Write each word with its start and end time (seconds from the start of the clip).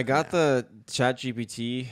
I 0.00 0.02
got 0.02 0.30
the 0.30 0.66
Chat 0.90 1.18
GPT 1.18 1.88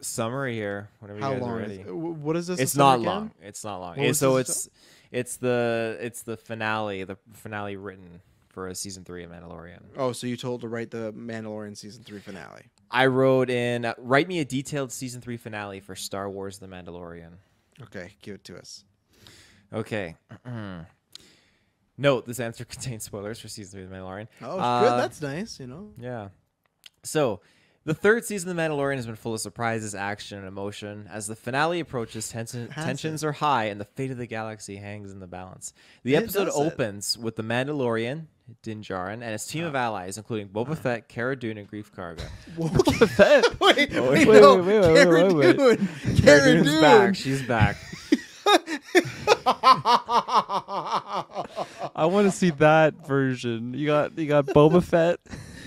summary 0.00 0.54
here. 0.54 0.88
Whenever 1.00 1.20
How 1.20 1.28
you 1.28 1.34
guys 1.34 1.42
long 1.42 1.50
are 1.50 1.60
is 1.62 1.68
ready. 1.68 1.80
it? 1.82 1.94
What 1.94 2.34
is 2.36 2.46
this 2.46 2.58
It's 2.58 2.74
not 2.74 3.00
again? 3.00 3.06
long. 3.06 3.30
It's 3.42 3.62
not 3.62 3.80
long. 3.82 3.98
What 3.98 4.16
so 4.16 4.36
it's 4.36 4.70
it's 5.12 5.36
the 5.36 5.98
it's 6.00 6.22
the 6.22 6.38
finale, 6.38 7.04
the 7.04 7.18
finale 7.34 7.76
written 7.76 8.22
for 8.48 8.68
a 8.68 8.74
season 8.74 9.04
three 9.04 9.24
of 9.24 9.30
Mandalorian. 9.30 9.80
Oh, 9.98 10.12
so 10.12 10.26
you 10.26 10.38
told 10.38 10.62
to 10.62 10.68
write 10.68 10.90
the 10.90 11.12
Mandalorian 11.12 11.76
season 11.76 12.02
three 12.02 12.20
finale. 12.20 12.62
I 12.90 13.06
wrote 13.06 13.50
in 13.50 13.84
uh, 13.84 13.92
write 13.98 14.26
me 14.26 14.40
a 14.40 14.44
detailed 14.46 14.90
season 14.90 15.20
three 15.20 15.36
finale 15.36 15.80
for 15.80 15.94
Star 15.94 16.30
Wars: 16.30 16.58
The 16.60 16.66
Mandalorian. 16.66 17.32
Okay, 17.82 18.14
give 18.22 18.36
it 18.36 18.44
to 18.44 18.56
us. 18.56 18.84
Okay. 19.70 20.16
Note: 21.98 22.26
This 22.26 22.40
answer 22.40 22.64
contains 22.68 23.04
spoilers 23.04 23.38
for 23.38 23.48
season 23.48 23.72
three 23.72 23.82
of 23.84 23.90
The 23.90 23.96
Mandalorian. 23.96 24.28
Oh, 24.40 24.58
Uh, 24.58 24.80
good. 24.80 24.98
That's 25.00 25.20
nice. 25.20 25.60
You 25.60 25.66
know. 25.66 25.90
Yeah. 25.98 26.28
So, 27.02 27.40
the 27.84 27.94
third 27.94 28.24
season 28.24 28.50
of 28.50 28.56
The 28.56 28.62
Mandalorian 28.62 28.96
has 28.96 29.06
been 29.06 29.16
full 29.16 29.32
of 29.34 29.40
surprises, 29.40 29.94
action, 29.94 30.38
and 30.38 30.46
emotion. 30.46 31.08
As 31.10 31.26
the 31.26 31.34
finale 31.36 31.80
approaches, 31.80 32.28
tension, 32.28 32.68
tensions 32.68 33.24
it? 33.24 33.26
are 33.26 33.32
high, 33.32 33.64
and 33.64 33.80
the 33.80 33.86
fate 33.86 34.10
of 34.10 34.18
the 34.18 34.26
galaxy 34.26 34.76
hangs 34.76 35.10
in 35.12 35.18
the 35.20 35.26
balance. 35.26 35.72
The 36.04 36.14
It 36.14 36.24
episode 36.24 36.44
does 36.46 36.56
it. 36.56 36.60
opens 36.60 37.16
with 37.16 37.36
the 37.36 37.42
Mandalorian, 37.42 38.26
Din 38.62 38.82
Djarin, 38.82 39.14
and 39.22 39.32
his 39.32 39.46
team 39.46 39.64
of 39.64 39.74
allies, 39.74 40.18
including 40.18 40.48
Boba 40.48 40.76
Fett, 40.76 41.08
Cara 41.08 41.36
Dune, 41.36 41.56
and 41.56 41.70
Greef 41.70 41.90
Karga. 41.90 42.24
Boba 42.56 43.08
Fett. 43.08 43.60
wait, 43.60 43.96
Oh, 43.96 44.10
wait, 44.12 44.28
wait, 44.28 44.40
no, 44.42 44.56
wait, 44.56 44.66
wait, 44.66 44.80
wait, 44.80 44.94
Cara 45.04 45.34
wait, 45.34 45.56
wait. 45.56 45.56
Dune. 45.56 45.88
Cara 46.16 46.22
Cara 46.40 46.52
Dune's 46.52 46.66
Dune. 46.70 46.80
back. 46.82 47.14
She's 47.16 47.42
back. 47.42 47.76
I 51.94 52.06
want 52.10 52.26
to 52.30 52.30
see 52.36 52.50
that 52.50 53.06
version. 53.06 53.74
You 53.74 53.86
got 53.86 54.18
you 54.18 54.26
got 54.26 54.46
Boba 54.46 54.82
Fett. 54.82 55.20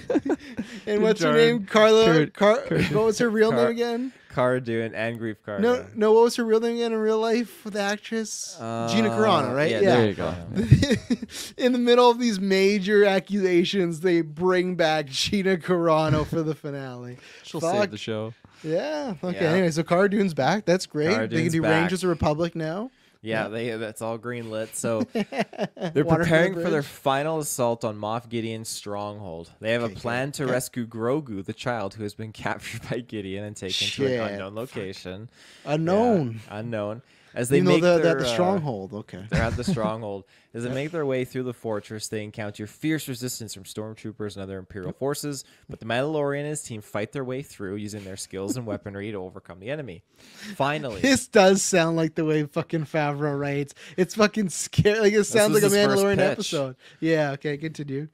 and 0.88 1.02
what's 1.04 1.22
her 1.22 1.34
name? 1.34 1.66
Carla. 1.66 2.06
Cara- 2.06 2.28
Car- 2.32 2.62
Cara- 2.62 2.84
what 2.86 3.06
was 3.06 3.20
her 3.20 3.30
real 3.30 3.52
Car- 3.52 3.64
name 3.64 3.72
again? 3.72 4.14
Cara 4.34 4.60
Dune 4.60 4.96
and 4.96 5.20
Greef 5.20 5.36
Karga. 5.48 5.60
No, 5.60 5.86
no. 5.96 6.12
What 6.12 6.24
was 6.24 6.36
her 6.38 6.44
real 6.44 6.60
name 6.60 6.76
again 6.76 6.92
in 6.92 6.98
real 6.98 7.20
life? 7.20 7.64
With 7.64 7.76
the 7.76 7.82
actress 7.82 8.56
Gina 8.58 9.10
Uh, 9.10 9.18
Carano, 9.18 9.56
right? 9.56 9.70
yeah, 9.70 9.80
there 9.82 10.08
you 10.08 10.14
go. 10.16 10.34
in 11.58 11.72
the 11.72 11.78
middle 11.78 12.10
of 12.10 12.18
these 12.20 12.40
major 12.40 13.06
accusations, 13.06 14.00
they 14.00 14.22
bring 14.22 14.76
back 14.76 15.06
Gina 15.06 15.58
Carano 15.58 16.26
for 16.26 16.42
the 16.42 16.56
finale. 16.56 17.18
She'll 17.44 17.62
Fuck. 17.62 17.76
save 17.76 17.92
the 17.92 17.98
show. 17.98 18.34
Yeah. 18.64 19.14
Okay. 19.24 19.38
Yeah. 19.40 19.52
Anyway, 19.52 19.70
so 19.70 19.84
Cara 19.84 20.10
Dune's 20.10 20.34
back. 20.34 20.66
That's 20.66 20.88
great. 20.88 21.12
Cara 21.14 21.28
they 21.28 21.44
can 21.44 21.52
do 21.52 21.62
back. 21.62 21.82
Rangers 21.82 22.04
of 22.04 22.10
Republic 22.10 22.56
now. 22.56 22.90
Yeah, 23.24 23.48
they 23.48 23.70
that's 23.72 24.02
all 24.02 24.18
green 24.18 24.52
lit. 24.52 24.76
So 24.76 25.02
they're 25.14 25.24
Water 25.34 25.74
for 25.76 25.94
the 25.94 26.04
preparing 26.04 26.54
for 26.56 26.70
their 26.70 26.84
final 26.84 27.40
assault 27.40 27.86
on 27.86 27.98
Moff 27.98 28.28
Gideon's 28.28 28.68
stronghold. 28.68 29.50
They 29.62 29.72
have 29.72 29.84
a 29.84 29.90
plan 29.90 30.34
to 30.34 30.44
okay. 30.44 30.52
rescue 30.52 30.86
Grogu, 30.86 31.44
the 31.44 31.54
child 31.54 31.94
who 31.94 32.04
has 32.04 32.14
been 32.14 32.32
captured 32.34 32.82
by 32.90 33.00
Gideon 33.00 33.46
and 33.46 33.56
taken 33.56 33.88
to 33.88 34.06
an 34.06 34.34
unknown 34.34 34.56
location. 34.56 35.30
Unknown. 35.66 36.42
Yeah, 36.48 36.60
unknown. 36.60 37.02
As 37.36 37.50
they 37.50 37.58
Even 37.58 37.66
though 37.66 37.72
make 37.74 37.82
they're- 37.82 38.00
their, 38.00 38.16
the 38.16 38.28
uh, 38.28 38.34
stronghold, 38.34 38.94
okay. 38.94 39.26
They're 39.30 39.42
at 39.42 39.56
the 39.58 39.64
stronghold. 39.64 40.26
As 40.54 40.64
they 40.64 40.70
make 40.72 40.92
their 40.92 41.06
way 41.06 41.26
through 41.26 41.44
the 41.44 41.54
fortress, 41.54 42.08
they 42.08 42.24
encounter 42.24 42.68
fierce 42.68 43.08
resistance 43.08 43.56
from 43.56 43.64
stormtroopers 43.64 44.36
and 44.36 44.44
other 44.44 44.60
Imperial 44.60 44.92
forces. 44.94 45.44
But 45.68 45.80
the 45.80 45.88
Mandalorian 45.88 46.42
and 46.42 46.50
his 46.50 46.62
team 46.62 46.82
fight 46.82 47.12
their 47.12 47.24
way 47.24 47.42
through 47.42 47.78
using 47.78 48.04
their 48.04 48.18
skills 48.18 48.56
and 48.56 48.68
weaponry 48.68 49.12
to 49.12 49.18
overcome 49.18 49.60
the 49.60 49.72
enemy. 49.72 50.04
Finally, 50.56 51.02
This 51.02 51.28
does 51.28 51.64
sound 51.64 51.98
like 51.98 52.14
the 52.14 52.24
way 52.26 52.44
fucking 52.46 52.86
Favreau 52.86 53.38
writes. 53.40 53.74
It's 53.98 54.14
fucking 54.14 54.50
scary. 54.50 55.00
Like 55.00 55.14
it 55.14 55.24
sounds 55.24 55.56
like 55.56 55.64
a 55.64 55.76
Mandalorian 55.76 56.20
episode. 56.20 56.76
Yeah. 57.00 57.32
Okay. 57.32 57.58
Continue. 57.58 58.10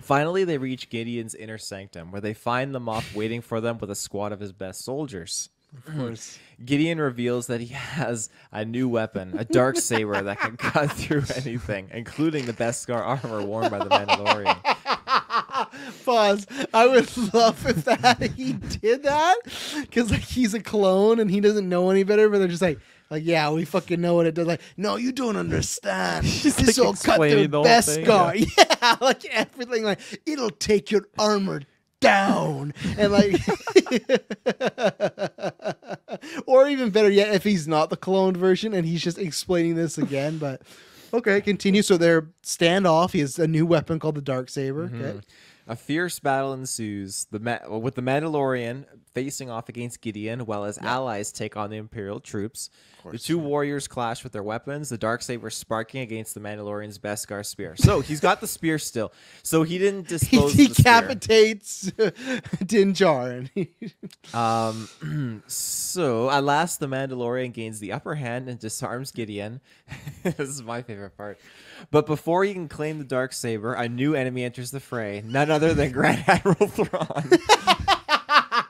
Finally, 0.00 0.44
they 0.44 0.58
reach 0.58 0.90
Gideon's 0.90 1.34
inner 1.34 1.58
sanctum, 1.58 2.10
where 2.10 2.20
they 2.20 2.34
find 2.34 2.74
the 2.74 2.80
Moff 2.80 3.14
waiting 3.14 3.40
for 3.40 3.60
them 3.60 3.78
with 3.78 3.90
a 3.90 3.94
squad 3.94 4.32
of 4.32 4.40
his 4.40 4.52
best 4.52 4.84
soldiers. 4.84 5.48
Of 5.76 5.92
mm. 5.92 5.98
course. 5.98 6.38
Gideon 6.64 7.00
reveals 7.00 7.48
that 7.48 7.60
he 7.60 7.68
has 7.68 8.28
a 8.52 8.64
new 8.64 8.88
weapon, 8.88 9.34
a 9.36 9.44
dark 9.44 9.76
saber 9.76 10.22
that 10.22 10.38
can 10.38 10.56
cut 10.56 10.92
through 10.92 11.24
anything, 11.34 11.88
including 11.92 12.46
the 12.46 12.52
Beskar 12.52 13.00
armor 13.00 13.42
worn 13.42 13.70
by 13.70 13.78
the 13.78 13.86
Mandalorian. 13.86 14.58
Pause. 16.04 16.46
I 16.72 16.86
would 16.86 17.34
love 17.34 17.66
if 17.66 17.84
that 17.84 18.32
he 18.36 18.52
did 18.52 19.02
that 19.04 19.36
because 19.80 20.10
like 20.10 20.20
he's 20.20 20.54
a 20.54 20.60
clone 20.60 21.18
and 21.18 21.30
he 21.30 21.40
doesn't 21.40 21.68
know 21.68 21.90
any 21.90 22.04
better, 22.04 22.28
but 22.28 22.38
they're 22.38 22.48
just 22.48 22.62
like. 22.62 22.78
Like 23.10 23.26
yeah, 23.26 23.50
we 23.50 23.66
fucking 23.66 24.00
know 24.00 24.14
what 24.14 24.24
it 24.24 24.34
does. 24.34 24.46
Like 24.46 24.62
no, 24.78 24.96
you 24.96 25.12
don't 25.12 25.36
understand. 25.36 26.24
this 26.42 26.66
like, 26.66 26.76
will 26.78 26.94
cut 26.94 27.16
through 27.16 27.48
the 27.48 27.60
best 27.60 27.96
thing, 27.96 28.06
guard. 28.06 28.38
Yeah, 28.38 28.96
like 29.02 29.26
everything. 29.26 29.84
Like 29.84 30.00
it'll 30.24 30.48
take 30.48 30.90
your 30.90 31.06
armor 31.18 31.60
down, 32.02 32.74
and 32.98 33.12
like, 33.12 33.40
or 36.46 36.68
even 36.68 36.90
better 36.90 37.10
yet, 37.10 37.34
if 37.34 37.44
he's 37.44 37.66
not 37.66 37.88
the 37.90 37.96
cloned 37.96 38.36
version 38.36 38.74
and 38.74 38.86
he's 38.86 39.02
just 39.02 39.18
explaining 39.18 39.76
this 39.76 39.96
again. 39.96 40.38
But 40.38 40.62
okay, 41.14 41.40
continue. 41.40 41.82
So 41.82 41.96
they're 41.96 42.28
standoff. 42.42 43.12
He 43.12 43.20
has 43.20 43.38
a 43.38 43.46
new 43.46 43.64
weapon 43.64 43.98
called 43.98 44.16
the 44.16 44.22
dark 44.22 44.50
saber. 44.50 44.88
Mm-hmm. 44.88 45.02
Okay. 45.02 45.20
A 45.72 45.76
fierce 45.76 46.18
battle 46.18 46.52
ensues 46.52 47.24
the 47.30 47.38
Ma- 47.38 47.78
with 47.78 47.94
the 47.94 48.02
Mandalorian 48.02 48.84
facing 49.14 49.48
off 49.48 49.70
against 49.70 50.02
Gideon, 50.02 50.40
while 50.40 50.64
his 50.64 50.76
allies 50.76 51.32
take 51.32 51.56
on 51.56 51.70
the 51.70 51.76
Imperial 51.76 52.20
troops. 52.20 52.68
The 53.10 53.18
two 53.18 53.38
warriors 53.38 53.88
clash 53.88 54.22
with 54.22 54.32
their 54.32 54.42
weapons, 54.42 54.90
the 54.90 54.98
dark 54.98 55.22
saber 55.22 55.50
sparking 55.50 56.02
against 56.02 56.34
the 56.34 56.40
Mandalorian's 56.40 56.98
Beskar 56.98 57.44
spear. 57.44 57.74
So 57.82 58.00
he's 58.00 58.20
got 58.20 58.40
the 58.40 58.46
spear 58.46 58.78
still. 58.78 59.12
So 59.42 59.64
he 59.64 59.76
didn't 59.78 60.08
dispose 60.08 60.52
he 60.52 60.68
decapitates 60.68 61.82
Din 62.66 62.92
Djarin. 62.92 63.48
Um, 64.34 65.42
so 65.46 66.30
at 66.30 66.44
last, 66.44 66.80
the 66.80 66.86
Mandalorian 66.86 67.52
gains 67.52 67.80
the 67.80 67.92
upper 67.92 68.14
hand 68.14 68.48
and 68.48 68.58
disarms 68.58 69.10
Gideon. 69.10 69.60
this 70.22 70.38
is 70.38 70.62
my 70.62 70.80
favorite 70.82 71.16
part. 71.16 71.38
But 71.90 72.06
before 72.06 72.44
he 72.44 72.54
can 72.54 72.68
claim 72.68 72.98
the 72.98 73.04
dark 73.04 73.32
saber, 73.32 73.74
a 73.74 73.88
new 73.88 74.14
enemy 74.14 74.44
enters 74.44 74.70
the 74.70 74.80
fray. 74.80 75.22
None 75.24 75.50
other 75.50 75.61
than 75.62 75.92
Grand 75.92 76.24
Admiral 76.26 76.66
Thrawn. 76.68 77.30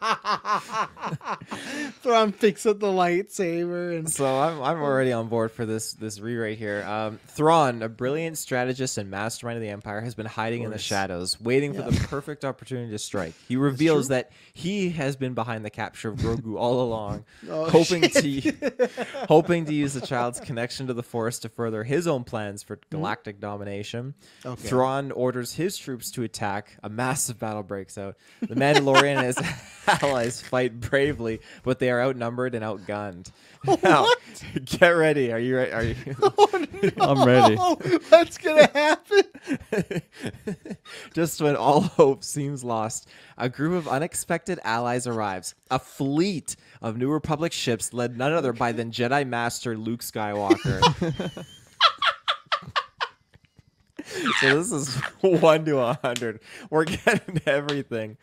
Thrawn 2.02 2.32
picks 2.32 2.66
up 2.66 2.80
the 2.80 2.86
lightsaber 2.88 3.96
and 3.98 4.10
so 4.10 4.26
I'm, 4.26 4.60
I'm 4.62 4.82
already 4.82 5.12
on 5.12 5.28
board 5.28 5.52
for 5.52 5.64
this 5.66 5.92
this 5.94 6.20
rewrite 6.20 6.58
here. 6.58 6.82
Um, 6.84 7.18
Thrawn, 7.28 7.82
a 7.82 7.88
brilliant 7.88 8.38
strategist 8.38 8.98
and 8.98 9.10
mastermind 9.10 9.56
of 9.56 9.62
the 9.62 9.68
Empire, 9.68 10.00
has 10.00 10.14
been 10.14 10.26
hiding 10.26 10.62
in 10.62 10.70
the 10.70 10.78
shadows, 10.78 11.40
waiting 11.40 11.74
for 11.74 11.82
the 11.82 11.92
perfect 12.08 12.44
opportunity 12.44 12.90
to 12.90 12.98
strike. 12.98 13.34
He 13.48 13.56
reveals 13.56 14.08
that 14.08 14.30
he 14.52 14.90
has 14.90 15.16
been 15.16 15.34
behind 15.34 15.64
the 15.64 15.70
capture 15.70 16.08
of 16.08 16.18
Grogu 16.18 16.56
all 16.58 16.82
along, 16.82 17.24
Oh, 17.50 17.68
hoping 17.70 18.02
shit. 18.08 18.60
to 18.60 18.88
hoping 19.28 19.64
to 19.66 19.74
use 19.74 19.94
the 19.94 20.00
child's 20.06 20.40
connection 20.40 20.86
to 20.88 20.94
the 20.94 21.02
Force 21.02 21.38
to 21.40 21.48
further 21.48 21.84
his 21.84 22.06
own 22.06 22.24
plans 22.24 22.62
for 22.62 22.72
Mm-hmm. 22.82 22.96
galactic 22.96 23.40
domination. 23.40 24.14
Okay. 24.44 24.68
Thrawn 24.68 25.12
orders 25.12 25.54
his 25.54 25.76
troops 25.76 26.10
to 26.12 26.22
attack. 26.22 26.76
A 26.82 26.88
massive 26.88 27.38
battle 27.38 27.62
breaks 27.62 27.96
out. 27.98 28.16
The 28.40 28.54
Mandalorian 28.54 29.16
and 29.16 29.26
his 29.26 29.36
allies 30.02 30.40
fight 30.40 30.80
bravely, 30.80 31.40
but 31.62 31.78
they 31.78 31.90
are 31.90 32.00
outnumbered 32.00 32.54
and 32.54 32.64
outgunned. 32.64 33.30
Now, 33.84 34.08
get 34.64 34.88
ready. 34.88 35.32
Are 35.32 35.38
you 35.38 35.56
ready? 35.56 35.72
Are 35.72 35.84
you? 35.84 35.94
Oh, 36.20 36.48
I'm 37.00 37.24
ready. 37.24 37.56
Oh, 37.60 37.76
what's 38.08 38.36
gonna 38.36 38.66
happen? 38.66 39.22
Just 41.14 41.40
when 41.40 41.54
all 41.54 41.82
hope 41.82 42.24
seems 42.24 42.64
lost, 42.64 43.08
a 43.38 43.48
group 43.48 43.74
of 43.74 43.86
unexpected 43.86 44.58
allies 44.64 45.06
arrives. 45.06 45.54
A 45.70 45.78
fleet 45.78 46.56
of 46.80 46.96
New 46.96 47.08
Republic 47.08 47.52
ships 47.52 47.92
led 47.92 48.16
none 48.18 48.32
other 48.32 48.52
by 48.52 48.72
than 48.72 48.90
Jedi 48.90 49.24
Master 49.24 49.76
Luke 49.76 50.00
Skywalker. 50.00 50.80
so 54.40 54.58
this 54.60 54.72
is 54.72 54.96
one 55.20 55.64
to 55.66 55.78
a 55.78 55.98
hundred. 56.02 56.40
We're 56.68 56.84
getting 56.84 57.40
everything. 57.46 58.16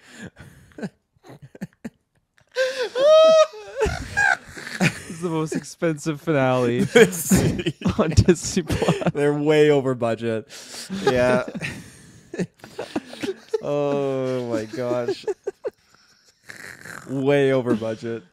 This 4.80 5.10
is 5.10 5.22
the 5.22 5.30
most 5.30 5.56
expensive 5.56 6.22
finale 6.22 6.80
on 8.00 8.10
Disney 8.12 8.64
Plus. 8.64 9.12
They're 9.14 9.34
way 9.34 9.70
over 9.72 9.94
budget. 9.96 10.48
Yeah. 11.04 11.46
oh 13.62 14.48
my 14.50 14.66
gosh. 14.66 15.26
Way 17.10 17.52
over 17.52 17.76
budget. 17.76 18.24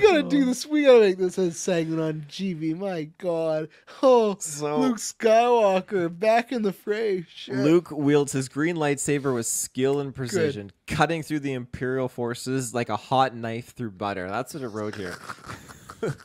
We 0.00 0.06
gotta 0.06 0.22
do 0.22 0.44
this. 0.44 0.66
We 0.66 0.84
gotta 0.84 1.00
make 1.00 1.18
this 1.18 1.38
a 1.38 1.50
segment 1.52 2.00
on 2.00 2.26
GV. 2.28 2.76
My 2.76 3.04
God. 3.18 3.68
Oh, 4.02 4.36
So- 4.38 4.80
Luke 4.80 4.96
Skywalker 4.98 6.16
back 6.16 6.52
in 6.52 6.62
the 6.62 6.72
fray. 6.72 7.26
Shit. 7.34 7.56
Luke 7.56 7.90
wields 7.90 8.32
his 8.32 8.48
green 8.48 8.76
lightsaber 8.76 9.34
with 9.34 9.46
skill 9.46 10.00
and 10.00 10.14
precision, 10.14 10.72
cutting 10.86 11.22
through 11.22 11.40
the 11.40 11.52
Imperial 11.52 12.08
forces 12.08 12.74
like 12.74 12.88
a 12.88 12.96
hot 12.96 13.34
knife 13.34 13.74
through 13.74 13.92
butter. 13.92 14.28
That's 14.28 14.54
what 14.54 14.62
it 14.62 14.68
wrote 14.68 14.94
here. 14.94 15.16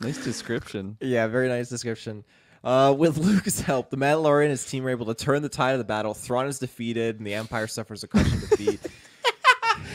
Nice 0.00 0.24
description. 0.24 0.96
Yeah, 1.02 1.26
very 1.26 1.48
nice 1.48 1.68
description. 1.68 2.24
Uh, 2.64 2.94
with 2.96 3.18
Luke's 3.18 3.60
help, 3.60 3.90
the 3.90 3.98
Mandalorian 3.98 4.44
and 4.44 4.50
his 4.52 4.64
team 4.64 4.86
are 4.86 4.90
able 4.90 5.04
to 5.04 5.14
turn 5.14 5.42
the 5.42 5.50
tide 5.50 5.72
of 5.72 5.78
the 5.78 5.84
battle. 5.84 6.14
Thrawn 6.14 6.46
is 6.46 6.58
defeated, 6.58 7.18
and 7.18 7.26
the 7.26 7.34
Empire 7.34 7.66
suffers 7.66 8.02
a 8.02 8.08
crushing 8.08 8.40
defeat. 8.40 8.80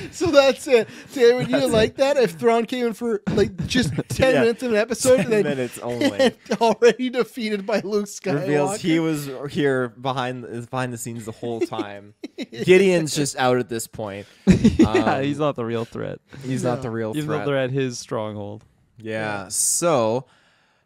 So 0.12 0.28
that's 0.32 0.68
it. 0.68 0.88
Taylor, 1.14 1.38
would 1.38 1.48
you 1.50 1.60
That's 1.60 1.72
like 1.74 1.96
that 1.98 2.18
if 2.18 2.32
Thrawn 2.32 2.66
came 2.66 2.88
in 2.88 2.94
for 2.94 3.22
like 3.32 3.66
just 3.68 3.94
ten 4.10 4.34
Yeah, 4.36 4.42
minutes 4.42 4.64
of 4.64 4.72
an 4.72 4.78
episode 4.78 5.18
10 5.18 5.26
and 5.26 5.34
then 5.34 5.44
minutes 5.44 5.78
only. 5.84 6.12
and 6.20 6.34
already 6.60 7.10
defeated 7.10 7.66
by 7.66 7.80
Luke 7.82 8.06
Skywalker? 8.06 8.42
Reveals 8.42 8.82
he 8.82 9.00
was 9.00 9.30
here 9.52 9.90
behind 9.90 10.70
behind 10.70 10.94
the 10.94 10.98
scenes 10.98 11.26
the 11.26 11.32
whole 11.32 11.62
time. 11.62 12.14
Gideon's 12.38 13.16
just 13.16 13.36
out 13.38 13.58
at 13.58 13.70
this 13.70 13.88
point. 13.88 14.28
yeah, 14.48 15.16
Um, 15.18 15.24
he's 15.24 15.40
not 15.40 15.56
the 15.56 15.66
real 15.66 15.86
threat. 15.86 16.20
He's 16.44 16.64
not 16.64 16.82
the 16.82 16.90
real 16.90 17.12
Even 17.16 17.26
threat. 17.28 17.40
though 17.46 17.52
they're 17.52 17.60
at 17.62 17.72
his 17.72 18.00
stronghold. 18.00 18.64
Yeah. 18.98 19.48
So 19.50 20.26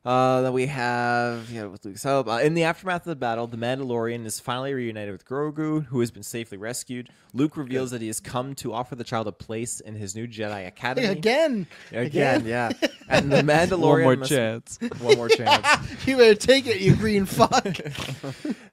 uh, 0.06 0.42
then 0.42 0.54
we 0.54 0.68
have 0.68 1.50
yeah, 1.50 1.66
with 1.66 1.84
Luke's 1.84 2.04
help. 2.04 2.28
Uh, 2.28 2.34
in 2.44 2.54
the 2.54 2.64
aftermath 2.64 3.02
of 3.02 3.06
the 3.10 3.16
battle, 3.16 3.48
the 3.48 3.58
Mandalorian 3.58 4.26
is 4.26 4.40
finally 4.40 4.74
reunited 4.74 5.12
with 5.12 5.26
Grogu, 5.26 5.86
who 5.88 6.00
has 6.02 6.12
been 6.12 6.22
safely 6.24 6.58
rescued. 6.58 7.10
Luke 7.34 7.58
reveals 7.58 7.92
that 7.92 8.02
he 8.02 8.08
has 8.08 8.20
come 8.20 8.54
to 8.56 8.72
offer 8.74 8.96
the 8.96 9.04
child 9.04 9.28
a 9.28 9.32
place 9.32 9.80
in 9.80 9.96
his 9.96 10.16
new 10.16 10.28
Jedi 10.28 10.68
Academy. 10.68 11.08
again. 11.08 11.68
Again, 11.92 12.46
yeah. 12.46 12.70
And 13.10 13.32
the 13.32 13.38
Mandalorian 13.42 13.82
One 13.82 14.02
more 14.04 14.16
must- 14.18 14.32
chance. 14.32 14.80
One 15.00 15.18
more 15.18 15.30
chance. 15.30 15.66
You 16.06 16.18
better 16.18 16.36
take 16.36 16.68
it, 16.68 16.82
you 16.82 16.96
green 16.96 17.26
fuck. 17.26 17.66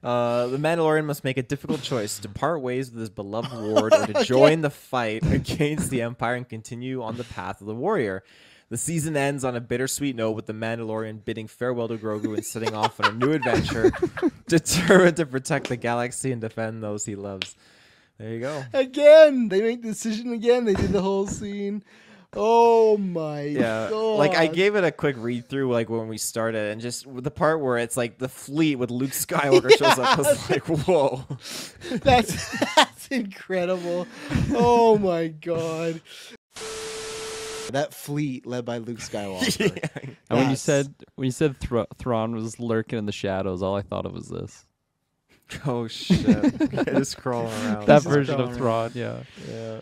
Uh, 0.03 0.47
the 0.47 0.57
Mandalorian 0.57 1.05
must 1.05 1.23
make 1.23 1.37
a 1.37 1.41
difficult 1.43 1.81
choice 1.81 2.19
to 2.19 2.29
part 2.29 2.61
ways 2.61 2.91
with 2.91 2.99
his 2.99 3.09
beloved 3.09 3.51
ward 3.53 3.91
or 3.93 4.05
to 4.07 4.23
join 4.23 4.61
the 4.61 4.69
fight 4.69 5.25
against 5.31 5.89
the 5.89 6.01
Empire 6.03 6.35
and 6.35 6.47
continue 6.47 7.01
on 7.01 7.17
the 7.17 7.23
path 7.23 7.59
of 7.61 7.67
the 7.67 7.73
warrior. 7.75 8.23
The 8.73 8.77
season 8.79 9.15
ends 9.15 9.43
on 9.43 9.55
a 9.55 9.61
bittersweet 9.61 10.15
note 10.15 10.31
with 10.31 10.47
the 10.47 10.53
Mandalorian 10.53 11.23
bidding 11.23 11.45
farewell 11.47 11.87
to 11.89 11.95
Grogu 11.95 12.33
and 12.33 12.43
setting 12.43 12.73
off 12.73 12.99
on 12.99 13.05
a 13.05 13.13
new 13.13 13.31
adventure, 13.33 13.91
determined 14.47 15.17
to 15.17 15.27
protect 15.27 15.67
the 15.69 15.77
galaxy 15.77 16.31
and 16.31 16.41
defend 16.41 16.81
those 16.81 17.05
he 17.05 17.13
loves. 17.15 17.53
There 18.17 18.31
you 18.33 18.39
go. 18.39 18.63
again. 18.73 19.49
They 19.49 19.61
make 19.61 19.83
the 19.83 19.89
decision 19.89 20.33
again. 20.33 20.65
They 20.65 20.73
did 20.73 20.91
the 20.91 21.03
whole 21.03 21.27
scene. 21.27 21.83
Oh 22.35 22.97
my 22.97 23.41
Yeah, 23.41 23.89
god. 23.91 24.15
like 24.17 24.33
I 24.35 24.47
gave 24.47 24.75
it 24.75 24.83
a 24.83 24.91
quick 24.91 25.17
read 25.19 25.47
through, 25.47 25.71
like 25.71 25.87
when 25.87 26.07
we 26.07 26.17
started, 26.17 26.71
and 26.71 26.81
just 26.81 27.05
the 27.07 27.29
part 27.29 27.61
where 27.61 27.77
it's 27.77 27.95
like 27.95 28.17
the 28.17 28.27
fleet 28.27 28.77
with 28.77 28.89
Luke 28.89 29.11
Skywalker 29.11 29.69
shows 29.77 29.99
up. 29.99 30.17
I 30.17 30.19
was 30.19 30.49
like, 30.49 30.63
whoa. 30.67 31.23
That's 31.91 32.59
that's 32.75 33.07
incredible. 33.09 34.07
Oh 34.49 34.97
my 34.97 35.27
god. 35.27 36.01
That 37.71 37.93
fleet 37.93 38.45
led 38.45 38.65
by 38.65 38.77
Luke 38.77 38.99
Skywalker. 38.99 40.15
And 40.29 40.39
when 40.39 40.49
you 40.49 40.55
said 40.55 40.93
when 41.15 41.25
you 41.25 41.31
said 41.31 41.57
Thra- 41.59 41.87
Thrawn 41.97 42.33
was 42.33 42.59
lurking 42.59 42.97
in 42.97 43.05
the 43.05 43.11
shadows, 43.11 43.61
all 43.61 43.75
I 43.75 43.81
thought 43.81 44.05
of 44.05 44.13
was 44.13 44.29
this. 44.29 44.65
Oh 45.65 45.87
shit! 45.87 46.57
Just 46.85 47.17
crawling 47.17 47.51
around. 47.65 47.85
That 47.85 48.01
He's 48.01 48.11
version 48.11 48.35
of 48.41 48.57
crawling 48.57 48.91
Thrawn, 48.91 48.91
yeah. 48.95 49.19
Yeah. 49.47 49.79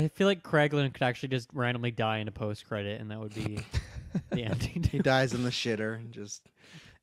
I 0.00 0.08
feel 0.08 0.26
like 0.26 0.42
Kraglin 0.42 0.92
could 0.92 1.02
actually 1.02 1.30
just 1.30 1.48
randomly 1.52 1.90
die 1.90 2.18
in 2.18 2.28
a 2.28 2.32
post 2.32 2.66
credit, 2.66 3.00
and 3.00 3.10
that 3.10 3.18
would 3.18 3.34
be 3.34 3.60
the 4.30 4.42
ending. 4.44 4.82
he 4.84 4.98
dies 4.98 5.34
in 5.34 5.42
the 5.42 5.50
shitter, 5.50 5.96
and 5.96 6.12
just 6.12 6.48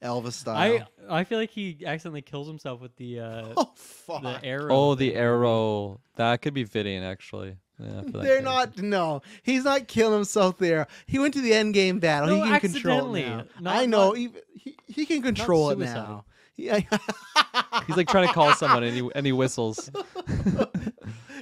Elvis 0.01 0.33
style. 0.33 0.87
I 1.09 1.19
I 1.21 1.23
feel 1.23 1.37
like 1.39 1.49
he 1.49 1.79
accidentally 1.85 2.21
kills 2.21 2.47
himself 2.47 2.79
with 2.81 2.95
the 2.97 3.19
uh 3.19 3.53
oh 3.57 3.71
fuck. 3.75 4.21
the 4.23 4.39
arrow. 4.43 4.67
Oh, 4.71 4.95
the 4.95 5.09
thing. 5.09 5.17
arrow. 5.17 5.99
That 6.15 6.41
could 6.41 6.53
be 6.53 6.65
fitting, 6.65 7.03
actually. 7.03 7.57
Yeah, 7.81 8.01
They're 8.05 8.41
character. 8.41 8.41
not. 8.41 8.77
No, 8.81 9.21
he's 9.43 9.63
not 9.63 9.87
killing 9.87 10.13
himself 10.15 10.57
there. 10.57 10.87
He 11.07 11.19
went 11.19 11.33
to 11.35 11.41
the 11.41 11.53
end 11.53 11.73
game 11.73 11.99
battle. 11.99 12.29
No, 12.37 12.43
he 12.43 12.59
can 12.59 12.71
control 12.71 13.15
it 13.15 13.21
accidentally. 13.23 13.25
now. 13.25 13.43
Not- 13.59 13.75
I 13.75 13.85
know. 13.85 14.07
not- 14.09 14.17
he, 14.17 14.29
he 14.55 14.75
he 14.87 15.05
can 15.05 15.21
control 15.21 15.69
it 15.71 15.79
now. 15.79 16.25
Yeah. 16.57 16.79
He's 17.87 17.97
like 17.97 18.07
trying 18.07 18.27
to 18.27 18.33
call 18.33 18.53
someone 18.53 18.83
and 18.83 18.95
he, 18.95 19.09
and 19.15 19.25
he 19.25 19.31
whistles. 19.31 19.89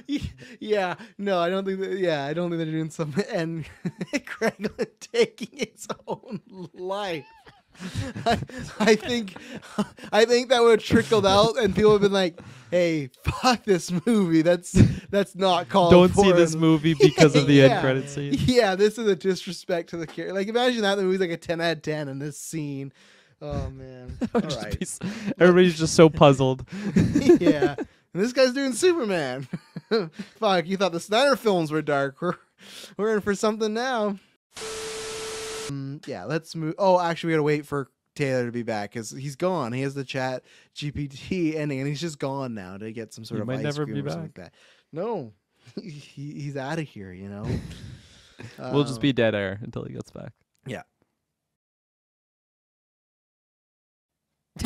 yeah, 0.60 0.94
no, 1.18 1.38
I 1.40 1.50
don't 1.50 1.64
think 1.64 1.80
that. 1.80 1.98
Yeah, 1.98 2.24
I 2.24 2.32
don't 2.32 2.50
think 2.50 2.58
they're 2.58 2.70
doing 2.70 2.90
some 2.90 3.14
and 3.32 3.64
Kraglin 4.14 4.86
taking 5.00 5.50
his 5.58 5.86
own 6.08 6.40
life. 6.72 7.24
I, 8.26 8.38
I 8.80 8.94
think, 8.94 9.36
I 10.12 10.24
think 10.24 10.50
that 10.50 10.62
would 10.62 10.80
have 10.80 10.86
trickled 10.86 11.26
out, 11.26 11.58
and 11.58 11.74
people 11.74 11.92
would 11.92 12.02
have 12.02 12.10
been 12.10 12.12
like, 12.12 12.38
"Hey, 12.70 13.08
fuck 13.24 13.64
this 13.64 13.90
movie. 14.06 14.42
That's 14.42 14.72
that's 15.10 15.34
not 15.34 15.68
called." 15.68 15.92
Don't 15.92 16.14
see 16.14 16.32
this 16.32 16.54
movie 16.54 16.94
because 17.00 17.34
of 17.36 17.46
the 17.46 17.62
end 17.62 17.70
Yeah. 17.72 17.80
credit 17.80 18.08
scene. 18.10 18.34
Yeah, 18.38 18.74
this 18.74 18.98
is 18.98 19.06
a 19.06 19.16
disrespect 19.16 19.90
to 19.90 19.96
the 19.96 20.06
character. 20.06 20.34
Like, 20.34 20.48
imagine 20.48 20.82
that 20.82 20.96
the 20.96 21.02
movie's 21.02 21.20
like 21.20 21.30
a 21.30 21.36
ten 21.36 21.60
out 21.60 21.76
of 21.78 21.82
ten 21.82 22.08
in 22.08 22.18
this 22.18 22.38
scene. 22.38 22.92
Oh 23.42 23.70
man! 23.70 24.18
All 24.34 24.40
right. 24.42 24.78
be 24.78 24.86
Everybody's 25.38 25.78
just 25.78 25.94
so 25.94 26.10
puzzled. 26.10 26.66
yeah. 26.94 27.76
And 28.12 28.20
this 28.22 28.32
guy's 28.32 28.52
doing 28.52 28.72
Superman. 28.72 29.46
Fuck, 30.38 30.66
you 30.66 30.76
thought 30.76 30.92
the 30.92 31.00
Snyder 31.00 31.36
films 31.36 31.70
were 31.70 31.80
dark. 31.80 32.20
We're, 32.20 32.34
we're 32.96 33.14
in 33.14 33.20
for 33.20 33.34
something 33.34 33.72
now. 33.72 34.18
Um, 35.70 36.00
yeah, 36.06 36.24
let's 36.24 36.54
move. 36.54 36.74
Oh, 36.78 36.98
actually, 37.00 37.28
we 37.28 37.32
gotta 37.34 37.42
wait 37.44 37.66
for 37.66 37.88
Taylor 38.16 38.46
to 38.46 38.52
be 38.52 38.62
back 38.62 38.92
because 38.92 39.10
he's 39.10 39.36
gone. 39.36 39.72
He 39.72 39.82
has 39.82 39.94
the 39.94 40.04
chat 40.04 40.42
GPT 40.74 41.54
ending, 41.56 41.78
and 41.78 41.88
he's 41.88 42.00
just 42.00 42.18
gone 42.18 42.54
now 42.54 42.76
to 42.76 42.92
get 42.92 43.12
some 43.14 43.24
sort 43.24 43.38
He 43.38 43.42
of 43.42 43.46
might 43.46 43.58
ice 43.58 43.62
never 43.62 43.84
cream 43.84 43.94
be 43.94 44.00
or 44.00 44.10
something 44.10 44.22
like 44.22 44.34
that. 44.34 44.54
No, 44.92 45.32
he, 45.82 46.32
he's 46.34 46.56
out 46.56 46.78
of 46.78 46.86
here. 46.86 47.12
You 47.12 47.28
know. 47.28 47.46
we'll 48.72 48.84
just 48.84 48.96
Um, 48.96 49.02
be 49.02 49.12
dead 49.12 49.34
air 49.34 49.58
until 49.62 49.84
he 49.84 49.92
gets 49.92 50.10
back. 50.10 50.32
Yeah. 50.66 50.82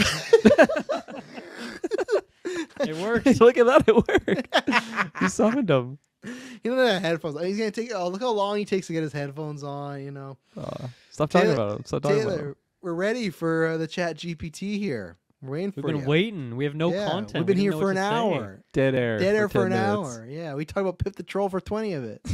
It 2.80 2.96
worked. 2.96 3.40
Look 3.40 3.56
at 3.56 3.66
that, 3.66 3.84
it 3.88 3.94
worked. 3.94 5.23
you 5.23 5.28
summoned 5.28 5.70
him. 5.70 5.99
He 6.62 6.68
doesn't 6.70 6.86
have 6.86 7.02
headphones. 7.02 7.40
He's 7.42 7.58
gonna 7.58 7.70
take. 7.70 7.92
Oh, 7.94 8.08
look 8.08 8.20
how 8.22 8.30
long 8.32 8.56
he 8.58 8.64
takes 8.64 8.86
to 8.86 8.92
get 8.94 9.02
his 9.02 9.12
headphones 9.12 9.62
on. 9.62 10.02
You 10.02 10.10
know. 10.10 10.36
Aw, 10.56 10.88
stop 11.10 11.30
talking 11.30 11.50
Taylor- 11.50 11.54
about 11.66 11.76
him. 11.78 11.84
Stop 11.84 12.02
talking 12.02 12.22
about 12.22 12.38
him. 12.40 12.56
we're 12.80 12.94
ready 12.94 13.30
for 13.30 13.66
uh, 13.66 13.76
the 13.76 13.86
Chat 13.86 14.16
GPT 14.16 14.78
here. 14.78 15.16
We're 15.42 15.50
waiting 15.50 15.66
We've 15.76 15.82
for 15.84 15.88
been 15.92 15.96
you. 16.00 16.06
waiting. 16.06 16.56
We 16.56 16.64
have 16.64 16.74
no 16.74 16.90
Yeah, 16.90 17.06
content. 17.10 17.34
We've 17.34 17.46
been 17.46 17.56
We 17.58 17.62
here 17.64 17.72
for 17.72 17.90
an 17.90 17.96
what 17.98 18.02
to 18.02 18.08
say. 18.08 18.14
hour. 18.14 18.62
Dead 18.72 18.94
air. 18.94 19.18
Dead 19.18 19.36
air 19.36 19.48
for 19.50 19.68
10 19.68 19.72
an 19.72 19.96
minutes. 19.96 20.16
hour. 20.18 20.26
Yeah, 20.26 20.54
we 20.54 20.64
talked 20.64 20.78
about 20.80 20.98
Pip 20.98 21.16
the 21.16 21.22
Troll 21.22 21.50
for 21.50 21.60
twenty 21.60 21.92
of 21.92 22.04
it. 22.04 22.20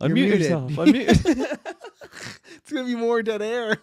You're 0.00 0.08
Unmute 0.10 0.12
muted. 0.14 0.40
yourself. 0.40 0.72
Unmute. 0.76 1.58
it's 2.56 2.72
gonna 2.72 2.86
be 2.86 2.94
more 2.96 3.22
dead 3.22 3.42
air. 3.42 3.76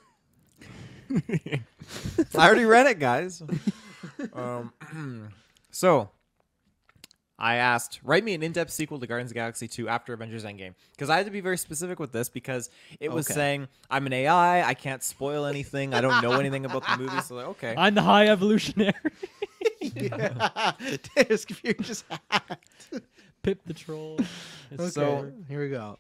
I 1.12 2.48
already 2.48 2.66
read 2.66 2.88
it, 2.88 3.00
guys. 3.00 3.42
um, 4.34 4.74
so, 5.72 6.10
I 7.40 7.56
asked, 7.56 8.00
write 8.04 8.24
me 8.24 8.34
an 8.34 8.44
in-depth 8.44 8.70
sequel 8.72 9.00
to 9.00 9.08
Guardians 9.08 9.32
of 9.32 9.34
the 9.34 9.40
Galaxy 9.40 9.68
2 9.68 9.88
after 9.88 10.14
Avengers 10.14 10.44
Endgame. 10.44 10.74
Because 10.92 11.10
I 11.10 11.18
had 11.18 11.26
to 11.26 11.32
be 11.32 11.40
very 11.42 11.58
specific 11.58 12.00
with 12.00 12.12
this 12.12 12.28
because 12.30 12.70
it 13.00 13.12
was 13.12 13.26
Okay. 13.28 13.34
saying, 13.34 13.68
I'm 13.90 14.06
an 14.06 14.14
AI, 14.14 14.68
I 14.68 14.74
can't 14.74 15.02
spoil 15.02 15.46
anything, 15.46 15.94
I 15.94 16.02
don't 16.02 16.22
know 16.22 16.34
anything 16.34 16.66
about 16.66 16.86
the 16.86 16.98
movie. 16.98 17.22
So, 17.22 17.36
like, 17.36 17.48
okay. 17.48 17.74
I'm 17.78 17.96
the 17.96 18.02
high 18.02 18.28
evolutionary. 18.28 18.94
yeah, 19.82 20.74
Taylor's 21.16 21.46
computer 21.46 21.82
just 21.84 22.06
hacked. 22.30 22.66
Pip 23.42 23.62
the 23.66 23.74
troll. 23.74 24.18
It's 24.70 24.82
Okay, 24.82 24.90
So- 24.90 25.32
here 25.48 25.62
we 25.64 25.70
go. 25.70 25.98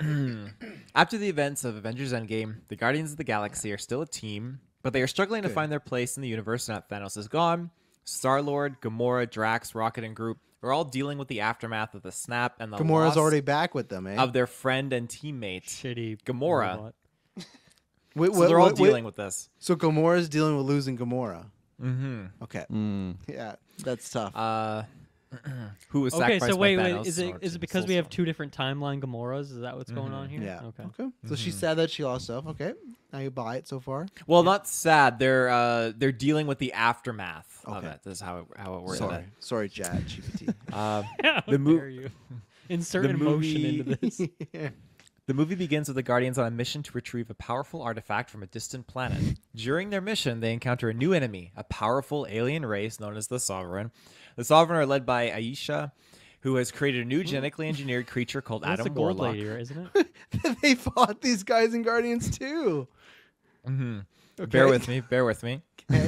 After 0.94 1.16
the 1.18 1.28
events 1.28 1.64
of 1.64 1.76
Avengers 1.76 2.12
Endgame, 2.12 2.56
the 2.68 2.76
Guardians 2.76 3.10
of 3.12 3.16
the 3.16 3.24
Galaxy 3.24 3.72
are 3.72 3.78
still 3.78 4.02
a 4.02 4.06
team, 4.06 4.60
but 4.82 4.92
they 4.92 5.00
are 5.02 5.06
struggling 5.06 5.42
to 5.42 5.48
Good. 5.48 5.54
find 5.54 5.72
their 5.72 5.80
place 5.80 6.16
in 6.18 6.22
the 6.22 6.28
universe 6.28 6.68
now 6.68 6.74
that 6.74 6.88
Thanos 6.90 7.16
is 7.16 7.26
gone. 7.28 7.70
Star 8.04 8.42
Lord, 8.42 8.80
Gamora, 8.82 9.28
Drax, 9.30 9.74
Rocket, 9.74 10.04
and 10.04 10.14
Groot 10.14 10.36
are 10.64 10.72
all 10.72 10.84
dealing 10.84 11.18
with 11.18 11.28
the 11.28 11.40
aftermath 11.42 11.94
of 11.94 12.02
the 12.02 12.10
snap 12.12 12.56
and 12.58 12.72
the 12.72 12.76
Gamora's 12.78 13.08
loss 13.10 13.16
already 13.16 13.40
back 13.40 13.74
with 13.74 13.88
them, 13.88 14.06
eh? 14.06 14.16
of 14.16 14.32
their 14.32 14.46
friend 14.46 14.92
and 14.92 15.08
teammate, 15.08 15.64
shitty 15.66 16.18
Gamora. 16.24 16.76
robot. 16.76 16.94
Wait, 18.16 18.32
So 18.32 18.40
wait, 18.40 18.46
they're 18.48 18.60
all 18.60 18.66
wait, 18.68 18.78
wait. 18.78 18.86
dealing 18.88 19.04
with 19.04 19.16
this. 19.16 19.48
So 19.58 19.74
Gamora's 19.74 20.28
dealing 20.28 20.56
with 20.56 20.66
losing 20.66 20.96
Gamora. 20.96 21.46
Mm-hmm. 21.82 22.26
Okay. 22.44 22.64
Mm. 22.72 23.16
Yeah, 23.28 23.56
that's 23.82 24.08
tough. 24.08 24.34
Uh, 24.36 24.84
who 25.88 26.00
was 26.00 26.14
Okay, 26.14 26.22
sacrificed 26.22 26.52
so 26.52 26.56
wait, 26.58 26.76
by 26.76 26.82
wait. 26.84 26.94
Thanos 26.94 27.06
Is 27.06 27.18
in 27.18 27.24
it 27.28 27.32
order 27.32 27.44
is 27.44 27.52
to 27.52 27.56
it 27.56 27.60
because 27.60 27.86
we 27.86 27.94
have 27.94 28.08
two 28.10 28.24
different 28.24 28.56
timeline 28.56 29.00
Gamoras? 29.00 29.50
Is 29.52 29.60
that 29.60 29.76
what's 29.76 29.90
going 29.90 30.12
on 30.12 30.28
here? 30.28 30.42
yeah. 30.42 30.60
Okay. 30.64 30.84
Okay. 31.00 31.10
So 31.28 31.34
she 31.36 31.50
said 31.50 31.74
that 31.74 31.90
she 31.90 32.04
lost 32.04 32.24
stuff. 32.24 32.46
Okay. 32.46 32.72
Now 33.12 33.20
you 33.20 33.30
buy 33.30 33.56
it 33.56 33.68
so 33.68 33.78
far. 33.80 34.06
Well, 34.26 34.42
not 34.42 34.66
sad. 34.66 35.18
They're 35.18 35.48
uh, 35.48 35.92
they're 35.96 36.10
dealing 36.12 36.46
with 36.46 36.58
the 36.58 36.72
aftermath 36.72 37.60
of 37.64 37.84
Okay. 37.84 37.94
it. 37.94 38.00
This 38.04 38.14
is 38.14 38.20
how 38.20 38.38
it, 38.38 38.44
how 38.56 38.74
it 38.76 38.82
works. 38.82 38.98
Sorry. 38.98 39.24
Sorry, 39.38 39.68
Chat 39.68 40.02
GPT. 40.06 40.54
Uh, 40.72 41.02
How 41.22 41.42
the 41.46 41.56
mo- 41.58 41.76
dare 41.76 41.88
you 41.88 42.10
insert 42.68 43.04
the 43.04 43.10
emotion 43.10 43.62
movie- 43.62 43.78
into 43.80 43.96
this? 43.96 44.20
The 45.26 45.34
movie 45.34 45.54
begins 45.54 45.88
with 45.88 45.94
the 45.96 46.02
Guardians 46.02 46.38
on 46.38 46.46
a 46.46 46.50
mission 46.50 46.82
to 46.82 46.92
retrieve 46.92 47.30
a 47.30 47.34
powerful 47.34 47.80
artifact 47.80 48.28
from 48.28 48.42
a 48.42 48.46
distant 48.46 48.86
planet. 48.86 49.38
During 49.54 49.88
their 49.88 50.02
mission, 50.02 50.40
they 50.40 50.52
encounter 50.52 50.90
a 50.90 50.94
new 50.94 51.14
enemy, 51.14 51.50
a 51.56 51.64
powerful 51.64 52.26
alien 52.28 52.66
race 52.66 53.00
known 53.00 53.16
as 53.16 53.28
the 53.28 53.40
Sovereign. 53.40 53.90
The 54.36 54.44
Sovereign 54.44 54.78
are 54.78 54.84
led 54.84 55.06
by 55.06 55.30
Ayesha, 55.32 55.92
who 56.40 56.56
has 56.56 56.70
created 56.70 57.06
a 57.06 57.08
new 57.08 57.24
genetically 57.24 57.68
engineered 57.68 58.06
creature 58.06 58.42
called 58.42 58.64
That's 58.64 58.76
the 58.76 58.82
Adam 58.82 58.94
gold 58.94 59.18
Warlock. 59.18 59.34
lady, 59.36 59.48
isn't 59.48 59.88
it? 59.94 60.08
they 60.62 60.74
fought 60.74 61.22
these 61.22 61.42
guys 61.42 61.72
in 61.72 61.82
Guardians 61.82 62.36
too. 62.36 62.86
hmm 63.64 64.00
Okay. 64.38 64.50
Bear 64.50 64.68
with 64.68 64.88
me. 64.88 65.00
Bear 65.00 65.24
with 65.24 65.42
me. 65.42 65.62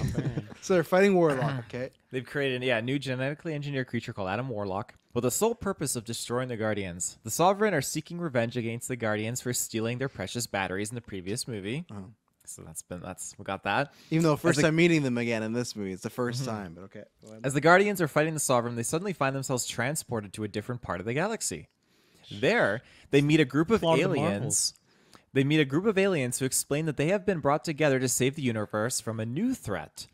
So 0.63 0.75
they're 0.75 0.83
fighting 0.85 1.15
Warlock. 1.15 1.65
Okay. 1.69 1.91
They've 2.11 2.27
created 2.27 2.61
yeah, 2.65 2.79
a 2.79 2.83
new 2.83 2.99
genetically 2.99 3.55
engineered 3.55 3.87
creature 3.87 4.13
called 4.13 4.29
Adam 4.29 4.49
Warlock 4.49 4.95
with 5.15 5.23
the 5.23 5.31
sole 5.31 5.55
purpose 5.55 5.95
of 5.95 6.05
destroying 6.05 6.49
the 6.49 6.57
Guardians. 6.57 7.19
The 7.23 7.31
Sovereign 7.31 7.73
are 7.73 7.81
seeking 7.83 8.19
revenge 8.19 8.57
against 8.57 8.89
the 8.89 8.97
Guardians 8.97 9.41
for 9.41 9.53
stealing 9.53 9.99
their 9.99 10.09
precious 10.09 10.49
batteries 10.49 10.89
in 10.89 10.97
the 10.97 11.01
previous 11.01 11.47
movie. 11.47 11.85
So 12.47 12.63
that's 12.63 12.83
been 12.83 13.01
that's 13.01 13.37
we 13.39 13.45
got 13.45 13.63
that. 13.65 13.93
Even 14.11 14.25
though 14.25 14.35
first 14.37 14.57
the- 14.57 14.63
time 14.63 14.75
meeting 14.77 15.03
them 15.05 15.19
again 15.19 15.45
in 15.45 15.53
this 15.53 15.77
movie, 15.77 15.93
it's 15.93 16.03
the 16.03 16.11
1st 16.11 16.43
Mhm. 16.43 16.47
time. 16.47 16.75
But 16.75 16.85
okay. 16.85 17.05
As 17.45 17.55
the 17.55 17.61
Guardians 17.61 18.01
are 18.01 18.09
fighting 18.09 18.35
the 18.35 18.41
Sovereign, 18.41 18.75
they 18.75 18.83
suddenly 18.83 19.13
find 19.13 19.37
themselves 19.37 19.67
transported 19.67 20.33
to 20.33 20.43
a 20.43 20.49
different 20.49 20.83
part 20.83 20.99
of 20.99 21.07
the 21.07 21.15
galaxy. 21.15 21.69
There, 22.31 22.83
they 23.13 23.23
meet 23.23 23.39
a 23.39 23.45
group 23.45 23.71
of 23.71 23.83
Plot 23.83 24.01
of 24.01 24.05
aliens. 24.17 24.75
Marvels. 25.37 25.45
They 25.45 25.45
meet 25.45 25.61
a 25.61 25.65
group 25.65 25.87
of 25.87 25.99
aliens 25.99 26.39
who 26.39 26.45
explain 26.45 26.87
that 26.87 26.97
they 26.97 27.09
have 27.09 27.25
been 27.27 27.41
brought 27.41 27.65
together 27.65 27.99
to 28.01 28.09
save 28.09 28.37
the 28.37 28.43
universe 28.43 29.01
from 29.01 29.21
a 29.21 29.27
new 29.27 29.55
threat. 29.55 30.07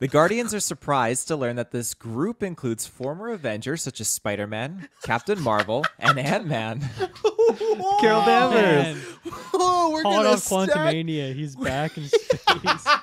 The 0.00 0.08
Guardians 0.08 0.52
are 0.52 0.60
surprised 0.60 1.28
to 1.28 1.36
learn 1.36 1.56
that 1.56 1.70
this 1.70 1.94
group 1.94 2.42
includes 2.42 2.84
former 2.86 3.28
Avengers 3.28 3.82
such 3.82 4.00
as 4.00 4.08
Spider 4.08 4.46
Man, 4.46 4.88
Captain 5.04 5.40
Marvel, 5.40 5.84
and 6.00 6.18
Ant 6.18 6.46
Man. 6.46 6.80
Carol 8.00 8.24
Danvers. 8.24 8.96
Man, 8.96 9.00
Oh, 9.54 9.90
we're 9.92 10.02
hot 10.02 10.16
gonna 10.16 10.28
off 10.30 10.40
stack- 10.40 10.68
Quantumania. 10.68 11.32
He's 11.34 11.54
back 11.70 11.96
in 11.96 12.08
space. 12.08 12.86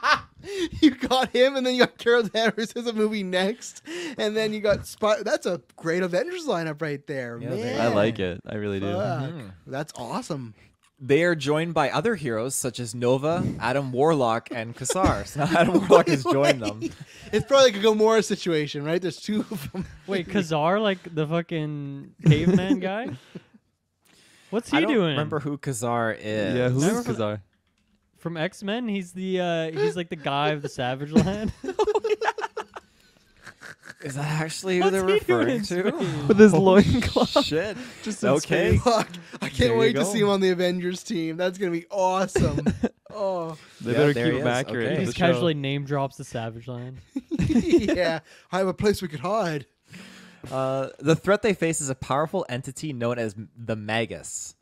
You 0.82 0.92
got 0.96 1.30
him, 1.30 1.56
and 1.56 1.66
then 1.66 1.76
you 1.76 1.82
got 1.82 1.98
Carol 2.00 2.24
Danvers 2.24 2.72
as 2.74 2.88
a 2.88 2.94
movie 2.94 3.22
next, 3.22 3.84
and 4.18 4.36
then 4.36 4.54
you 4.54 4.60
got 4.60 4.88
Spy. 4.88 5.22
That's 5.22 5.46
a 5.46 5.62
great 5.76 6.02
Avengers 6.02 6.48
lineup 6.48 6.82
right 6.82 7.06
there, 7.06 7.38
Yeah, 7.40 7.50
man. 7.50 7.80
I 7.82 7.88
like 7.90 8.18
it. 8.18 8.42
I 8.46 8.56
really 8.56 8.80
do. 8.80 8.92
Fuck. 8.92 9.22
Mm-hmm. 9.30 9.48
That's 9.68 9.94
awesome. 9.96 10.56
They 11.04 11.24
are 11.24 11.34
joined 11.34 11.74
by 11.74 11.90
other 11.90 12.14
heroes 12.16 12.54
such 12.54 12.80
as 12.80 12.94
Nova, 12.94 13.44
Adam 13.60 13.92
Warlock, 13.92 14.50
and 14.52 14.76
Kazar. 14.76 15.26
So 15.26 15.40
now 15.44 15.50
Adam 15.60 15.80
Warlock 15.88 16.08
has 16.08 16.24
joined 16.24 16.62
them. 16.62 16.82
It's 17.34 17.46
probably 17.46 17.72
like 17.72 17.82
a 17.82 17.86
Gamora 17.88 18.24
situation, 18.26 18.84
right? 18.84 19.02
There's 19.02 19.16
two 19.22 19.46
of 19.50 19.72
them. 19.72 19.86
Wait, 20.08 20.28
Kazar, 20.28 20.82
like 20.82 21.00
the 21.16 21.26
fucking 21.26 22.14
caveman 22.28 22.80
guy? 22.82 23.08
What's 24.50 24.70
he 24.70 24.78
I 24.78 24.82
don't 24.82 24.92
doing? 24.92 25.12
remember 25.12 25.40
who 25.40 25.58
Kazar 25.58 26.18
is. 26.20 26.56
Yeah, 26.58 26.68
who 26.70 26.80
is 26.80 26.88
Remember- 26.88 27.14
Kazar? 27.14 27.42
From 28.18 28.36
X 28.38 28.62
Men, 28.64 28.88
he's 28.88 29.14
the 29.14 29.40
uh 29.40 29.72
he's 29.72 29.96
like 29.96 30.10
the 30.10 30.16
guy 30.18 30.50
of 30.50 30.62
the 30.62 30.70
Savage 30.70 31.12
Land. 31.12 31.52
Is 34.04 34.16
that 34.16 34.42
actually 34.42 34.78
who 34.78 34.84
What's 34.86 34.92
they're 34.94 35.08
he 35.08 35.14
referring 35.14 35.50
in 35.58 35.64
to? 35.64 35.92
space? 35.92 36.28
With 36.28 36.40
his 36.40 36.54
loincloth. 36.54 37.46
Shit. 37.46 37.78
Just 38.04 38.24
in 38.24 38.30
okay. 38.30 38.78
space. 38.78 38.84
Fuck! 38.84 39.08
I 39.36 39.38
There 39.40 39.50
can't 39.50 39.72
you 39.74 39.78
wait 39.78 39.94
to 39.94 40.00
go. 40.00 40.04
see 40.06 40.20
him 40.20 40.30
on 40.30 40.42
the 40.42 40.50
Avengers 40.50 41.04
team. 41.04 41.38
That's 41.38 41.58
gonna 41.58 41.72
be 41.72 41.86
awesome. 41.92 42.66
oh, 43.14 43.58
They 43.82 43.92
Yeah, 43.92 43.98
better 43.98 44.14
there 44.14 44.26
keep 44.26 44.34
he 44.34 44.40
him 44.42 44.48
is. 44.48 44.54
accurate. 44.54 44.86
Okay. 44.88 44.94
to 44.96 45.00
He 45.02 45.06
the 45.06 45.12
just 45.12 45.18
show. 45.18 45.26
casually 45.28 45.54
name 45.54 45.86
drops 45.86 46.18
the 46.18 46.24
Savage 46.24 46.68
Land. 46.68 46.98
yeah. 47.48 48.20
I 48.52 48.58
have 48.58 48.68
a 48.68 48.74
place 48.74 49.02
we 49.02 49.08
could 49.08 49.20
hide. 49.22 49.66
Uh, 50.52 50.90
the 51.00 51.16
threat 51.16 51.44
they 51.44 51.54
face 51.54 51.82
is 51.82 51.90
a 51.90 51.96
powerful 51.96 52.46
entity 52.50 52.94
known 52.94 53.20
as 53.20 53.36
the 53.56 53.76
Magus. 53.76 54.56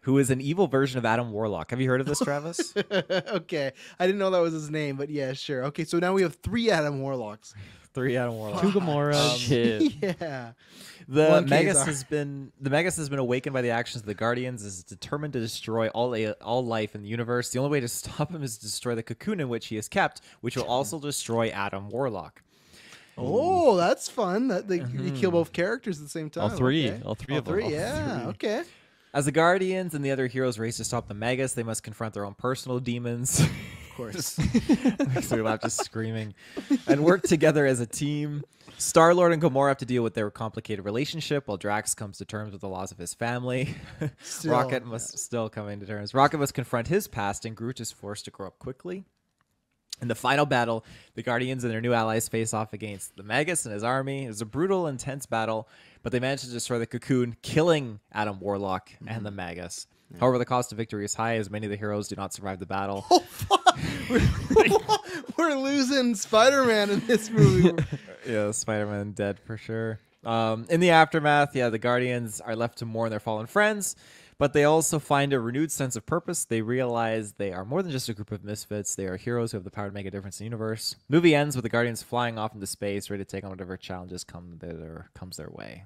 who 0.00 0.18
is 0.18 0.30
an 0.30 0.40
evil 0.40 0.66
version 0.66 0.98
of 0.98 1.04
Adam 1.04 1.30
Warlock. 1.30 1.70
Have 1.70 1.80
you 1.80 1.88
heard 1.88 2.00
of 2.00 2.08
this, 2.08 2.18
Travis? 2.24 2.74
okay, 2.76 3.70
I 4.00 4.06
didn't 4.06 4.18
know 4.18 4.30
that 4.30 4.40
was 4.40 4.52
his 4.52 4.68
name, 4.68 4.96
but 4.96 5.08
yeah, 5.10 5.32
sure. 5.32 5.66
Okay, 5.66 5.84
so 5.84 6.00
now 6.00 6.12
we 6.12 6.22
have 6.22 6.34
three 6.42 6.70
Adam 6.72 7.00
Warlocks. 7.00 7.54
Three 7.94 8.16
Adam 8.16 8.34
Warlocks. 8.34 8.62
Two 8.62 8.70
Gamoras. 8.72 9.36
Shit. 9.36 9.92
yeah. 10.20 10.52
The 11.08 11.26
One 11.28 11.48
Magus 11.48 11.78
Kazar. 11.78 11.86
has 11.86 12.04
been 12.04 12.52
the 12.60 12.70
Magus 12.70 12.96
has 12.96 13.08
been 13.08 13.18
awakened 13.18 13.52
by 13.52 13.60
the 13.62 13.70
actions 13.70 14.02
of 14.02 14.06
the 14.06 14.14
Guardians. 14.14 14.64
Is 14.64 14.82
determined 14.84 15.32
to 15.34 15.40
destroy 15.40 15.88
all 15.88 16.14
a- 16.14 16.32
all 16.34 16.64
life 16.64 16.94
in 16.94 17.02
the 17.02 17.08
universe. 17.08 17.50
The 17.50 17.58
only 17.58 17.70
way 17.72 17.80
to 17.80 17.88
stop 17.88 18.30
him 18.30 18.42
is 18.42 18.56
to 18.58 18.64
destroy 18.66 18.94
the 18.94 19.02
cocoon 19.02 19.40
in 19.40 19.48
which 19.48 19.66
he 19.66 19.76
is 19.76 19.88
kept, 19.88 20.20
which 20.40 20.56
will 20.56 20.64
also 20.64 20.98
destroy 21.00 21.48
Adam 21.50 21.88
Warlock. 21.90 22.42
Oh, 23.18 23.76
that's 23.76 24.08
fun. 24.08 24.48
That 24.48 24.68
they, 24.68 24.78
they 24.78 25.10
kill 25.10 25.30
Mhm. 25.30 25.34
both 25.34 25.52
characters 25.52 25.98
at 25.98 26.04
the 26.04 26.08
same 26.10 26.30
time. 26.30 26.44
All 26.44 26.50
three. 26.50 26.88
Okay. 26.90 27.02
All 27.04 27.14
three 27.14 27.34
All 27.34 27.38
of 27.40 27.44
them. 27.44 27.54
three, 27.54 27.64
All 27.64 27.70
yeah. 27.70 28.18
three. 28.20 28.28
Okay. 28.30 28.62
As 29.12 29.26
the 29.26 29.32
Guardians 29.32 29.94
and 29.94 30.02
the 30.02 30.10
other 30.12 30.26
heroes 30.28 30.58
race 30.58 30.78
to 30.78 30.84
stop 30.84 31.08
the 31.08 31.14
Magus, 31.14 31.52
they 31.52 31.62
must 31.62 31.82
confront 31.82 32.14
their 32.14 32.24
own 32.24 32.32
personal 32.34 32.78
demons. 32.80 33.42
Of 33.92 33.96
course. 33.96 34.38
Makes 35.14 35.30
me 35.30 35.42
laugh 35.42 35.60
just 35.60 35.84
screaming. 35.84 36.34
And 36.86 37.04
work 37.04 37.22
together 37.24 37.66
as 37.66 37.80
a 37.80 37.86
team. 37.86 38.42
Star 38.78 39.14
Lord 39.14 39.32
and 39.32 39.42
Gamora 39.42 39.68
have 39.68 39.78
to 39.78 39.84
deal 39.84 40.02
with 40.02 40.14
their 40.14 40.30
complicated 40.30 40.84
relationship, 40.84 41.46
while 41.46 41.58
Drax 41.58 41.94
comes 41.94 42.18
to 42.18 42.24
terms 42.24 42.52
with 42.52 42.62
the 42.62 42.68
loss 42.68 42.90
of 42.90 42.98
his 42.98 43.12
family. 43.12 43.74
Still, 44.22 44.52
Rocket 44.52 44.86
must 44.86 45.18
still 45.18 45.48
come 45.48 45.68
to 45.78 45.86
terms. 45.86 46.14
Rocket 46.14 46.38
must 46.38 46.54
confront 46.54 46.88
his 46.88 47.06
past, 47.06 47.44
and 47.44 47.54
Groot 47.54 47.80
is 47.80 47.92
forced 47.92 48.24
to 48.24 48.30
grow 48.30 48.46
up 48.46 48.58
quickly. 48.58 49.04
In 50.00 50.08
the 50.08 50.14
final 50.16 50.46
battle, 50.46 50.84
the 51.14 51.22
Guardians 51.22 51.62
and 51.62 51.72
their 51.72 51.80
new 51.80 51.92
allies 51.92 52.28
face 52.28 52.52
off 52.52 52.72
against 52.72 53.16
the 53.16 53.22
Magus 53.22 53.66
and 53.66 53.74
his 53.74 53.84
army. 53.84 54.24
It 54.24 54.28
was 54.28 54.40
a 54.40 54.46
brutal, 54.46 54.88
intense 54.88 55.26
battle, 55.26 55.68
but 56.02 56.10
they 56.10 56.18
managed 56.18 56.44
to 56.44 56.50
destroy 56.50 56.80
the 56.80 56.86
cocoon, 56.86 57.36
killing 57.42 58.00
Adam 58.10 58.40
Warlock 58.40 58.90
and 59.06 59.24
the 59.24 59.30
mm-hmm. 59.30 59.36
Magus. 59.36 59.86
However, 60.20 60.38
the 60.38 60.44
cost 60.44 60.72
of 60.72 60.78
victory 60.78 61.04
is 61.04 61.14
high, 61.14 61.36
as 61.36 61.50
many 61.50 61.66
of 61.66 61.70
the 61.70 61.76
heroes 61.76 62.08
do 62.08 62.16
not 62.16 62.32
survive 62.32 62.58
the 62.58 62.66
battle. 62.66 63.06
Oh, 64.10 65.24
We're 65.38 65.54
losing 65.54 66.14
Spider-Man 66.14 66.90
in 66.90 67.06
this 67.06 67.30
movie. 67.30 67.72
yeah, 68.26 68.50
Spider-Man 68.50 69.12
dead 69.12 69.40
for 69.40 69.56
sure. 69.56 69.98
Um, 70.24 70.66
in 70.68 70.80
the 70.80 70.90
aftermath, 70.90 71.56
yeah, 71.56 71.68
the 71.70 71.78
Guardians 71.78 72.40
are 72.40 72.54
left 72.54 72.78
to 72.78 72.86
mourn 72.86 73.10
their 73.10 73.20
fallen 73.20 73.46
friends, 73.46 73.96
but 74.38 74.52
they 74.52 74.64
also 74.64 74.98
find 74.98 75.32
a 75.32 75.40
renewed 75.40 75.72
sense 75.72 75.96
of 75.96 76.04
purpose. 76.06 76.44
They 76.44 76.60
realize 76.62 77.32
they 77.32 77.52
are 77.52 77.64
more 77.64 77.82
than 77.82 77.92
just 77.92 78.08
a 78.08 78.14
group 78.14 78.30
of 78.30 78.44
misfits. 78.44 78.94
They 78.94 79.06
are 79.06 79.16
heroes 79.16 79.52
who 79.52 79.56
have 79.56 79.64
the 79.64 79.70
power 79.70 79.88
to 79.88 79.94
make 79.94 80.06
a 80.06 80.10
difference 80.10 80.38
in 80.38 80.44
the 80.44 80.48
universe. 80.48 80.96
Movie 81.08 81.34
ends 81.34 81.56
with 81.56 81.62
the 81.62 81.68
Guardians 81.70 82.02
flying 82.02 82.38
off 82.38 82.54
into 82.54 82.66
space, 82.66 83.08
ready 83.10 83.24
to 83.24 83.28
take 83.30 83.44
on 83.44 83.50
whatever 83.50 83.76
challenges 83.76 84.22
come 84.24 84.58
their 84.60 85.10
comes 85.14 85.38
their 85.38 85.50
way. 85.50 85.84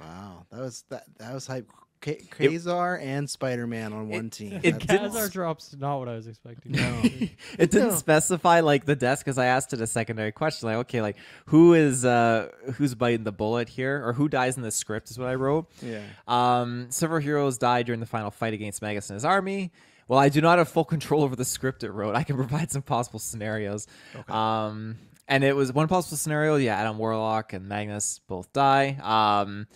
wow, 0.00 0.46
that 0.50 0.60
was 0.60 0.84
that 0.88 1.04
that 1.18 1.34
was 1.34 1.46
hype. 1.46 1.70
K- 2.00 2.22
Kazar 2.30 3.00
and 3.02 3.28
Spider-Man 3.28 3.92
on 3.92 4.08
one 4.08 4.30
team. 4.30 4.60
it 4.62 4.78
Kazar 4.78 5.30
drops 5.30 5.74
not 5.78 5.98
what 5.98 6.08
I 6.08 6.14
was 6.14 6.26
expecting. 6.26 6.72
No. 6.72 7.02
It 7.58 7.70
didn't 7.70 7.88
No. 7.88 7.94
specify 7.94 8.60
like 8.60 8.84
the 8.84 8.94
desk 8.96 9.24
because 9.24 9.38
I 9.38 9.46
asked 9.46 9.72
it 9.72 9.80
a 9.80 9.86
secondary 9.86 10.32
question, 10.32 10.68
like, 10.68 10.76
okay, 10.78 11.02
like 11.02 11.16
who 11.46 11.74
is 11.74 12.04
uh 12.04 12.48
who's 12.76 12.94
biting 12.94 13.24
the 13.24 13.32
bullet 13.32 13.68
here, 13.68 14.02
or 14.06 14.12
who 14.12 14.28
dies 14.28 14.56
in 14.56 14.62
the 14.62 14.70
script 14.70 15.10
is 15.10 15.18
what 15.18 15.28
I 15.28 15.34
wrote. 15.34 15.66
Yeah. 15.82 16.02
Um, 16.28 16.86
several 16.90 17.20
heroes 17.20 17.58
died 17.58 17.86
during 17.86 18.00
the 18.00 18.06
final 18.06 18.30
fight 18.30 18.54
against 18.54 18.80
Magus 18.82 19.10
and 19.10 19.14
his 19.16 19.24
army. 19.24 19.72
Well, 20.06 20.18
I 20.18 20.28
do 20.30 20.40
not 20.40 20.58
have 20.58 20.68
full 20.68 20.84
control 20.86 21.22
over 21.22 21.36
the 21.36 21.44
script 21.44 21.82
it 21.84 21.90
wrote. 21.90 22.14
I 22.14 22.22
can 22.22 22.36
provide 22.44 22.70
some 22.70 22.82
possible 22.82 23.18
scenarios. 23.18 23.86
Um, 24.28 24.96
and 25.26 25.44
it 25.44 25.54
was 25.54 25.72
one 25.72 25.88
possible 25.88 26.16
scenario. 26.16 26.56
Yeah, 26.56 26.76
Adam 26.76 26.96
Warlock 26.96 27.52
and 27.52 27.68
Magus 27.68 28.20
both 28.26 28.50
die. 28.52 28.96
Um, 29.02 29.66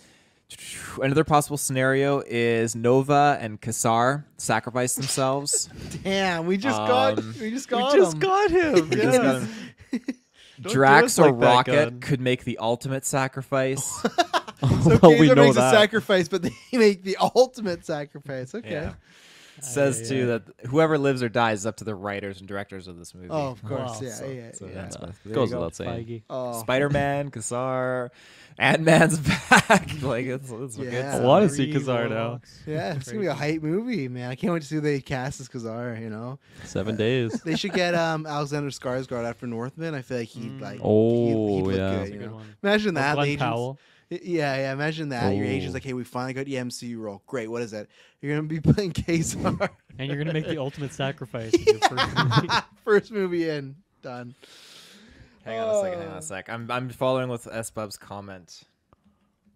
another 1.01 1.23
possible 1.23 1.57
scenario 1.57 2.21
is 2.25 2.75
Nova 2.75 3.37
and 3.41 3.59
Kazar 3.61 4.25
sacrifice 4.37 4.95
themselves. 4.95 5.69
Damn, 6.03 6.45
we 6.45 6.57
just 6.57 6.77
got 6.77 7.19
Um, 7.19 7.35
we 7.39 7.51
just 7.51 7.69
We 7.71 7.77
got 7.77 7.95
just 7.95 8.13
him. 8.13 8.19
got 8.19 8.51
him. 8.51 8.89
We 8.89 8.95
just 8.95 9.21
got 9.21 9.41
him. 9.41 9.49
Drax 10.61 11.17
or 11.19 11.31
like 11.31 11.41
Rocket 11.43 11.71
Gunn. 11.71 11.99
could 11.99 12.21
make 12.21 12.43
the 12.43 12.57
ultimate 12.59 13.05
sacrifice. 13.05 14.05
So 14.83 14.97
well, 15.01 15.19
we 15.19 15.27
know 15.27 15.35
makes 15.43 15.57
that. 15.57 15.73
a 15.73 15.77
sacrifice, 15.77 16.29
but 16.29 16.41
they 16.41 16.51
make 16.71 17.03
the 17.03 17.17
ultimate 17.19 17.85
sacrifice. 17.85 18.55
Okay. 18.55 18.71
Yeah. 18.71 18.93
It 19.57 19.65
says 19.65 20.07
too 20.07 20.27
that 20.27 20.43
whoever 20.67 20.97
lives 20.97 21.21
or 21.21 21.27
dies 21.27 21.59
is 21.59 21.65
up 21.65 21.75
to 21.77 21.83
the 21.83 21.93
writers 21.93 22.39
and 22.39 22.47
directors 22.47 22.87
of 22.87 22.97
this 22.97 23.13
movie. 23.13 23.27
Oh, 23.29 23.49
of 23.49 23.61
course. 23.61 23.81
Wow. 23.91 23.99
Yeah, 24.01 24.09
So- 24.13 24.25
yeah, 24.27 24.51
so 24.53 24.65
yeah. 24.67 24.73
that's 24.73 24.97
Yeah. 25.25 25.33
Goes 25.33 25.49
go. 25.51 25.57
without 25.57 25.75
saying. 25.75 26.21
Oh. 26.29 26.61
Spider 26.61 26.89
Man, 26.89 27.29
Kazar, 27.29 28.09
Ant 28.59 28.81
Man's 28.83 29.17
back. 29.49 29.69
like 30.01 30.25
it's, 30.25 30.49
it's 30.51 30.77
a 30.77 30.81
good 30.81 30.93
Yeah. 30.93 31.17
I 31.17 31.19
want 31.21 31.49
to 31.49 31.55
see 31.55 31.71
Kazar 31.71 32.09
now. 32.09 32.41
Yeah, 32.67 32.93
it's 32.95 33.07
gonna 33.09 33.21
be 33.21 33.27
a 33.27 33.33
hype 33.33 33.61
movie, 33.63 34.07
man. 34.07 34.29
I 34.29 34.35
can't 34.35 34.53
wait 34.53 34.61
to 34.61 34.67
see 34.67 34.75
who 34.75 34.81
they 34.81 35.01
cast 35.01 35.39
as 35.41 35.49
Kazar. 35.49 35.99
You 36.01 36.09
know, 36.09 36.39
Seven 36.63 36.95
days. 36.95 37.41
they 37.43 37.55
should 37.55 37.73
get 37.73 37.95
um 37.95 38.25
Alexander 38.25 38.69
Skarsgård 38.69 39.25
after 39.27 39.47
Northman. 39.47 39.95
I 39.95 40.01
feel 40.01 40.17
like 40.19 40.27
he'd 40.29 40.59
like. 40.61 40.79
Oh, 40.83 41.65
he'd, 41.65 41.71
he'd 41.71 41.77
yeah. 41.77 42.03
good, 42.05 42.13
you 42.13 42.19
know? 42.19 42.33
one. 42.35 42.55
Imagine 42.63 42.93
that. 42.95 43.15
Glen 43.15 43.25
the 43.25 43.31
agents- 43.33 43.43
Powell. 43.43 43.79
Yeah, 44.09 44.55
yeah. 44.57 44.73
Imagine 44.73 45.09
that. 45.09 45.35
Your 45.35 45.45
agent's 45.45 45.71
Oh. 45.71 45.73
like, 45.73 45.83
hey, 45.83 45.93
we 45.93 46.03
finally 46.03 46.33
got 46.33 46.45
the 46.45 46.53
MCU 46.55 46.99
role. 46.99 47.23
Great. 47.25 47.49
What 47.49 47.63
is 47.63 47.71
that? 47.71 47.87
You're 48.21 48.35
gonna 48.35 48.47
be 48.47 48.59
playing 48.73 48.93
Kazar. 48.93 49.69
And 49.97 50.07
you're 50.07 50.17
gonna 50.17 50.33
make 50.33 50.47
the 50.47 50.59
ultimate 50.59 50.93
sacrifice. 50.93 51.53
in 51.53 51.63
your 51.63 51.79
first 51.79 52.15
movie. 52.17 52.47
First 52.83 53.11
movie 53.11 53.49
in. 53.49 53.75
Done. 54.03 54.35
Hang 55.45 55.59
on 55.59 55.69
a 55.75 55.81
second. 55.81 55.99
Hang 55.99 56.07
on 56.11 56.17
a 56.17 56.21
sec. 56.21 56.49
I'm 56.49 56.69
I'm 56.71 56.89
following 56.89 57.29
with 57.29 57.47
Sbubbs' 57.65 57.97
comment. 57.97 58.63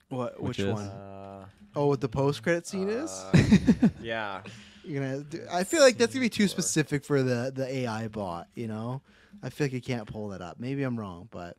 What? 0.10 0.42
Which 0.42 0.58
Which, 0.58 0.60
is? 0.60 0.74
one? 0.74 0.88
Uh, 0.88 1.46
Oh, 1.76 1.88
what 1.88 2.02
the 2.02 2.10
post 2.10 2.42
credit 2.42 2.66
scene 2.66 2.90
is? 2.90 3.12
uh, 3.12 3.90
yeah. 4.02 4.42
You're 4.84 5.04
gonna. 5.04 5.24
Do, 5.24 5.42
I 5.52 5.64
feel 5.64 5.82
like 5.82 5.98
that's 5.98 6.14
gonna 6.14 6.26
be 6.26 6.30
too 6.30 6.48
specific 6.48 7.04
for 7.06 7.22
the 7.22 7.52
the 7.54 7.68
AI 7.72 8.08
bot. 8.08 8.48
You 8.56 8.68
know. 8.68 9.02
I 9.44 9.50
feel 9.50 9.66
like 9.66 9.74
you 9.74 9.82
can't 9.82 10.08
pull 10.08 10.30
that 10.30 10.42
up. 10.42 10.60
Maybe 10.60 10.82
I'm 10.82 10.98
wrong, 11.00 11.28
but 11.30 11.56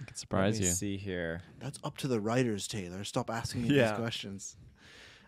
I 0.00 0.04
could 0.04 0.16
surprise 0.16 0.54
Let 0.54 0.60
me 0.62 0.66
you. 0.68 0.72
see 0.72 0.96
here. 0.96 1.42
that's 1.60 1.78
up 1.84 1.98
to 1.98 2.08
the 2.08 2.18
writers, 2.20 2.66
Taylor. 2.66 3.04
Stop 3.04 3.28
asking 3.28 3.62
me 3.62 3.74
Yeah. 3.76 3.90
these 3.90 3.98
questions. 3.98 4.56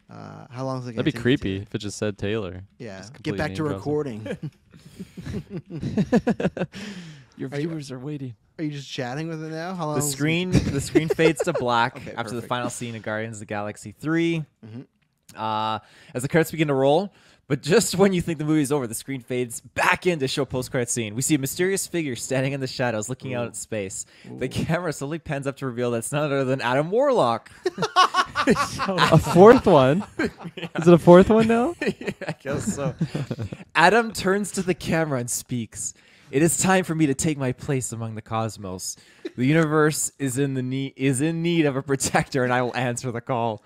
Uh, 0.09 0.47
how 0.51 0.65
long 0.65 0.81
is 0.81 0.87
it? 0.89 0.93
Gonna 0.93 1.03
be? 1.03 1.11
That'd 1.11 1.15
be 1.15 1.21
creepy 1.23 1.57
if 1.59 1.75
it 1.75 1.79
just 1.79 1.99
said 1.99 2.17
Taylor. 2.17 2.63
Yeah. 2.79 2.99
Just 2.99 3.23
Get 3.23 3.37
back 3.37 3.55
to 3.57 3.63
name 3.65 3.73
recording. 3.73 4.27
Your 7.37 7.49
Are 7.53 7.61
you- 7.61 7.69
viewers 7.69 7.91
are 7.91 7.99
waiting. 7.99 8.35
Are 8.59 8.65
you 8.65 8.71
just 8.71 8.89
chatting 8.89 9.29
with 9.29 9.43
it 9.43 9.51
now? 9.51 9.75
How 9.75 9.87
long? 9.87 9.95
The 9.97 10.01
is 10.05 10.09
it- 10.09 10.13
screen 10.13 10.51
the 10.53 10.81
screen 10.81 11.09
fades 11.17 11.43
to 11.45 11.53
black 11.53 11.97
Okay, 11.97 12.13
after 12.13 12.31
the 12.31 12.37
perfect. 12.37 12.49
final 12.49 12.71
scene 12.71 12.95
of 12.95 13.03
Guardians 13.03 13.37
of 13.37 13.41
the 13.41 13.47
Galaxy 13.47 13.93
3. 13.99 14.45
Mhm. 14.65 14.87
Uh, 15.37 15.81
as 16.15 16.23
the 16.23 16.29
credits 16.29 16.53
begin 16.53 16.69
to 16.69 16.75
roll, 16.75 17.13
but 17.49 17.61
just 17.61 17.97
when 17.97 18.13
you 18.13 18.21
think 18.21 18.39
the 18.39 18.45
movie's 18.45 18.71
over, 18.71 18.87
the 18.87 18.95
screen 18.95 19.21
fades 19.21 19.61
back 19.61 20.07
in 20.07 20.21
to 20.21 20.29
show 20.29 20.45
post 20.45 20.71
credit 20.71 20.89
scene. 20.89 21.17
We 21.17 21.23
see 21.23 21.35
a 21.35 21.39
mysterious 21.39 21.89
figure 21.89 22.15
standing 22.15 22.53
in 22.53 22.61
the 22.61 22.69
shadows, 22.69 23.09
looking 23.09 23.35
out 23.35 23.47
at 23.49 23.57
space. 23.57 24.07
The 24.39 24.49
camera 24.49 24.93
slowly 24.93 25.19
pans 25.19 25.49
up 25.49 25.57
to 25.57 25.67
reveal 25.67 25.91
that 25.91 25.99
it's 25.99 26.13
none 26.13 26.23
other 26.25 26.45
than 26.45 26.61
Adam 26.61 26.91
Warlock. 26.93 27.51
A 28.47 29.19
fourth 29.19 29.67
one? 29.67 30.05
Is 30.19 30.87
it 30.87 30.93
a 30.95 30.99
fourth 30.99 31.31
one 31.31 31.49
now? 31.49 31.75
I 31.81 32.35
guess 32.43 32.75
so. 32.77 32.95
Adam 33.75 34.13
turns 34.13 34.53
to 34.53 34.63
the 34.63 34.75
camera 34.75 35.19
and 35.21 35.31
speaks. 35.31 35.95
It 36.31 36.43
is 36.43 36.57
time 36.59 36.85
for 36.85 36.95
me 36.95 37.07
to 37.07 37.15
take 37.15 37.39
my 37.39 37.53
place 37.53 37.93
among 37.93 38.15
the 38.15 38.23
cosmos. 38.23 38.97
The 39.37 39.47
universe 39.47 40.13
is 40.19 40.39
in 40.39 40.55
the 40.55 40.63
need 40.63 40.95
is 40.97 41.21
in 41.21 41.43
need 41.43 41.67
of 41.67 41.77
a 41.77 41.83
protector, 41.83 42.45
and 42.45 42.53
I 42.53 42.63
will 42.63 42.77
answer 42.77 43.11
the 43.11 43.21
call. 43.21 43.63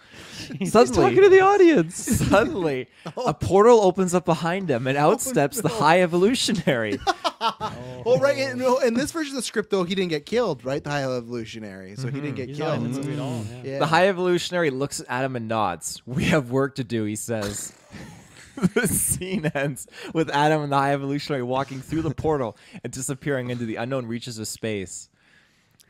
He's 0.58 0.72
Suddenly, 0.72 1.02
talking 1.02 1.22
to 1.22 1.28
the 1.28 1.40
audience. 1.40 1.96
suddenly, 1.96 2.88
a 3.26 3.34
portal 3.34 3.80
opens 3.80 4.14
up 4.14 4.24
behind 4.24 4.70
him, 4.70 4.86
and 4.86 4.96
oh, 4.96 5.12
out 5.12 5.20
steps 5.20 5.60
the 5.60 5.68
High 5.68 6.02
Evolutionary. 6.02 6.98
Oh. 7.40 8.02
Well, 8.04 8.18
right. 8.18 8.36
In, 8.36 8.58
no, 8.58 8.78
in 8.78 8.94
this 8.94 9.12
version 9.12 9.34
of 9.34 9.36
the 9.36 9.42
script, 9.42 9.70
though, 9.70 9.84
he 9.84 9.94
didn't 9.94 10.10
get 10.10 10.26
killed, 10.26 10.64
right? 10.64 10.82
The 10.82 10.90
High 10.90 11.04
Evolutionary, 11.04 11.94
so 11.94 12.08
he 12.08 12.14
didn't 12.14 12.30
mm-hmm. 12.30 12.34
get 12.34 12.48
He's 12.48 12.58
not 12.58 12.72
killed. 12.74 12.86
in 12.86 12.92
the 12.92 12.98
movie 12.98 13.12
at 13.12 13.18
all. 13.20 13.44
Yeah. 13.62 13.70
Yeah. 13.70 13.78
The 13.78 13.86
High 13.86 14.08
Evolutionary 14.08 14.70
looks 14.70 14.98
at 14.98 15.06
Adam 15.08 15.36
and 15.36 15.46
nods. 15.46 16.02
We 16.04 16.24
have 16.24 16.50
work 16.50 16.74
to 16.76 16.84
do, 16.84 17.04
he 17.04 17.14
says. 17.14 17.72
the 18.74 18.86
scene 18.88 19.46
ends 19.54 19.86
with 20.14 20.30
Adam 20.30 20.62
and 20.62 20.72
the 20.72 20.76
High 20.76 20.92
Evolutionary 20.92 21.42
walking 21.42 21.80
through 21.80 22.02
the 22.02 22.14
portal 22.14 22.56
and 22.82 22.92
disappearing 22.92 23.50
into 23.50 23.64
the 23.64 23.76
unknown 23.76 24.06
reaches 24.06 24.38
of 24.38 24.48
space. 24.48 25.08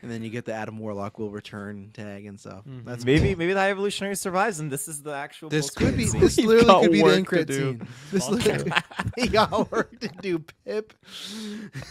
And 0.00 0.08
then 0.08 0.22
you 0.22 0.30
get 0.30 0.44
the 0.44 0.52
Adam 0.52 0.78
Warlock 0.78 1.18
will 1.18 1.30
return 1.32 1.90
tag 1.92 2.24
and 2.26 2.38
stuff. 2.38 2.62
That's 2.84 3.04
Maybe 3.04 3.30
cool. 3.30 3.38
maybe 3.38 3.52
the 3.52 3.58
High 3.58 3.70
Evolutionary 3.72 4.14
survives, 4.14 4.60
and 4.60 4.70
this 4.70 4.86
is 4.86 5.02
the 5.02 5.10
actual. 5.12 5.48
This 5.48 5.70
could 5.70 5.96
be. 5.96 6.06
scene. 6.06 6.20
This 6.20 6.36
We've 6.38 6.46
literally 6.46 6.82
could 6.84 6.92
be 6.92 6.98
the 6.98 7.04
work 7.04 7.14
end 7.16 7.24
to 7.24 7.28
credit 7.28 7.46
do. 7.48 7.54
scene. 7.78 7.88
This 8.12 8.28
literally, 8.28 8.72
we 9.16 9.26
got 9.28 9.72
work 9.72 9.98
to 9.98 10.08
do, 10.22 10.38
Pip. 10.64 10.92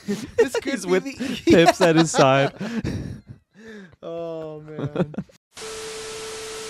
this 0.06 0.56
could 0.62 0.82
be 0.84 0.88
with 0.90 1.04
the, 1.04 1.42
Pips 1.52 1.82
at 1.82 1.98
his 1.98 2.10
side. 2.12 2.54
Oh 4.02 4.62
man. 4.62 5.14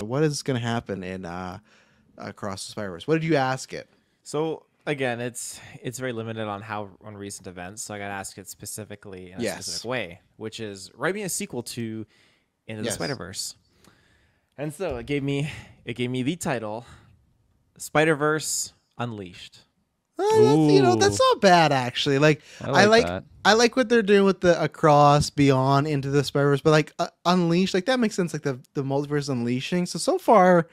what 0.00 0.24
is 0.24 0.42
going 0.42 0.60
to 0.60 0.66
happen 0.66 1.04
in 1.04 1.24
uh, 1.24 1.58
Across 2.16 2.66
the 2.66 2.72
Spider-Verse? 2.72 3.06
What 3.06 3.14
did 3.20 3.24
you 3.24 3.36
ask 3.36 3.72
it? 3.72 3.88
So 4.28 4.66
again, 4.84 5.22
it's 5.22 5.58
it's 5.82 5.98
very 5.98 6.12
limited 6.12 6.46
on 6.46 6.60
how 6.60 6.90
on 7.02 7.16
recent 7.16 7.46
events. 7.46 7.80
So 7.82 7.94
I 7.94 7.98
got 7.98 8.08
to 8.08 8.12
ask 8.12 8.36
it 8.36 8.46
specifically 8.46 9.32
in 9.32 9.40
a 9.40 9.42
Yes. 9.42 9.64
specific 9.64 9.88
way, 9.88 10.20
which 10.36 10.60
is 10.60 10.90
write 10.94 11.14
me 11.14 11.22
a 11.22 11.30
sequel 11.30 11.62
to 11.62 12.04
Into 12.66 12.82
the 12.82 12.88
Yes. 12.88 12.96
Spider 12.96 13.14
Verse. 13.14 13.56
And 14.58 14.74
so 14.74 14.96
it 14.98 15.06
gave 15.06 15.22
me 15.22 15.50
it 15.86 15.94
gave 15.94 16.10
me 16.10 16.22
the 16.22 16.36
title 16.36 16.84
Spider 17.78 18.16
Verse 18.16 18.74
Unleashed. 18.98 19.60
Uh, 20.18 20.24
that's, 20.24 20.72
you 20.74 20.82
know, 20.82 20.96
that's 20.96 21.18
not 21.18 21.40
bad 21.40 21.72
actually. 21.72 22.18
Like 22.18 22.42
I 22.60 22.82
I 22.82 22.84
like 22.84 23.08
like. 23.08 23.22
I 23.46 23.54
like 23.54 23.76
what 23.76 23.88
they're 23.88 24.02
doing 24.02 24.24
with 24.26 24.42
the 24.42 24.62
across, 24.62 25.30
beyond, 25.30 25.86
into 25.86 26.10
the 26.10 26.22
Spider-Verse, 26.22 26.60
but 26.60 26.70
like 26.70 26.92
uh, 26.98 27.06
unleashed, 27.24 27.72
like 27.72 27.86
that 27.86 27.98
makes 27.98 28.14
sense. 28.14 28.34
Like 28.34 28.42
the 28.42 28.60
the 28.74 28.82
multiverse 28.82 29.30
unleashing. 29.30 29.86
So 29.86 29.98
so 29.98 30.18
far, 30.18 30.66
that, 30.66 30.68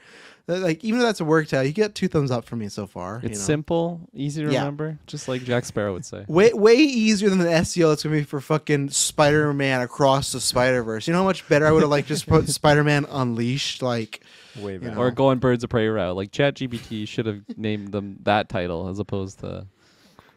like 0.48 0.84
even 0.84 1.00
though 1.00 1.06
that's 1.06 1.20
a 1.20 1.24
work 1.24 1.52
out, 1.52 1.66
you 1.66 1.72
get 1.72 1.94
two 1.94 2.06
thumbs 2.08 2.30
up 2.30 2.44
from 2.44 2.60
me 2.60 2.68
so 2.68 2.86
far. 2.86 3.20
you 3.22 3.28
It's 3.30 3.38
know? 3.40 3.44
simple, 3.44 4.00
easy 4.14 4.44
to 4.44 4.52
Yeah. 4.52 4.60
remember, 4.60 4.98
just 5.06 5.26
like 5.28 5.42
Jack 5.44 5.64
Sparrow 5.64 5.92
would 5.92 6.04
say. 6.04 6.24
Way 6.28 6.52
way 6.52 6.74
easier 6.76 7.28
than 7.30 7.38
the 7.38 7.46
SEO 7.52 7.88
that's 7.90 8.02
gonna 8.04 8.16
be 8.16 8.22
for 8.22 8.40
fucking 8.40 8.90
Spider-Man 8.90 9.80
across 9.82 10.32
the 10.32 10.40
Spider-Verse. 10.40 11.06
You 11.06 11.12
know 11.14 11.20
how 11.20 11.24
much 11.24 11.48
better 11.48 11.66
I 11.66 11.72
would 11.72 11.82
have 11.82 11.90
liked 11.90 12.08
just 12.08 12.26
put 12.26 12.48
Spider-Man 12.48 13.06
Unleashed. 13.10 13.82
Like 13.82 14.20
Way 14.60 14.74
you 14.74 14.78
better. 14.78 14.94
know. 14.94 15.00
Or 15.00 15.10
going 15.10 15.38
Birds 15.38 15.64
of 15.64 15.70
Prey 15.70 15.88
route. 15.88 16.14
Like 16.16 16.30
ChatGPT 16.32 17.06
should 17.08 17.26
have 17.26 17.40
named 17.56 17.92
them 17.92 18.18
that 18.22 18.48
title 18.48 18.88
as 18.88 18.98
opposed 18.98 19.40
to. 19.40 19.66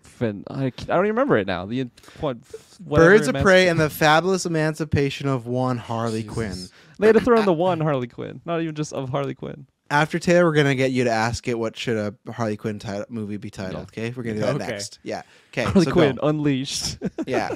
Fin- 0.01 0.43
I, 0.49 0.65
I 0.65 0.69
don't 0.69 1.05
even 1.05 1.15
remember 1.15 1.37
it 1.37 1.47
now. 1.47 1.65
The 1.65 1.87
what, 2.19 2.37
Birds 2.81 3.29
of 3.29 3.35
Prey 3.35 3.69
and 3.69 3.79
the 3.79 3.89
Fabulous 3.89 4.45
Emancipation 4.45 5.29
of 5.29 5.45
One 5.47 5.77
Harley 5.77 6.23
Quinn. 6.23 6.57
They 6.99 7.07
had 7.07 7.13
to 7.15 7.21
throw 7.21 7.39
in 7.39 7.45
the 7.45 7.53
one 7.53 7.79
Harley 7.79 8.07
Quinn, 8.07 8.41
not 8.43 8.59
even 8.61 8.75
just 8.75 8.91
of 8.91 9.09
Harley 9.09 9.33
Quinn. 9.33 9.65
After 9.91 10.19
Taylor, 10.19 10.45
we're 10.45 10.53
gonna 10.53 10.75
get 10.75 10.91
you 10.91 11.05
to 11.05 11.09
ask 11.09 11.47
it 11.47 11.57
what 11.57 11.75
should 11.75 11.97
a 11.97 12.31
Harley 12.31 12.57
Quinn 12.57 12.77
title, 12.77 13.05
movie 13.09 13.37
be 13.37 13.49
titled. 13.49 13.83
Okay, 13.85 14.13
we're 14.15 14.23
gonna 14.23 14.35
do 14.35 14.41
that 14.41 14.55
Okay. 14.55 14.67
next. 14.67 14.99
Yeah. 15.03 15.23
Okay. 15.51 15.63
Harley 15.63 15.85
so 15.85 15.91
Quinn 15.91 16.15
go. 16.17 16.27
Unleashed. 16.27 16.97
Yeah. 17.25 17.55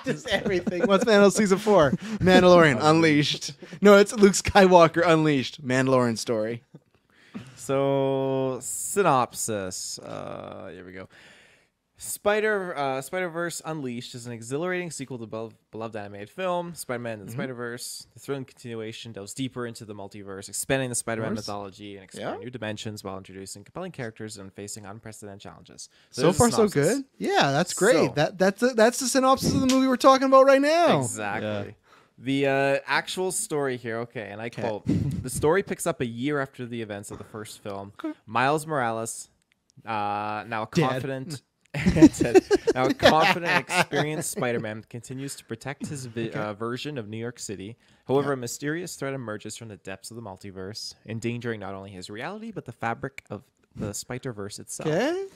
Just 0.04 0.28
everything. 0.28 0.86
What's 0.86 1.04
Mandalorian 1.04 1.32
season 1.32 1.58
four? 1.58 1.90
Mandalorian 2.18 2.78
Unleashed. 2.80 3.52
No, 3.82 3.96
it's 3.98 4.14
Luke 4.14 4.32
Skywalker 4.32 5.02
Unleashed. 5.06 5.62
Mandalorian 5.66 6.16
story. 6.16 6.62
So 7.56 8.58
synopsis. 8.62 9.98
Uh, 9.98 10.70
here 10.72 10.84
we 10.84 10.92
go. 10.92 11.08
Spider 12.02 12.74
uh, 12.78 13.02
Spider 13.02 13.28
Verse 13.28 13.60
Unleashed 13.62 14.14
is 14.14 14.26
an 14.26 14.32
exhilarating 14.32 14.90
sequel 14.90 15.18
to 15.18 15.26
bel- 15.26 15.52
beloved 15.70 15.94
animated 15.96 16.30
film 16.30 16.74
Spider-Man 16.74 17.20
and 17.20 17.22
the 17.22 17.26
Mm-hmm. 17.32 17.38
Spider-Verse. 17.40 18.06
The 18.14 18.20
thrilling 18.20 18.46
continuation 18.46 19.12
delves 19.12 19.34
deeper 19.34 19.66
into 19.66 19.84
the 19.84 19.94
multiverse, 19.94 20.48
expanding 20.48 20.88
the 20.88 20.94
Spider-Man 20.94 21.34
mythology 21.34 21.96
and 21.96 22.04
exploring 22.04 22.38
Yeah. 22.40 22.44
new 22.44 22.50
dimensions 22.50 23.04
while 23.04 23.18
introducing 23.18 23.64
compelling 23.64 23.92
characters 23.92 24.38
and 24.38 24.50
facing 24.50 24.86
unprecedented 24.86 25.42
challenges. 25.42 25.90
So, 26.10 26.30
a 26.30 26.32
far, 26.32 26.50
so 26.50 26.68
good. 26.68 27.04
Yeah, 27.18 27.52
that's 27.52 27.74
great. 27.74 27.92
So- 28.08 28.12
that 28.16 28.38
that's 28.38 28.60
the, 28.62 28.68
that's 28.68 28.98
the 28.98 29.06
synopsis 29.06 29.52
of 29.52 29.60
the 29.60 29.66
movie 29.66 29.86
we're 29.86 29.96
talking 29.98 30.26
about 30.26 30.46
right 30.46 30.62
now. 30.62 31.00
Exactly. 31.00 31.74
The 32.16 32.46
uh, 32.46 32.78
actual 32.86 33.30
story 33.30 33.76
here, 33.76 33.98
okay, 34.00 34.30
and 34.30 34.40
I 34.40 34.48
quote: 34.48 34.84
"The 34.86 35.30
story 35.30 35.62
picks 35.62 35.86
up 35.86 36.00
a 36.00 36.06
year 36.06 36.40
after 36.40 36.64
the 36.64 36.80
events 36.80 37.10
of 37.10 37.18
the 37.18 37.24
first 37.24 37.62
film. 37.62 37.92
Miles 38.26 38.66
Morales, 38.66 39.28
uh, 39.86 40.44
now 40.46 40.62
a 40.62 40.66
confident, 40.66 41.30
Dead. 41.30 41.40
now 42.74 42.86
a 42.86 42.94
confident, 42.94 43.46
and 43.52 43.60
experienced 43.68 44.30
Spider-Man, 44.32 44.84
continues 44.88 45.36
to 45.36 45.44
protect 45.44 45.86
his 45.86 46.06
vi- 46.06 46.30
uh, 46.32 46.52
version 46.54 46.98
of 46.98 47.08
New 47.08 47.16
York 47.16 47.38
City. 47.38 47.76
However, 48.08 48.32
a 48.32 48.36
mysterious 48.36 48.96
threat 48.96 49.14
emerges 49.14 49.56
from 49.56 49.68
the 49.68 49.76
depths 49.76 50.10
of 50.10 50.16
the 50.16 50.22
multiverse, 50.22 50.94
endangering 51.06 51.60
not 51.60 51.74
only 51.74 51.90
his 51.90 52.10
reality 52.10 52.50
but 52.50 52.64
the 52.64 52.72
fabric 52.72 53.22
of 53.30 53.42
the 53.76 53.94
Spider-Verse 53.94 54.58
itself. 54.58 54.88
Okay. 54.88 55.26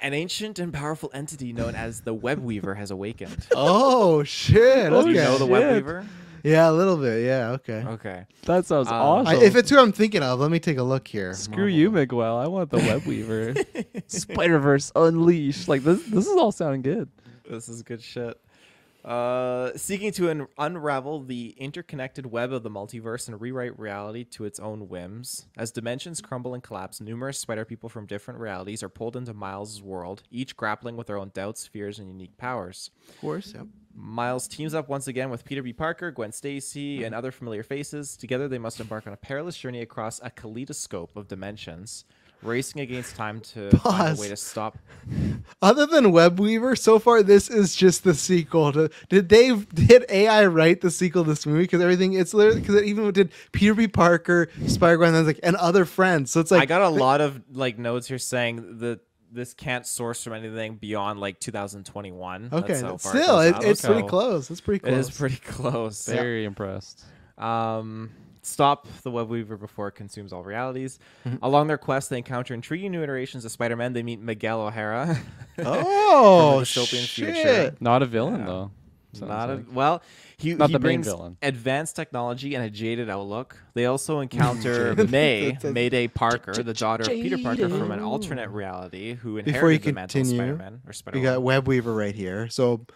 An 0.00 0.14
ancient 0.14 0.58
and 0.60 0.72
powerful 0.72 1.10
entity 1.14 1.52
known 1.52 1.74
as 1.74 2.02
the 2.02 2.14
Web 2.14 2.38
Weaver 2.38 2.74
has 2.74 2.90
awakened. 2.90 3.46
Oh 3.56 4.22
shit. 4.22 4.90
Do 4.90 4.96
Okay. 4.96 5.08
you 5.08 5.14
know 5.16 5.38
the 5.38 5.46
Web 5.46 5.72
Weaver? 5.74 6.06
Yeah, 6.48 6.70
a 6.70 6.72
little 6.72 6.96
bit. 6.96 7.24
Yeah. 7.24 7.50
Okay. 7.52 7.84
Okay. 7.86 8.24
That 8.44 8.64
sounds 8.66 8.88
Um, 8.88 8.94
awesome. 8.94 9.38
I, 9.38 9.42
if 9.44 9.54
it's 9.56 9.68
who 9.70 9.78
I'm 9.78 9.92
thinking 9.92 10.22
of, 10.22 10.40
let 10.40 10.50
me 10.50 10.58
take 10.58 10.78
a 10.78 10.82
look 10.82 11.06
here. 11.06 11.34
Screw 11.34 11.66
you, 11.66 11.90
Miguel. 11.90 12.38
I 12.38 12.46
want 12.46 12.70
the 12.70 12.78
Web 12.78 13.04
Weaver. 13.06 13.54
Spider 14.06 14.58
Verse 14.58 14.90
Unleashed. 14.96 15.68
Like 15.68 15.82
this. 15.82 16.02
This 16.06 16.26
is 16.26 16.36
all 16.36 16.52
sounding 16.52 16.82
good. 16.82 17.08
This 17.48 17.68
is 17.68 17.82
good 17.82 18.02
shit. 18.02 18.40
Uh, 19.08 19.72
seeking 19.74 20.12
to 20.12 20.28
un- 20.28 20.46
unravel 20.58 21.22
the 21.22 21.54
interconnected 21.56 22.26
web 22.26 22.52
of 22.52 22.62
the 22.62 22.68
multiverse 22.68 23.26
and 23.26 23.40
rewrite 23.40 23.78
reality 23.78 24.22
to 24.22 24.44
its 24.44 24.60
own 24.60 24.86
whims. 24.86 25.46
As 25.56 25.70
dimensions 25.70 26.20
crumble 26.20 26.52
and 26.52 26.62
collapse, 26.62 27.00
numerous 27.00 27.38
spider 27.38 27.64
people 27.64 27.88
from 27.88 28.04
different 28.04 28.38
realities 28.38 28.82
are 28.82 28.90
pulled 28.90 29.16
into 29.16 29.32
Miles' 29.32 29.80
world, 29.80 30.24
each 30.30 30.58
grappling 30.58 30.98
with 30.98 31.06
their 31.06 31.16
own 31.16 31.30
doubts, 31.32 31.66
fears, 31.66 31.98
and 31.98 32.06
unique 32.06 32.36
powers. 32.36 32.90
Of 33.08 33.18
course. 33.18 33.54
Yep. 33.54 33.68
Miles 33.94 34.46
teams 34.46 34.74
up 34.74 34.90
once 34.90 35.08
again 35.08 35.30
with 35.30 35.42
Peter 35.42 35.62
B. 35.62 35.72
Parker, 35.72 36.10
Gwen 36.10 36.30
Stacy, 36.30 37.02
and 37.02 37.14
other 37.14 37.32
familiar 37.32 37.62
faces. 37.62 38.14
Together, 38.14 38.46
they 38.46 38.58
must 38.58 38.78
embark 38.78 39.06
on 39.06 39.14
a 39.14 39.16
perilous 39.16 39.56
journey 39.56 39.80
across 39.80 40.20
a 40.22 40.30
kaleidoscope 40.30 41.16
of 41.16 41.28
dimensions, 41.28 42.04
racing 42.42 42.80
against 42.80 43.16
time 43.16 43.40
to 43.40 43.70
find 43.78 44.16
a 44.18 44.20
way 44.20 44.28
to 44.28 44.36
stop 44.36 44.78
Other 45.62 45.86
than 45.86 46.12
Web 46.12 46.38
Weaver, 46.38 46.76
so 46.76 46.98
far 46.98 47.22
this 47.22 47.48
is 47.50 47.74
just 47.74 48.04
the 48.04 48.14
sequel. 48.14 48.72
To, 48.72 48.90
did 49.08 49.28
they 49.28 49.54
did 49.56 50.04
AI 50.08 50.44
write 50.46 50.80
the 50.82 50.90
sequel 50.90 51.24
to 51.24 51.30
this 51.30 51.46
movie? 51.46 51.62
Because 51.62 51.80
everything 51.80 52.12
it's 52.12 52.34
literally 52.34 52.60
because 52.60 52.74
it 52.76 52.84
even 52.84 53.10
did 53.12 53.32
Peter 53.52 53.74
B. 53.74 53.88
Parker, 53.88 54.48
Spider 54.66 54.98
Gwen, 54.98 55.14
and 55.14 55.26
like 55.26 55.40
and 55.42 55.56
other 55.56 55.84
friends. 55.84 56.30
So 56.30 56.40
it's 56.40 56.50
like 56.50 56.62
I 56.62 56.66
got 56.66 56.82
a 56.82 56.88
lot 56.88 57.20
of 57.20 57.40
like 57.50 57.78
notes 57.78 58.06
here 58.08 58.18
saying 58.18 58.78
that 58.78 59.00
this 59.32 59.54
can't 59.54 59.86
source 59.86 60.22
from 60.24 60.32
anything 60.34 60.76
beyond 60.76 61.20
like 61.20 61.40
2021. 61.40 62.48
Okay, 62.52 62.66
That's 62.68 62.80
how 62.82 62.96
far 62.96 63.12
still, 63.12 63.40
it 63.40 63.48
it- 63.48 63.52
goes 63.54 63.64
out. 63.64 63.70
it's 63.70 63.84
pretty 63.84 64.08
close. 64.08 64.50
It's 64.50 64.60
pretty 64.60 64.78
close. 64.80 64.92
It 64.94 64.98
is 64.98 65.10
pretty 65.10 65.36
close. 65.44 66.06
Very 66.06 66.44
impressed. 66.44 67.04
Um, 67.36 68.10
stop 68.48 68.86
the 69.02 69.10
web 69.10 69.28
weaver 69.28 69.56
before 69.56 69.88
it 69.88 69.92
consumes 69.92 70.32
all 70.32 70.42
realities. 70.42 70.98
Mm-hmm. 71.26 71.36
Along 71.42 71.66
their 71.66 71.78
quest, 71.78 72.10
they 72.10 72.18
encounter 72.18 72.54
intriguing 72.54 72.92
new 72.92 73.02
iterations 73.02 73.44
of 73.44 73.50
Spider-Man. 73.52 73.92
They 73.92 74.02
meet 74.02 74.20
Miguel 74.20 74.60
O'Hara. 74.62 75.18
Oh, 75.60 76.62
from 76.64 76.82
a 76.82 76.86
future. 76.86 77.34
shit. 77.34 77.82
Not 77.82 78.02
a 78.02 78.06
villain 78.06 78.44
though. 78.44 78.70
Sounds 79.12 79.28
Not 79.28 79.50
a, 79.50 79.54
like. 79.54 79.64
well, 79.72 80.02
he, 80.36 80.54
Not 80.54 80.68
he 80.68 80.74
the 80.74 80.78
main 80.78 80.82
brings 80.82 81.06
villain. 81.06 81.36
advanced 81.42 81.96
technology 81.96 82.54
and 82.54 82.64
a 82.64 82.70
jaded 82.70 83.08
outlook. 83.10 83.56
They 83.74 83.86
also 83.86 84.20
encounter 84.26 84.94
May, 84.94 85.56
Mayday 85.64 86.06
Parker, 86.08 86.52
the 86.62 86.74
daughter 86.74 87.02
of 87.04 87.08
Peter 87.08 87.38
Parker 87.38 87.68
from 87.68 87.90
an 87.90 88.00
alternate 88.00 88.50
reality, 88.50 89.14
who 89.14 89.38
inherited 89.38 89.52
Before 89.54 89.72
you 89.72 89.78
the 89.78 89.92
mantle 89.92 90.20
of 90.20 90.26
continue, 90.26 90.36
Spider-Man 90.54 90.80
or 90.86 90.92
Spider-Man. 90.92 91.22
we 91.22 91.28
got 91.28 91.42
Web 91.42 91.66
Weaver 91.66 91.92
right 91.94 92.14
here. 92.14 92.48
So 92.50 92.86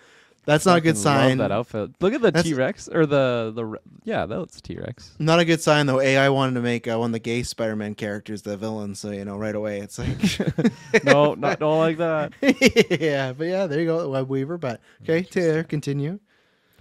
that's 0.45 0.67
not 0.67 0.79
a 0.79 0.81
good 0.81 0.97
sign. 0.99 1.39
Love 1.39 1.49
that 1.49 1.55
outfit. 1.55 1.91
Look 2.01 2.15
at 2.15 2.21
the 2.23 2.33
T 2.33 2.55
Rex 2.55 2.89
or 2.89 3.07
the 3.07 3.53
the 3.55 3.65
re- 3.65 3.79
yeah, 4.05 4.27
that's 4.27 4.61
T 4.61 4.77
Rex. 4.77 5.13
Not 5.19 5.39
a 5.39 5.45
good 5.45 5.61
sign 5.61 5.87
though. 5.87 6.01
AI 6.01 6.29
wanted 6.31 6.55
to 6.55 6.61
make 6.61 6.89
uh, 6.89 6.99
one 6.99 7.11
of 7.11 7.13
the 7.13 7.19
gay 7.19 7.43
Spider-Man 7.43 7.95
characters 7.95 8.43
the 8.43 8.57
villain, 8.57 8.95
so 8.95 9.11
you 9.11 9.25
know 9.25 9.37
right 9.37 9.55
away 9.55 9.81
it's 9.81 9.99
like 9.99 11.05
no, 11.05 11.35
not 11.35 11.61
don't 11.61 11.79
like 11.79 11.99
that. 11.99 12.33
yeah, 13.01 13.33
but 13.33 13.45
yeah, 13.45 13.67
there 13.67 13.81
you 13.81 13.87
go, 13.87 14.09
Web 14.09 14.29
Weaver. 14.29 14.59
But 14.59 14.81
okay, 15.03 15.23
Taylor, 15.23 15.63
continue. 15.63 16.19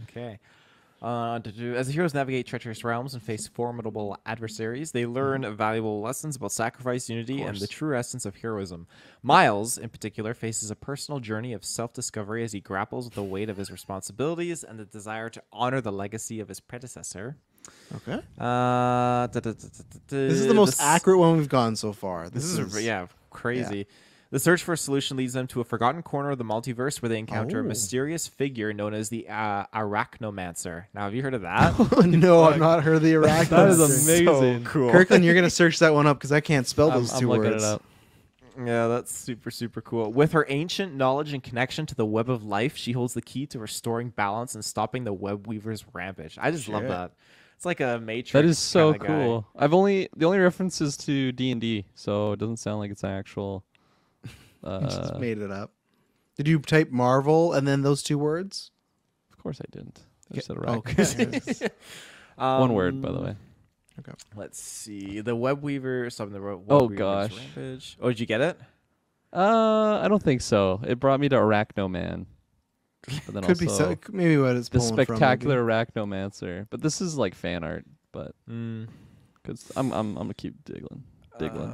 Okay. 0.04 0.40
Uh, 1.02 1.40
as 1.76 1.88
the 1.88 1.94
heroes 1.94 2.14
navigate 2.14 2.46
treacherous 2.46 2.84
realms 2.84 3.16
and 3.16 3.24
face 3.24 3.48
formidable 3.48 4.16
adversaries, 4.28 4.92
they 4.92 5.06
learn 5.08 5.56
valuable 5.56 6.00
lessons 6.00 6.36
about 6.36 6.52
sacrifice, 6.52 7.10
unity, 7.10 7.42
and 7.42 7.58
the 7.58 7.66
true 7.66 7.98
essence 7.98 8.24
of 8.24 8.36
heroism. 8.36 8.86
Miles, 9.24 9.80
in 9.80 9.90
particular, 9.90 10.36
faces 10.36 10.70
a 10.70 10.76
personal 10.76 11.20
journey 11.20 11.54
of 11.54 11.66
self 11.66 11.92
discovery 11.94 12.44
as 12.44 12.52
he 12.52 12.60
grapples 12.60 13.06
with 13.06 13.16
the 13.16 13.24
weight 13.24 13.50
of 13.50 13.58
his 13.58 13.72
responsibilities 13.72 14.64
and 14.64 14.78
the 14.78 14.86
desire 14.86 15.28
to 15.30 15.42
honor 15.52 15.82
the 15.82 15.92
legacy 15.92 16.40
of 16.40 16.48
his 16.48 16.60
predecessor. 16.60 17.36
Okay. 17.96 18.22
Uh, 18.40 19.26
da- 19.28 19.28
da- 19.28 19.40
da- 19.40 19.52
da- 19.52 19.54
da- 19.54 20.00
This 20.08 20.40
is 20.40 20.48
the 20.48 20.54
most 20.54 20.80
accurate 20.82 21.18
one 21.20 21.38
we've 21.38 21.50
gone 21.50 21.76
so 21.76 21.94
far. 21.94 22.30
This, 22.30 22.44
This, 22.44 22.60
is, 22.60 22.76
is 22.76 22.84
yeah, 22.86 23.08
crazy. 23.32 23.88
The 24.32 24.40
search 24.40 24.64
for 24.64 24.74
a 24.74 24.78
solution 24.78 25.18
leads 25.18 25.34
them 25.34 25.46
to 25.48 25.60
a 25.62 25.64
forgotten 25.66 26.02
corner 26.04 26.32
of 26.32 26.38
the 26.38 26.46
multiverse 26.46 27.02
where 27.02 27.10
they 27.10 27.20
encounter 27.20 27.60
a 27.60 27.64
Oh. 27.64 27.68
mysterious 27.68 28.28
figure 28.28 28.72
known 28.74 28.94
as 28.94 29.10
the 29.10 29.28
uh, 29.30 29.66
Arachnomancer. 29.76 30.86
Now, 30.94 31.02
have 31.04 31.14
you 31.14 31.22
heard 31.22 31.34
of 31.34 31.42
that? 31.42 31.78
no, 32.06 32.44
I've 32.44 32.58
not 32.60 32.84
heard 32.84 32.96
of 32.98 33.02
the 33.02 33.14
Arachnomancer. 33.14 33.50
That 33.50 33.70
is 33.70 33.80
monster. 33.80 34.14
amazing. 34.24 34.64
cool. 34.64 34.92
Kirkland, 34.92 35.26
you're 35.26 35.36
gonna 35.36 35.50
search 35.50 35.80
that 35.80 35.94
one 35.94 36.08
up 36.08 36.18
because 36.18 36.32
I 36.32 36.40
can't 36.40 36.68
spell 36.68 36.92
I'm, 36.92 37.00
those 37.00 37.14
I'm 37.14 37.20
two 37.20 37.28
looking 37.30 37.52
words. 37.52 37.64
it 37.64 37.68
up. 37.68 37.84
Yeah, 38.58 38.88
that's 38.88 39.16
super, 39.18 39.50
super 39.52 39.82
cool. 39.82 40.12
With 40.12 40.34
her 40.34 40.46
ancient 40.50 40.94
knowledge 40.96 41.34
and 41.34 41.42
connection 41.42 41.86
to 41.88 41.96
the 41.96 42.06
web 42.06 42.30
of 42.30 42.44
life, 42.44 42.76
she 42.76 42.92
holds 42.92 43.14
the 43.14 43.22
key 43.22 43.46
to 43.48 43.60
restoring 43.60 44.10
balance 44.10 44.56
and 44.56 44.64
stopping 44.64 45.04
the 45.06 45.14
web 45.14 45.48
weaver's 45.48 45.86
rampage. 45.94 46.38
I 46.40 46.52
just 46.52 46.68
love 46.68 46.84
that. 46.84 47.12
It's 47.56 47.66
like 47.66 47.80
a 47.80 48.00
matrix. 48.00 48.32
That 48.34 48.46
is 48.46 48.58
so 48.60 48.92
kinda 48.94 49.08
guy. 49.08 49.14
cool. 49.26 49.48
I've 49.58 49.74
only 49.74 50.10
the 50.16 50.26
only 50.26 50.40
references 50.40 50.98
to 50.98 51.32
D 51.32 51.52
and 51.52 51.62
D, 51.62 51.86
so 51.96 52.32
it 52.34 52.40
doesn't 52.40 52.58
sound 52.58 52.80
like 52.80 52.92
it's 52.92 53.04
an 53.04 53.12
actual. 53.12 53.64
Uh, 54.64 54.82
Just 54.82 55.16
made 55.18 55.40
it 55.40 55.52
up. 55.52 55.72
Did 56.38 56.48
you 56.48 56.60
type 56.60 56.92
Marvel 56.92 57.54
and 57.54 57.68
then 57.68 57.82
those 57.82 58.04
two 58.04 58.18
words? 58.18 58.72
of 59.32 59.38
course, 59.42 59.60
I 59.60 59.66
didn't. 59.72 60.00
I 60.32 60.36
just 60.36 60.48
said 60.48 60.58
okay. 60.58 61.70
One 62.38 62.74
word, 62.74 63.02
by 63.02 63.12
the 63.12 63.18
Um, 63.18 63.24
way. 63.26 63.36
Okay. 64.00 64.14
Let's 64.36 64.62
see. 64.62 65.20
The 65.22 65.36
web 65.36 65.62
weaver. 65.64 66.10
Something 66.10 66.34
the 66.34 66.42
web 66.48 66.62
Oh, 66.70 66.84
weaver's 66.84 66.98
gosh. 66.98 67.32
Rampage. 67.38 67.98
Oh, 68.02 68.08
did 68.10 68.20
you 68.20 68.26
get 68.26 68.42
it? 68.42 68.60
Uh, 69.34 70.00
I 70.02 70.08
don't 70.08 70.22
think 70.22 70.42
so. 70.42 70.82
It 70.86 71.00
brought 71.00 71.20
me 71.20 71.30
to 71.30 71.36
Arachno 71.36 71.90
Man. 71.90 72.26
But 73.26 73.34
then 73.34 73.44
Could 73.44 73.58
be 73.60 73.68
also 73.68 73.96
so, 73.96 74.12
maybe 74.12 74.38
what 74.38 74.56
it's 74.56 74.70
the 74.70 74.78
pulling 74.78 74.90
from, 74.94 74.98
maybe. 74.98 75.06
spectacular 75.08 75.64
Arachnomancer. 75.64 76.68
But 76.70 76.82
this 76.82 77.02
is 77.02 77.18
like 77.18 77.34
fan 77.36 77.64
art. 77.64 77.86
But 78.12 78.36
Mm. 78.50 78.88
cause 79.44 79.72
I'm 79.76 79.92
I'm 79.92 80.10
I'm 80.18 80.24
gonna 80.24 80.34
keep 80.36 80.64
digging. 80.66 81.04
Big 81.40 81.52
one. 81.54 81.74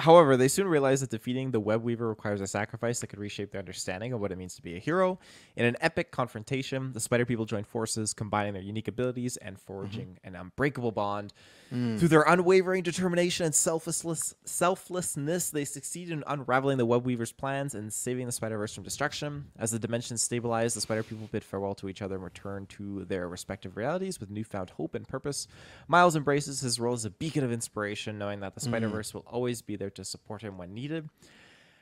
However, 0.00 0.36
they 0.36 0.48
soon 0.48 0.66
realize 0.66 1.02
that 1.02 1.10
defeating 1.10 1.52
the 1.52 1.60
Web 1.60 1.84
Weaver 1.84 2.08
requires 2.08 2.40
a 2.40 2.48
sacrifice 2.48 2.98
that 2.98 3.06
could 3.06 3.20
reshape 3.20 3.52
their 3.52 3.60
understanding 3.60 4.12
of 4.12 4.20
what 4.20 4.32
it 4.32 4.38
means 4.38 4.56
to 4.56 4.62
be 4.62 4.74
a 4.74 4.80
hero. 4.80 5.20
In 5.54 5.64
an 5.66 5.76
epic 5.80 6.10
confrontation, 6.10 6.92
the 6.92 6.98
Spider 6.98 7.24
People 7.24 7.44
join 7.44 7.62
forces, 7.62 8.12
combining 8.12 8.54
their 8.54 8.62
unique 8.62 8.88
abilities 8.88 9.36
and 9.36 9.58
forging 9.60 10.06
mm-hmm. 10.06 10.34
an 10.34 10.34
unbreakable 10.34 10.90
bond. 10.90 11.32
Mm. 11.72 11.98
Through 11.98 12.08
their 12.08 12.22
unwavering 12.22 12.82
determination 12.82 13.46
and 13.46 13.54
selflessness, 13.54 14.34
selflessness, 14.44 15.50
they 15.50 15.64
succeed 15.64 16.10
in 16.10 16.22
unraveling 16.26 16.78
the 16.78 16.86
Web 16.86 17.04
Weaver's 17.06 17.32
plans 17.32 17.74
and 17.74 17.92
saving 17.92 18.26
the 18.26 18.32
Spider 18.32 18.58
Verse 18.58 18.74
from 18.74 18.84
destruction. 18.84 19.46
As 19.58 19.70
the 19.70 19.78
dimensions 19.78 20.22
stabilize, 20.22 20.74
the 20.74 20.80
Spider 20.80 21.02
People 21.02 21.28
bid 21.32 21.42
farewell 21.42 21.74
to 21.76 21.88
each 21.88 22.02
other 22.02 22.16
and 22.16 22.24
return 22.24 22.66
to 22.66 23.04
their 23.04 23.28
respective 23.28 23.76
realities 23.76 24.20
with 24.20 24.30
newfound 24.30 24.70
hope 24.70 24.94
and 24.94 25.08
purpose. 25.08 25.48
Miles 25.88 26.16
embraces 26.16 26.60
his 26.60 26.78
role 26.78 26.94
as 26.94 27.04
a 27.04 27.10
beacon 27.10 27.44
of 27.44 27.52
inspiration, 27.52 28.18
knowing 28.18 28.40
that 28.40 28.54
the 28.54 28.60
Mm. 28.60 28.64
Spider 28.64 28.88
Verse 28.88 29.14
will 29.14 29.24
always 29.26 29.62
be 29.62 29.76
there 29.76 29.90
to 29.90 30.04
support 30.04 30.42
him 30.42 30.58
when 30.58 30.74
needed. 30.74 31.08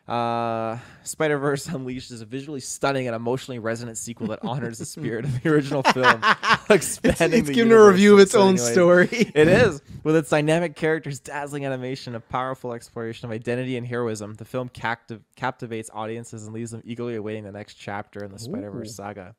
Uh, 0.08 0.78
Spider 1.04 1.38
Verse 1.38 1.66
Unleashed 1.68 2.10
is 2.10 2.20
a 2.20 2.26
visually 2.26 2.58
stunning 2.58 3.06
and 3.06 3.14
emotionally 3.14 3.60
resonant 3.60 3.96
sequel 3.96 4.26
that 4.28 4.40
honors 4.42 4.78
the 4.78 4.84
spirit 4.84 5.24
of 5.24 5.42
the 5.42 5.48
original 5.48 5.82
film, 5.82 6.20
expanding 6.70 7.40
it's 7.40 7.48
the 7.48 7.54
giving 7.54 7.72
a 7.72 7.86
review 7.86 8.14
of 8.14 8.20
its 8.20 8.34
own 8.34 8.58
story. 8.58 9.08
It 9.34 9.48
is 9.48 9.80
with 10.02 10.16
its 10.16 10.30
dynamic 10.30 10.74
characters, 10.74 11.20
dazzling 11.20 11.64
animation, 11.64 12.14
a 12.14 12.20
powerful 12.20 12.72
exploration 12.72 13.26
of 13.26 13.32
identity 13.32 13.76
and 13.76 13.86
heroism. 13.86 14.34
The 14.34 14.44
film 14.44 14.68
captiv- 14.68 15.22
captivates 15.36 15.90
audiences 15.92 16.44
and 16.44 16.54
leaves 16.54 16.72
them 16.72 16.82
eagerly 16.84 17.14
awaiting 17.14 17.44
the 17.44 17.52
next 17.52 17.74
chapter 17.74 18.24
in 18.24 18.32
the 18.32 18.38
Spider 18.38 18.70
Verse 18.70 18.94
saga. 18.94 19.34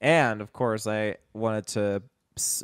And 0.00 0.40
of 0.40 0.52
course, 0.52 0.86
I 0.86 1.16
wanted 1.32 1.66
to 1.68 2.02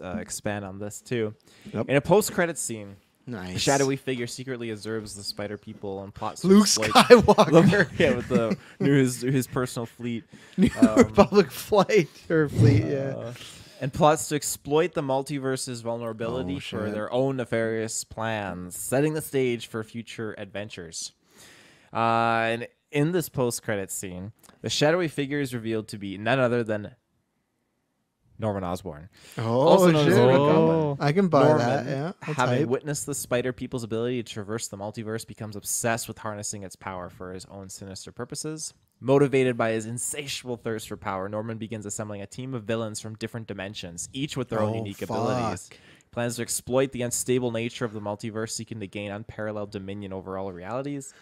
uh, 0.03 0.17
expand 0.19 0.64
on 0.64 0.79
this 0.79 1.01
too. 1.01 1.35
Yep. 1.73 1.88
In 1.88 1.97
a 1.97 2.01
post-credit 2.01 2.59
scene. 2.59 2.97
Nice. 3.26 3.56
A 3.56 3.58
shadowy 3.58 3.96
figure 3.96 4.26
secretly 4.26 4.70
observes 4.70 5.14
the 5.14 5.22
spider 5.22 5.56
people 5.56 6.02
and 6.02 6.12
plots 6.14 6.44
Luke 6.44 6.62
exploit 6.64 6.90
Skywalker. 6.90 7.88
the- 7.96 8.02
yeah, 8.02 8.14
with 8.16 8.28
the 8.28 8.56
his 8.84 9.22
his 9.22 9.46
personal 9.46 9.87
fleet, 9.87 10.24
New 10.58 10.68
um, 10.80 10.96
Republic 10.98 11.50
flight 11.50 12.08
or 12.28 12.48
fleet, 12.50 12.84
yeah. 12.84 13.14
uh, 13.16 13.34
and 13.80 13.92
plots 13.92 14.28
to 14.28 14.34
exploit 14.34 14.92
the 14.92 15.02
multiverse's 15.02 15.80
vulnerability 15.80 16.56
Oh, 16.56 16.60
for 16.60 16.90
their 16.90 17.10
own 17.12 17.37
nefarious 17.38 18.04
plans, 18.04 18.76
setting 18.76 19.14
the 19.14 19.22
stage 19.22 19.66
for 19.68 19.82
future 19.82 20.34
adventures. 20.37 21.12
Uh, 21.92 21.96
and 22.48 22.68
in 22.90 23.12
this 23.12 23.28
post-credit 23.28 23.90
scene, 23.90 24.32
the 24.62 24.70
shadowy 24.70 25.08
figure 25.08 25.40
is 25.40 25.54
revealed 25.54 25.88
to 25.88 25.98
be 25.98 26.18
none 26.18 26.38
other 26.40 26.62
than 26.62 26.94
Norman 28.38 28.64
Osborn. 28.64 29.09
Oh, 29.38 29.42
also 29.61 29.90
known 29.90 30.09
as 30.09 30.14
shit. 30.14 30.23
Oh. 30.23 30.94
Goblin. 30.94 30.97
I 31.09 31.12
can 31.12 31.29
buy 31.29 31.44
that, 31.47 31.85
Norman, 31.85 31.87
yeah. 31.88 32.12
That's 32.27 32.33
having 32.37 32.59
hype. 32.61 32.68
witnessed 32.68 33.07
the 33.07 33.14
Spider 33.14 33.53
People's 33.53 33.85
ability 33.85 34.23
to 34.23 34.33
traverse 34.33 34.68
the 34.68 34.77
multiverse, 34.77 35.27
becomes 35.27 35.55
obsessed 35.57 36.09
with 36.09 36.18
harnessing 36.18 36.62
its 36.64 36.75
power 36.77 37.11
for 37.11 37.33
his 37.33 37.44
own 37.47 37.68
sinister 37.68 38.11
purposes. 38.12 38.75
Motivated 39.01 39.57
by 39.57 39.70
his 39.73 39.87
insatiable 39.87 40.57
thirst 40.57 40.88
for 40.88 40.97
power, 40.97 41.29
Norman 41.29 41.59
begins 41.59 41.85
assembling 41.87 42.23
a 42.23 42.27
team 42.27 42.55
of 42.55 42.64
villains 42.64 43.01
from 43.01 43.16
different 43.16 43.47
dimensions, 43.47 44.09
each 44.12 44.37
with 44.37 44.49
their 44.49 44.61
own 44.61 44.73
Oh, 44.73 44.77
unique 44.77 44.97
fuck. 44.99 45.11
abilities. 45.11 45.70
Plans 46.11 46.37
to 46.37 46.42
exploit 46.42 46.92
the 46.92 47.03
unstable 47.03 47.51
nature 47.51 47.85
of 47.85 47.92
the 47.92 48.01
multiverse, 48.01 48.51
seeking 48.51 48.81
to 48.81 48.87
gain 48.87 49.11
unparalleled 49.11 49.73
dominion 49.73 50.12
over 50.12 50.38
all 50.38 50.53
realities. 50.53 51.12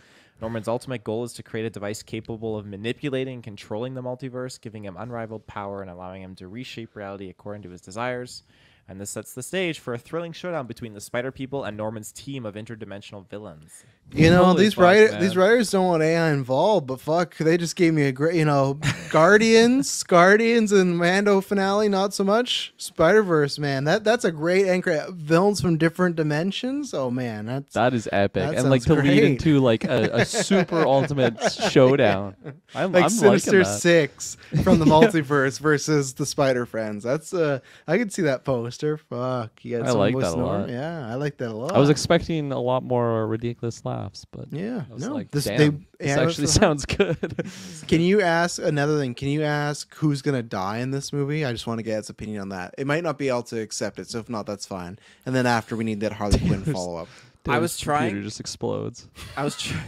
Norman's 0.42 0.66
ultimate 0.66 1.04
goal 1.04 1.22
is 1.22 1.32
to 1.34 1.42
create 1.44 1.66
a 1.66 1.70
device 1.70 2.02
capable 2.02 2.58
of 2.58 2.66
manipulating 2.66 3.34
and 3.34 3.44
controlling 3.44 3.94
the 3.94 4.02
multiverse, 4.02 4.60
giving 4.60 4.84
him 4.84 4.96
unrivaled 4.98 5.46
power 5.46 5.82
and 5.82 5.88
allowing 5.88 6.20
him 6.20 6.34
to 6.34 6.48
reshape 6.48 6.96
reality 6.96 7.30
according 7.30 7.62
to 7.62 7.70
his 7.70 7.80
desires. 7.80 8.42
And 8.88 9.00
this 9.00 9.10
sets 9.10 9.34
the 9.34 9.42
stage 9.44 9.78
for 9.78 9.94
a 9.94 9.98
thrilling 9.98 10.32
showdown 10.32 10.66
between 10.66 10.94
the 10.94 11.00
Spider 11.00 11.30
People 11.30 11.62
and 11.62 11.76
Norman's 11.76 12.10
team 12.10 12.44
of 12.44 12.56
interdimensional 12.56 13.24
villains. 13.24 13.84
You 14.14 14.28
know, 14.28 14.44
Holy 14.44 14.64
these 14.64 14.76
writers 14.76 15.18
these 15.20 15.36
writers 15.36 15.70
don't 15.70 15.86
want 15.86 16.02
AI 16.02 16.32
involved, 16.32 16.86
but 16.86 17.00
fuck, 17.00 17.34
they 17.38 17.56
just 17.56 17.76
gave 17.76 17.94
me 17.94 18.02
a 18.02 18.12
great, 18.12 18.34
you 18.34 18.44
know, 18.44 18.78
Guardians, 19.08 20.02
Guardians, 20.06 20.70
and 20.70 20.98
Mando 20.98 21.40
finale. 21.40 21.88
Not 21.88 22.12
so 22.12 22.22
much 22.22 22.74
Spider 22.76 23.22
Verse, 23.22 23.58
man. 23.58 23.84
That 23.84 24.04
that's 24.04 24.26
a 24.26 24.30
great 24.30 24.66
anchor. 24.68 25.06
Villains 25.10 25.62
from 25.62 25.78
different 25.78 26.16
dimensions. 26.16 26.92
Oh 26.92 27.10
man, 27.10 27.46
that's 27.46 27.72
That 27.72 27.94
is 27.94 28.06
epic, 28.12 28.42
that 28.50 28.54
and 28.56 28.68
like 28.68 28.82
to 28.82 28.88
sounds 28.88 29.08
lead 29.08 29.24
into 29.24 29.60
like 29.60 29.84
a, 29.84 30.10
a 30.12 30.24
super 30.26 30.82
ultimate 30.86 31.40
showdown. 31.70 32.36
I'm, 32.74 32.92
like 32.92 33.04
I'm 33.04 33.10
Sinister. 33.10 33.64
Six 33.64 34.36
from 34.62 34.78
the 34.78 34.84
Yeah. 34.92 34.92
multiverse 34.92 35.58
versus 35.58 36.12
the 36.12 36.26
Spider 36.26 36.66
Friends. 36.66 37.02
That's 37.02 37.32
uh, 37.32 37.60
I 37.86 37.96
could 37.96 38.12
see 38.12 38.22
that 38.22 38.44
poster. 38.44 38.98
Fuck, 38.98 39.64
you 39.64 39.78
got 39.78 39.88
I 39.88 39.92
like 39.92 40.18
that 40.18 40.34
a 40.34 40.36
lot. 40.36 40.68
Yeah, 40.68 41.10
I 41.10 41.14
like 41.14 41.38
that 41.38 41.48
a 41.48 41.54
lot. 41.54 41.72
I 41.72 41.78
was 41.78 41.88
expecting 41.88 42.52
a 42.52 42.60
lot 42.60 42.82
more 42.82 43.26
ridiculous 43.26 43.76
laughs, 43.92 44.24
but 44.30 44.46
Yeah, 44.52 44.84
I 44.90 44.94
was 44.94 45.02
no, 45.06 45.14
like, 45.14 45.30
this 45.30 45.44
damn, 45.44 45.58
they 45.58 45.68
this 45.68 46.16
yeah, 46.16 46.20
actually 46.20 46.46
the- 46.46 46.52
sounds 46.64 46.84
good. 46.86 47.46
Can 47.88 48.00
you 48.00 48.20
ask 48.20 48.60
another 48.60 48.98
thing? 48.98 49.14
Can 49.14 49.28
you 49.28 49.42
ask 49.42 49.92
who's 49.96 50.22
gonna 50.22 50.42
die 50.42 50.78
in 50.78 50.90
this 50.90 51.12
movie? 51.12 51.44
I 51.44 51.52
just 51.52 51.66
want 51.66 51.78
to 51.78 51.82
get 51.82 51.98
its 51.98 52.10
opinion 52.10 52.40
on 52.42 52.48
that. 52.50 52.74
It 52.78 52.86
might 52.86 53.02
not 53.04 53.18
be 53.18 53.28
able 53.28 53.42
to 53.44 53.60
accept 53.60 53.98
it, 53.98 54.08
so 54.08 54.18
if 54.18 54.28
not, 54.28 54.46
that's 54.46 54.66
fine. 54.66 54.98
And 55.26 55.34
then 55.34 55.46
after, 55.46 55.76
we 55.76 55.84
need 55.84 56.00
that 56.00 56.12
Harley 56.12 56.38
Quinn 56.38 56.50
Taylor's- 56.62 56.72
follow 56.72 56.96
up. 56.96 57.08
I 57.48 57.58
was 57.58 57.76
Taylor's 57.76 57.98
computer 57.98 58.10
trying- 58.14 58.22
just 58.22 58.40
explodes. 58.40 59.08
I 59.36 59.44
was 59.44 59.56
try- 59.60 59.82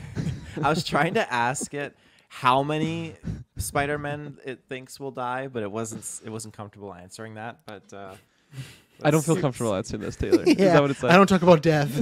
I 0.63 0.69
was 0.71 0.85
trying 0.85 1.15
to 1.15 1.33
ask 1.33 1.73
it 1.75 1.97
how 2.29 2.63
many 2.65 3.15
Spider-Men 3.59 4.39
it 4.45 4.61
thinks 4.69 4.99
will 4.99 5.13
die, 5.13 5.47
but 5.47 5.63
it 5.63 5.71
wasn't 5.71 6.05
it 6.25 6.31
wasn't 6.31 6.53
comfortable 6.55 6.93
answering 6.93 7.35
that. 7.35 7.61
But 7.65 7.93
uh, 7.93 8.15
I 9.03 9.11
don't 9.13 9.25
feel 9.25 9.37
comfortable 9.37 9.75
answering 9.75 10.03
this, 10.03 10.17
Taylor. 10.17 10.43
Is 10.43 10.57
yeah, 10.59 10.73
that 10.75 10.83
what 10.83 10.91
it's 10.91 11.03
like? 11.03 11.13
I 11.13 11.17
don't 11.17 11.29
talk 11.29 11.43
about 11.43 11.63
death. 11.63 11.93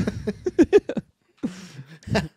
I'm 2.09 2.29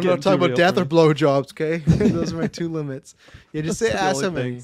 getting 0.00 0.10
not 0.10 0.22
talking 0.22 0.38
too 0.40 0.44
about 0.46 0.56
death 0.56 0.76
or 0.78 0.82
me. 0.84 0.86
blowjobs. 0.88 1.52
Okay, 1.52 1.78
those 1.86 2.32
are 2.32 2.36
my 2.38 2.46
two 2.46 2.68
limits. 2.68 3.14
Yeah, 3.52 3.62
just 3.62 3.78
say 3.80 3.90
ask 3.92 4.20
the 4.20 4.24
something. 4.24 4.62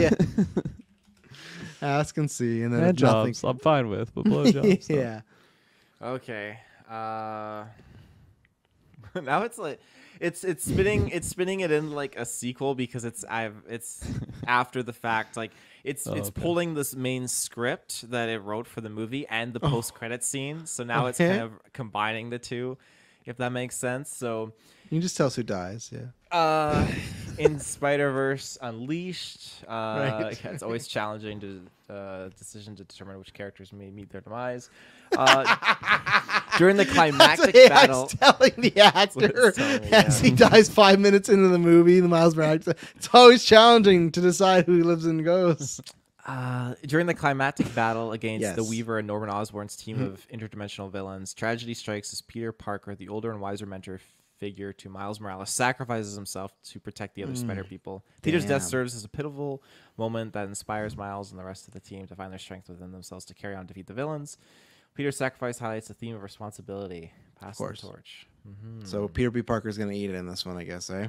yeah. 0.00 0.10
Ask 1.80 2.16
and 2.18 2.30
see, 2.30 2.62
and 2.62 2.72
then 2.72 2.82
And 2.82 2.98
if 2.98 3.02
nothing. 3.02 3.32
jobs, 3.34 3.44
I'm 3.44 3.58
fine 3.58 3.88
with, 3.88 4.12
but 4.14 4.24
blowjobs. 4.24 4.90
no. 4.90 4.96
yeah. 4.96 5.20
Okay. 6.02 6.58
Uh, 6.88 7.64
now 9.22 9.42
it's 9.42 9.58
like 9.58 9.80
it's 10.20 10.44
it's 10.44 10.64
spinning 10.64 11.08
it's 11.10 11.28
spinning 11.28 11.60
it 11.60 11.70
in 11.70 11.90
like 11.92 12.16
a 12.16 12.24
sequel 12.24 12.74
because 12.74 13.04
it's 13.04 13.24
I've 13.24 13.54
it's 13.68 14.04
after 14.46 14.82
the 14.82 14.92
fact 14.92 15.36
like 15.36 15.52
it's 15.84 16.06
Oh, 16.06 16.14
it's 16.14 16.28
okay. 16.28 16.40
pulling 16.42 16.74
this 16.74 16.94
main 16.94 17.28
script 17.28 18.10
that 18.10 18.28
it 18.28 18.40
wrote 18.40 18.66
for 18.66 18.80
the 18.80 18.90
movie 18.90 19.26
and 19.28 19.52
the 19.52 19.60
Oh. 19.62 19.70
post 19.70 19.94
credit 19.94 20.22
scene. 20.24 20.66
So 20.66 20.84
now 20.84 21.06
it's 21.06 21.18
kind 21.18 21.40
of 21.40 21.52
combining 21.72 22.30
the 22.30 22.38
two, 22.38 22.76
if 23.26 23.36
that 23.38 23.52
makes 23.52 23.76
sense. 23.76 24.10
So 24.14 24.52
You 24.84 24.96
can 24.98 25.00
just 25.00 25.16
tell 25.16 25.28
us 25.28 25.36
who 25.36 25.42
dies. 25.44 25.90
Yeah. 25.92 26.06
Uh, 26.30 26.86
in 27.38 27.58
Spider 27.60 28.10
Verse 28.12 28.58
Unleashed, 28.60 29.64
uh, 29.68 29.70
Right. 30.22 30.40
yeah, 30.44 30.50
it's 30.50 30.62
always 30.62 30.86
challenging 30.88 31.40
to 31.40 31.94
uh, 31.94 32.28
decision 32.38 32.76
to 32.76 32.84
determine 32.84 33.18
which 33.18 33.32
characters 33.32 33.72
may 33.72 33.90
meet 33.90 34.10
their 34.10 34.20
demise. 34.20 34.70
Uh, 35.16 35.56
during 36.58 36.76
the 36.76 36.84
climactic 36.94 37.54
That's 37.54 37.68
battle, 37.68 38.06
telling 38.08 38.52
the 38.58 38.78
actor 38.80 39.52
telling 39.52 39.82
me, 39.90 39.90
as 39.90 40.20
he 40.20 40.30
dies 40.30 40.68
five 40.68 40.98
minutes 41.00 41.28
into 41.28 41.48
the 41.48 41.58
movie, 41.58 42.00
the 42.00 42.08
Miles 42.08 42.36
Morales. 42.36 42.66
It's 42.96 43.08
always 43.12 43.44
challenging 43.44 44.10
to 44.12 44.20
decide 44.20 44.66
who 44.66 44.82
lives 44.84 45.06
and 45.06 45.24
goes. 45.24 45.80
Uh, 46.26 46.74
during 46.86 47.06
the 47.06 47.14
climactic 47.14 47.74
battle 47.74 48.12
against 48.12 48.42
the 48.42 48.48
Yes. 48.48 48.58
Mm-hmm. 48.58 48.68
Weaver 48.70 48.98
and 48.98 49.06
Norman 49.06 49.30
Osborn's 49.30 49.76
team 49.76 50.02
of 50.02 50.26
interdimensional 50.28 50.90
villains, 50.92 51.32
tragedy 51.32 51.72
strikes 51.72 52.12
as 52.12 52.20
Peter 52.20 52.52
Parker, 52.52 52.94
the 52.94 53.08
older 53.08 53.30
and 53.30 53.40
wiser 53.40 53.64
mentor 53.64 53.98
figure 54.38 54.72
to 54.72 54.88
Miles 54.88 55.20
Morales, 55.20 55.50
sacrifices 55.50 56.14
himself 56.14 56.52
to 56.64 56.80
protect 56.80 57.14
the 57.14 57.22
other 57.22 57.32
Mm. 57.32 57.38
Spider 57.38 57.64
people. 57.64 58.04
Peter's 58.22 58.44
death 58.44 58.62
serves 58.62 58.94
as 58.94 59.04
a 59.04 59.08
pivotal 59.08 59.62
moment 59.96 60.32
that 60.32 60.46
inspires 60.48 60.96
Miles 60.96 61.30
and 61.30 61.38
the 61.38 61.44
rest 61.44 61.66
of 61.68 61.74
the 61.74 61.80
team 61.80 62.06
to 62.06 62.14
find 62.16 62.32
their 62.32 62.38
strength 62.38 62.68
within 62.68 62.92
themselves 62.92 63.24
to 63.26 63.34
carry 63.34 63.54
on 63.54 63.60
and 63.60 63.68
defeat 63.68 63.86
the 63.86 63.94
villains. 63.94 64.38
Peter's 64.94 65.16
sacrifice 65.16 65.58
highlights 65.58 65.88
the 65.88 65.94
theme 65.94 66.14
of 66.16 66.22
responsibility, 66.22 67.12
passing 67.38 67.64
the 67.64 67.68
course. 67.68 67.80
torch. 67.80 68.26
Mhm. 68.48 68.86
So 68.86 69.06
Peter 69.08 69.30
B. 69.30 69.42
Parker's 69.42 69.76
gonna 69.78 69.92
eat 69.92 70.10
it 70.10 70.14
in 70.16 70.26
this 70.26 70.44
one, 70.46 70.56
I 70.56 70.64
guess, 70.64 70.88
eh? 70.90 71.08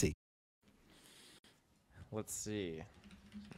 Let's 2.11 2.33
see. 2.33 2.83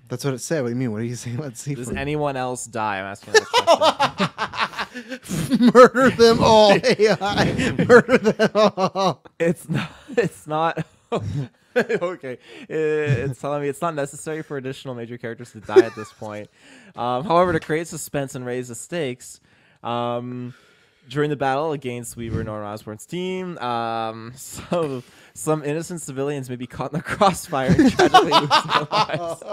That's 0.07 0.23
what 0.23 0.35
it 0.35 0.39
said. 0.39 0.61
What 0.61 0.67
do 0.67 0.73
you 0.73 0.79
mean? 0.79 0.91
What 0.91 1.01
are 1.01 1.05
you 1.05 1.15
saying? 1.15 1.37
Let's 1.37 1.61
see. 1.61 1.73
Does 1.73 1.91
anyone 1.91 2.37
else 2.37 2.65
die? 2.65 2.99
I'm 2.99 3.05
asking 3.05 3.33
question. 3.33 5.59
Murder 5.73 6.11
them 6.11 6.43
all, 6.43 6.71
AI. 6.83 7.75
Murder 7.87 8.17
them 8.19 8.51
all. 8.53 9.23
It's 9.39 9.67
not. 9.67 9.91
It's 10.09 10.45
not. 10.45 10.85
okay, 11.75 12.37
it's 12.69 13.41
telling 13.41 13.63
me 13.63 13.67
it's 13.67 13.81
not 13.81 13.95
necessary 13.95 14.43
for 14.43 14.57
additional 14.57 14.93
major 14.93 15.17
characters 15.17 15.51
to 15.53 15.59
die 15.59 15.79
at 15.79 15.95
this 15.95 16.13
point. 16.13 16.51
Um, 16.95 17.25
however, 17.25 17.53
to 17.53 17.59
create 17.59 17.87
suspense 17.87 18.35
and 18.35 18.45
raise 18.45 18.67
the 18.67 18.75
stakes, 18.75 19.39
um, 19.83 20.53
during 21.09 21.29
the 21.29 21.35
battle 21.35 21.71
against 21.71 22.15
Weaver 22.15 22.41
and 22.41 22.47
Norman 22.47 22.67
Osborn's 22.67 23.05
team, 23.05 23.57
um, 23.57 24.33
so 24.35 25.03
some 25.35 25.63
innocent 25.63 25.99
civilians 26.01 26.47
may 26.49 26.55
be 26.55 26.67
caught 26.67 26.93
in 26.93 26.97
the 26.99 27.03
crossfire 27.03 27.67
and 27.75 27.91
tragically 27.91 28.31
lose 28.31 28.49
their 28.49 28.87
lives. 28.91 29.43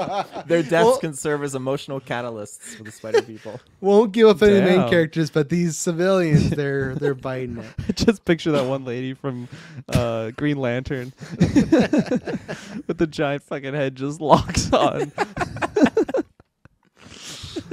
Their 0.46 0.62
deaths 0.62 0.72
Well- 0.84 0.98
can 0.98 1.14
serve 1.14 1.42
as 1.42 1.54
emotional 1.54 2.00
catalysts 2.00 2.76
for 2.76 2.82
the 2.84 2.92
Spider 2.92 3.22
People. 3.22 3.58
Won't 3.80 4.12
give 4.12 4.28
up 4.28 4.42
any 4.42 4.60
main 4.60 4.88
characters, 4.90 5.30
but 5.30 5.48
these 5.48 5.78
civilians, 5.78 6.50
they're 6.60 6.94
they're 6.96 7.14
biting 7.14 7.58
it. 7.88 7.96
Just 7.96 8.24
picture 8.26 8.52
that 8.52 8.66
one 8.66 8.84
lady 8.84 9.14
from 9.14 9.48
uh, 9.88 10.30
Green 10.32 10.58
Lantern 10.58 11.12
with 11.38 12.98
the 12.98 13.06
giant 13.06 13.42
fucking 13.44 13.72
head 13.74 13.94
just 13.96 14.20
locks 14.20 14.70
on. 14.72 15.12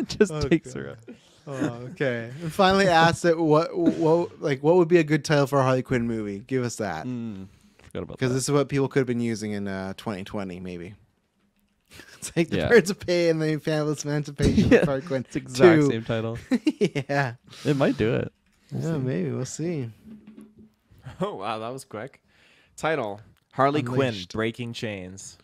just 0.08 0.32
Oh, 0.32 0.42
takes 0.42 0.74
God. 0.74 0.82
her 0.84 0.90
out. 0.92 0.98
Oh, 1.50 1.54
okay. 1.92 2.32
And 2.42 2.52
finally 2.52 2.88
asked 2.88 3.24
it 3.26 3.38
what 3.38 3.76
what 3.78 4.42
like 4.42 4.62
what 4.64 4.76
would 4.76 4.88
be 4.90 4.98
a 4.98 5.04
good 5.04 5.24
title 5.24 5.48
for 5.48 5.60
a 5.60 5.64
Harley 5.64 5.82
Quinn 5.84 6.06
movie? 6.08 6.40
Give 6.40 6.64
us 6.64 6.76
that. 6.78 7.06
Mm, 7.06 7.48
forgot 7.88 8.04
about 8.04 8.18
Because 8.20 8.34
this 8.34 8.44
is 8.44 8.52
what 8.52 8.70
people 8.70 8.88
could 8.88 9.00
have 9.00 9.08
been 9.08 9.20
using 9.20 9.52
in 9.54 9.68
uh, 9.68 9.94
2020, 9.98 10.60
maybe. 10.60 10.94
It's 12.18 12.36
like 12.36 12.50
the 12.50 12.58
Yeah. 12.58 12.68
Birds 12.70 12.90
of 12.90 13.00
Prey 13.00 13.30
and 13.30 13.42
the 13.42 13.58
Fabulous 13.58 14.04
Emancipation 14.04 14.70
Yeah, 14.70 14.80
of 14.82 14.86
Harley 14.88 15.02
Quinn. 15.04 15.22
it's 15.22 15.34
the 15.34 15.40
exact 15.40 15.82
two. 15.82 15.90
same 15.90 16.04
title. 16.04 16.38
yeah. 16.80 17.36
It 17.64 17.76
might 17.78 17.96
do 17.98 18.14
it. 18.16 18.32
Yeah, 18.72 18.98
maybe 18.98 19.32
we'll 19.32 19.46
see. 19.46 19.90
Oh 21.22 21.36
wow, 21.36 21.60
that 21.60 21.70
was 21.70 21.86
quick. 21.86 22.22
Title: 22.76 23.22
Harley 23.54 23.82
Quinn: 23.84 24.10
Unleashed. 24.10 24.34
Breaking 24.34 24.74
Chains. 24.74 25.38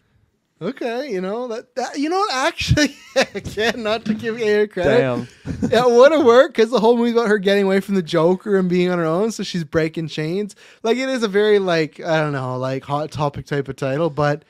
Okay, 0.63 1.11
you 1.11 1.19
know 1.21 1.47
that, 1.49 1.75
that 1.75 1.97
you 1.99 2.09
know 2.09 2.17
what 2.19 2.33
actually 2.33 2.95
again 3.35 3.83
not 3.83 4.05
to 4.05 4.13
give 4.13 4.39
Air 4.39 4.67
credit. 4.67 4.97
Damn. 4.99 5.27
it 5.71 5.91
would 5.91 6.11
have 6.11 6.23
worked 6.25 6.55
because 6.55 6.69
the 6.71 6.79
whole 6.79 6.95
movie 6.97 7.11
about 7.11 7.27
her 7.27 7.37
getting 7.37 7.65
away 7.65 7.79
from 7.81 7.95
the 7.95 8.01
Joker 8.03 8.57
and 8.57 8.69
being 8.69 8.89
on 8.89 8.97
her 8.97 9.05
own, 9.05 9.31
so 9.31 9.43
she's 9.43 9.63
breaking 9.63 10.07
chains. 10.07 10.55
Like 10.83 10.97
it 10.97 11.09
is 11.09 11.21
a 11.23 11.27
very 11.27 11.59
like 11.59 11.99
I 11.99 12.21
don't 12.21 12.31
know 12.33 12.57
like 12.57 12.83
hot 12.83 13.11
topic 13.11 13.45
type 13.45 13.67
of 13.67 13.75
title, 13.75 14.09
but 14.09 14.45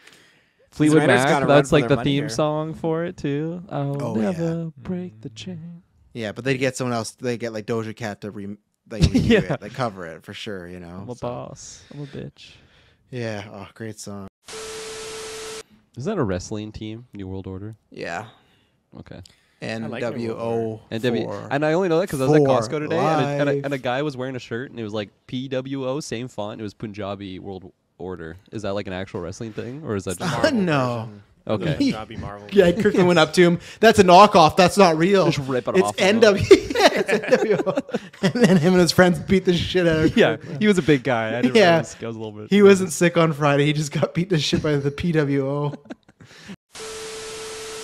Fleetwood 0.71 1.07
Mac. 1.07 1.47
That's 1.47 1.71
like 1.71 1.87
the 1.87 1.97
theme 1.97 2.23
here. 2.23 2.29
song 2.29 2.73
for 2.73 3.03
it 3.05 3.17
too. 3.17 3.63
I'll 3.69 4.01
Oh, 4.01 4.15
yeah. 4.15 4.31
never 4.31 4.71
break 4.77 5.21
the 5.21 5.29
chain. 5.29 5.83
yeah, 6.13 6.31
but 6.31 6.43
they 6.45 6.57
get 6.57 6.75
someone 6.77 6.93
else. 6.93 7.11
They 7.11 7.37
get 7.37 7.53
like 7.53 7.65
Doja 7.65 7.95
Cat 7.95 8.21
to 8.21 8.31
re 8.31 8.47
like 8.89 9.01
redo 9.03 9.29
Yeah. 9.29 9.53
it, 9.53 9.61
like 9.61 9.73
cover 9.73 10.05
it 10.05 10.23
for 10.23 10.33
sure. 10.33 10.67
You 10.67 10.79
know, 10.79 10.89
I'm 11.03 11.09
a 11.09 11.15
so- 11.15 11.27
boss. 11.27 11.83
I'm 11.93 12.01
a 12.01 12.05
bitch. 12.05 12.51
Yeah, 13.11 13.43
oh, 13.51 13.67
great 13.75 13.99
song. 13.99 14.27
Is 15.97 16.05
that 16.05 16.17
a 16.17 16.23
wrestling 16.23 16.71
team? 16.71 17.07
New 17.13 17.27
World 17.27 17.47
Order. 17.47 17.75
Yeah, 17.91 18.25
Okay. 18.97 19.21
and 19.61 19.85
I 19.85 19.87
like 19.87 20.01
New 20.01 20.09
W 20.09 20.29
World 20.35 20.79
O 20.81 20.81
And 20.91 21.03
W, 21.03 21.23
four. 21.25 21.47
and 21.51 21.65
I 21.65 21.73
only 21.73 21.89
know 21.89 21.99
that 21.99 22.07
because 22.07 22.21
I 22.21 22.25
was 22.25 22.33
at 22.33 22.45
Four 22.45 22.47
Costco 22.61 22.79
today, 22.79 22.97
and 22.97 23.21
a, 23.21 23.27
and, 23.27 23.49
a, 23.49 23.53
live. 23.53 23.65
and 23.65 23.73
a 23.73 23.77
guy 23.77 24.01
was 24.01 24.17
wearing 24.17 24.35
a 24.35 24.39
shirt, 24.39 24.71
and 24.71 24.79
it 24.79 24.83
was 24.83 24.93
like 24.93 25.09
PWO, 25.27 26.01
same 26.01 26.27
font. 26.27 26.59
It 26.59 26.63
was 26.63 26.73
Punjabi 26.73 27.39
World 27.39 27.71
Order. 27.99 28.37
Is 28.51 28.63
that 28.63 28.73
like 28.73 28.87
an 28.87 28.93
actual 28.93 29.21
wrestling 29.21 29.53
thing, 29.53 29.83
or 29.85 29.95
is 29.95 30.05
that 30.05 30.17
just 30.17 30.53
no. 30.53 31.09
Okay? 31.47 31.75
Punjabi 31.75 32.17
Marvel. 32.17 32.47
Yeah, 32.53 32.71
Kirkland 32.71 33.07
went 33.07 33.19
up 33.19 33.33
to 33.33 33.41
him. 33.41 33.59
That's 33.79 33.99
a 33.99 34.03
knockoff. 34.03 34.55
That's 34.57 34.77
not 34.77 34.97
real. 34.97 35.29
Just 35.31 35.47
rip 35.47 35.67
it 35.67 35.75
it's 35.77 35.87
off. 35.87 35.97
NW. 35.97 36.49
yeah, 36.75 36.89
it's 36.93 37.09
NWO. 37.11 37.99
and 38.21 38.33
then 38.43 38.57
him 38.57 38.73
and 38.73 38.81
his 38.81 38.91
friends 38.91 39.19
beat 39.19 39.45
the 39.45 39.53
shit 39.53 39.87
out 39.87 39.99
of 40.05 40.13
him. 40.13 40.19
yeah, 40.19 40.57
he 40.59 40.67
was 40.67 40.77
a 40.77 40.81
big 40.83 41.03
guy. 41.03 41.37
I 41.37 41.41
didn't 41.41 41.55
Yeah. 41.55 41.69
realize 41.71 41.95
I 42.01 42.07
was 42.07 42.15
a 42.15 42.19
little 42.19 42.31
bit. 42.33 42.49
He 42.49 42.61
wasn't 42.61 42.91
sick 42.91 43.17
on 43.17 43.33
Friday. 43.33 43.65
He 43.65 43.73
just 43.73 43.91
got 43.91 44.13
beat 44.13 44.29
to 44.29 44.39
shit 44.39 44.61
by 44.63 44.75
the 44.75 44.91
PWO. 44.91 45.75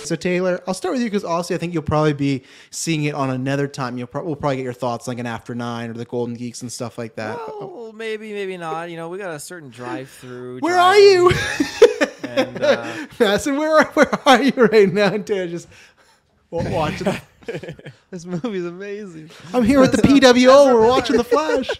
So 0.04 0.16
Taylor, 0.16 0.60
I'll 0.66 0.74
start 0.74 0.94
with 0.94 1.02
you 1.02 1.06
because 1.08 1.22
honestly, 1.24 1.54
I 1.54 1.58
think 1.60 1.72
you'll 1.72 1.84
probably 1.84 2.14
be 2.14 2.42
seeing 2.72 3.04
it 3.04 3.14
on 3.14 3.30
another 3.30 3.68
time. 3.68 3.96
You'll 3.96 4.08
pro- 4.08 4.24
we'll 4.24 4.34
probably 4.34 4.56
get 4.56 4.64
your 4.64 4.72
thoughts 4.72 5.06
like 5.06 5.20
an 5.20 5.26
After 5.26 5.54
Nine 5.54 5.88
or 5.90 5.92
the 5.92 6.04
Golden 6.04 6.34
Geeks 6.34 6.62
and 6.62 6.72
stuff 6.72 6.98
like 6.98 7.14
that. 7.14 7.36
Well, 7.60 7.92
maybe, 7.94 8.32
maybe 8.32 8.56
not. 8.56 8.90
You 8.90 8.96
know, 8.96 9.08
we 9.08 9.18
got 9.18 9.34
a 9.34 9.38
certain 9.38 9.70
drive-through. 9.70 10.60
Where 10.60 10.76
are 10.76 10.98
you? 10.98 11.30
And 12.36 12.62
uh, 12.62 13.06
Madison, 13.20 13.56
where 13.56 13.84
where 13.84 14.28
are 14.28 14.42
you 14.42 14.52
right 14.56 14.92
now? 14.92 15.12
And 15.14 15.26
Taylor 15.26 15.48
just 15.48 15.68
wa- 16.50 16.68
watching. 16.70 17.06
this 18.10 18.24
movie's 18.24 18.66
amazing. 18.66 19.30
I'm 19.52 19.64
here 19.64 19.80
with 19.80 19.92
the 19.92 20.02
PWO. 20.08 20.66
We're 20.74 20.86
watching 20.86 21.16
The 21.16 21.24
Flash. 21.24 21.70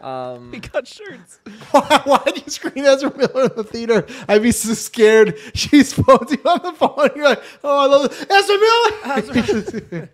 Um, 0.00 0.52
we 0.52 0.60
got 0.60 0.86
shirts. 0.86 1.40
Why, 1.72 2.02
why'd 2.04 2.36
you 2.36 2.50
scream 2.50 2.84
Ezra 2.84 3.14
Miller 3.16 3.44
in 3.46 3.50
the 3.56 3.64
theater? 3.64 4.06
I'd 4.28 4.42
be 4.42 4.52
so 4.52 4.74
scared. 4.74 5.36
She's 5.54 5.92
phoning 5.92 6.38
you 6.44 6.50
on 6.50 6.62
the 6.62 6.72
phone. 6.72 7.10
You're 7.16 7.24
like, 7.24 7.42
oh, 7.64 7.78
I 7.80 7.86
love 7.86 8.04
it. 8.12 8.30
Ezra 8.30 9.90
Miller. 9.90 10.10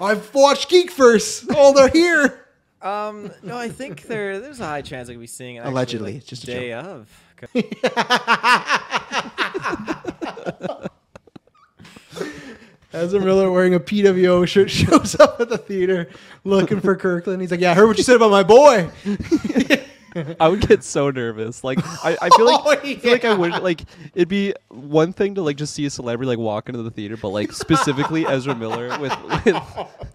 I've 0.00 0.34
watched 0.34 0.70
GeekVerse. 0.70 1.46
Oh, 1.56 1.72
they're 1.72 1.88
here. 1.88 2.46
Um, 2.82 3.30
no, 3.42 3.56
I 3.56 3.68
think 3.68 4.02
there 4.02 4.38
there's 4.40 4.60
a 4.60 4.66
high 4.66 4.82
chance 4.82 5.08
I 5.08 5.12
could 5.12 5.20
be 5.20 5.26
seeing 5.26 5.56
it. 5.56 5.60
actually, 5.60 5.72
Allegedly, 5.72 6.12
like, 6.12 6.20
it's 6.22 6.26
just 6.28 6.42
a 6.44 6.46
day 6.46 6.68
joke. 6.70 6.84
of. 6.84 7.22
Ezra 12.92 13.20
Miller 13.20 13.50
wearing 13.52 13.74
a 13.74 13.80
PWO 13.80 14.46
shirt 14.46 14.70
shows 14.70 15.18
up 15.20 15.40
at 15.40 15.48
the 15.48 15.58
theater 15.58 16.08
looking 16.44 16.80
for 16.80 16.96
Kirkland. 16.96 17.40
He's 17.40 17.50
like, 17.50 17.60
yeah, 17.60 17.72
I 17.72 17.74
heard 17.74 17.86
what 17.86 17.98
you 17.98 18.04
said 18.04 18.16
about 18.16 18.30
my 18.30 18.42
boy. 18.42 18.90
I 20.40 20.48
would 20.48 20.66
get 20.66 20.82
so 20.82 21.10
nervous. 21.10 21.62
Like 21.62 21.78
I, 22.04 22.16
I 22.20 22.28
feel 22.30 22.46
like 22.46 22.60
Oh, 22.64 22.70
I 22.70 22.94
feel 22.96 23.12
like 23.12 23.24
I 23.24 23.34
would 23.34 23.52
yeah. 23.52 23.58
like 23.58 23.82
it'd 24.14 24.28
be 24.28 24.54
one 24.68 25.12
thing 25.12 25.34
to 25.36 25.42
like 25.42 25.56
just 25.56 25.74
see 25.74 25.86
a 25.86 25.90
celebrity 25.90 26.28
like 26.28 26.38
walk 26.38 26.68
into 26.68 26.82
the 26.82 26.90
theater, 26.90 27.16
but 27.16 27.28
like 27.28 27.52
specifically 27.52 28.26
Ezra 28.26 28.54
Miller 28.54 28.98
with 28.98 29.16
with, 29.44 29.56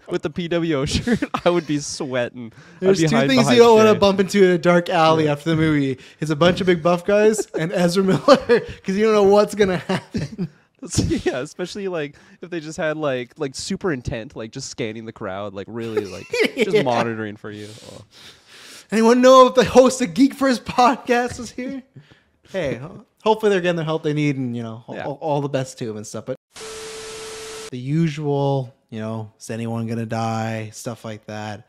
with 0.08 0.22
the 0.22 0.30
PWO 0.30 0.86
shirt, 0.88 1.22
I 1.44 1.50
would 1.50 1.66
be 1.66 1.78
sweating. 1.78 2.52
There's 2.80 3.00
be 3.00 3.08
two 3.08 3.26
things 3.28 3.50
you 3.50 3.56
don't 3.58 3.76
want 3.76 3.92
to 3.92 3.98
bump 3.98 4.20
into 4.20 4.44
in 4.44 4.50
a 4.50 4.58
dark 4.58 4.88
alley 4.88 5.28
after 5.28 5.50
the 5.50 5.56
movie. 5.56 5.98
It's 6.20 6.30
a 6.30 6.36
bunch 6.36 6.60
of 6.60 6.66
big 6.66 6.82
buff 6.82 7.04
guys 7.04 7.46
and 7.58 7.72
Ezra 7.72 8.04
Miller 8.04 8.20
because 8.46 8.96
you 8.96 9.04
don't 9.04 9.14
know 9.14 9.24
what's 9.24 9.54
gonna 9.54 9.78
happen. 9.78 10.48
yeah, 10.98 11.38
especially 11.38 11.88
like 11.88 12.16
if 12.42 12.50
they 12.50 12.60
just 12.60 12.76
had 12.76 12.96
like 12.96 13.38
like 13.38 13.54
super 13.54 13.92
intent, 13.92 14.36
like 14.36 14.50
just 14.50 14.68
scanning 14.68 15.06
the 15.06 15.12
crowd, 15.12 15.54
like 15.54 15.66
really 15.70 16.04
like 16.04 16.26
just 16.56 16.72
Yeah. 16.72 16.82
monitoring 16.82 17.36
for 17.36 17.50
you. 17.50 17.68
Oh. 17.90 18.02
Anyone 18.90 19.22
know 19.22 19.46
if 19.46 19.54
the 19.54 19.64
host 19.64 20.02
of 20.02 20.10
GeekVerse 20.10 20.60
podcast 20.60 21.40
is 21.40 21.50
here? 21.50 21.82
hey, 22.50 22.78
hopefully 23.22 23.48
they're 23.50 23.62
getting 23.62 23.76
the 23.76 23.84
help 23.84 24.02
they 24.02 24.12
need 24.12 24.36
and 24.36 24.54
you 24.54 24.62
know 24.62 24.84
Yeah. 24.90 25.06
all, 25.06 25.14
all 25.22 25.40
the 25.40 25.48
best 25.48 25.78
to 25.78 25.86
them 25.86 25.96
and 25.96 26.06
stuff. 26.06 26.26
But 26.26 26.36
the 27.70 27.78
usual, 27.78 28.73
you 28.90 29.00
know, 29.00 29.32
is 29.38 29.50
anyone 29.50 29.86
gonna 29.86 30.06
die? 30.06 30.70
Stuff 30.72 31.04
like 31.04 31.26
that. 31.26 31.68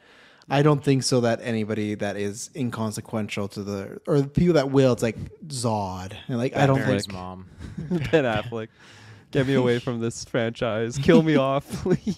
I 0.50 0.62
don't 0.62 0.84
think 0.84 1.02
so. 1.04 1.22
That 1.22 1.40
anybody 1.42 1.96
that 1.96 2.18
is 2.18 2.52
inconsequential 2.56 3.48
to 3.50 3.64
the 3.64 4.00
or 4.08 4.22
the 4.22 4.28
people 4.28 4.54
that 4.56 4.70
will, 4.70 4.94
it's 4.94 5.02
like 5.04 5.18
Zod, 5.48 6.14
and 6.28 6.38
like 6.38 6.56
I 6.56 6.68
don't 6.68 6.82
think 6.84 7.12
mom. 7.12 7.48
Ben 7.78 8.26
Affleck. 8.26 8.68
Get 9.32 9.48
me 9.48 9.56
away 9.56 9.80
from 9.80 10.00
this 10.00 10.24
franchise. 10.24 10.98
Kill 10.98 11.24
me 11.24 11.36
off, 11.36 11.68
please. 11.84 12.16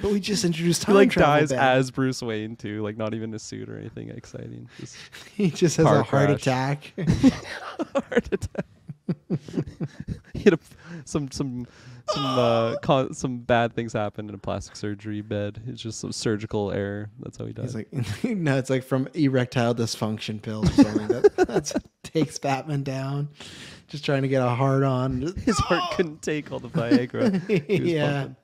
But 0.00 0.10
we 0.10 0.20
just 0.20 0.44
introduced 0.44 0.84
he 0.84 0.92
like 0.92 1.10
travel. 1.10 1.40
dies 1.40 1.50
Ben. 1.50 1.58
as 1.58 1.90
Bruce 1.90 2.22
Wayne 2.22 2.56
too, 2.56 2.82
like 2.82 2.96
not 2.96 3.14
even 3.14 3.32
a 3.34 3.38
suit 3.38 3.68
or 3.68 3.78
anything 3.78 4.10
exciting. 4.10 4.68
Just 4.78 4.96
He 5.34 5.50
just 5.50 5.76
has 5.78 5.86
a 5.86 6.02
heart 6.02 6.28
crash. 6.28 6.30
attack. 6.40 6.92
heart 7.94 8.28
attack. 8.32 8.66
he 10.34 10.40
had 10.44 10.54
a, 10.54 10.58
some 11.04 11.30
some 11.30 11.66
some 12.08 12.24
uh, 12.24 12.76
con- 12.82 13.14
some 13.14 13.38
bad 13.38 13.74
things 13.74 13.92
happened 13.92 14.28
in 14.28 14.34
a 14.34 14.38
plastic 14.38 14.76
surgery 14.76 15.20
bed. 15.20 15.62
It's 15.66 15.82
just 15.82 16.00
some 16.00 16.12
surgical 16.12 16.72
error. 16.72 17.10
That's 17.20 17.36
how 17.36 17.46
he 17.46 17.52
died. 17.52 17.64
He's 17.64 17.74
like, 17.74 17.92
no, 18.24 18.58
it's 18.58 18.70
like 18.70 18.84
from 18.84 19.08
erectile 19.14 19.74
dysfunction 19.74 20.40
pills 20.40 20.70
or 20.78 20.84
something. 20.84 21.08
that 21.08 21.36
that's 21.48 21.74
what 21.74 21.84
takes 22.02 22.38
Batman 22.38 22.82
down. 22.82 23.28
Just 23.88 24.04
trying 24.04 24.22
to 24.22 24.28
get 24.28 24.42
a 24.42 24.50
hard 24.50 24.84
on. 24.84 25.34
His 25.44 25.58
heart 25.58 25.94
couldn't 25.94 26.22
take 26.22 26.50
all 26.50 26.60
the 26.60 26.68
Viagra. 26.68 27.66
he 27.68 27.80
was 27.80 27.90
yeah. 27.90 28.12
pumping. 28.12 28.36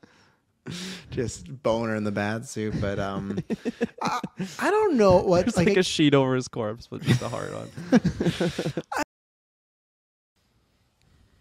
Just 1.10 1.62
boner 1.62 1.96
in 1.96 2.04
the 2.04 2.12
bad 2.12 2.46
suit, 2.46 2.74
but 2.78 2.98
um, 2.98 3.38
I, 4.02 4.20
I 4.58 4.70
don't 4.70 4.98
know 4.98 5.16
what 5.16 5.46
There's 5.46 5.56
like, 5.56 5.68
like, 5.68 5.76
a 5.78 5.82
sheet 5.82 6.14
over 6.14 6.34
his 6.34 6.46
corpse 6.46 6.90
with 6.90 7.04
just 7.04 7.22
a 7.22 7.28
heart 7.30 7.54
on. 7.54 9.02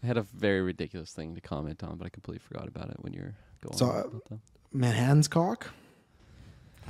I 0.07 0.11
had 0.11 0.17
a 0.17 0.21
very 0.21 0.61
ridiculous 0.61 1.11
thing 1.11 1.35
to 1.35 1.41
comment 1.41 1.83
on, 1.83 1.97
but 1.97 2.05
I 2.05 2.09
completely 2.09 2.39
forgot 2.39 2.65
about 2.69 2.89
it 2.89 2.95
when 3.01 3.11
you 3.11 3.23
were 3.23 3.33
going. 3.61 3.77
So, 3.77 3.87
on 3.87 3.95
uh, 3.97 3.99
about 4.03 4.25
that. 4.29 4.39
Manhattan's 4.71 5.27
cock, 5.27 5.67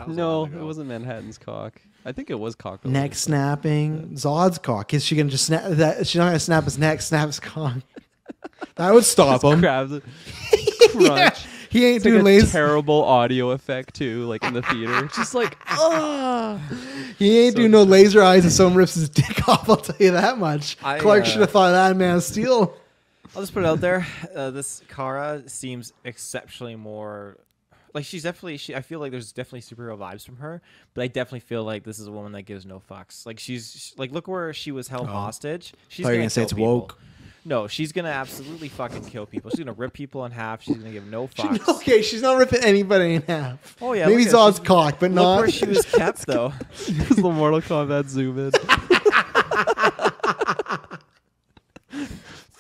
No, 0.06 0.46
it 0.46 0.52
wasn't 0.64 0.90
Manhattan's 0.90 1.40
cock. 1.40 1.82
I 2.06 2.12
think 2.12 2.30
it 2.30 2.40
was 2.40 2.54
cock. 2.54 2.86
neck 2.86 3.16
snapping. 3.16 4.12
Zod's 4.18 4.60
cock. 4.60 4.94
Is 4.94 5.04
she 5.04 5.16
gonna 5.16 5.32
just 5.32 5.46
snap 5.48 5.64
that? 5.66 6.06
She's 6.06 6.20
not 6.20 6.28
gonna 6.28 6.40
snap 6.40 6.66
his 6.66 6.78
neck. 6.78 7.02
Snap 7.02 7.26
his 7.26 7.40
cock. 7.40 7.78
That 8.76 8.94
would 8.94 9.04
stop 9.04 9.42
Just 9.42 9.52
him. 9.52 9.60
grabs 9.62 9.92
it. 9.94 10.04
Yeah. 11.00 11.36
He 11.70 11.86
ain't 11.86 11.98
It's 11.98 12.06
like 12.06 12.12
doing 12.14 12.22
a 12.22 12.24
laser. 12.24 12.52
terrible 12.52 13.04
audio 13.04 13.50
effect 13.52 13.96
too, 13.96 14.26
like 14.26 14.44
in 14.44 14.54
the 14.54 14.62
theater. 14.62 15.08
Just 15.16 15.34
like, 15.34 15.58
ah. 15.68 16.60
He 17.18 17.40
ain't 17.40 17.56
doing 17.56 17.72
no 17.72 17.82
laser 17.96 18.22
eyes 18.22 18.46
if 18.46 18.52
someone 18.52 18.76
rips 18.76 18.94
his 18.94 19.10
dick 19.10 19.48
off. 19.50 19.68
I'll 19.70 19.78
tell 19.78 19.96
you 20.00 20.12
that 20.12 20.38
much. 20.38 20.78
I, 20.84 21.00
Clark 21.00 21.24
uh, 21.24 21.26
should 21.26 21.42
have 21.42 21.52
thought 21.52 21.68
of 21.70 21.74
that 21.74 21.92
in 21.92 21.98
Man 21.98 22.16
of 22.18 22.24
Steel. 22.24 22.76
I'll 23.38 23.44
just 23.44 23.54
put 23.54 23.62
it 23.62 23.68
out 23.68 23.82
there. 23.82 24.04
Uh, 24.36 24.50
this 24.50 24.82
Kara 24.90 25.44
seems 25.48 25.94
exceptionally 26.04 26.76
more. 26.76 27.38
Like 27.94 28.04
she's 28.04 28.24
definitely. 28.24 28.58
She, 28.58 28.74
I 28.74 28.82
feel 28.82 29.00
like 29.00 29.12
there's 29.12 29.32
definitely 29.32 29.62
superhero 29.62 29.96
vibes 29.96 30.26
from 30.26 30.38
her, 30.38 30.60
but 30.96 31.04
I 31.04 31.08
definitely 31.08 31.42
feel 31.42 31.64
like 31.64 31.84
this 31.84 32.00
is 32.00 32.08
a 32.08 32.12
woman 32.12 32.32
that 32.32 32.42
gives 32.44 32.66
no 32.66 32.82
fucks. 32.90 33.28
Like 33.28 33.38
she's 33.38 33.94
like, 33.96 34.12
look 34.12 34.28
where 34.28 34.54
she 34.54 34.72
was 34.72 34.88
held 34.88 35.04
Oh. 35.08 35.12
hostage. 35.12 35.74
She's 35.88 36.04
Thought 36.04 36.10
you 36.10 36.14
were 36.14 36.18
gonna, 36.18 36.24
gonna 36.24 36.30
say 36.32 36.42
it's 36.42 36.54
people. 36.54 36.66
woke. 36.80 37.00
No, 37.46 37.68
she's 37.68 37.92
gonna 37.92 38.10
absolutely 38.10 38.70
fucking 38.70 39.06
kill 39.06 39.28
people. 39.28 39.52
She's 39.52 39.60
gonna 39.60 39.72
rip 39.74 39.94
people 39.94 40.26
in 40.26 40.32
half. 40.32 40.64
She's 40.64 40.76
gonna 40.76 40.92
give 40.92 41.06
no 41.06 41.28
fucks. 41.36 41.76
Okay, 41.78 42.02
she's 42.02 42.24
not 42.24 42.38
ripping 42.40 42.64
anybody 42.64 43.14
in 43.14 43.22
half. 43.22 43.76
Oh 43.80 43.94
yeah, 43.94 44.08
maybe 44.08 44.26
look 44.26 44.34
Zod's 44.34 44.60
cock, 44.60 44.96
but 45.00 45.12
look 45.12 45.16
not 45.16 45.38
where 45.42 45.52
she 45.52 45.66
was 45.68 45.86
kept 45.86 46.26
though. 46.26 46.54
It's 46.88 46.88
the 47.16 47.22
Mortal 47.22 47.62
Kombat 47.62 48.10
zoom 48.10 48.38
in. 48.40 48.52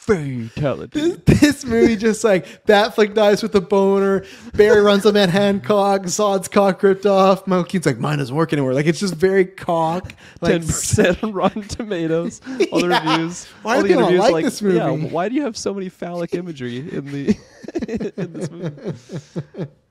Fatality. 0.07 1.11
this 1.25 1.65
movie 1.65 1.95
just 1.97 2.23
like 2.23 2.65
Batfleck 2.65 3.13
dies 3.13 3.43
with 3.43 3.53
a 3.55 3.61
boner, 3.61 4.25
Barry 4.53 4.81
runs 4.81 5.05
a 5.05 5.11
Manhattan 5.13 5.59
Hancock. 5.59 6.03
Zod's 6.03 6.47
cock 6.47 6.81
ripped 6.81 7.05
off. 7.05 7.45
Malkin's 7.45 7.85
like, 7.85 7.99
mine 7.99 8.17
doesn't 8.19 8.35
work 8.35 8.53
anymore. 8.53 8.73
Like 8.73 8.85
it's 8.85 8.99
just 8.99 9.15
very 9.15 9.45
cock. 9.45 10.13
Like 10.41 10.53
Ten 10.53 10.61
percent 10.61 11.23
on 11.23 11.33
Rotten 11.33 11.63
Tomatoes. 11.63 12.41
All 12.71 12.79
the 12.81 12.87
Yeah. 12.87 13.11
reviews. 13.13 13.45
Why 13.63 13.75
all 13.75 13.81
do 13.81 13.87
the 13.89 13.93
interviews 13.95 14.19
like 14.31 14.45
this 14.45 14.61
Yeah, 14.61 14.89
why 14.91 15.29
do 15.29 15.35
you 15.35 15.43
have 15.43 15.57
so 15.57 15.73
many 15.73 15.89
phallic 15.89 16.33
imagery 16.33 16.77
in 16.77 17.05
the 17.11 17.37
in 18.17 18.33
this 18.33 18.49
movie? 18.49 19.67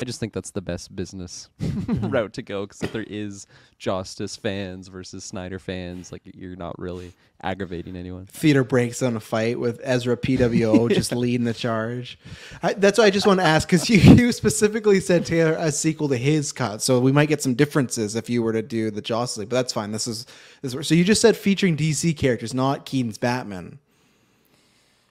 I 0.00 0.04
just 0.04 0.20
think 0.20 0.32
that's 0.32 0.50
the 0.50 0.60
best 0.62 0.94
business 0.96 1.48
route 1.88 2.32
to 2.34 2.42
go 2.42 2.62
because 2.66 2.82
if 2.82 2.92
there 2.92 3.04
is 3.06 3.46
Justice 3.78 4.36
fans 4.36 4.88
versus 4.88 5.24
Snyder 5.24 5.58
fans, 5.58 6.12
like 6.12 6.22
you're 6.24 6.56
not 6.56 6.78
really 6.78 7.12
aggravating 7.42 7.96
anyone. 7.96 8.26
theater 8.26 8.62
breaks 8.62 9.02
on 9.02 9.16
a 9.16 9.20
fight 9.20 9.58
with 9.58 9.80
Ezra 9.82 10.14
PWO 10.16 10.90
just 10.94 11.10
leading 11.12 11.44
the 11.44 11.54
charge. 11.54 12.18
I, 12.62 12.74
that's 12.74 12.98
why 12.98 13.04
I 13.04 13.10
just 13.10 13.26
want 13.26 13.40
to 13.40 13.46
ask 13.46 13.66
because 13.66 13.88
you, 13.88 13.96
you 13.98 14.32
specifically 14.32 15.00
said 15.00 15.24
Taylor 15.24 15.54
a 15.58 15.72
sequel 15.72 16.08
to 16.10 16.18
his 16.18 16.52
cut, 16.52 16.82
so 16.82 17.00
we 17.00 17.12
might 17.12 17.28
get 17.30 17.42
some 17.42 17.54
differences 17.54 18.14
if 18.14 18.28
you 18.28 18.42
were 18.42 18.52
to 18.52 18.60
do 18.62 18.90
the 18.90 19.00
Joss 19.00 19.38
League, 19.38 19.48
but 19.48 19.56
that's 19.56 19.72
fine. 19.72 19.90
This 19.92 20.06
is 20.06 20.26
this. 20.60 20.74
is- 20.74 20.86
So 20.86 20.94
you 20.94 21.02
just 21.04 21.22
said 21.22 21.36
featuring 21.36 21.76
DC 21.76 22.14
characters, 22.16 22.52
not 22.52 22.84
Keaton's 22.84 23.16
Batman. 23.18 23.78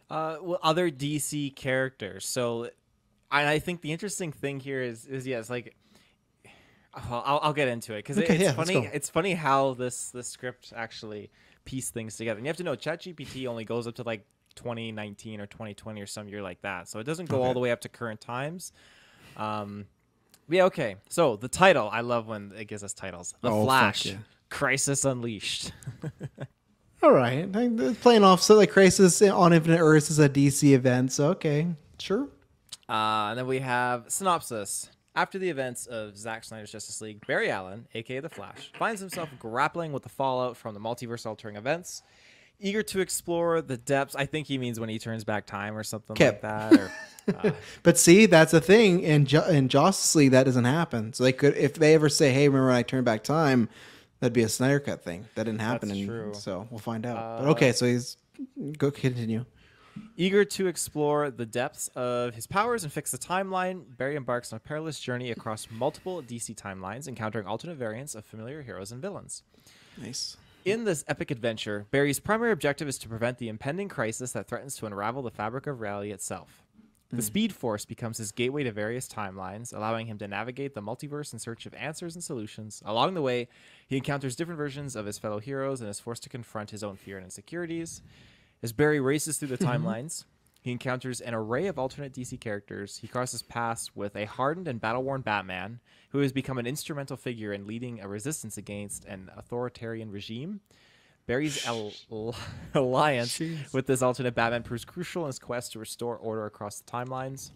Uh, 0.10 0.38
well, 0.42 0.60
other 0.64 0.90
DC 0.90 1.56
characters. 1.56 2.28
So, 2.28 2.70
I, 3.32 3.54
I 3.54 3.60
think 3.60 3.82
the 3.82 3.92
interesting 3.92 4.32
thing 4.32 4.60
here 4.60 4.82
is, 4.82 5.06
is 5.06 5.28
yes, 5.28 5.50
like, 5.50 5.76
I'll, 6.94 7.40
I'll 7.44 7.54
get 7.54 7.68
into 7.68 7.94
it 7.94 7.98
because 8.00 8.18
Okay, 8.18 8.36
it's 8.36 8.44
yeah, 8.44 8.52
funny. 8.54 8.90
It's 8.92 9.10
funny 9.10 9.34
how 9.36 9.76
this 9.76 10.10
this 10.10 10.28
script 10.28 10.74
actually 10.76 11.30
piece 11.64 11.92
things 11.92 12.18
together. 12.18 12.38
And 12.38 12.46
you 12.46 12.50
have 12.50 12.58
to 12.58 12.64
know, 12.64 12.76
ChatGPT 12.76 13.46
only 13.48 13.64
goes 13.64 13.86
up 13.88 13.96
to 13.96 14.04
like 14.04 14.26
2019 14.56 15.40
or 15.40 15.46
2020 15.46 16.02
or 16.02 16.06
some 16.08 16.28
year 16.28 16.42
like 16.42 16.62
that, 16.64 16.88
so 16.90 17.00
it 17.00 17.04
doesn't 17.04 17.30
go 17.30 17.44
all 17.44 17.54
the 17.54 17.60
way 17.60 17.72
up 17.72 17.82
to 17.82 17.90
current 17.90 18.20
times. 18.20 18.72
Um, 19.38 19.86
yeah, 20.50 20.64
okay. 20.66 20.96
So 21.10 21.36
the 21.36 21.48
title, 21.48 21.88
I 21.92 22.02
love 22.02 22.28
when 22.28 22.52
it 22.58 22.66
gives 22.66 22.84
us 22.84 22.94
titles. 22.94 23.36
The 23.42 23.52
Oh, 23.52 23.64
Flash, 23.66 24.08
yeah. 24.08 24.16
Crisis 24.50 25.06
Unleashed. 25.06 25.72
All 27.04 27.14
right, 27.14 27.50
playing 28.02 28.24
off 28.26 28.42
so 28.42 28.56
like 28.56 28.72
Crisis 28.72 29.22
on 29.22 29.54
Infinite 29.54 29.80
Earths 29.80 30.10
is 30.10 30.20
a 30.20 30.28
DC 30.28 30.74
event, 30.74 31.14
so 31.14 31.30
okay, 31.30 31.68
sure. 31.98 32.28
Uh, 32.90 33.28
and 33.30 33.38
then 33.38 33.48
we 33.48 33.60
have 33.60 34.06
synopsis. 34.08 34.90
After 35.16 35.38
the 35.40 35.50
events 35.50 35.86
of 35.86 36.18
Zack 36.18 36.44
Snyder's 36.44 36.72
Justice 36.72 37.02
League, 37.02 37.26
Barry 37.28 37.50
Allen, 37.52 37.88
aka 37.94 38.20
The 38.20 38.30
Flash, 38.30 38.72
finds 38.78 39.02
himself 39.02 39.30
grappling 39.38 39.92
with 39.92 40.04
the 40.04 40.10
fallout 40.10 40.56
from 40.56 40.74
the 40.74 40.80
multiverse 40.80 41.26
altering 41.26 41.56
events. 41.56 42.04
Eager 42.62 42.84
to 42.84 43.00
explore 43.00 43.62
the 43.62 43.78
depths. 43.78 44.16
I 44.16 44.26
think 44.26 44.48
he 44.48 44.58
means 44.58 44.80
when 44.80 44.90
he 44.90 45.00
turns 45.00 45.24
back 45.24 45.46
time 45.46 45.78
or 45.78 45.84
something 45.84 46.14
Okay. 46.14 46.28
like 46.30 46.42
that. 46.42 46.74
Or, 46.74 46.92
uh, 47.44 47.52
But 47.84 47.98
see, 47.98 48.26
that's 48.28 48.52
the 48.52 48.62
thing. 48.62 49.02
In 49.02 49.26
Ju- 49.26 49.48
in 49.50 49.68
Justice 49.70 50.14
League, 50.16 50.32
that 50.32 50.44
doesn't 50.44 50.66
happen. 50.66 51.14
So 51.14 51.24
they 51.24 51.32
could, 51.32 51.56
if 51.56 51.76
they 51.76 51.94
ever 51.96 52.10
say, 52.10 52.32
"Hey, 52.32 52.48
remember 52.50 52.68
when 52.68 52.76
I 52.76 52.84
turned 52.84 53.06
back 53.06 53.24
time?" 53.24 53.70
That'd 54.20 54.34
be 54.34 54.44
a 54.44 54.50
Snyder 54.50 54.80
cut 54.82 55.02
thing. 55.04 55.26
That 55.36 55.46
didn't 55.46 55.62
happen. 55.62 55.88
That's 55.90 56.00
and 56.02 56.10
true. 56.10 56.34
So 56.34 56.68
we'll 56.70 56.80
find 56.80 57.06
out. 57.06 57.40
but 57.40 57.48
Uh, 57.48 57.52
okay, 57.52 57.72
so 57.72 57.86
he's 57.86 58.18
go 58.78 58.92
continue. 58.92 59.46
Eager 60.16 60.44
to 60.44 60.68
explore 60.68 61.32
the 61.32 61.46
depths 61.46 61.88
of 61.96 62.36
his 62.36 62.46
powers 62.46 62.84
and 62.84 62.92
fix 62.92 63.12
the 63.12 63.18
timeline, 63.18 63.84
Barry 63.98 64.16
embarks 64.16 64.52
on 64.52 64.58
a 64.58 64.60
perilous 64.60 65.00
journey 65.00 65.32
across 65.32 65.68
multiple 65.72 66.22
DC 66.22 66.56
timelines, 66.56 67.08
encountering 67.08 67.48
alternate 67.48 67.78
variants 67.78 68.16
of 68.16 68.26
familiar 68.26 68.62
heroes 68.62 68.92
and 68.92 69.02
villains. 69.02 69.44
Nice. 69.98 70.38
In 70.66 70.84
this 70.84 71.06
epic 71.08 71.32
adventure, 71.32 71.86
Barry's 71.90 72.20
primary 72.20 72.52
objective 72.52 72.88
is 72.88 72.98
to 73.00 73.10
prevent 73.10 73.38
the 73.38 73.48
impending 73.48 73.88
crisis 73.88 74.34
that 74.34 74.48
threatens 74.48 74.76
to 74.76 74.86
unravel 74.86 75.22
the 75.22 75.32
fabric 75.32 75.68
of 75.68 75.80
reality 75.80 76.12
itself. 76.12 76.64
The 77.10 77.18
Mm. 77.18 77.24
Speed 77.24 77.54
Force 77.54 77.86
becomes 77.86 78.20
his 78.20 78.32
gateway 78.32 78.64
to 78.64 78.72
various 78.72 79.08
timelines, 79.08 79.74
allowing 79.74 80.06
him 80.06 80.20
to 80.20 80.28
navigate 80.28 80.76
the 80.76 80.82
multiverse 80.82 81.34
in 81.34 81.40
search 81.40 81.66
of 81.66 81.74
answers 81.74 82.14
and 82.14 82.24
solutions. 82.24 82.84
Along 82.86 83.16
the 83.16 83.22
way, 83.22 83.48
he 83.88 83.98
encounters 83.98 84.36
different 84.36 84.60
versions 84.60 84.96
of 84.96 85.08
his 85.08 85.18
fellow 85.18 85.40
heroes 85.40 85.82
and 85.82 85.90
is 85.90 86.00
forced 86.00 86.22
to 86.24 86.30
confront 86.30 86.70
his 86.70 86.84
own 86.84 86.98
fear 86.98 87.18
and 87.18 87.26
insecurities. 87.26 88.04
As 88.62 88.74
Barry 88.74 89.00
races 89.00 89.38
through 89.38 89.50
the 89.50 89.58
mm-hmm. 89.58 89.86
timelines, 89.86 90.26
he 90.62 90.72
encounters 90.72 91.22
an 91.22 91.34
array 91.34 91.68
of 91.68 91.80
alternate 91.80 92.14
DC 92.14 92.40
characters. 92.40 92.98
He 92.98 93.08
crosses 93.08 93.42
paths 93.42 93.96
with 93.96 94.16
a 94.16 94.26
hardened 94.26 94.68
and 94.68 94.82
battle 94.82 95.04
worn 95.04 95.22
Batman, 95.22 95.80
who 96.10 96.20
has 96.20 96.34
become 96.34 96.58
an 96.58 96.68
instrumental 96.68 97.16
figure 97.16 97.54
in 97.54 97.66
leading 97.66 98.02
a 98.02 98.08
resistance 98.08 98.58
against 98.58 99.06
an 99.06 99.32
authoritarian 99.38 100.12
regime. 100.12 100.60
Barry's 101.28 101.66
al- 101.66 101.94
alliance 102.74 103.40
with 103.72 103.86
this 103.86 104.02
alternate 104.02 104.36
Batman 104.36 104.64
proves 104.64 104.84
crucial 104.84 105.24
in 105.24 105.28
his 105.28 105.40
quest 105.40 105.74
to 105.74 105.80
restore 105.80 106.18
order 106.18 106.46
across 106.46 106.82
the 106.82 106.92
timelines. 106.92 107.52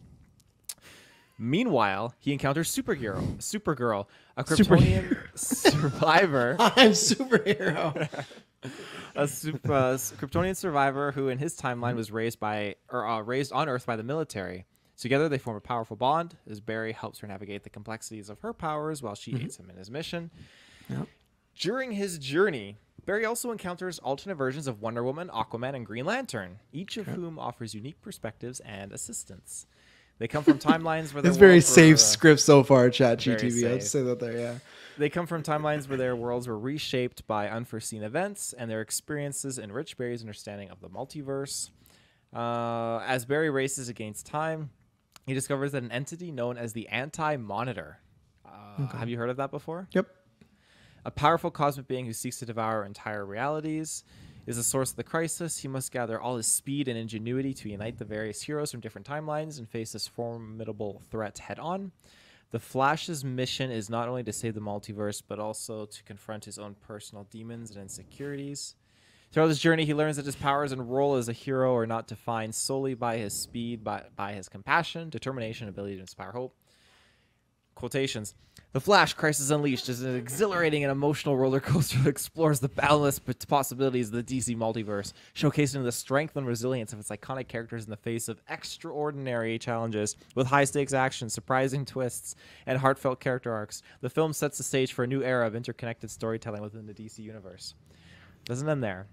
Meanwhile, 1.38 2.14
he 2.20 2.32
encounters 2.32 2.74
Superhero, 2.74 3.38
Supergirl, 3.38 4.06
a 4.38 4.44
Kryptonian 4.44 5.18
survivor. 5.38 6.56
I'm 6.60 6.92
superhero. 6.92 8.08
a 9.16 9.28
sup- 9.28 9.66
uh, 9.66 9.96
Kryptonian 9.96 10.56
survivor 10.56 11.12
who, 11.12 11.30
in 11.30 11.38
his 11.38 11.56
timeline, 11.58 11.96
was 11.96 12.12
raised 12.12 12.40
by 12.40 12.76
or 12.90 13.08
uh, 13.08 13.22
raised 13.22 13.52
on 13.52 13.70
Earth 13.70 13.86
by 13.86 13.96
the 13.96 14.04
military. 14.04 14.66
Together, 14.98 15.28
they 15.28 15.38
form 15.38 15.58
a 15.58 15.62
powerful 15.62 15.98
bond 15.98 16.38
as 16.50 16.60
Barry 16.60 16.94
helps 16.94 17.20
her 17.20 17.28
navigate 17.28 17.64
the 17.64 17.70
complexities 17.70 18.30
of 18.30 18.40
her 18.42 18.54
powers 18.54 19.02
while 19.02 19.16
she 19.16 19.36
aids 19.36 19.58
him 19.58 19.70
in 19.70 19.76
his 19.76 19.90
mission. 19.90 20.30
Yep. 20.90 21.08
During 21.60 21.92
his 21.92 22.18
journey, 22.20 22.78
Barry 23.06 23.26
also 23.26 23.52
encounters 23.52 24.00
alternate 24.00 24.36
versions 24.36 24.68
of 24.68 24.82
Wonder 24.82 25.04
Woman, 25.04 25.30
Aquaman, 25.30 25.76
and 25.76 25.86
Green 25.86 26.06
Lantern, 26.06 26.60
each 26.72 26.98
of 26.98 27.08
whom 27.08 27.38
offers 27.38 27.74
unique 27.74 28.02
perspectives 28.02 28.60
and 28.62 28.92
assistance. 28.94 29.66
They 30.20 30.28
come 30.28 30.44
from 30.44 30.60
timelines 30.60 31.14
where 31.14 31.26
It's 31.26 31.38
very 31.38 31.60
safe 31.62 32.00
script 32.00 32.40
so 32.40 32.64
far, 32.64 32.90
Chat 32.90 33.20
GTV. 33.20 33.74
I'll 33.74 33.82
say 33.82 34.04
that 34.04 34.20
there. 34.20 34.38
Yeah. 34.38 34.56
They 34.98 35.10
come 35.10 35.26
from 35.26 35.42
timelines 35.44 35.88
where 35.90 35.98
their 35.98 36.16
worlds 36.16 36.48
were 36.48 36.58
reshaped 36.58 37.26
by 37.26 37.50
unforeseen 37.50 38.04
events, 38.04 38.54
and 38.54 38.70
their 38.70 38.82
experiences 38.82 39.58
enrich 39.58 39.98
Barry's 39.98 40.22
understanding 40.22 40.70
of 40.70 40.82
the 40.82 40.90
multiverse. 40.90 41.70
Uh, 42.34 43.00
as 43.06 43.26
Barry 43.26 43.50
races 43.50 43.90
against 43.90 44.26
time, 44.26 44.70
he 45.26 45.34
discovers 45.34 45.72
that 45.72 45.84
an 45.84 45.92
entity 45.92 46.32
known 46.32 46.58
as 46.58 46.74
the 46.74 46.88
Anti 46.90 47.38
Monitor. 47.38 48.00
Uh, 48.46 48.50
Okay. 48.84 48.98
Have 48.98 49.10
you 49.10 49.18
heard 49.18 49.30
of 49.30 49.38
that 49.38 49.52
before? 49.52 49.88
Yep. 49.92 50.08
A 51.06 51.12
powerful 51.12 51.52
cosmic 51.52 51.88
being 51.88 52.06
who 52.06 52.14
seeks 52.14 52.40
to 52.40 52.46
devour 52.46 52.84
entire 52.84 53.26
realities 53.26 54.04
is 54.48 54.58
the 54.58 54.64
source 54.64 54.92
of 54.92 54.96
the 54.96 55.04
crisis. 55.04 55.60
He 55.60 55.68
must 55.68 55.92
gather 55.92 56.20
all 56.20 56.38
his 56.38 56.48
speed 56.48 56.88
and 56.88 56.98
ingenuity 56.98 57.54
to 57.56 57.70
unite 57.70 57.98
the 57.98 58.06
various 58.06 58.42
heroes 58.42 58.72
from 58.72 58.80
different 58.80 59.08
timelines 59.08 59.60
and 59.60 59.68
face 59.70 59.92
this 59.92 60.08
formidable 60.08 61.02
threat 61.12 61.38
head 61.38 61.60
on. 61.60 61.92
The 62.54 62.60
Flash's 62.60 63.26
mission 63.26 63.72
is 63.72 63.90
not 63.90 64.08
only 64.08 64.24
to 64.26 64.32
save 64.32 64.54
the 64.54 64.62
multiverse, 64.62 65.24
but 65.28 65.40
also 65.40 65.88
to 65.88 66.04
confront 66.04 66.46
his 66.46 66.60
own 66.60 66.76
personal 66.76 67.24
demons 67.32 67.72
and 67.72 67.82
insecurities. 67.82 68.76
Throughout 69.32 69.48
this 69.48 69.58
journey, 69.58 69.86
he 69.86 69.96
learns 69.96 70.18
that 70.18 70.28
his 70.28 70.36
powers 70.36 70.72
and 70.72 70.88
role 70.88 71.16
as 71.16 71.28
a 71.28 71.34
hero 71.34 71.76
are 71.76 71.88
not 71.88 72.06
defined 72.06 72.54
solely 72.54 72.94
by 72.94 73.18
his 73.18 73.34
speed, 73.34 73.84
but 73.84 74.16
by 74.16 74.34
his 74.34 74.50
compassion, 74.50 75.10
determination, 75.10 75.68
ability 75.68 75.96
to 75.96 76.02
inspire 76.02 76.30
hope. 76.30 76.56
Quotations. 77.76 78.36
The 78.74 78.82
Flash 78.82 79.14
Crisis 79.14 79.52
Unleashed 79.52 79.88
is 79.88 80.02
an 80.02 80.16
exhilarating 80.16 80.84
and 80.84 80.92
emotional 80.92 81.38
roller 81.38 81.60
coaster 81.60 82.00
that 82.00 82.10
explores 82.10 82.60
the 82.60 82.70
boundless 82.70 83.20
possibilities 83.20 84.08
of 84.08 84.14
the 84.14 84.24
DC 84.24 84.58
multiverse, 84.58 85.14
showcasing 85.36 85.84
the 85.84 85.92
strength 85.92 86.36
and 86.36 86.48
resilience 86.48 86.92
of 86.92 87.00
its 87.00 87.10
iconic 87.10 87.48
characters 87.48 87.84
in 87.84 87.92
the 87.92 87.98
face 87.98 88.28
of 88.28 88.42
extraordinary 88.50 89.60
challenges. 89.60 90.16
With 90.34 90.48
high 90.48 90.64
stakes 90.64 90.94
action, 90.94 91.30
surprising 91.30 91.86
twists, 91.86 92.36
and 92.66 92.80
heartfelt 92.80 93.20
character 93.20 93.54
arcs, 93.54 93.84
the 94.02 94.10
film 94.10 94.34
sets 94.34 94.58
the 94.58 94.64
stage 94.64 94.92
for 94.92 95.04
a 95.04 95.08
new 95.08 95.22
era 95.22 95.46
of 95.46 95.56
interconnected 95.56 96.10
storytelling 96.10 96.64
within 96.64 96.88
the 96.88 96.96
DC 96.96 97.20
universe. 97.20 97.76
Doesn't 98.46 98.68
end 98.68 98.84
there. 98.84 99.06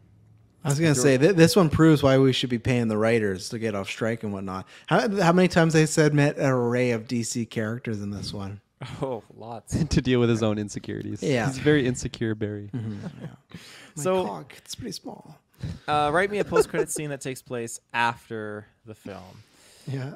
I 0.65 0.69
was 0.69 0.79
gonna 0.79 0.95
say 0.95 1.17
th- 1.17 1.37
this 1.37 1.57
one 1.57 1.71
proves 1.71 2.03
why 2.03 2.19
we 2.19 2.33
should 2.33 2.51
be 2.51 2.59
paying 2.59 2.89
the 2.89 2.99
writers 2.99 3.49
to 3.51 3.59
get 3.59 3.75
off 3.75 3.89
strike 3.89 4.23
and 4.23 4.33
whatnot. 4.33 4.67
How, 4.87 5.09
how 5.23 5.33
many 5.33 5.49
times 5.49 5.73
they 5.73 5.87
said 5.87 6.13
met 6.15 6.37
an 6.37 6.47
array 6.51 6.91
of 6.91 7.07
DC 7.09 7.49
characters 7.49 8.03
in 8.03 8.11
this 8.11 8.33
one? 8.33 8.61
Oh, 9.03 9.23
lots. 9.37 9.77
to 9.85 10.01
deal 10.01 10.21
with 10.21 10.31
his 10.31 10.43
own 10.43 10.57
insecurities. 10.59 11.23
Yeah. 11.23 11.47
He's 11.49 11.59
very 11.59 11.87
insecure, 11.87 12.35
Barry. 12.35 12.71
My 12.73 12.83
So- 13.95 14.25
cock, 14.25 14.55
it's 14.57 14.75
pretty 14.75 14.93
small. 14.93 15.39
Uh, 15.87 16.11
write 16.15 16.31
me 16.31 16.39
a 16.39 16.45
post-credit 16.45 16.91
scene 16.91 17.11
that 17.11 17.21
takes 17.21 17.43
place 17.43 17.79
after 17.93 18.67
the 18.87 18.95
film. 18.95 19.43
Yeah. 19.87 20.15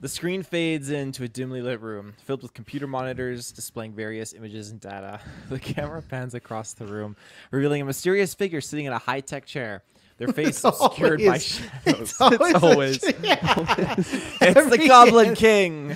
The 0.00 0.08
screen 0.08 0.44
fades 0.44 0.90
into 0.90 1.24
a 1.24 1.28
dimly 1.28 1.60
lit 1.60 1.80
room 1.80 2.14
filled 2.24 2.42
with 2.42 2.54
computer 2.54 2.86
monitors 2.86 3.50
displaying 3.50 3.94
various 3.94 4.32
images 4.32 4.70
and 4.70 4.80
data. 4.80 5.20
The 5.48 5.58
camera 5.58 6.02
pans 6.02 6.34
across 6.34 6.74
the 6.74 6.86
room, 6.86 7.16
revealing 7.50 7.82
a 7.82 7.84
mysterious 7.84 8.34
figure 8.34 8.60
sitting 8.60 8.84
in 8.84 8.92
a 8.92 8.98
high 8.98 9.20
tech 9.20 9.44
chair. 9.46 9.82
Their 10.18 10.28
face 10.32 10.62
It's 10.62 10.64
obscured 10.64 11.20
by 11.24 11.38
shadows. 11.38 11.70
it's 11.86 12.20
always 12.20 12.54
a 12.54 12.58
always. 12.66 12.98
ch- 12.98 13.14
yeah. 13.22 13.94
it's 13.98 14.70
the 14.70 14.84
Goblin. 14.86 15.34
King. 15.34 15.94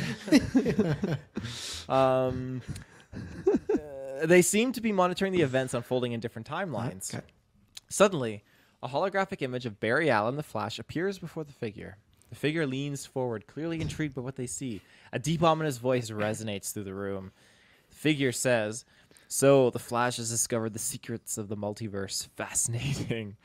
um, 1.88 2.62
uh, 3.12 4.26
they 4.26 4.42
seem 4.42 4.72
to 4.72 4.80
be 4.80 4.90
monitoring 4.92 5.32
the 5.32 5.42
events 5.42 5.74
unfolding 5.74 6.12
in 6.12 6.20
different 6.20 6.48
timelines. 6.48 7.20
Suddenly, 7.88 8.42
a 8.82 8.88
holographic 8.88 9.42
image 9.42 9.66
of 9.66 9.78
Barry 9.80 10.08
Allen, 10.10 10.36
the 10.36 10.42
Flash, 10.42 10.78
appears 10.78 11.18
before 11.18 11.44
the 11.44 11.52
figure. 11.52 11.98
The 12.32 12.38
figure 12.38 12.66
leans 12.66 13.04
forward, 13.04 13.46
clearly 13.46 13.82
intrigued 13.82 14.14
by 14.14 14.22
what 14.22 14.36
they 14.36 14.46
see. 14.46 14.80
A 15.12 15.18
deep, 15.18 15.42
ominous 15.42 15.76
voice 15.76 16.08
resonates 16.08 16.72
through 16.72 16.84
the 16.84 16.94
room. 16.94 17.30
The 17.90 17.96
figure 17.96 18.32
says, 18.32 18.86
So, 19.28 19.68
the 19.68 19.78
Flash 19.78 20.16
has 20.16 20.30
discovered 20.30 20.72
the 20.72 20.78
secrets 20.78 21.36
of 21.36 21.48
the 21.48 21.58
multiverse. 21.58 22.28
Fascinating. 22.36 23.36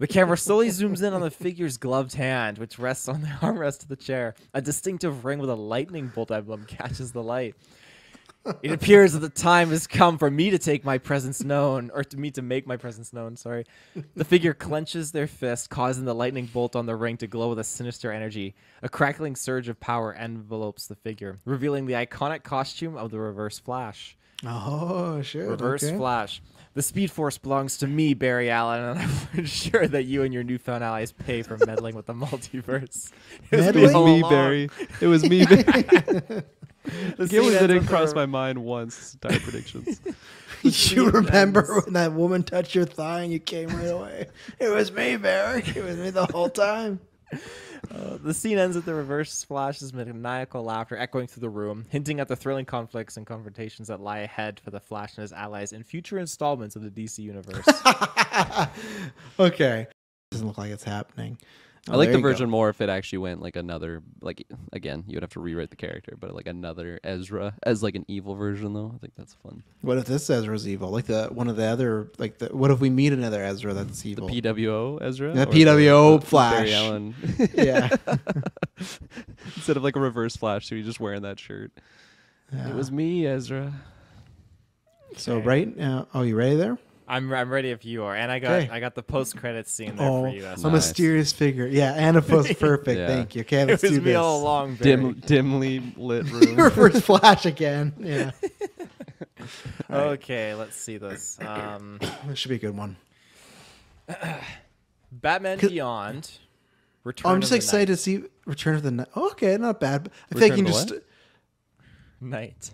The 0.00 0.08
camera 0.08 0.36
slowly 0.36 0.66
zooms 0.70 1.00
in 1.00 1.12
on 1.12 1.20
the 1.20 1.30
figure's 1.30 1.76
gloved 1.76 2.14
hand, 2.14 2.58
which 2.58 2.76
rests 2.76 3.06
on 3.06 3.20
the 3.20 3.28
armrest 3.40 3.82
of 3.82 3.88
the 3.88 3.94
chair. 3.94 4.34
A 4.52 4.60
distinctive 4.60 5.24
ring 5.24 5.38
with 5.38 5.48
a 5.48 5.54
lightning 5.54 6.08
bolt 6.08 6.32
emblem 6.32 6.64
catches 6.64 7.12
the 7.12 7.22
light. 7.22 7.54
It 8.62 8.72
appears 8.72 9.12
that 9.14 9.20
the 9.20 9.28
time 9.28 9.70
has 9.70 9.86
come 9.86 10.18
for 10.18 10.30
me 10.30 10.50
to 10.50 10.58
take 10.58 10.84
my 10.84 10.98
presence 10.98 11.42
known, 11.42 11.90
or 11.94 12.04
to 12.04 12.16
me 12.16 12.30
to 12.32 12.42
make 12.42 12.66
my 12.66 12.76
presence 12.76 13.12
known. 13.12 13.36
Sorry. 13.36 13.64
The 14.16 14.24
figure 14.24 14.52
clenches 14.54 15.12
their 15.12 15.26
fist, 15.26 15.70
causing 15.70 16.04
the 16.04 16.14
lightning 16.14 16.46
bolt 16.46 16.76
on 16.76 16.86
the 16.86 16.96
ring 16.96 17.16
to 17.18 17.26
glow 17.26 17.48
with 17.50 17.58
a 17.58 17.64
sinister 17.64 18.12
energy. 18.12 18.54
A 18.82 18.88
crackling 18.88 19.36
surge 19.36 19.68
of 19.68 19.80
power 19.80 20.12
envelopes 20.12 20.86
the 20.86 20.94
figure, 20.94 21.38
revealing 21.44 21.86
the 21.86 21.94
iconic 21.94 22.42
costume 22.42 22.96
of 22.96 23.10
the 23.10 23.18
Reverse 23.18 23.58
Flash. 23.58 24.16
Oh 24.46 25.22
shit. 25.22 25.48
Reverse 25.48 25.84
okay. 25.84 25.96
Flash. 25.96 26.42
The 26.74 26.82
Speed 26.82 27.10
Force 27.10 27.38
belongs 27.38 27.78
to 27.78 27.86
me, 27.86 28.14
Barry 28.14 28.50
Allen, 28.50 28.98
and 28.98 29.10
I'm 29.34 29.46
sure 29.46 29.86
that 29.86 30.04
you 30.04 30.22
and 30.22 30.34
your 30.34 30.42
newfound 30.42 30.82
allies 30.82 31.12
pay 31.12 31.42
for 31.42 31.56
meddling 31.64 31.94
with 31.94 32.06
the 32.06 32.14
multiverse. 32.14 33.12
It 33.50 33.56
was 33.56 33.66
It 33.68 33.76
was 33.76 33.94
me. 33.94 34.22
Barry. 34.22 34.68
It 35.00 35.06
was 35.06 35.28
me, 35.28 35.46
Barry. 35.46 36.42
The 37.16 37.24
The 37.24 37.28
scene 37.28 37.42
game 37.42 37.52
didn't 37.52 37.86
cross 37.86 38.10
the- 38.10 38.16
my 38.16 38.26
mind 38.26 38.58
once. 38.62 39.12
Dire 39.20 39.40
predictions. 39.40 40.00
you 40.62 41.10
remember 41.10 41.80
when 41.82 41.94
that 41.94 42.12
woman 42.12 42.42
touched 42.42 42.74
your 42.74 42.84
thigh 42.86 43.22
and 43.22 43.32
you 43.32 43.38
came 43.38 43.68
right 43.68 43.86
away? 43.86 44.26
It 44.58 44.68
was 44.68 44.92
me, 44.92 45.16
Barry. 45.16 45.62
It 45.66 45.84
was 45.84 45.96
me 45.96 46.10
the 46.10 46.26
whole 46.26 46.48
time. 46.48 47.00
Uh, 47.90 48.16
the 48.22 48.32
scene 48.32 48.56
ends 48.58 48.76
with 48.76 48.86
the 48.86 48.94
reverse 48.94 49.44
flash's 49.44 49.92
maniacal 49.92 50.62
laughter 50.62 50.96
echoing 50.96 51.26
through 51.26 51.42
the 51.42 51.48
room, 51.50 51.84
hinting 51.90 52.18
at 52.20 52.28
the 52.28 52.36
thrilling 52.36 52.64
conflicts 52.64 53.16
and 53.18 53.26
confrontations 53.26 53.88
that 53.88 54.00
lie 54.00 54.20
ahead 54.20 54.58
for 54.60 54.70
the 54.70 54.80
Flash 54.80 55.16
and 55.16 55.22
his 55.22 55.32
allies 55.32 55.72
in 55.72 55.82
future 55.82 56.18
installments 56.18 56.76
of 56.76 56.82
the 56.82 56.90
DC 56.90 57.18
universe. 57.18 57.66
okay. 59.38 59.86
Doesn't 60.30 60.46
look 60.46 60.58
like 60.58 60.70
it's 60.70 60.84
happening. 60.84 61.38
I 61.88 61.94
Oh, 61.94 61.98
like 61.98 62.12
the 62.12 62.18
version 62.18 62.48
more 62.48 62.70
if 62.70 62.80
it 62.80 62.88
actually 62.88 63.18
went 63.18 63.42
like 63.42 63.56
another 63.56 64.02
like 64.22 64.46
again 64.72 65.04
you 65.06 65.16
would 65.16 65.22
have 65.22 65.32
to 65.34 65.40
rewrite 65.40 65.68
the 65.68 65.76
character, 65.76 66.16
but 66.18 66.34
like 66.34 66.46
another 66.46 66.98
Ezra 67.04 67.54
as 67.62 67.82
like 67.82 67.94
an 67.94 68.06
evil 68.08 68.34
version 68.36 68.72
though. 68.72 68.92
I 68.94 68.98
think 68.98 69.12
that's 69.18 69.34
fun. 69.34 69.62
What 69.82 69.98
if 69.98 70.06
this 70.06 70.30
Ezra's 70.30 70.66
evil? 70.66 70.88
Like 70.90 71.04
the 71.04 71.26
one 71.26 71.48
of 71.48 71.56
the 71.56 71.66
other 71.66 72.10
like 72.16 72.38
the 72.38 72.46
what 72.56 72.70
if 72.70 72.80
we 72.80 72.88
meet 72.88 73.12
another 73.12 73.44
Ezra 73.44 73.74
that's 73.74 74.06
evil? 74.06 74.28
The 74.28 74.40
PWO 74.40 75.02
Ezra. 75.02 75.32
The 75.34 75.46
PWO 75.46 76.20
the- 76.20 76.26
Flash. 76.26 76.54
Barry 76.54 76.74
Allen. 76.74 77.14
Yeah. 77.54 77.94
Instead 79.56 79.76
of 79.76 79.84
like 79.84 79.96
a 79.96 80.00
reverse 80.00 80.36
Flash, 80.36 80.66
so 80.68 80.74
he's 80.76 80.86
just 80.86 81.00
wearing 81.00 81.22
that 81.22 81.38
shirt. 81.38 81.70
Yeah. 82.50 82.70
It 82.70 82.74
was 82.74 82.90
me, 82.90 83.26
Ezra. 83.26 83.72
So 85.16 85.38
right 85.38 85.76
now, 85.76 86.08
oh, 86.14 86.22
you 86.22 86.34
ready 86.34 86.56
there? 86.56 86.78
I'm 87.06 87.30
I'm 87.32 87.50
ready 87.50 87.70
if 87.70 87.84
you 87.84 88.04
are, 88.04 88.14
and 88.16 88.32
I 88.32 88.38
got 88.38 88.52
Okay. 88.52 88.68
I 88.70 88.80
got 88.80 88.94
the 88.94 89.02
post 89.02 89.36
credits 89.36 89.70
scene 89.72 89.96
there 89.96 90.08
Oh, 90.08 90.22
for 90.22 90.28
you. 90.28 90.46
a 90.46 90.70
mysterious 90.70 91.32
figure. 91.32 91.66
Yeah, 91.66 91.92
Anna 91.92 92.20
was 92.20 92.52
perfect. 92.58 92.98
Yeah. 92.98 93.06
Thank 93.08 93.34
you. 93.34 93.42
Okay, 93.42 93.60
It 93.62 93.68
let's 93.68 93.82
was 93.82 93.92
do 93.92 93.98
me 93.98 94.04
this. 94.04 94.16
all 94.16 94.40
along, 94.42 94.76
Barry. 94.76 94.96
Dim, 94.96 95.12
dimly 95.20 95.82
lit 95.96 96.24
room. 96.30 96.56
Reverse 96.56 97.00
flash 97.00 97.46
again. 97.46 97.92
Yeah. 97.98 98.30
Okay, 99.90 100.54
let's 100.54 100.74
see 100.74 100.96
this. 100.96 101.38
Um, 101.40 102.00
This 102.26 102.38
should 102.38 102.48
be 102.48 102.54
a 102.54 102.58
good 102.58 102.74
one. 102.76 102.96
Batman 105.12 105.58
Beyond. 105.58 106.30
Return 107.04 107.26
Oh, 107.26 107.30
I'm 107.32 107.36
of 107.36 107.40
just 107.42 107.50
the 107.50 107.56
excited 107.56 107.86
to 107.88 107.96
see 107.96 108.24
Return 108.46 108.74
of 108.76 108.82
the 108.82 108.90
Knight. 108.90 109.08
Oh, 109.14 109.30
okay, 109.32 109.56
not 109.58 109.80
bad. 109.80 110.10
I 110.34 110.38
think 110.38 110.56
you 110.56 110.64
can 110.64 110.72
just. 110.72 110.92
Night. 112.20 112.70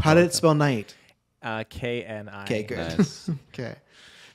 How 0.00 0.14
did 0.14 0.26
it 0.26 0.34
spell 0.34 0.54
night? 0.54 0.94
Uh, 1.42 1.64
K 1.68 2.02
N 2.04 2.28
I. 2.28 2.42
Okay, 2.44 2.62
good. 2.62 3.06
okay. 3.52 3.74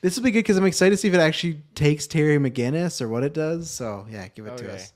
This 0.01 0.15
will 0.15 0.23
be 0.23 0.31
good 0.31 0.39
because 0.39 0.57
I'm 0.57 0.65
excited 0.65 0.91
to 0.91 0.97
see 0.97 1.07
if 1.07 1.13
it 1.13 1.19
actually 1.19 1.61
takes 1.73 2.05
Terry 2.05 2.37
McGinnis 2.37 3.01
or 3.01 3.07
what 3.09 3.23
it 3.23 3.33
does. 3.33 3.69
So, 3.69 4.05
yeah, 4.11 4.27
give 4.27 4.45
it 4.45 4.57
to 4.57 4.71
us. 4.73 4.93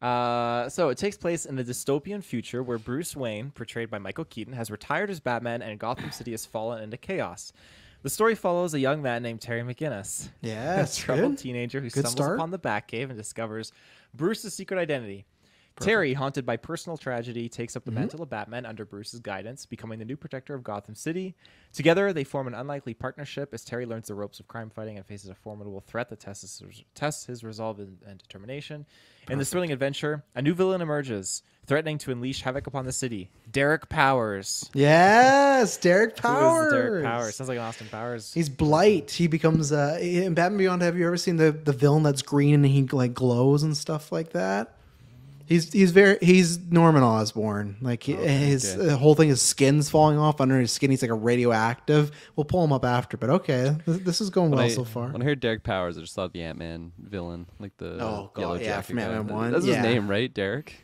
Uh, 0.00 0.68
so 0.68 0.90
it 0.90 0.98
takes 0.98 1.16
place 1.16 1.46
in 1.46 1.56
the 1.56 1.64
dystopian 1.64 2.22
future 2.22 2.62
where 2.62 2.78
Bruce 2.78 3.16
Wayne, 3.16 3.50
portrayed 3.50 3.90
by 3.90 3.98
Michael 3.98 4.24
Keaton, 4.26 4.52
has 4.52 4.70
retired 4.70 5.10
as 5.10 5.18
Batman 5.20 5.62
and 5.62 5.78
Gotham 5.78 6.10
City 6.12 6.30
has 6.32 6.44
fallen 6.46 6.82
into 6.82 6.96
chaos. 6.96 7.52
The 8.02 8.10
story 8.10 8.34
follows 8.36 8.74
a 8.74 8.78
young 8.78 9.02
man 9.02 9.22
named 9.22 9.40
Terry 9.40 9.62
McGinnis, 9.62 10.28
Yeah, 10.42 10.80
a 10.84 10.86
troubled 10.86 11.32
good. 11.32 11.38
teenager 11.38 11.80
who 11.80 11.86
Good 11.90 12.00
stumbles 12.06 12.12
start. 12.12 12.38
upon 12.38 12.50
the 12.50 12.58
Batcave 12.58 13.08
and 13.08 13.16
discovers 13.16 13.72
Bruce's 14.14 14.54
secret 14.54 14.78
identity. 14.78 15.24
Terry, 15.80 16.14
haunted 16.14 16.46
by 16.46 16.56
personal 16.56 16.96
tragedy, 16.96 17.48
takes 17.48 17.76
up 17.76 17.84
the 17.84 17.90
Mhm. 17.90 17.94
mantle 17.94 18.22
of 18.22 18.30
Batman 18.30 18.64
under 18.64 18.84
Bruce's 18.84 19.20
guidance, 19.20 19.66
becoming 19.66 19.98
the 19.98 20.04
new 20.04 20.16
protector 20.16 20.54
of 20.54 20.64
Gotham 20.64 20.94
City. 20.94 21.34
Together, 21.72 22.12
they 22.12 22.24
form 22.24 22.46
an 22.46 22.54
unlikely 22.54 22.94
partnership 22.94 23.52
as 23.52 23.62
Terry 23.64 23.84
learns 23.84 24.08
the 24.08 24.14
ropes 24.14 24.40
of 24.40 24.48
crime 24.48 24.70
fighting 24.70 24.96
and 24.96 25.04
faces 25.04 25.28
a 25.28 25.34
formidable 25.34 25.80
threat 25.80 26.08
that 26.08 26.20
tests 26.20 26.42
his, 26.58 26.82
tests 26.94 27.26
his 27.26 27.44
resolve 27.44 27.78
and, 27.78 27.98
and 28.06 28.18
determination. 28.18 28.86
In 29.28 29.38
this 29.38 29.50
thrilling 29.50 29.72
adventure, 29.72 30.24
a 30.34 30.40
new 30.40 30.54
villain 30.54 30.80
emerges, 30.80 31.42
threatening 31.66 31.98
to 31.98 32.12
unleash 32.12 32.42
havoc 32.42 32.66
upon 32.66 32.84
the 32.86 32.92
city. 32.92 33.28
Derek 33.50 33.88
Powers. 33.88 34.70
Yes, 34.72 35.76
Derek 35.76 36.12
Who 36.12 36.16
is 36.16 36.22
Powers. 36.22 36.72
Derek 36.72 37.04
Powers? 37.04 37.36
Sounds 37.36 37.48
like 37.48 37.58
an 37.58 37.64
Austin 37.64 37.88
Powers. 37.90 38.32
He's 38.32 38.48
Blight. 38.48 39.10
He 39.10 39.26
becomes 39.26 39.72
uh 39.72 39.98
in 40.00 40.34
Batman 40.34 40.58
Beyond. 40.58 40.82
Have 40.82 40.96
you 40.96 41.06
ever 41.06 41.16
seen 41.16 41.36
the 41.36 41.50
the 41.52 41.72
villain 41.72 42.02
that's 42.02 42.22
green 42.22 42.54
and 42.54 42.64
he 42.64 42.84
like 42.84 43.14
glows 43.14 43.62
and 43.62 43.76
stuff 43.76 44.10
like 44.12 44.30
that? 44.30 44.72
He's 45.46 45.72
he's 45.72 45.92
very 45.92 46.18
he's 46.20 46.58
Norman 46.58 47.02
Osborn. 47.04 47.76
Like 47.80 48.02
he, 48.02 48.14
his 48.14 48.74
okay. 48.74 48.86
the 48.86 48.96
whole 48.96 49.14
thing, 49.14 49.28
his 49.28 49.40
skin's 49.40 49.88
falling 49.88 50.18
off 50.18 50.40
under 50.40 50.58
his 50.58 50.72
skin. 50.72 50.90
He's 50.90 51.02
like 51.02 51.10
a 51.10 51.14
radioactive. 51.14 52.10
We'll 52.34 52.44
pull 52.44 52.64
him 52.64 52.72
up 52.72 52.84
after, 52.84 53.16
but 53.16 53.30
okay, 53.30 53.76
this, 53.86 53.98
this 53.98 54.20
is 54.20 54.30
going 54.30 54.50
When 54.50 54.58
well 54.58 54.66
I, 54.66 54.70
so 54.70 54.84
far. 54.84 55.08
When 55.10 55.22
I 55.22 55.24
heard 55.24 55.38
Derek 55.40 55.62
Powers, 55.62 55.96
I 55.96 56.00
just 56.00 56.14
thought 56.14 56.32
the 56.32 56.42
Ant 56.42 56.58
Man 56.58 56.90
villain, 56.98 57.46
like 57.60 57.76
the 57.76 57.94
Oh, 58.02 58.30
God, 58.34 58.40
yellow 58.40 58.54
yeah, 58.56 58.64
jacket 58.64 58.86
from. 58.86 58.98
Ant-Man 58.98 59.26
one, 59.28 59.52
That's 59.52 59.64
yeah. 59.64 59.76
his 59.76 59.82
name, 59.84 60.10
right? 60.10 60.32
Derek. 60.34 60.74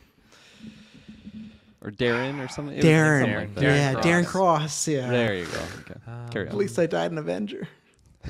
Or 1.81 1.91
Darren 1.91 2.39
or 2.43 2.47
something. 2.47 2.79
Darren, 2.79 3.19
something 3.21 3.35
like 3.39 3.55
that. 3.55 3.63
yeah, 3.63 3.93
Darren 3.95 4.25
Cross. 4.25 4.87
Yeah, 4.87 5.09
There 5.09 5.35
you 5.35 5.45
go. 5.45 5.59
Okay. 5.81 5.99
Carry 6.31 6.45
on. 6.47 6.51
At 6.53 6.57
least 6.57 6.79
I 6.79 6.85
died 6.85 7.11
an 7.11 7.17
Avenger. 7.17 7.67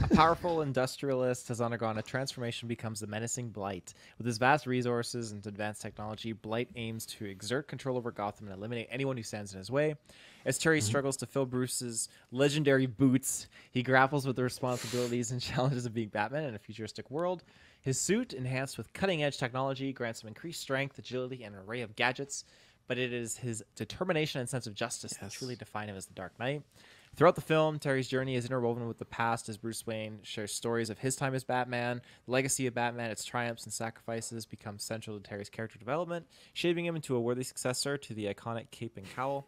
A 0.01 0.15
powerful 0.15 0.61
industrialist 0.63 1.47
has 1.49 1.61
undergone 1.61 1.99
a 1.99 2.01
transformation, 2.01 2.67
becomes 2.67 2.99
the 2.99 3.05
menacing 3.05 3.49
Blight. 3.49 3.93
With 4.17 4.25
his 4.25 4.39
vast 4.39 4.65
resources 4.65 5.31
and 5.31 5.45
advanced 5.45 5.83
technology, 5.83 6.33
Blight 6.33 6.69
aims 6.75 7.05
to 7.07 7.25
exert 7.25 7.67
control 7.67 7.95
over 7.95 8.11
Gotham 8.11 8.47
and 8.47 8.57
eliminate 8.57 8.87
anyone 8.89 9.17
who 9.17 9.23
stands 9.23 9.53
in 9.53 9.59
his 9.59 9.69
way. 9.69 9.95
As 10.45 10.57
Terry 10.57 10.79
mm-hmm. 10.79 10.87
struggles 10.87 11.17
to 11.17 11.27
fill 11.27 11.45
Bruce's 11.45 12.09
legendary 12.31 12.87
boots, 12.87 13.47
he 13.71 13.83
grapples 13.83 14.25
with 14.25 14.35
the 14.35 14.43
responsibilities 14.43 15.31
and 15.31 15.39
challenges 15.41 15.85
of 15.85 15.93
being 15.93 16.09
Batman 16.09 16.45
in 16.45 16.55
a 16.55 16.59
futuristic 16.59 17.11
world. 17.11 17.43
His 17.81 18.01
suit, 18.01 18.33
enhanced 18.33 18.77
with 18.77 18.93
cutting 18.93 19.23
edge 19.23 19.37
technology, 19.37 19.93
grants 19.93 20.23
him 20.23 20.27
increased 20.27 20.61
strength, 20.61 20.97
agility, 20.97 21.43
and 21.43 21.53
an 21.53 21.61
array 21.67 21.81
of 21.81 21.95
gadgets. 21.95 22.45
But 22.87 22.97
it 22.97 23.13
is 23.13 23.37
his 23.37 23.63
determination 23.75 24.41
and 24.41 24.49
sense 24.49 24.67
of 24.67 24.73
justice 24.73 25.13
that 25.21 25.31
truly 25.31 25.55
define 25.55 25.87
him 25.87 25.95
as 25.95 26.05
the 26.07 26.13
Dark 26.13 26.37
Knight. 26.39 26.63
Throughout 27.15 27.35
the 27.35 27.41
film, 27.41 27.77
Terry's 27.77 28.07
journey 28.07 28.35
is 28.35 28.45
interwoven 28.45 28.87
with 28.87 28.97
the 28.97 29.05
past 29.05 29.47
as 29.47 29.57
Bruce 29.57 29.85
Wayne 29.85 30.19
shares 30.23 30.51
stories 30.51 30.89
of 30.89 30.97
his 30.97 31.15
time 31.15 31.35
as 31.35 31.43
Batman. 31.43 32.01
The 32.25 32.31
legacy 32.31 32.65
of 32.65 32.73
Batman, 32.73 33.11
its 33.11 33.23
triumphs 33.23 33.65
and 33.65 33.73
sacrifices, 33.73 34.47
become 34.47 34.79
central 34.79 35.19
to 35.19 35.23
Terry's 35.23 35.49
character 35.49 35.77
development, 35.77 36.25
shaping 36.53 36.85
him 36.85 36.95
into 36.95 37.15
a 37.15 37.21
worthy 37.21 37.43
successor 37.43 37.97
to 37.97 38.13
the 38.15 38.33
iconic 38.33 38.71
cape 38.71 38.97
and 38.97 39.07
cowl. 39.15 39.47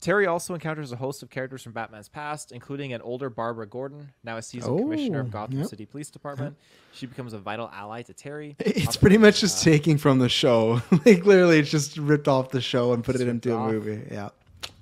Terry 0.00 0.26
also 0.26 0.54
encounters 0.54 0.92
a 0.92 0.96
host 0.96 1.22
of 1.22 1.30
characters 1.30 1.62
from 1.62 1.72
Batman's 1.72 2.08
past, 2.08 2.52
including 2.52 2.92
an 2.92 3.00
older 3.00 3.30
Barbara 3.30 3.66
Gordon, 3.66 4.12
now 4.22 4.36
a 4.36 4.42
seasoned 4.42 4.78
oh, 4.78 4.82
commissioner 4.82 5.18
Oh, 5.18 5.22
of 5.22 5.30
Gotham 5.30 5.58
yep. 5.58 5.66
City 5.66 5.86
Police 5.86 6.10
Department. 6.10 6.56
She 6.92 7.06
becomes 7.06 7.32
a 7.32 7.38
vital 7.38 7.68
ally 7.72 8.02
to 8.02 8.12
Terry. 8.12 8.54
It's 8.60 8.96
pretty 8.96 9.18
much 9.18 9.38
uh, 9.38 9.40
just 9.40 9.64
taking 9.64 9.98
from 9.98 10.18
the 10.20 10.28
show. 10.28 10.82
like 11.04 11.24
literally, 11.24 11.58
it's 11.58 11.70
just 11.70 11.96
ripped 11.96 12.28
off 12.28 12.50
the 12.50 12.60
show 12.60 12.92
and 12.92 13.02
put 13.02 13.16
it 13.16 13.26
into 13.26 13.56
a 13.56 13.72
movie. 13.72 14.06
Yeah. 14.10 14.28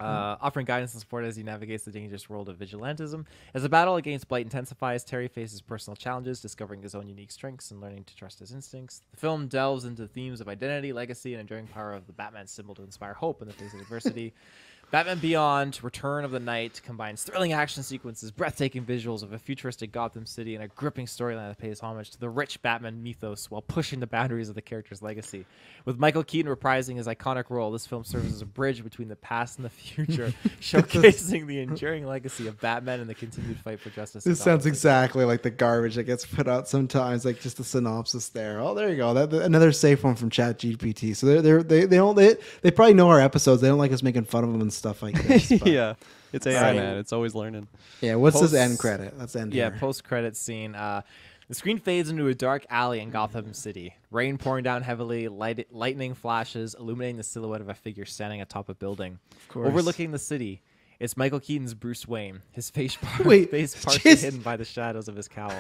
Uh, 0.01 0.37
offering 0.41 0.67
guidance 0.67 0.93
and 0.93 1.01
support 1.01 1.25
as 1.25 1.37
he 1.37 1.43
navigates 1.43 1.85
the 1.85 1.91
dangerous 1.91 2.29
world 2.29 2.49
of 2.49 2.59
vigilantism. 2.59 3.25
As 3.55 3.63
the 3.63 3.69
battle 3.69 3.97
against 3.97 4.29
Blight 4.29 4.45
intensifies, 4.45 5.05
Terry 5.05 5.29
faces 5.29 5.61
personal 5.61 5.97
challenges, 5.97 6.41
discovering 6.41 6.83
his 6.83 6.95
own 6.95 7.09
unique 7.09 7.31
strengths 7.31 7.71
and 7.71 7.81
learning 7.81 8.05
to 8.05 8.17
trust 8.17 8.39
his 8.39 8.53
instincts. 8.53 9.03
The 9.13 9.17
film 9.17 9.49
delves 9.49 9.85
into 9.85 10.07
themes 10.07 10.41
of 10.41 10.49
identity, 10.49 10.93
legacy, 10.93 11.35
and 11.35 11.41
enduring 11.41 11.67
power 11.67 11.93
of 11.93 12.07
the 12.07 12.13
Batman 12.13 12.47
symbol 12.47 12.75
to 12.75 12.83
inspire 12.83 13.15
hope 13.15 13.41
in 13.41 13.49
the 13.49 13.55
face 13.55 13.73
of 13.75 13.81
adversity. 13.81 14.35
Batman 14.93 15.19
Beyond, 15.19 15.83
Return 15.83 16.25
of 16.25 16.31
the 16.31 16.39
Knight 16.39 16.81
combines 16.85 17.25
thrilling 17.25 17.53
action 17.53 17.83
sequences, 17.83 18.31
breathtaking 18.31 18.85
visuals 18.85 19.25
of 19.25 19.33
a 19.33 19.39
futuristic 19.39 19.91
Gotham 19.91 20.25
City, 20.27 20.55
and 20.55 20.63
a 20.63 20.69
gripping 20.69 21.07
storyline 21.07 21.49
that 21.49 21.59
pays 21.59 21.81
homage 21.81 22.11
to 22.13 22.21
the 22.21 22.29
rich 22.29 22.63
Batman 22.63 23.03
mythos 23.03 23.51
while 23.51 23.63
pushing 23.63 23.99
the 23.99 24.07
boundaries 24.07 24.49
of 24.49 24.55
the 24.55 24.63
character's 24.63 25.03
legacy. 25.03 25.45
With 25.85 25.99
Michael 25.99 26.23
Keaton 26.23 26.55
reprising 26.55 26.97
his 26.97 27.09
iconic 27.09 27.51
role, 27.51 27.73
this 27.73 27.85
film 27.85 28.05
serves 28.05 28.33
as 28.33 28.43
a 28.43 28.47
bridge 28.47 28.85
between 28.85 29.09
the 29.09 29.17
past 29.17 29.59
and 29.59 29.65
the 29.65 29.71
future, 29.71 30.33
showcasing 30.61 31.49
the 31.49 31.61
enduring 31.61 32.07
legacy 32.07 32.47
of 32.47 32.61
Batman 32.61 33.01
and 33.01 33.11
the 33.11 33.15
continued 33.15 33.59
fight 33.59 33.81
for 33.81 33.91
justice. 33.91 34.23
This 34.23 34.39
Gotham 34.39 34.53
sounds 34.53 34.63
City. 34.63 34.73
exactly 34.73 35.25
like 35.25 35.43
the 35.43 35.51
garbage 35.51 35.97
that 35.97 36.05
gets 36.05 36.25
put 36.25 36.47
out 36.47 36.69
sometimes, 36.69 37.25
like 37.25 37.41
just 37.41 37.57
the 37.57 37.65
synopsis 37.65 38.29
there. 38.29 38.61
Oh, 38.61 38.73
there 38.73 38.89
you 38.89 38.97
go. 38.97 39.15
That, 39.15 39.33
another 39.33 39.73
safe 39.73 40.05
one 40.05 40.15
from 40.15 40.31
Chat 40.31 40.59
GPT. 40.61 41.17
So 41.17 41.27
they're, 41.27 41.43
they're, 41.43 41.63
they 41.65 41.87
they 41.87 41.97
don't 41.97 42.15
they 42.15 42.37
they 42.63 42.71
probably 42.71 42.95
know 42.95 43.09
our 43.09 43.21
episodes. 43.21 43.61
They 43.61 43.69
don't 43.69 43.79
like 43.79 43.91
us 43.93 44.03
making 44.03 44.25
fun 44.27 44.45
of 44.45 44.53
them 44.53 44.61
and 44.61 44.73
stuff 44.77 45.03
like 45.03 45.21
this. 45.23 45.51
yeah, 45.67 45.95
it's 46.33 46.47
AI, 46.47 46.73
So- 46.73 46.77
man. 46.77 46.97
It's 46.99 47.13
always 47.13 47.35
learning. 47.35 47.69
Yeah. 48.01 48.15
What's 48.17 48.41
this 48.41 48.51
Post- 48.53 48.55
end 48.63 48.79
credit? 48.79 49.19
Let's 49.19 49.35
end 49.37 49.55
Yeah, 49.55 49.71
post 49.71 50.05
credit 50.05 50.37
scene. 50.37 50.75
Uh, 50.75 51.03
the 51.49 51.55
screen 51.55 51.79
fades 51.79 52.11
into 52.11 52.27
a 52.27 52.35
dark 52.35 52.67
alley 52.71 52.99
in 53.01 53.11
Gotham 53.11 53.55
City. 53.55 53.95
Rain 54.11 54.37
pouring 54.37 54.65
down 54.65 54.83
heavily, 54.83 55.29
light- 55.29 55.73
lightning 55.73 56.15
flashes, 56.15 56.75
illuminating 56.79 57.17
the 57.19 57.23
silhouette 57.23 57.61
of 57.61 57.69
a 57.69 57.75
figure 57.75 58.05
standing 58.05 58.41
atop 58.41 58.69
a 58.69 58.75
building. 58.75 59.19
course. 59.49 59.69
Overlooking 59.69 60.11
the 60.11 60.19
city, 60.19 60.61
it's 60.99 61.17
Michael 61.17 61.39
Keaton's 61.39 61.73
Bruce 61.75 62.09
Wayne, 62.09 62.43
his 62.51 62.69
face, 62.71 62.97
par- 63.01 63.25
Wait, 63.27 63.51
face 63.53 63.81
partially 63.85 64.11
just- 64.11 64.25
hidden 64.25 64.41
by 64.41 64.57
the 64.57 64.65
shadows 64.65 65.07
of 65.07 65.15
his 65.15 65.29
cowl. 65.29 65.53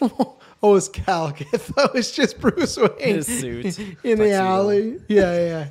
oh, 0.62 0.76
it's 0.76 0.88
Cal. 0.88 1.26
I 1.26 1.32
thought 1.56 1.86
it 1.86 1.94
was 1.94 2.12
just 2.12 2.38
Bruce 2.40 2.76
Wayne 2.76 2.90
In 3.00 3.16
His 3.16 3.26
suit, 3.26 3.78
in 4.04 4.18
the 4.18 4.32
alley. 4.34 5.00
Yeah, 5.08 5.34
yeah. 5.44 5.66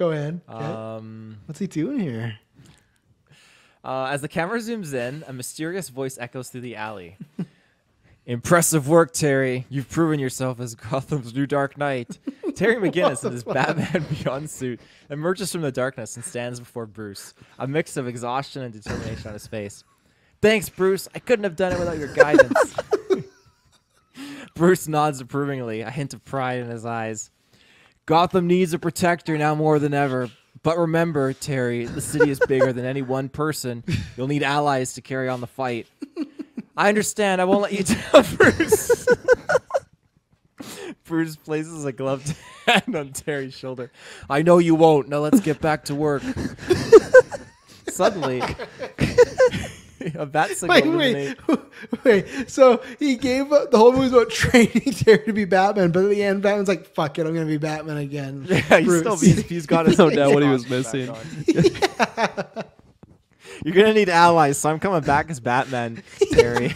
Go 0.00 0.12
ahead. 0.12 0.40
Um, 0.48 1.36
What's 1.44 1.60
he 1.60 1.66
doing 1.66 1.98
here? 1.98 2.38
Uh, 3.84 4.04
as 4.04 4.22
the 4.22 4.28
camera 4.28 4.58
zooms 4.58 4.94
in, 4.94 5.22
a 5.26 5.32
mysterious 5.34 5.90
voice 5.90 6.16
echoes 6.18 6.48
through 6.48 6.62
the 6.62 6.74
alley. 6.74 7.18
Impressive 8.26 8.88
work, 8.88 9.12
Terry. 9.12 9.66
You've 9.68 9.90
proven 9.90 10.18
yourself 10.18 10.58
as 10.58 10.74
Gotham's 10.74 11.34
new 11.34 11.46
Dark 11.46 11.76
Knight. 11.76 12.18
Terry 12.54 12.76
McGinnis 12.76 13.26
in 13.26 13.32
his 13.32 13.44
Batman 13.44 14.06
Beyond 14.08 14.48
suit 14.48 14.80
emerges 15.10 15.52
from 15.52 15.60
the 15.60 15.70
darkness 15.70 16.16
and 16.16 16.24
stands 16.24 16.58
before 16.58 16.86
Bruce, 16.86 17.34
a 17.58 17.68
mix 17.68 17.98
of 17.98 18.08
exhaustion 18.08 18.62
and 18.62 18.72
determination 18.72 19.26
on 19.26 19.34
his 19.34 19.46
face. 19.46 19.84
Thanks, 20.40 20.70
Bruce. 20.70 21.08
I 21.14 21.18
couldn't 21.18 21.44
have 21.44 21.56
done 21.56 21.72
it 21.72 21.78
without 21.78 21.98
your 21.98 22.14
guidance. 22.14 22.74
Bruce 24.54 24.88
nods 24.88 25.20
approvingly, 25.20 25.82
a 25.82 25.90
hint 25.90 26.14
of 26.14 26.24
pride 26.24 26.60
in 26.60 26.70
his 26.70 26.86
eyes. 26.86 27.30
Gotham 28.10 28.48
needs 28.48 28.72
a 28.72 28.78
protector 28.80 29.38
now 29.38 29.54
more 29.54 29.78
than 29.78 29.94
ever. 29.94 30.30
But 30.64 30.76
remember, 30.76 31.32
Terry, 31.32 31.84
the 31.84 32.00
city 32.00 32.28
is 32.28 32.40
bigger 32.40 32.72
than 32.72 32.84
any 32.84 33.02
one 33.02 33.28
person. 33.28 33.84
You'll 34.16 34.26
need 34.26 34.42
allies 34.42 34.94
to 34.94 35.00
carry 35.00 35.28
on 35.28 35.40
the 35.40 35.46
fight. 35.46 35.86
I 36.76 36.88
understand. 36.88 37.40
I 37.40 37.44
won't 37.44 37.62
let 37.62 37.72
you 37.72 37.84
down, 37.84 38.24
Bruce. 38.36 39.06
Bruce 41.04 41.36
places 41.36 41.84
a 41.84 41.92
gloved 41.92 42.34
hand 42.66 42.96
on 42.96 43.12
Terry's 43.12 43.54
shoulder. 43.54 43.92
I 44.28 44.42
know 44.42 44.58
you 44.58 44.74
won't. 44.74 45.08
Now 45.08 45.18
let's 45.20 45.38
get 45.38 45.60
back 45.60 45.84
to 45.84 45.94
work. 45.94 46.24
Suddenly, 47.88 48.42
a 50.14 50.26
that 50.26 50.50
signal 50.56 50.98
Wait, 50.98 51.36
wait, 51.48 51.60
wait. 52.04 52.50
So 52.50 52.82
he 52.98 53.16
gave 53.16 53.52
up 53.52 53.70
the 53.70 53.78
whole 53.78 53.92
movie's 53.92 54.12
about 54.12 54.30
training 54.30 54.92
Terry 54.94 55.24
to 55.26 55.32
be 55.32 55.44
Batman, 55.44 55.90
but 55.90 56.04
at 56.04 56.10
the 56.10 56.22
end, 56.22 56.42
Batman's 56.42 56.68
like, 56.68 56.86
"Fuck 56.86 57.18
it, 57.18 57.26
I'm 57.26 57.34
gonna 57.34 57.46
be 57.46 57.58
Batman 57.58 57.98
again." 57.98 58.46
Yeah, 58.48 58.78
he's 58.78 58.86
Bruce. 58.86 59.00
still 59.00 59.16
he's, 59.16 59.42
he's 59.46 59.66
got 59.66 59.86
his 59.86 59.98
No 59.98 60.10
doubt 60.10 60.32
what 60.32 60.42
he 60.42 60.48
was 60.48 60.68
missing. 60.70 61.14
You're 63.64 63.74
gonna 63.74 63.92
need 63.92 64.08
allies, 64.08 64.56
so 64.58 64.70
I'm 64.70 64.78
coming 64.78 65.02
back 65.02 65.28
as 65.30 65.38
Batman, 65.40 66.02
Terry. 66.32 66.72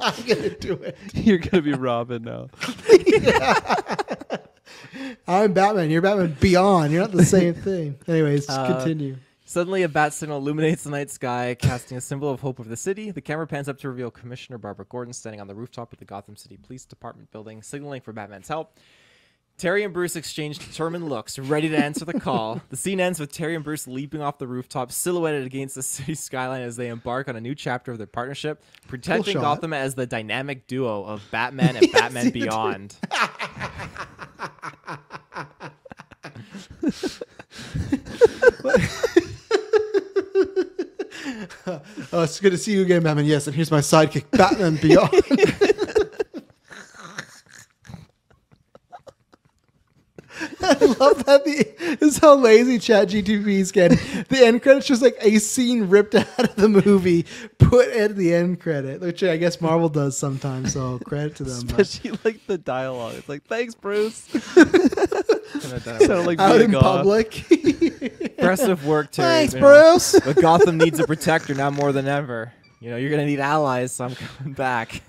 I'm 0.00 0.14
gonna 0.26 0.50
do 0.50 0.72
it. 0.74 0.96
You're 1.14 1.38
gonna 1.38 1.62
be 1.62 1.74
Robin 1.74 2.22
now. 2.24 2.48
I'm 5.28 5.52
Batman. 5.52 5.90
You're 5.90 6.02
Batman 6.02 6.36
Beyond. 6.40 6.92
You're 6.92 7.02
not 7.02 7.12
the 7.12 7.24
same 7.24 7.54
thing. 7.54 7.96
Anyways, 8.08 8.48
Uh, 8.48 8.66
continue. 8.78 9.16
Suddenly, 9.48 9.82
a 9.82 9.88
bat 9.88 10.12
signal 10.12 10.36
illuminates 10.36 10.84
the 10.84 10.90
night 10.90 11.08
sky, 11.08 11.56
casting 11.58 11.96
a 11.96 12.02
symbol 12.02 12.28
of 12.28 12.40
hope 12.40 12.60
over 12.60 12.68
the 12.68 12.76
city. 12.76 13.10
The 13.10 13.22
camera 13.22 13.46
pans 13.46 13.66
up 13.66 13.78
to 13.78 13.88
reveal 13.88 14.10
Commissioner 14.10 14.58
Barbara 14.58 14.84
Gordon 14.86 15.14
standing 15.14 15.40
on 15.40 15.46
the 15.46 15.54
rooftop 15.54 15.90
of 15.90 15.98
the 15.98 16.04
Gotham 16.04 16.36
City 16.36 16.58
Police 16.58 16.84
Department 16.84 17.30
building, 17.30 17.62
signaling 17.62 18.02
for 18.02 18.12
Batman's 18.12 18.48
help. 18.48 18.76
Terry 19.56 19.84
and 19.84 19.94
Bruce 19.94 20.16
exchange 20.16 20.58
determined 20.58 21.08
looks, 21.08 21.38
ready 21.38 21.70
to 21.70 21.78
answer 21.78 22.04
the 22.04 22.20
call. 22.20 22.60
The 22.68 22.76
scene 22.76 23.00
ends 23.00 23.18
with 23.18 23.32
Terry 23.32 23.54
and 23.54 23.64
Bruce 23.64 23.88
leaping 23.88 24.20
off 24.20 24.36
the 24.36 24.46
rooftop, 24.46 24.92
silhouetted 24.92 25.46
against 25.46 25.76
the 25.76 25.82
city 25.82 26.14
skyline 26.14 26.60
as 26.60 26.76
they 26.76 26.88
embark 26.88 27.26
on 27.26 27.34
a 27.34 27.40
new 27.40 27.54
chapter 27.54 27.90
of 27.90 27.96
their 27.96 28.06
partnership, 28.06 28.62
protecting 28.86 29.32
shot. 29.32 29.40
Gotham 29.40 29.72
as 29.72 29.94
the 29.94 30.06
dynamic 30.06 30.66
duo 30.66 31.04
of 31.04 31.22
Batman 31.30 31.74
and 31.76 31.90
Batman 31.92 32.26
you 32.26 32.32
do. 32.32 32.40
Beyond. 32.40 32.96
Oh, 41.66 41.80
it's 42.22 42.40
good 42.40 42.50
to 42.52 42.58
see 42.58 42.72
you 42.72 42.82
again, 42.82 43.02
Batman. 43.02 43.26
Yes, 43.26 43.46
and 43.46 43.54
here's 43.54 43.70
my 43.70 43.80
sidekick, 43.80 44.30
Batman 44.30 44.76
Beyond. 44.76 45.74
I 50.62 50.74
love 50.98 51.24
that 51.26 51.44
the 51.44 51.96
this 52.00 52.14
is 52.14 52.18
how 52.18 52.34
lazy 52.34 52.78
Chat 52.78 53.08
GTP's 53.08 53.70
getting. 53.72 53.98
The 54.28 54.44
end 54.44 54.62
credits 54.62 54.86
just 54.86 55.02
like 55.02 55.16
a 55.20 55.38
scene 55.38 55.88
ripped 55.88 56.14
out 56.14 56.38
of 56.38 56.56
the 56.56 56.68
movie, 56.68 57.26
put 57.58 57.88
at 57.88 58.16
the 58.16 58.34
end 58.34 58.60
credit, 58.60 59.00
which 59.00 59.22
I 59.22 59.36
guess 59.36 59.60
Marvel 59.60 59.88
does 59.88 60.16
sometimes. 60.18 60.72
So 60.72 60.98
credit 61.04 61.36
to 61.36 61.44
them. 61.44 61.66
but- 61.66 61.80
Especially 61.80 62.18
like 62.24 62.46
the 62.46 62.58
dialogue. 62.58 63.14
It's 63.16 63.28
like, 63.28 63.44
thanks, 63.44 63.74
Bruce. 63.74 64.16
Sounded 64.28 65.82
Sound 66.06 66.26
like 66.26 66.38
Out 66.40 66.60
in 66.60 66.72
God. 66.72 66.82
public. 66.82 67.50
Impressive 67.50 68.84
work, 68.86 69.10
Terry. 69.12 69.28
Thanks, 69.28 69.54
you 69.54 69.60
know. 69.60 69.66
Bruce. 69.92 70.18
But 70.20 70.36
Gotham 70.40 70.78
needs 70.78 70.98
a 70.98 71.06
protector 71.06 71.54
now 71.54 71.70
more 71.70 71.92
than 71.92 72.06
ever. 72.08 72.52
You 72.80 72.90
know, 72.90 72.96
you're 72.96 73.10
gonna 73.10 73.26
need 73.26 73.40
allies, 73.40 73.92
so 73.92 74.04
I'm 74.04 74.14
coming 74.14 74.52
back. 74.52 75.02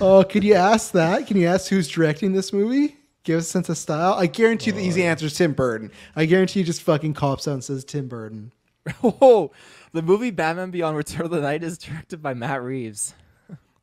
oh, 0.00 0.22
could 0.24 0.44
you 0.44 0.54
ask 0.54 0.92
that? 0.92 1.26
Can 1.26 1.36
you 1.36 1.46
ask 1.48 1.68
who's 1.68 1.88
directing 1.88 2.32
this 2.32 2.52
movie? 2.52 2.96
Give 3.28 3.40
a 3.40 3.42
sense 3.42 3.68
of 3.68 3.76
style. 3.76 4.14
I 4.14 4.24
guarantee 4.26 4.70
you 4.70 4.72
the 4.72 4.82
easy 4.82 5.04
answer 5.04 5.26
is 5.26 5.34
Tim 5.34 5.52
Burton. 5.52 5.92
I 6.16 6.24
guarantee 6.24 6.60
you 6.60 6.64
just 6.64 6.80
fucking 6.80 7.12
cops 7.12 7.46
out 7.46 7.52
and 7.52 7.62
says 7.62 7.84
Tim 7.84 8.08
Burton. 8.08 8.52
Whoa! 9.02 9.52
The 9.92 10.00
movie 10.00 10.30
Batman 10.30 10.70
Beyond 10.70 10.96
Return 10.96 11.26
of 11.26 11.30
the 11.32 11.42
Knight 11.42 11.62
is 11.62 11.76
directed 11.76 12.22
by 12.22 12.32
Matt 12.32 12.62
Reeves. 12.62 13.12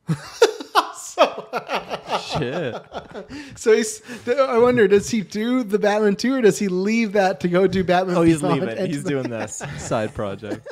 Shit. 2.28 2.82
So 3.54 3.72
he's. 3.72 4.02
I 4.26 4.58
wonder, 4.58 4.88
does 4.88 5.10
he 5.10 5.20
do 5.20 5.62
the 5.62 5.78
Batman 5.78 6.16
two, 6.16 6.34
or 6.34 6.42
does 6.42 6.58
he 6.58 6.66
leave 6.66 7.12
that 7.12 7.38
to 7.38 7.48
go 7.48 7.68
do 7.68 7.84
Batman? 7.84 8.16
Oh, 8.16 8.22
he's 8.22 8.40
Beyond 8.40 8.62
leaving. 8.62 8.86
He's 8.86 9.04
doing 9.04 9.30
this. 9.30 9.62
Side 9.78 10.12
project. 10.12 10.66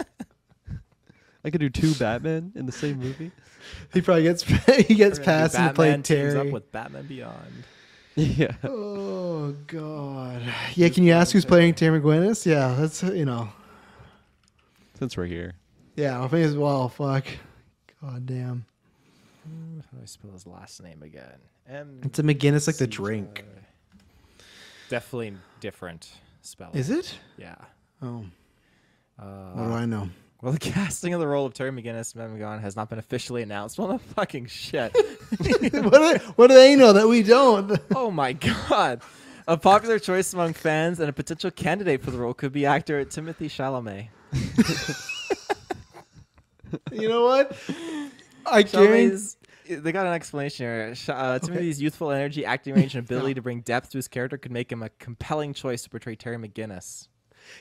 I 1.44 1.50
could 1.50 1.60
do 1.60 1.70
two 1.70 1.94
Batman 1.94 2.50
in 2.56 2.66
the 2.66 2.72
same 2.72 2.98
movie. 2.98 3.30
He 3.92 4.00
probably 4.00 4.24
gets 4.24 4.42
he 4.42 4.96
gets 4.96 5.20
passed 5.20 5.54
and 5.54 5.76
play 5.76 5.90
Batman 5.90 6.02
Terry. 6.02 6.36
up 6.48 6.52
with 6.52 6.72
Batman 6.72 7.06
Beyond. 7.06 7.64
Yeah. 8.16 8.54
Oh 8.62 9.54
God. 9.66 10.40
Yeah, 10.74 10.88
can 10.88 11.02
you 11.02 11.12
ask 11.12 11.32
who's 11.32 11.44
playing 11.44 11.74
Terry 11.74 12.00
McGuinness? 12.00 12.46
Yeah, 12.46 12.74
that's 12.78 13.02
you 13.02 13.24
know. 13.24 13.48
Since 14.98 15.16
we're 15.16 15.26
here. 15.26 15.54
Yeah, 15.96 16.22
I 16.22 16.28
think 16.28 16.46
as 16.46 16.56
well. 16.56 16.88
Fuck. 16.88 17.26
God 18.00 18.24
damn. 18.26 18.64
How 19.44 19.96
do 19.98 20.02
I 20.02 20.06
spell 20.06 20.30
his 20.30 20.46
last 20.46 20.80
name 20.82 21.02
again? 21.02 21.38
M. 21.68 22.00
It's 22.04 22.18
a 22.18 22.22
McGinnis 22.22 22.66
like 22.68 22.76
the 22.76 22.86
drink. 22.86 23.44
Definitely 24.88 25.34
different 25.60 26.12
spelling. 26.42 26.76
Is 26.76 26.90
it? 26.90 27.18
Yeah. 27.36 27.56
Oh. 28.00 28.24
Uh, 29.18 29.24
What 29.54 29.66
do 29.68 29.72
I 29.74 29.86
know? 29.86 30.08
Well, 30.44 30.52
the 30.52 30.58
casting 30.72 31.14
of 31.14 31.20
the 31.20 31.26
role 31.26 31.46
of 31.46 31.54
Terry 31.54 31.70
McGinnis, 31.70 32.14
Beyond, 32.14 32.60
has 32.60 32.76
not 32.76 32.90
been 32.90 32.98
officially 32.98 33.42
announced. 33.42 33.78
Well, 33.78 33.88
no 33.88 33.98
fucking 33.98 34.46
shit. 34.46 34.94
what, 35.38 35.70
do, 35.72 36.18
what 36.36 36.48
do 36.48 36.54
they 36.54 36.76
know 36.76 36.92
that 36.92 37.08
we 37.08 37.22
don't? 37.22 37.80
oh 37.96 38.10
my 38.10 38.34
god. 38.34 39.00
A 39.48 39.56
popular 39.56 39.98
choice 39.98 40.34
among 40.34 40.52
fans 40.52 41.00
and 41.00 41.08
a 41.08 41.14
potential 41.14 41.50
candidate 41.50 42.02
for 42.02 42.10
the 42.10 42.18
role 42.18 42.34
could 42.34 42.52
be 42.52 42.66
actor 42.66 43.02
Timothy 43.06 43.48
Chalamet. 43.48 44.08
you 46.92 47.08
know 47.08 47.24
what? 47.24 47.56
I 48.44 48.62
guarantee. 48.64 49.16
Chalamet's, 49.16 49.36
they 49.66 49.92
got 49.92 50.06
an 50.06 50.12
explanation 50.12 50.66
here. 50.66 50.94
Uh, 51.08 51.38
Timothy's 51.38 51.80
youthful 51.80 52.10
energy, 52.10 52.44
acting 52.44 52.74
range, 52.74 52.94
and 52.94 53.04
ability 53.04 53.34
to 53.34 53.42
bring 53.42 53.62
depth 53.62 53.90
to 53.90 53.98
his 53.98 54.08
character 54.08 54.36
could 54.36 54.52
make 54.52 54.70
him 54.70 54.82
a 54.82 54.90
compelling 54.98 55.54
choice 55.54 55.84
to 55.84 55.90
portray 55.90 56.16
Terry 56.16 56.36
McGinnis. 56.36 57.08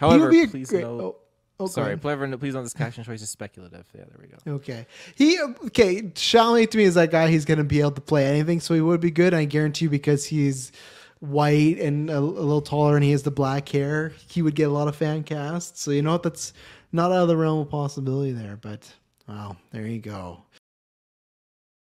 However, 0.02 0.30
please 0.30 0.70
great- 0.70 0.84
note. 0.84 1.02
oh, 1.02 1.23
go 1.58 1.68
sorry, 1.68 1.98
please, 1.98 2.36
please 2.38 2.54
note 2.54 2.64
this 2.64 2.74
casting 2.74 3.04
choice 3.04 3.22
is 3.22 3.30
speculative. 3.30 3.86
Yeah, 3.94 4.06
there 4.06 4.20
we 4.20 4.28
go. 4.28 4.38
Okay. 4.56 4.86
He 5.16 5.40
okay. 5.66 6.02
Chalamet 6.02 6.72
to 6.72 6.78
me 6.78 6.84
is 6.84 6.96
that 6.96 7.12
guy. 7.12 7.30
He's 7.30 7.46
gonna 7.46 7.64
be 7.64 7.80
able 7.80 7.92
to 7.92 8.02
play 8.02 8.26
anything, 8.26 8.60
so 8.60 8.74
he 8.74 8.82
would 8.82 9.02
be 9.02 9.12
good. 9.12 9.34
I 9.34 9.46
guarantee 9.46 9.86
you, 9.86 9.90
because 9.90 10.26
he's 10.26 10.72
white 11.20 11.80
and 11.80 12.10
a, 12.10 12.18
a 12.18 12.20
little 12.20 12.62
taller, 12.62 12.96
and 12.96 13.04
he 13.04 13.12
has 13.12 13.24
the 13.24 13.32
black 13.32 13.70
hair, 13.70 14.14
he 14.28 14.42
would 14.42 14.56
get 14.56 14.68
a 14.68 14.72
lot 14.72 14.88
of 14.88 14.96
fan 14.96 15.24
casts. 15.24 15.82
So 15.82 15.92
you 15.92 16.02
know 16.02 16.12
what? 16.14 16.24
That's 16.24 16.54
not 16.92 17.12
out 17.12 17.24
of 17.24 17.28
the 17.28 17.38
realm 17.38 17.60
of 17.60 17.70
possibility 17.70 18.32
there. 18.34 18.58
But 18.58 18.92
wow, 19.28 19.58
there 19.72 19.88
you 19.88 20.00
go. 20.00 20.44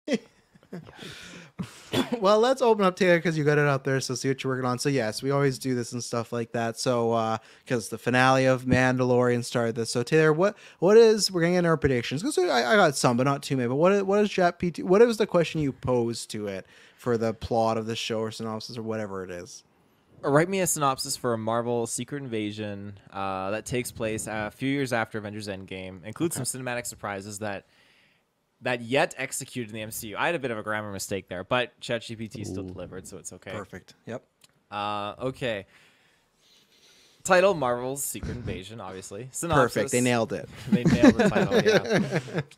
well, 2.19 2.39
let's 2.39 2.61
open 2.61 2.85
up 2.85 2.95
Taylor 2.95 3.17
because 3.17 3.37
you 3.37 3.43
got 3.43 3.57
it 3.57 3.67
out 3.67 3.83
there. 3.83 3.99
So 3.99 4.15
see 4.15 4.27
what 4.27 4.43
you're 4.43 4.53
working 4.53 4.65
on. 4.65 4.79
So 4.79 4.89
yes, 4.89 5.21
we 5.21 5.31
always 5.31 5.59
do 5.59 5.75
this 5.75 5.91
and 5.91 6.03
stuff 6.03 6.31
like 6.31 6.51
that. 6.53 6.79
So 6.79 7.39
because 7.63 7.89
the 7.89 7.97
finale 7.97 8.45
of 8.45 8.63
Mandalorian 8.63 9.43
started 9.43 9.75
this. 9.75 9.91
So 9.91 10.03
Taylor, 10.03 10.33
what 10.33 10.57
what 10.79 10.97
is 10.97 11.31
we're 11.31 11.41
gonna 11.41 11.53
get 11.53 11.65
our 11.65 11.77
predictions? 11.77 12.21
Because 12.21 12.37
I, 12.37 12.73
I 12.73 12.75
got 12.75 12.95
some, 12.95 13.17
but 13.17 13.23
not 13.23 13.43
too 13.43 13.57
many. 13.57 13.67
But 13.67 13.75
what 13.75 13.91
is, 13.91 14.03
what 14.03 14.19
is 14.19 14.29
Chat 14.29 14.59
PT? 14.59 14.79
What 14.79 15.01
was 15.01 15.17
the 15.17 15.27
question 15.27 15.61
you 15.61 15.71
posed 15.71 16.29
to 16.31 16.47
it 16.47 16.65
for 16.95 17.17
the 17.17 17.33
plot 17.33 17.77
of 17.77 17.85
the 17.85 17.95
show 17.95 18.19
or 18.19 18.31
synopsis 18.31 18.77
or 18.77 18.83
whatever 18.83 19.23
it 19.23 19.31
is? 19.31 19.63
Write 20.21 20.49
me 20.49 20.59
a 20.59 20.67
synopsis 20.67 21.15
for 21.15 21.33
a 21.33 21.37
Marvel 21.37 21.87
Secret 21.87 22.21
Invasion 22.21 22.99
uh, 23.11 23.51
that 23.51 23.65
takes 23.65 23.89
place 23.89 24.27
a 24.27 24.51
few 24.53 24.69
years 24.69 24.91
after 24.91 25.17
Avengers 25.17 25.47
Endgame. 25.47 26.03
Includes 26.03 26.35
some 26.35 26.43
cinematic 26.43 26.85
surprises 26.85 27.39
that 27.39 27.65
that 28.61 28.81
yet 28.81 29.15
executed 29.17 29.73
in 29.73 29.75
the 29.81 29.87
MCU. 29.87 30.15
I 30.15 30.25
had 30.25 30.35
a 30.35 30.39
bit 30.39 30.51
of 30.51 30.57
a 30.57 30.63
grammar 30.63 30.91
mistake 30.91 31.27
there, 31.29 31.43
but 31.43 31.79
ChatGPT 31.79 32.45
still 32.45 32.63
delivered, 32.63 33.07
so 33.07 33.17
it's 33.17 33.31
okay. 33.33 33.51
Perfect. 33.51 33.93
Yep. 34.05 34.23
Uh, 34.71 35.15
okay. 35.19 35.65
Title: 37.23 37.53
Marvel's 37.53 38.03
Secret 38.03 38.31
Invasion. 38.37 38.79
Obviously, 38.81 39.29
synopsis. 39.31 39.73
Perfect. 39.73 39.91
They 39.91 40.01
nailed 40.01 40.33
it. 40.33 40.49
They 40.71 40.83
nailed 40.83 41.15
the 41.15 41.29
title. 41.29 41.61
Yeah. 41.61 42.41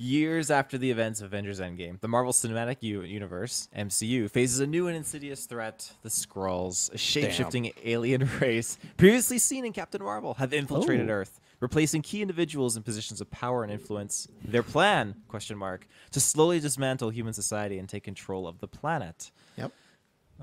Years 0.00 0.48
after 0.52 0.78
the 0.78 0.88
events 0.92 1.20
of 1.20 1.26
Avengers 1.26 1.58
Endgame, 1.58 1.98
the 2.00 2.06
Marvel 2.06 2.32
Cinematic 2.32 2.76
U- 2.82 3.02
Universe 3.02 3.68
(MCU) 3.76 4.30
faces 4.30 4.60
a 4.60 4.66
new 4.66 4.86
and 4.86 4.96
insidious 4.96 5.44
threat: 5.46 5.92
the 6.02 6.08
Skrulls, 6.08 6.92
a 6.94 6.98
shape-shifting 6.98 7.72
alien 7.84 8.28
race 8.40 8.78
previously 8.96 9.38
seen 9.38 9.64
in 9.64 9.72
Captain 9.72 10.00
Marvel, 10.02 10.34
have 10.34 10.52
infiltrated 10.52 11.10
Oh. 11.10 11.14
Earth, 11.14 11.40
replacing 11.60 12.02
key 12.02 12.22
individuals 12.22 12.76
in 12.76 12.82
positions 12.82 13.20
of 13.20 13.30
power 13.30 13.62
and 13.62 13.72
influence. 13.72 14.28
Their 14.44 14.62
plan? 14.62 15.14
Question 15.28 15.58
mark 15.58 15.86
to 16.12 16.20
slowly 16.20 16.60
dismantle 16.60 17.10
human 17.10 17.32
society 17.32 17.78
and 17.78 17.88
take 17.88 18.04
control 18.04 18.46
of 18.46 18.58
the 18.60 18.68
planet. 18.68 19.30
Yep. 19.56 19.72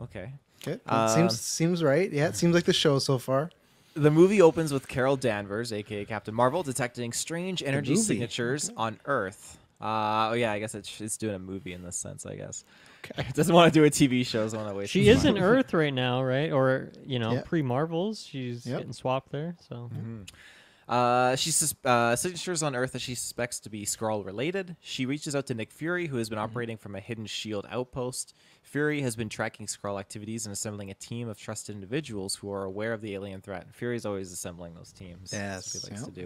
Okay. 0.04 0.34
Okay. 0.68 0.80
Uh, 0.88 1.08
seems 1.14 1.40
seems 1.40 1.84
right. 1.84 2.12
Yeah, 2.12 2.28
it 2.28 2.36
seems 2.36 2.54
like 2.56 2.66
the 2.66 2.74
show 2.74 3.00
so 3.00 3.18
far. 3.18 3.52
The 3.94 4.12
movie 4.12 4.42
opens 4.42 4.74
with 4.74 4.88
Carol 4.90 5.16
Danvers, 5.16 5.72
aka 5.72 6.04
Captain 6.06 6.34
Marvel, 6.34 6.64
detecting 6.64 7.14
strange 7.14 7.64
energy 7.64 7.92
movie. 7.92 8.04
signatures 8.04 8.70
on 8.76 9.00
Earth. 9.06 9.58
Uh, 9.80 10.30
oh 10.32 10.34
yeah, 10.34 10.52
I 10.52 10.60
guess 10.60 10.74
it's, 10.76 11.00
it's 11.00 11.18
doing 11.18 11.36
a 11.36 11.40
movie 11.40 11.74
in 11.74 11.82
this 11.84 11.96
sense. 11.98 12.26
I 12.26 12.36
guess. 12.36 12.64
Okay. 13.06 13.26
Doesn't 13.34 13.54
want 13.54 13.72
to 13.74 13.80
do 13.80 13.86
a 13.86 13.90
TV 13.90 14.26
show. 14.26 14.44
Doesn't 14.44 14.58
want 14.60 14.72
to 14.72 14.76
waste. 14.76 14.92
She 14.92 15.08
is 15.08 15.24
in. 15.24 15.38
Earth 15.38 15.74
right 15.74 15.94
now, 15.94 16.24
right? 16.24 16.52
Or 16.52 16.90
you 17.06 17.20
know, 17.20 17.34
Yeah. 17.34 17.42
pre 17.46 17.62
Marvels, 17.62 18.26
she's 18.26 18.66
Yep. 18.66 18.78
getting 18.80 18.94
swapped 18.94 19.32
there. 19.32 19.56
So 19.70 19.90
Mm-hmm. 19.94 20.22
Uh, 20.88 21.36
she 21.36 21.50
sus- 21.50 21.74
uh, 21.84 22.16
signatures 22.16 22.62
on 22.62 22.76
Earth 22.76 22.92
that 22.92 23.02
she 23.02 23.16
suspects 23.16 23.60
to 23.62 23.70
be 23.70 23.86
Skrull 23.86 24.24
related. 24.24 24.76
She 24.82 25.06
reaches 25.08 25.36
out 25.36 25.48
to 25.48 25.56
Nick 25.56 25.72
Fury, 25.72 26.08
who 26.08 26.18
has 26.18 26.30
been 26.30 26.38
operating 26.38 26.78
from 26.78 26.96
a 26.96 27.00
hidden 27.00 27.26
shield 27.26 27.66
outpost. 27.72 28.36
Fury 28.62 29.02
has 29.02 29.16
been 29.16 29.30
tracking 29.30 29.66
Skrull 29.66 30.00
activities 30.00 30.46
and 30.46 30.54
assembling 30.54 30.92
a 30.92 30.94
team 30.94 31.28
of 31.28 31.40
trusted 31.40 31.74
individuals 31.74 32.36
who 32.36 32.52
are 32.52 32.64
aware 32.66 32.94
of 32.94 33.02
the 33.02 33.16
alien 33.16 33.42
threat. 33.42 33.68
Fury's 33.74 34.06
always 34.06 34.32
assembling 34.32 34.76
those 34.76 34.92
teams. 34.92 35.32
That's 35.32 35.74
what 35.74 35.84
he 35.86 35.90
likes 35.90 36.02
Yes, 36.02 36.14
to 36.14 36.22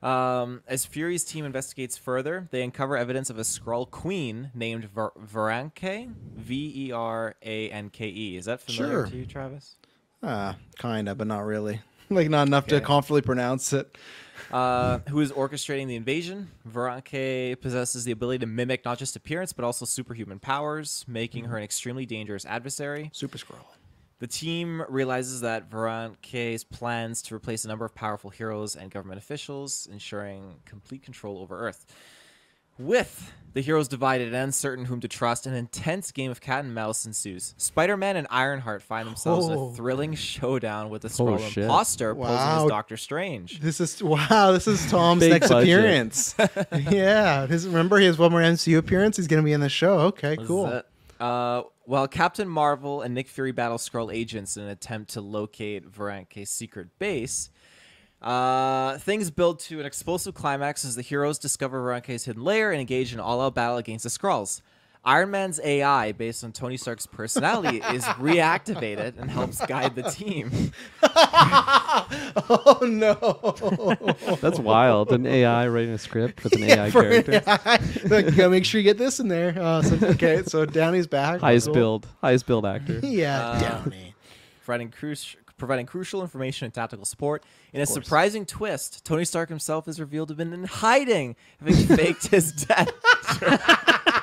do. 0.00 0.06
Um, 0.06 0.62
as 0.68 0.84
Fury's 0.86 1.24
team 1.24 1.44
investigates 1.44 1.96
further, 1.98 2.48
they 2.50 2.62
uncover 2.62 2.96
evidence 2.96 3.28
of 3.30 3.38
a 3.38 3.42
Skrull 3.42 3.90
queen 3.90 4.50
named 4.54 4.84
Ver- 4.84 5.10
Veranke, 5.18 6.12
V 6.34 6.72
E 6.88 6.92
R 6.92 7.34
A 7.42 7.70
N 7.70 7.90
K 7.90 8.06
E. 8.08 8.36
Is 8.36 8.44
that 8.46 8.60
familiar 8.60 8.92
Sure. 8.92 9.06
to 9.06 9.16
you, 9.16 9.26
Travis? 9.26 9.76
Ah, 10.22 10.56
kinda, 10.78 11.14
but 11.14 11.26
not 11.26 11.44
really. 11.44 11.80
like 12.10 12.28
not 12.28 12.46
enough 12.46 12.66
to 12.68 12.80
confidently 12.80 13.22
pronounce 13.22 13.72
it. 13.72 13.96
uh, 14.52 14.98
who 15.08 15.20
is 15.20 15.32
orchestrating 15.32 15.86
the 15.88 15.96
invasion. 15.96 16.48
Veranke 16.68 17.60
possesses 17.60 18.04
the 18.04 18.12
ability 18.12 18.38
to 18.38 18.46
mimic 18.46 18.84
not 18.84 18.98
just 18.98 19.16
appearance 19.16 19.52
but 19.52 19.64
also 19.64 19.84
superhuman 19.84 20.38
powers, 20.38 21.04
making 21.08 21.44
her 21.46 21.56
an 21.56 21.64
extremely 21.64 22.06
dangerous 22.06 22.44
adversary. 22.46 23.10
Super 23.12 23.38
Skrull. 23.38 23.64
The 24.18 24.26
team 24.26 24.82
realizes 24.88 25.42
that 25.42 25.68
Veranke's 25.68 26.64
plans 26.64 27.20
to 27.22 27.34
replace 27.34 27.64
a 27.66 27.68
number 27.68 27.84
of 27.84 27.94
powerful 27.94 28.30
heroes 28.30 28.74
and 28.74 28.90
government 28.90 29.18
officials, 29.18 29.86
ensuring 29.92 30.54
complete 30.64 31.02
control 31.02 31.38
over 31.38 31.58
Earth. 31.66 31.84
With 32.78 33.32
the 33.54 33.62
heroes 33.62 33.88
divided 33.88 34.26
and 34.28 34.36
uncertain 34.36 34.84
whom 34.84 35.00
to 35.00 35.08
trust, 35.08 35.46
an 35.46 35.54
intense 35.54 36.12
game 36.12 36.30
of 36.30 36.42
cat 36.42 36.64
and 36.64 36.74
mouse 36.74 37.06
ensues. 37.06 37.54
Spider-Man 37.56 38.16
and 38.16 38.26
Ironheart 38.30 38.82
find 38.82 39.08
themselves 39.08 39.46
in 39.48 39.54
Oh. 39.54 39.68
a 39.68 39.72
thrilling 39.72 40.14
showdown 40.14 40.90
with 40.90 41.00
the 41.02 41.08
Oh, 41.08 41.10
Skrull 41.38 41.48
shit. 41.48 41.64
imposter 41.64 42.14
posing 42.14 42.34
as 42.64 42.68
Doctor 42.68 42.98
Strange. 42.98 43.60
This 43.60 43.80
is 43.80 44.02
wow. 44.02 44.52
This 44.52 44.66
is 44.66 44.84
Tom's 44.90 45.26
next 45.26 45.48
budget. 45.48 45.72
appearance. 45.78 46.34
yeah, 46.90 47.46
his, 47.46 47.66
remember 47.66 47.98
he 47.98 48.04
has 48.04 48.18
one 48.18 48.30
more 48.30 48.42
MCU 48.42 48.76
appearance. 48.76 49.16
He's 49.16 49.26
gonna 49.26 49.42
be 49.42 49.52
in 49.54 49.60
the 49.60 49.70
show. 49.70 50.00
Okay, 50.00 50.36
This 50.36 50.46
cool. 50.46 50.66
is. 50.66 50.82
Uh, 51.18 51.62
while 51.84 52.06
Captain 52.06 52.46
Marvel 52.46 53.00
and 53.00 53.14
Nick 53.14 53.26
Fury 53.28 53.52
battle 53.52 53.78
Skrull 53.78 54.14
agents 54.14 54.58
in 54.58 54.64
an 54.64 54.68
attempt 54.68 55.12
to 55.12 55.22
locate 55.22 55.86
Veranke's 55.86 56.50
secret 56.50 56.88
base, 56.98 57.48
uh, 58.22 58.98
things 58.98 59.30
build 59.30 59.60
to 59.60 59.78
an 59.80 59.86
explosive 59.86 60.34
climax 60.34 60.84
as 60.84 60.96
the 60.96 61.02
heroes 61.02 61.38
discover 61.38 61.80
Veranke's 61.82 62.24
hidden 62.24 62.42
lair 62.44 62.72
and 62.72 62.80
engage 62.80 63.12
in 63.12 63.20
all-out 63.20 63.54
battle 63.54 63.76
against 63.76 64.04
the 64.04 64.10
Skrulls. 64.10 64.62
Iron 65.04 65.30
Man's 65.30 65.60
AI, 65.62 66.10
based 66.10 66.42
on 66.42 66.50
Tony 66.50 66.76
Stark's 66.76 67.06
personality, 67.06 67.76
is 67.94 68.02
reactivated 68.04 69.16
and 69.20 69.30
helps 69.30 69.64
guide 69.64 69.94
the 69.94 70.02
team. 70.02 70.50
oh 72.48 72.78
no, 72.82 74.36
That's 74.40 74.58
wild. 74.58 75.12
An 75.12 75.24
AI 75.26 75.68
writing 75.68 75.92
a 75.92 75.98
script 75.98 76.42
with 76.42 76.54
an 76.54 76.62
Yeah, 76.68 76.84
AI 76.86 76.90
for 76.90 77.02
an 77.04 77.22
character. 77.22 77.42
AI. 77.50 77.76
like, 78.08 78.24
you 78.26 78.30
gotta 78.32 78.50
make 78.50 78.64
sure 78.64 78.80
you 78.80 78.84
get 78.84 78.98
this 78.98 79.20
in 79.20 79.28
there. 79.28 79.54
Uh, 79.56 79.82
so, 79.82 80.06
okay, 80.08 80.42
so 80.44 80.66
Downey's 80.66 81.06
back. 81.06 81.40
Highest 81.40 81.66
Cool. 81.66 81.74
build. 81.74 82.06
Highest 82.20 82.46
build 82.46 82.66
actor. 82.66 82.98
Yeah, 83.02 83.38
Uh, 83.50 83.60
Downey. 83.60 84.14
providing, 84.64 84.90
cru- 84.90 85.14
providing 85.56 85.86
crucial 85.86 86.22
information 86.22 86.64
and 86.66 86.74
tactical 86.74 87.04
support. 87.04 87.44
In 87.72 87.80
a 87.80 87.86
surprising 87.86 88.46
twist, 88.46 89.04
Tony 89.04 89.24
Stark 89.24 89.48
himself 89.48 89.88
is 89.88 89.98
revealed 90.00 90.28
to 90.28 90.32
have 90.32 90.38
been 90.38 90.52
in 90.52 90.64
hiding, 90.64 91.36
having 91.58 91.74
faked 91.74 92.28
his 92.28 92.52
death. 92.66 92.90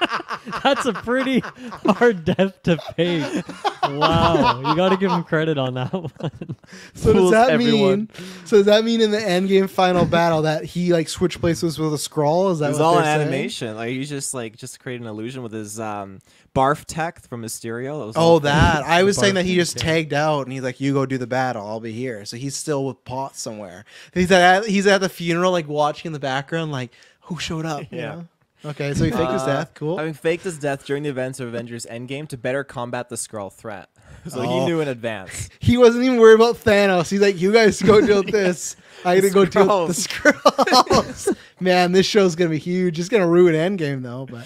That's 0.63 0.85
a 0.85 0.93
pretty 0.93 1.39
hard 1.85 2.25
death 2.25 2.61
to 2.63 2.77
fake. 2.95 3.43
Wow, 3.83 4.59
you 4.59 4.75
got 4.75 4.89
to 4.89 4.97
give 4.97 5.11
him 5.11 5.23
credit 5.23 5.57
on 5.57 5.73
that 5.75 5.91
one. 5.93 6.11
So 6.95 7.11
does 7.13 7.19
Fools 7.21 7.31
that 7.31 7.49
everyone. 7.51 7.97
mean? 7.99 8.09
So 8.45 8.57
does 8.57 8.65
that 8.67 8.83
mean 8.83 9.01
in 9.01 9.11
the 9.11 9.21
end 9.21 9.47
game 9.47 9.67
final 9.67 10.05
battle 10.05 10.41
that 10.43 10.63
he 10.63 10.91
like 10.93 11.07
switched 11.09 11.39
places 11.39 11.77
with 11.77 11.93
a 11.93 11.97
Skrull? 11.97 12.51
Is 12.51 12.59
that 12.59 12.67
It 12.67 12.69
was 12.69 12.79
what 12.79 12.85
all 12.85 12.93
they're 12.95 13.01
in 13.03 13.05
saying? 13.07 13.21
animation. 13.21 13.75
Like 13.75 13.89
he 13.89 14.03
just 14.05 14.33
like 14.33 14.55
just 14.57 14.79
created 14.79 15.01
an 15.03 15.07
illusion 15.07 15.43
with 15.43 15.51
his 15.51 15.79
um, 15.79 16.19
barf 16.55 16.85
tech 16.85 17.21
from 17.27 17.41
Mysterio. 17.43 17.99
That 17.99 18.05
was 18.07 18.15
Oh, 18.17 18.39
that 18.39 18.83
I 18.85 19.03
was 19.03 19.17
saying 19.17 19.35
that 19.35 19.45
he 19.45 19.55
just 19.55 19.75
yeah. 19.77 19.83
tagged 19.83 20.13
out 20.13 20.41
and 20.43 20.51
he's 20.53 20.63
like, 20.63 20.79
"You 20.79 20.93
go 20.93 21.05
do 21.05 21.17
the 21.17 21.27
battle. 21.27 21.65
I'll 21.67 21.79
be 21.79 21.91
here." 21.91 22.25
So 22.25 22.37
he's 22.37 22.55
still 22.55 22.85
with 22.85 23.03
Pot 23.05 23.35
somewhere. 23.35 23.85
He's 24.13 24.31
at 24.31 24.65
he's 24.65 24.87
at 24.87 25.01
the 25.01 25.09
funeral, 25.09 25.51
like 25.51 25.67
watching 25.67 26.09
in 26.09 26.13
the 26.13 26.19
background, 26.19 26.71
like 26.71 26.91
who 27.21 27.39
showed 27.39 27.65
up. 27.65 27.81
you 27.91 27.99
Yeah. 27.99 28.15
know? 28.15 28.27
Okay, 28.65 28.93
so 28.93 29.03
he 29.03 29.11
faked 29.11 29.31
his 29.31 29.41
Uh, 29.41 29.45
death. 29.45 29.71
Cool. 29.73 29.97
Having 29.97 30.13
faked 30.13 30.43
his 30.45 30.57
death 30.57 30.85
during 30.85 31.03
the 31.03 31.09
events 31.09 31.39
of 31.41 31.47
Avengers 31.49 31.85
Endgame 31.89 32.27
to 32.29 32.37
better 32.37 32.63
combat 32.63 33.09
the 33.09 33.15
Skrull 33.15 33.51
threat. 33.51 33.89
So 34.29 34.41
he 34.41 34.47
Oh. 34.47 34.65
knew 34.65 34.79
in 34.79 34.87
advance. 34.87 35.49
He 35.59 35.75
wasn't 35.75 36.05
even 36.05 36.17
worried 36.17 36.35
about 36.35 36.55
Thanos. 36.55 37.09
He's 37.09 37.19
like, 37.19 37.41
"You 37.41 37.51
guys 37.51 37.81
go 37.81 37.99
deal 37.99 38.17
with 38.23 38.31
this. 38.31 38.77
I 39.03 39.15
gotta 39.19 39.29
go 39.33 39.43
deal 39.43 39.87
with 39.87 39.97
the 39.97 40.01
Skrulls." 40.07 41.35
Man, 41.59 41.91
this 41.91 42.05
show's 42.05 42.35
gonna 42.35 42.49
be 42.51 42.57
huge. 42.57 42.99
It's 42.99 43.09
gonna 43.09 43.27
ruin 43.27 43.53
Endgame 43.53 44.01
though. 44.01 44.25
But 44.25 44.45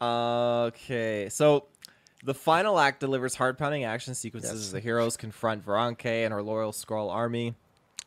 Uh, 0.00 0.64
okay, 0.66 1.28
so 1.30 1.66
the 2.24 2.32
final 2.34 2.78
act 2.78 3.00
delivers 3.00 3.34
heart 3.34 3.58
pounding 3.58 3.84
action 3.84 4.14
sequences 4.14 4.52
as 4.52 4.72
the 4.72 4.80
heroes 4.80 5.16
confront 5.18 5.64
Veranke 5.66 6.06
and 6.24 6.32
her 6.32 6.42
loyal 6.42 6.72
Skrull 6.72 7.10
army. 7.12 7.54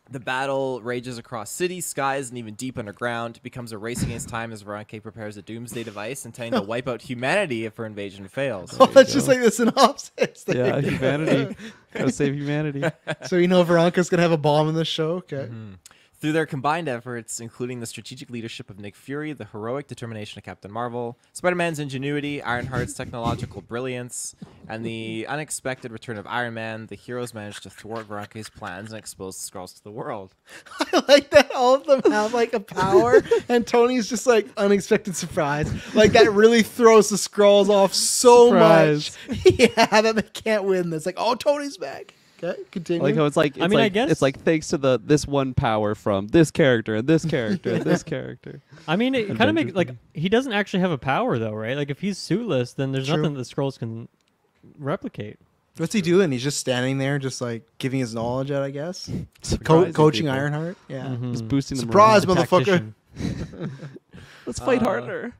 The 0.10 0.20
battle 0.20 0.82
rages 0.82 1.18
across 1.18 1.52
cities, 1.52 1.86
skies, 1.86 2.30
and 2.30 2.38
even 2.38 2.54
deep 2.54 2.78
underground. 2.78 3.38
It 3.38 3.44
becomes 3.44 3.72
a 3.72 3.78
race 3.78 4.04
against 4.04 4.30
time 4.30 4.54
as 4.54 4.62
Veronica 4.62 5.02
prepares 5.02 5.36
a 5.38 5.42
doomsday 5.42 5.84
device 5.84 6.26
intending 6.26 6.60
to 6.60 6.66
wipe 6.66 6.88
out 6.88 7.02
humanity 7.02 7.66
if 7.66 7.76
her 7.78 7.86
invasion 7.86 8.28
fails. 8.28 8.76
oh, 8.80 8.86
that's 8.86 9.12
just 9.12 9.28
like 9.28 9.42
the 9.42 9.52
synopsis. 9.52 10.44
There 10.44 10.66
Yeah, 10.66 10.80
humanity. 10.80 11.56
Gotta 11.94 12.12
save 12.12 12.36
humanity. 12.36 12.84
so 13.26 13.36
you 13.36 13.48
know 13.48 13.64
Veronica's 13.64 14.10
gonna 14.10 14.22
have 14.22 14.32
a 14.32 14.38
bomb 14.38 14.70
in 14.70 14.76
the 14.76 14.86
show. 14.86 15.16
Okay. 15.16 15.48
Mm-hmm. 15.48 15.74
Through 16.20 16.32
their 16.32 16.48
combined 16.48 16.90
efforts, 16.90 17.40
including 17.40 17.80
the 17.80 17.86
strategic 17.86 18.32
leadership 18.32 18.72
of 18.72 18.80
Nick 18.80 18.96
Fury, 18.96 19.34
the 19.34 19.46
heroic 19.46 19.86
determination 19.86 20.40
of 20.40 20.44
Captain 20.44 20.72
Marvel, 20.72 21.20
Spider 21.34 21.56
Man's 21.56 21.78
ingenuity, 21.78 22.42
Ironheart's 22.42 22.96
technological 22.96 23.62
brilliance, 23.62 24.36
and 24.68 24.84
the 24.84 25.28
unexpected 25.30 25.92
return 25.92 26.18
of 26.18 26.26
Iron 26.26 26.56
Man, 26.56 26.88
the 26.88 26.96
heroes 26.96 27.36
managed 27.36 27.62
to 27.64 27.70
thwart 27.70 28.08
Veranke's 28.08 28.50
plans 28.50 28.92
and 28.92 28.98
expose 28.98 29.38
the 29.38 29.52
Skrulls 29.52 29.76
to 29.76 29.84
the 29.84 29.92
world. 29.92 30.34
I 30.80 31.04
like 31.08 31.30
that 31.30 31.52
all 31.54 31.76
of 31.76 31.86
them 31.86 32.02
have 32.12 32.34
like 32.34 32.54
a 32.54 32.60
power, 32.60 33.22
and 33.50 33.68
Tony's 33.68 34.10
just 34.10 34.26
like 34.26 34.48
unexpected 34.58 35.16
surprise. 35.16 35.72
Like 35.94 36.14
that 36.14 36.32
really 36.32 36.64
throws 36.64 37.10
the 37.10 37.18
Skrulls 37.18 37.70
off 37.70 37.94
so 37.94 38.48
Surprise. 38.50 39.16
much. 39.28 39.38
yeah, 39.60 40.02
that 40.02 40.16
they 40.16 40.22
can't 40.24 40.64
win 40.64 40.90
this. 40.90 41.06
Like, 41.06 41.16
oh, 41.18 41.36
Tony's 41.36 41.78
back. 41.78 42.16
Okay, 42.44 42.56
continue. 42.72 43.02
Like 43.02 43.16
how 43.16 43.26
it's 43.26 43.36
like 43.38 43.56
it's 43.56 43.64
I 43.64 43.68
mean, 43.68 43.80
I 43.80 43.90
guess- 43.90 44.12
it's 44.12 44.22
like 44.22 44.40
thanks 44.42 44.68
to 44.70 44.78
the 44.78 45.00
this 45.04 45.26
one 45.26 45.54
power 45.54 45.96
from 45.96 46.28
this 46.28 46.52
character 46.52 46.96
and 46.96 47.08
this 47.08 47.26
character 47.26 47.74
and 47.74 47.84
this 47.84 48.04
character. 48.14 48.62
I 48.88 48.96
mean, 48.96 49.16
it 49.16 49.28
kind 49.38 49.50
of 49.50 49.56
makes 49.56 49.74
like 49.74 49.92
he 50.14 50.30
doesn't 50.30 50.54
actually 50.54 50.82
have 50.82 50.92
a 50.92 50.98
power 51.00 51.40
though, 51.40 51.54
right? 51.54 51.76
Like 51.76 51.90
if 51.90 52.00
he's 52.02 52.18
suitless, 52.18 52.74
then 52.74 52.92
there's 52.92 53.08
True. 53.08 53.18
nothing 53.18 53.34
that 53.36 53.48
the 53.48 53.56
Skrulls 53.56 53.80
can 53.80 54.08
replicate. 54.78 55.38
What's 55.78 55.94
he 55.94 56.02
doing? 56.02 56.32
He's 56.32 56.44
just 56.44 56.60
standing 56.60 56.98
there, 56.98 57.20
just 57.20 57.40
like 57.42 57.64
giving 57.78 58.00
his 58.00 58.14
knowledge 58.16 58.50
out, 58.52 58.64
I 58.64 58.72
guess. 58.72 59.10
Co- 59.64 59.92
coaching 59.92 60.24
people. 60.26 60.38
Ironheart. 60.40 60.78
Yeah. 60.88 61.06
Mhm. 61.06 61.32
Just 61.34 61.48
boosting 61.48 61.78
the 61.78 61.82
Surprise, 61.82 62.26
morale. 62.26 62.46
motherfucker. 62.46 62.94
Let's 64.46 64.60
fight 64.60 64.82
Uh, 64.82 64.86
harder. 64.86 65.34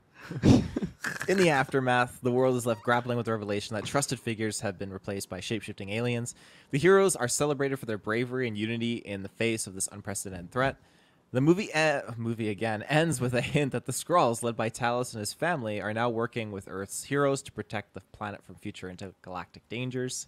In 1.28 1.36
the 1.36 1.50
aftermath, 1.50 2.18
the 2.22 2.32
world 2.32 2.56
is 2.56 2.66
left 2.66 2.82
grappling 2.82 3.16
with 3.16 3.26
the 3.26 3.32
revelation 3.32 3.74
that 3.74 3.84
trusted 3.84 4.18
figures 4.18 4.60
have 4.60 4.78
been 4.78 4.92
replaced 4.92 5.28
by 5.28 5.40
shapeshifting 5.40 5.92
aliens. 5.92 6.34
The 6.70 6.78
heroes 6.78 7.16
are 7.16 7.28
celebrated 7.28 7.78
for 7.78 7.86
their 7.86 7.98
bravery 7.98 8.48
and 8.48 8.56
unity 8.56 8.96
in 8.96 9.22
the 9.22 9.28
face 9.28 9.66
of 9.66 9.74
this 9.74 9.88
unprecedented 9.92 10.50
threat. 10.50 10.76
The 11.30 11.42
movie, 11.42 11.68
e- 11.76 12.00
movie 12.16 12.48
again 12.48 12.82
ends 12.84 13.20
with 13.20 13.34
a 13.34 13.42
hint 13.42 13.72
that 13.72 13.84
the 13.84 13.92
Skrulls, 13.92 14.42
led 14.42 14.56
by 14.56 14.70
Talos 14.70 15.12
and 15.12 15.20
his 15.20 15.34
family, 15.34 15.80
are 15.80 15.92
now 15.92 16.08
working 16.08 16.50
with 16.50 16.66
Earth's 16.70 17.04
heroes 17.04 17.42
to 17.42 17.52
protect 17.52 17.92
the 17.92 18.00
planet 18.12 18.42
from 18.42 18.54
future 18.54 18.88
intergalactic 18.88 19.68
dangers. 19.68 20.26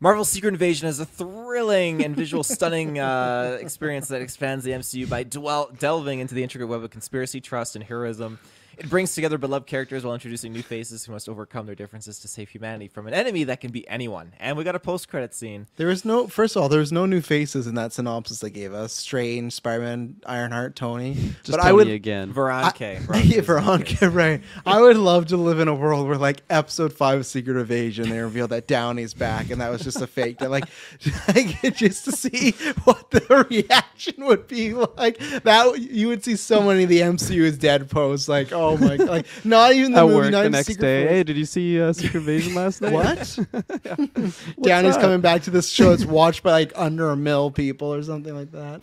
Marvel's 0.00 0.28
Secret 0.28 0.48
Invasion 0.52 0.88
is 0.88 1.00
a 1.00 1.06
thrilling 1.06 2.04
and 2.04 2.14
visual 2.14 2.42
stunning 2.42 2.98
uh, 2.98 3.56
experience 3.60 4.08
that 4.08 4.20
expands 4.20 4.64
the 4.64 4.72
MCU 4.72 5.08
by 5.08 5.22
dwell- 5.22 5.70
delving 5.78 6.18
into 6.18 6.34
the 6.34 6.42
intricate 6.42 6.66
web 6.66 6.82
of 6.82 6.90
conspiracy, 6.90 7.40
trust, 7.40 7.76
and 7.76 7.84
heroism. 7.84 8.38
It 8.78 8.88
brings 8.88 9.14
together 9.14 9.38
beloved 9.38 9.66
characters 9.66 10.04
while 10.04 10.14
introducing 10.14 10.52
new 10.52 10.62
faces 10.62 11.04
who 11.04 11.12
must 11.12 11.28
overcome 11.28 11.66
their 11.66 11.74
differences 11.74 12.18
to 12.20 12.28
save 12.28 12.48
humanity 12.48 12.88
from 12.88 13.06
an 13.06 13.14
enemy 13.14 13.44
that 13.44 13.60
can 13.60 13.70
be 13.70 13.86
anyone. 13.88 14.32
And 14.40 14.56
we 14.56 14.64
got 14.64 14.74
a 14.74 14.80
post-credit 14.80 15.34
scene. 15.34 15.66
There 15.76 15.88
was 15.88 16.04
no. 16.04 16.26
First 16.26 16.56
of 16.56 16.62
all, 16.62 16.68
there 16.68 16.80
was 16.80 16.92
no 16.92 17.06
new 17.06 17.20
faces 17.20 17.66
in 17.66 17.74
that 17.74 17.92
synopsis 17.92 18.40
they 18.40 18.50
gave 18.50 18.72
us. 18.72 18.92
Strange, 18.92 19.52
Spider-Man, 19.52 20.16
Ironheart, 20.26 20.76
Tony. 20.76 21.14
Just 21.14 21.50
but 21.50 21.56
Tony 21.58 21.68
I 21.68 21.72
would 21.72 21.88
again. 21.88 22.32
Veranke. 22.32 22.96
I, 22.96 23.00
Veranke's 23.00 23.24
yeah, 23.34 23.40
Veronica, 23.42 24.10
right. 24.10 24.40
I 24.64 24.80
would 24.80 24.96
love 24.96 25.26
to 25.26 25.36
live 25.36 25.60
in 25.60 25.68
a 25.68 25.74
world 25.74 26.08
where, 26.08 26.18
like, 26.18 26.42
episode 26.48 26.92
five 26.92 27.18
of 27.18 27.26
Secret 27.26 27.58
Invasion, 27.58 28.08
they 28.08 28.20
revealed 28.20 28.50
that 28.50 28.66
Downey's 28.66 29.14
back, 29.14 29.50
and 29.50 29.60
that 29.60 29.70
was 29.70 29.82
just 29.82 30.00
a 30.00 30.06
fake. 30.06 30.38
That, 30.38 30.50
like, 30.50 30.64
like, 31.28 31.74
just 31.74 32.04
to 32.06 32.12
see 32.12 32.52
what 32.84 33.10
the 33.10 33.46
reaction 33.50 34.24
would 34.24 34.46
be 34.48 34.72
like. 34.72 35.18
That 35.44 35.78
you 35.78 36.08
would 36.08 36.24
see 36.24 36.36
so 36.36 36.62
many 36.62 36.84
of 36.84 36.88
the 36.88 37.00
MCU 37.00 37.42
is 37.42 37.58
dead 37.58 37.90
posts, 37.90 38.28
like, 38.28 38.52
oh 38.52 38.61
Oh 38.62 38.76
my! 38.78 38.96
god! 38.96 39.08
Like 39.08 39.26
not 39.44 39.72
even 39.72 39.92
the 39.92 39.98
At 40.00 40.04
movie, 40.04 40.14
work 40.16 40.30
not 40.32 40.42
the 40.44 40.50
next 40.50 40.66
Secret 40.68 40.80
day. 40.82 41.02
Force. 41.04 41.10
Hey, 41.12 41.22
did 41.24 41.36
you 41.36 41.44
see 41.44 41.80
uh, 41.80 41.92
Secret 41.92 42.20
Invasion 42.20 42.54
last 42.54 42.80
night? 42.82 42.92
What? 42.92 43.18
What's 43.50 44.38
Downey's 44.62 44.96
coming 44.96 45.20
back 45.20 45.42
to 45.42 45.50
this 45.50 45.68
show. 45.70 45.92
It's 45.92 46.04
watched 46.04 46.42
by 46.42 46.52
like 46.52 46.72
under 46.76 47.10
a 47.10 47.16
mill 47.16 47.50
people 47.50 47.92
or 47.92 48.02
something 48.02 48.34
like 48.34 48.52
that. 48.52 48.80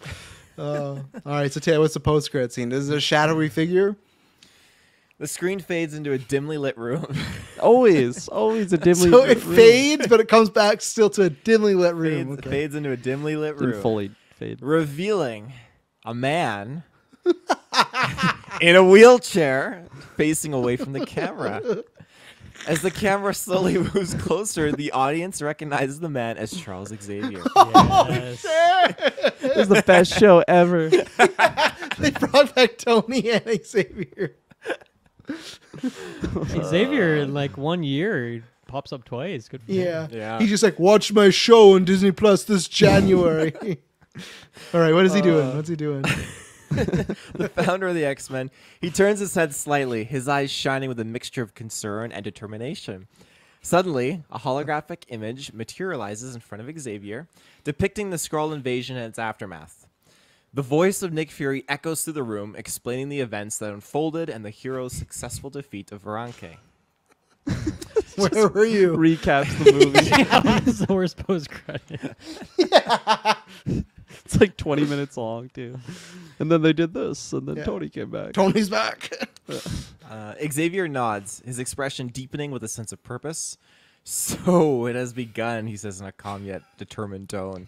Oh, 0.57 1.03
all 1.25 1.31
right. 1.31 1.51
So, 1.51 1.59
Taylor, 1.59 1.79
what's 1.79 1.93
the 1.93 1.99
post 2.01 2.31
credit 2.31 2.51
scene? 2.51 2.71
Is 2.71 2.89
it 2.89 2.97
a 2.97 2.99
shadowy 2.99 3.47
figure? 3.49 3.95
The 5.17 5.27
screen 5.27 5.59
fades 5.59 5.93
into 5.93 6.11
a 6.13 6.17
dimly 6.17 6.57
lit 6.57 6.77
room. 6.77 7.05
Always, 7.59 8.29
always 8.29 8.71
a 8.71 8.77
dimly. 8.77 9.09
so 9.11 9.19
lit 9.19 9.31
it 9.37 9.43
room. 9.43 9.55
fades, 9.57 10.07
but 10.07 10.21
it 10.21 10.29
comes 10.29 10.49
back 10.49 10.79
still 10.81 11.09
to 11.09 11.23
a 11.23 11.29
dimly 11.29 11.75
lit 11.75 11.93
room. 11.93 12.27
fades, 12.37 12.39
Okay. 12.39 12.49
fades 12.49 12.75
into 12.75 12.91
a 12.91 12.95
dimly 12.95 13.35
lit 13.35 13.57
Didn't 13.57 13.71
room. 13.73 13.81
fully 13.81 14.11
fade. 14.35 14.61
Revealing 14.61 15.51
a 16.05 16.13
man 16.13 16.83
in 18.61 18.75
a 18.75 18.83
wheelchair 18.83 19.85
facing 20.17 20.53
away 20.53 20.75
from 20.75 20.93
the 20.93 21.05
camera. 21.05 21.83
As 22.67 22.81
the 22.81 22.91
camera 22.91 23.33
slowly 23.33 23.77
moves 23.93 24.13
closer, 24.15 24.71
the 24.71 24.91
audience 24.91 25.41
recognizes 25.41 25.99
the 25.99 26.09
man 26.09 26.37
as 26.37 26.51
Charles 26.51 26.89
Xavier. 27.01 27.41
Yes. 27.55 28.45
It 29.41 29.55
was 29.55 29.67
the 29.69 29.83
best 29.85 30.17
show 30.17 30.43
ever. 30.47 30.89
they 30.89 32.11
brought 32.11 32.53
back 32.55 32.77
Tony 32.77 33.29
and 33.31 33.65
Xavier. 33.65 34.35
Xavier 36.63 37.17
in 37.17 37.33
like 37.33 37.57
one 37.57 37.83
year 37.83 38.43
pops 38.67 38.91
up 38.93 39.03
twice. 39.05 39.47
Good 39.47 39.61
for 39.63 39.71
him. 39.71 40.09
Yeah. 40.11 40.39
He's 40.39 40.49
just 40.49 40.63
like, 40.63 40.79
watch 40.79 41.11
my 41.13 41.29
show 41.29 41.75
on 41.75 41.85
Disney 41.85 42.11
Plus 42.11 42.43
this 42.43 42.67
January. 42.67 43.53
All 44.73 44.79
right, 44.79 44.93
what 44.93 45.05
is 45.05 45.13
he 45.13 45.21
doing? 45.21 45.47
Uh, 45.47 45.55
What's 45.55 45.69
he 45.69 45.75
doing? 45.75 46.03
the 47.33 47.51
founder 47.55 47.87
of 47.87 47.95
the 47.95 48.05
X 48.05 48.29
Men, 48.29 48.51
he 48.79 48.89
turns 48.89 49.19
his 49.19 49.33
head 49.35 49.53
slightly, 49.53 50.03
his 50.03 50.27
eyes 50.27 50.51
shining 50.51 50.89
with 50.89 50.99
a 50.99 51.05
mixture 51.05 51.41
of 51.41 51.55
concern 51.55 52.11
and 52.11 52.23
determination. 52.23 53.07
Suddenly, 53.61 54.23
a 54.31 54.39
holographic 54.39 55.03
image 55.09 55.51
materializes 55.51 56.33
in 56.33 56.41
front 56.41 56.67
of 56.67 56.79
Xavier, 56.79 57.27
depicting 57.63 58.09
the 58.09 58.17
Skrull 58.17 58.53
invasion 58.53 58.95
and 58.95 59.05
its 59.05 59.19
aftermath. 59.19 59.87
The 60.53 60.61
voice 60.61 61.03
of 61.03 61.13
Nick 61.13 61.29
Fury 61.29 61.63
echoes 61.67 62.03
through 62.03 62.13
the 62.13 62.23
room, 62.23 62.55
explaining 62.57 63.09
the 63.09 63.19
events 63.19 63.59
that 63.59 63.71
unfolded 63.73 64.29
and 64.29 64.43
the 64.43 64.49
hero's 64.49 64.93
successful 64.93 65.49
defeat 65.49 65.91
of 65.91 66.03
Veranke. 66.03 66.57
Where 68.15 68.47
were 68.47 68.65
you? 68.65 68.95
Recaps 68.95 69.63
the 69.63 69.71
movie. 69.71 70.09
Yeah, 70.09 70.59
it's 70.65 70.79
the 70.79 70.93
worst 70.93 71.17
post 71.17 71.49
credit. 71.51 72.15
It's 74.25 74.39
like 74.39 74.57
20 74.57 74.85
minutes 74.85 75.17
long 75.17 75.49
too. 75.49 75.77
And 76.39 76.51
then 76.51 76.61
they 76.61 76.73
did 76.73 76.93
this, 76.93 77.31
and 77.33 77.47
then 77.47 77.57
Yeah. 77.57 77.63
Tony 77.65 77.89
came 77.89 78.09
back. 78.09 78.33
Tony's 78.33 78.69
back. 78.69 79.11
Uh, 80.09 80.33
Xavier 80.51 80.87
nods, 80.87 81.43
his 81.45 81.59
expression 81.59 82.07
deepening 82.07 82.49
with 82.49 82.63
a 82.63 82.67
sense 82.67 82.91
of 82.91 83.03
purpose. 83.03 83.57
So 84.03 84.87
it 84.87 84.95
has 84.95 85.13
begun, 85.13 85.67
he 85.67 85.77
says 85.77 86.01
in 86.01 86.07
a 86.07 86.11
calm 86.11 86.45
yet 86.45 86.63
determined 86.79 87.29
tone. 87.29 87.67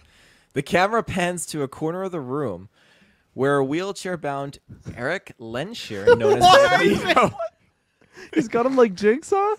The 0.53 0.63
camera 0.63 1.03
pans 1.03 1.45
to 1.47 1.61
a 1.61 1.67
corner 1.67 2.01
of 2.01 2.11
the 2.11 2.19
room 2.19 2.69
where 3.35 3.57
a 3.57 3.63
wheelchair 3.63 4.17
bound 4.17 4.57
Erik 4.95 5.33
Lehnsherr, 5.39 6.17
known 6.19 6.41
as 6.41 6.79
Magneto, 6.79 7.31
He's 8.33 8.47
got 8.47 8.65
him 8.65 8.75
like 8.75 8.95
jigsaw. 8.95 9.53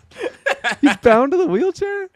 He's 0.80 0.96
bound 0.96 1.30
to 1.32 1.38
the 1.38 1.46
wheelchair. 1.46 2.08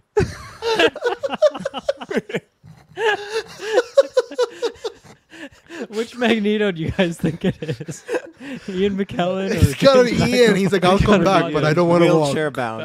Which 5.88 6.16
Magneto 6.16 6.72
do 6.72 6.82
you 6.82 6.90
guys 6.90 7.18
think 7.18 7.44
it 7.44 7.62
is? 7.62 8.04
Ian 8.68 8.96
McKellen? 8.96 9.50
Or 9.50 9.54
He's 9.54 9.74
got 9.74 9.98
an 9.98 10.06
James 10.08 10.28
Ian. 10.28 10.56
He's 10.56 10.72
like, 10.72 10.84
I'll 10.84 10.98
come 10.98 11.24
back, 11.24 11.52
but 11.52 11.64
I 11.64 11.72
don't 11.74 11.88
want 11.88 12.04
to 12.04 12.14
walk. 12.14 12.26
wheelchair 12.26 12.50
bound. 12.50 12.84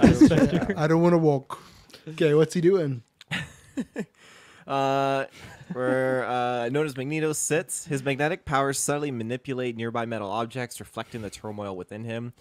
I 0.77 0.87
don't 0.87 1.01
want 1.01 1.13
to 1.13 1.17
walk. 1.17 1.61
Okay, 2.09 2.33
what's 2.33 2.53
he 2.53 2.61
doing? 2.61 3.03
uh, 4.67 5.25
where 5.73 6.25
uh, 6.25 6.69
known 6.69 6.85
as 6.85 6.97
Magneto 6.97 7.33
sits. 7.33 7.85
His 7.85 8.03
magnetic 8.03 8.45
powers 8.45 8.79
subtly 8.79 9.11
manipulate 9.11 9.75
nearby 9.75 10.05
metal 10.05 10.29
objects, 10.29 10.79
reflecting 10.79 11.21
the 11.21 11.29
turmoil 11.29 11.75
within 11.75 12.03
him. 12.03 12.33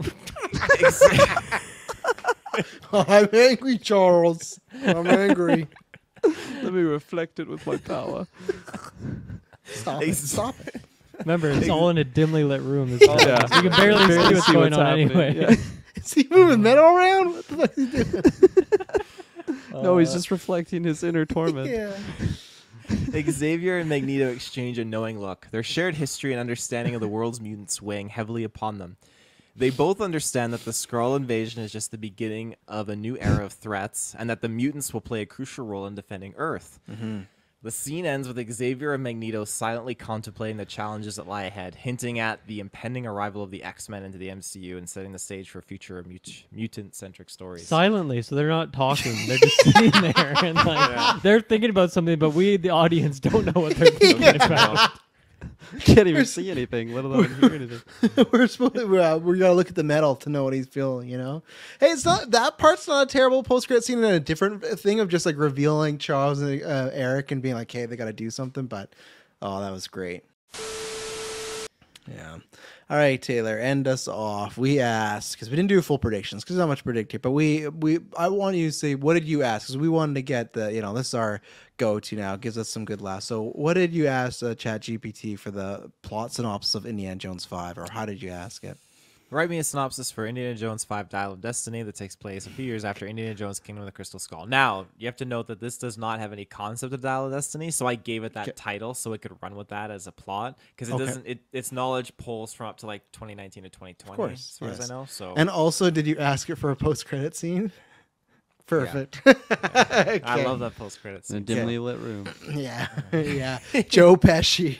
I'm 2.92 3.28
angry, 3.32 3.78
Charles. 3.78 4.60
I'm 4.84 5.06
angry. 5.06 5.68
Let 6.24 6.72
me 6.72 6.82
reflect 6.82 7.40
it 7.40 7.48
with 7.48 7.66
my 7.66 7.76
power. 7.76 8.26
Stop 9.74 10.02
it. 10.02 10.14
Stop 10.14 10.54
it. 10.66 10.80
Remember, 11.18 11.50
it's 11.50 11.68
all 11.68 11.90
in 11.90 11.98
a 11.98 12.04
dimly 12.04 12.42
lit 12.44 12.62
room. 12.62 12.98
This 12.98 13.08
yeah. 13.08 13.44
So 13.46 13.56
you 13.56 13.62
can 13.62 13.70
barely, 13.72 14.06
Barely 14.06 14.28
see 14.28 14.34
what's 14.34 14.46
see 14.46 14.52
going 14.52 14.64
what's 14.70 14.76
on 14.78 14.86
happening, 14.86 15.10
anyway. 15.12 15.40
yeah. 15.40 15.56
Is 15.96 16.12
he 16.14 16.26
moving 16.30 16.62
metal 16.62 16.84
around? 16.84 17.34
What 17.34 17.46
the 17.48 17.56
fuck 17.56 17.78
is 17.78 17.92
he 17.92 19.50
doing? 19.72 19.82
no, 19.84 19.98
he's 19.98 20.10
uh, 20.10 20.14
just 20.14 20.30
reflecting 20.30 20.84
his 20.84 21.04
inner 21.04 21.24
torment. 21.26 21.70
yeah. 21.70 21.92
Xavier 23.30 23.78
and 23.78 23.88
Magneto 23.88 24.28
exchange 24.28 24.78
a 24.78 24.84
knowing 24.84 25.20
look. 25.20 25.46
Their 25.50 25.62
shared 25.62 25.94
history 25.94 26.32
and 26.32 26.40
understanding 26.40 26.94
of 26.94 27.00
the 27.00 27.08
world's 27.08 27.40
mutants 27.40 27.80
weighing 27.80 28.08
heavily 28.08 28.42
upon 28.42 28.78
them. 28.78 28.96
They 29.54 29.70
both 29.70 30.00
understand 30.00 30.52
that 30.54 30.64
the 30.64 30.70
Skrull 30.70 31.14
invasion 31.14 31.62
is 31.62 31.70
just 31.70 31.90
the 31.90 31.98
beginning 31.98 32.56
of 32.66 32.88
a 32.88 32.96
new 32.96 33.18
era 33.18 33.44
of 33.44 33.52
threats, 33.52 34.16
and 34.18 34.30
that 34.30 34.40
the 34.40 34.48
mutants 34.48 34.92
will 34.94 35.02
play 35.02 35.20
a 35.20 35.26
crucial 35.26 35.66
role 35.66 35.86
in 35.86 35.94
defending 35.94 36.32
Earth. 36.36 36.80
Mm-hmm. 36.90 37.20
The 37.64 37.70
scene 37.70 38.06
ends 38.06 38.26
with 38.26 38.52
Xavier 38.52 38.92
and 38.92 39.04
Magneto 39.04 39.44
silently 39.44 39.94
contemplating 39.94 40.56
the 40.56 40.64
challenges 40.64 41.14
that 41.14 41.28
lie 41.28 41.44
ahead, 41.44 41.76
hinting 41.76 42.18
at 42.18 42.44
the 42.48 42.58
impending 42.58 43.06
arrival 43.06 43.40
of 43.40 43.52
the 43.52 43.62
X 43.62 43.88
Men 43.88 44.02
into 44.02 44.18
the 44.18 44.30
MCU 44.30 44.76
and 44.78 44.90
setting 44.90 45.12
the 45.12 45.18
stage 45.20 45.48
for 45.48 45.62
future 45.62 46.04
mut- 46.04 46.42
mutant 46.50 46.96
centric 46.96 47.30
stories. 47.30 47.68
Silently, 47.68 48.20
so 48.20 48.34
they're 48.34 48.48
not 48.48 48.72
talking. 48.72 49.14
They're 49.28 49.38
just 49.38 49.60
sitting 49.60 49.92
there 50.02 50.34
and 50.44 50.56
like 50.56 51.22
they're 51.22 51.40
thinking 51.40 51.70
about 51.70 51.92
something, 51.92 52.18
but 52.18 52.30
we, 52.30 52.56
the 52.56 52.70
audience, 52.70 53.20
don't 53.20 53.44
know 53.44 53.60
what 53.60 53.76
they're 53.76 53.90
thinking 53.92 54.42
about. 54.42 54.90
Can't 55.80 56.08
even 56.08 56.24
see 56.24 56.50
anything, 56.50 56.94
let 56.94 57.04
alone 57.04 57.34
hear 57.40 57.54
anything. 57.54 58.26
we're 58.32 58.46
supposed 58.46 58.74
to, 58.74 58.98
uh, 58.98 59.18
we 59.18 59.38
gotta 59.38 59.54
look 59.54 59.68
at 59.68 59.74
the 59.74 59.84
metal 59.84 60.16
to 60.16 60.30
know 60.30 60.44
what 60.44 60.52
he's 60.52 60.66
feeling, 60.66 61.08
you 61.08 61.18
know. 61.18 61.42
Hey, 61.80 61.88
it's 61.88 62.04
not 62.04 62.30
that 62.30 62.58
part's 62.58 62.88
not 62.88 63.08
a 63.08 63.10
terrible 63.10 63.42
post 63.42 63.66
credit 63.66 63.84
scene 63.84 64.02
and 64.02 64.14
a 64.14 64.20
different 64.20 64.64
thing 64.64 65.00
of 65.00 65.08
just 65.08 65.26
like 65.26 65.36
revealing 65.36 65.98
Charles 65.98 66.40
and 66.40 66.62
uh, 66.62 66.90
Eric 66.92 67.30
and 67.30 67.42
being 67.42 67.54
like, 67.54 67.70
hey, 67.70 67.86
they 67.86 67.96
gotta 67.96 68.12
do 68.12 68.30
something. 68.30 68.66
But 68.66 68.92
oh, 69.40 69.60
that 69.60 69.72
was 69.72 69.86
great. 69.86 70.24
Yeah. 72.10 72.38
All 72.92 72.98
right, 72.98 73.22
Taylor, 73.22 73.58
end 73.58 73.88
us 73.88 74.06
off. 74.06 74.58
We 74.58 74.78
asked 74.78 75.32
because 75.32 75.48
we 75.48 75.56
didn't 75.56 75.70
do 75.70 75.80
full 75.80 75.96
predictions 75.96 76.44
because 76.44 76.56
not 76.56 76.68
much 76.68 76.84
predict 76.84 77.12
here, 77.12 77.20
but 77.20 77.30
we 77.30 77.66
we 77.68 78.00
I 78.18 78.28
want 78.28 78.56
you 78.56 78.66
to 78.66 78.72
say 78.72 78.96
what 78.96 79.14
did 79.14 79.24
you 79.24 79.42
ask 79.42 79.66
because 79.66 79.78
we 79.78 79.88
wanted 79.88 80.16
to 80.16 80.20
get 80.20 80.52
the 80.52 80.70
you 80.70 80.82
know 80.82 80.92
this 80.92 81.06
is 81.06 81.14
our 81.14 81.40
go 81.78 82.00
to 82.00 82.16
now 82.16 82.36
gives 82.36 82.58
us 82.58 82.68
some 82.68 82.84
good 82.84 83.00
laughs. 83.00 83.24
So 83.24 83.44
what 83.44 83.74
did 83.74 83.94
you 83.94 84.08
ask 84.08 84.42
uh, 84.42 84.54
Chat 84.54 84.82
GPT 84.82 85.38
for 85.38 85.50
the 85.50 85.90
plot 86.02 86.34
synopsis 86.34 86.74
of 86.74 86.84
Indiana 86.84 87.16
Jones 87.16 87.46
Five, 87.46 87.78
or 87.78 87.86
how 87.90 88.04
did 88.04 88.22
you 88.22 88.28
ask 88.28 88.62
it? 88.62 88.76
Write 89.32 89.48
me 89.48 89.56
a 89.56 89.64
synopsis 89.64 90.10
for 90.10 90.26
Indiana 90.26 90.54
Jones 90.54 90.84
5 90.84 91.08
Dial 91.08 91.32
of 91.32 91.40
Destiny 91.40 91.82
that 91.84 91.94
takes 91.94 92.14
place 92.14 92.46
a 92.46 92.50
few 92.50 92.66
years 92.66 92.84
after 92.84 93.06
Indiana 93.06 93.34
Jones 93.34 93.58
Kingdom 93.58 93.80
of 93.80 93.86
the 93.86 93.92
Crystal 93.92 94.20
Skull. 94.20 94.44
Now, 94.44 94.88
you 94.98 95.06
have 95.06 95.16
to 95.16 95.24
note 95.24 95.46
that 95.46 95.58
this 95.58 95.78
does 95.78 95.96
not 95.96 96.20
have 96.20 96.34
any 96.34 96.44
concept 96.44 96.92
of 96.92 97.00
Dial 97.00 97.24
of 97.24 97.32
Destiny, 97.32 97.70
so 97.70 97.86
I 97.86 97.94
gave 97.94 98.24
it 98.24 98.34
that 98.34 98.48
Okay. 98.48 98.52
title 98.54 98.92
so 98.92 99.14
it 99.14 99.22
could 99.22 99.32
run 99.40 99.56
with 99.56 99.68
that 99.68 99.90
as 99.90 100.06
a 100.06 100.12
plot 100.12 100.58
because 100.76 100.90
it 100.90 100.96
Okay. 100.96 101.06
doesn't 101.06 101.26
it, 101.26 101.38
its 101.50 101.72
knowledge 101.72 102.14
pulls 102.18 102.52
from 102.52 102.66
up 102.66 102.76
to 102.80 102.86
like 102.86 103.10
2019 103.12 103.62
to 103.62 103.70
2020 103.70 104.12
Of 104.12 104.16
course, 104.16 104.50
as 104.52 104.58
far 104.58 104.68
as. 104.68 104.80
I 104.80 104.86
know. 104.92 105.06
So 105.08 105.32
And 105.34 105.48
also, 105.48 105.88
did 105.88 106.06
you 106.06 106.18
ask 106.18 106.50
it 106.50 106.56
for 106.56 106.70
a 106.70 106.76
post 106.76 107.06
credit 107.06 107.34
scene? 107.34 107.72
Perfect. 108.66 109.22
I 109.26 109.34
Okay. 110.22 110.44
love 110.44 110.58
that 110.60 110.76
post 110.76 111.00
credits. 111.00 111.30
In 111.30 111.36
a 111.38 111.40
dimly 111.40 111.78
lit 111.78 111.96
room. 111.98 112.28
Yeah, 112.54 112.86
yeah. 113.14 113.60
Joe 113.88 114.16
Pesci. 114.16 114.76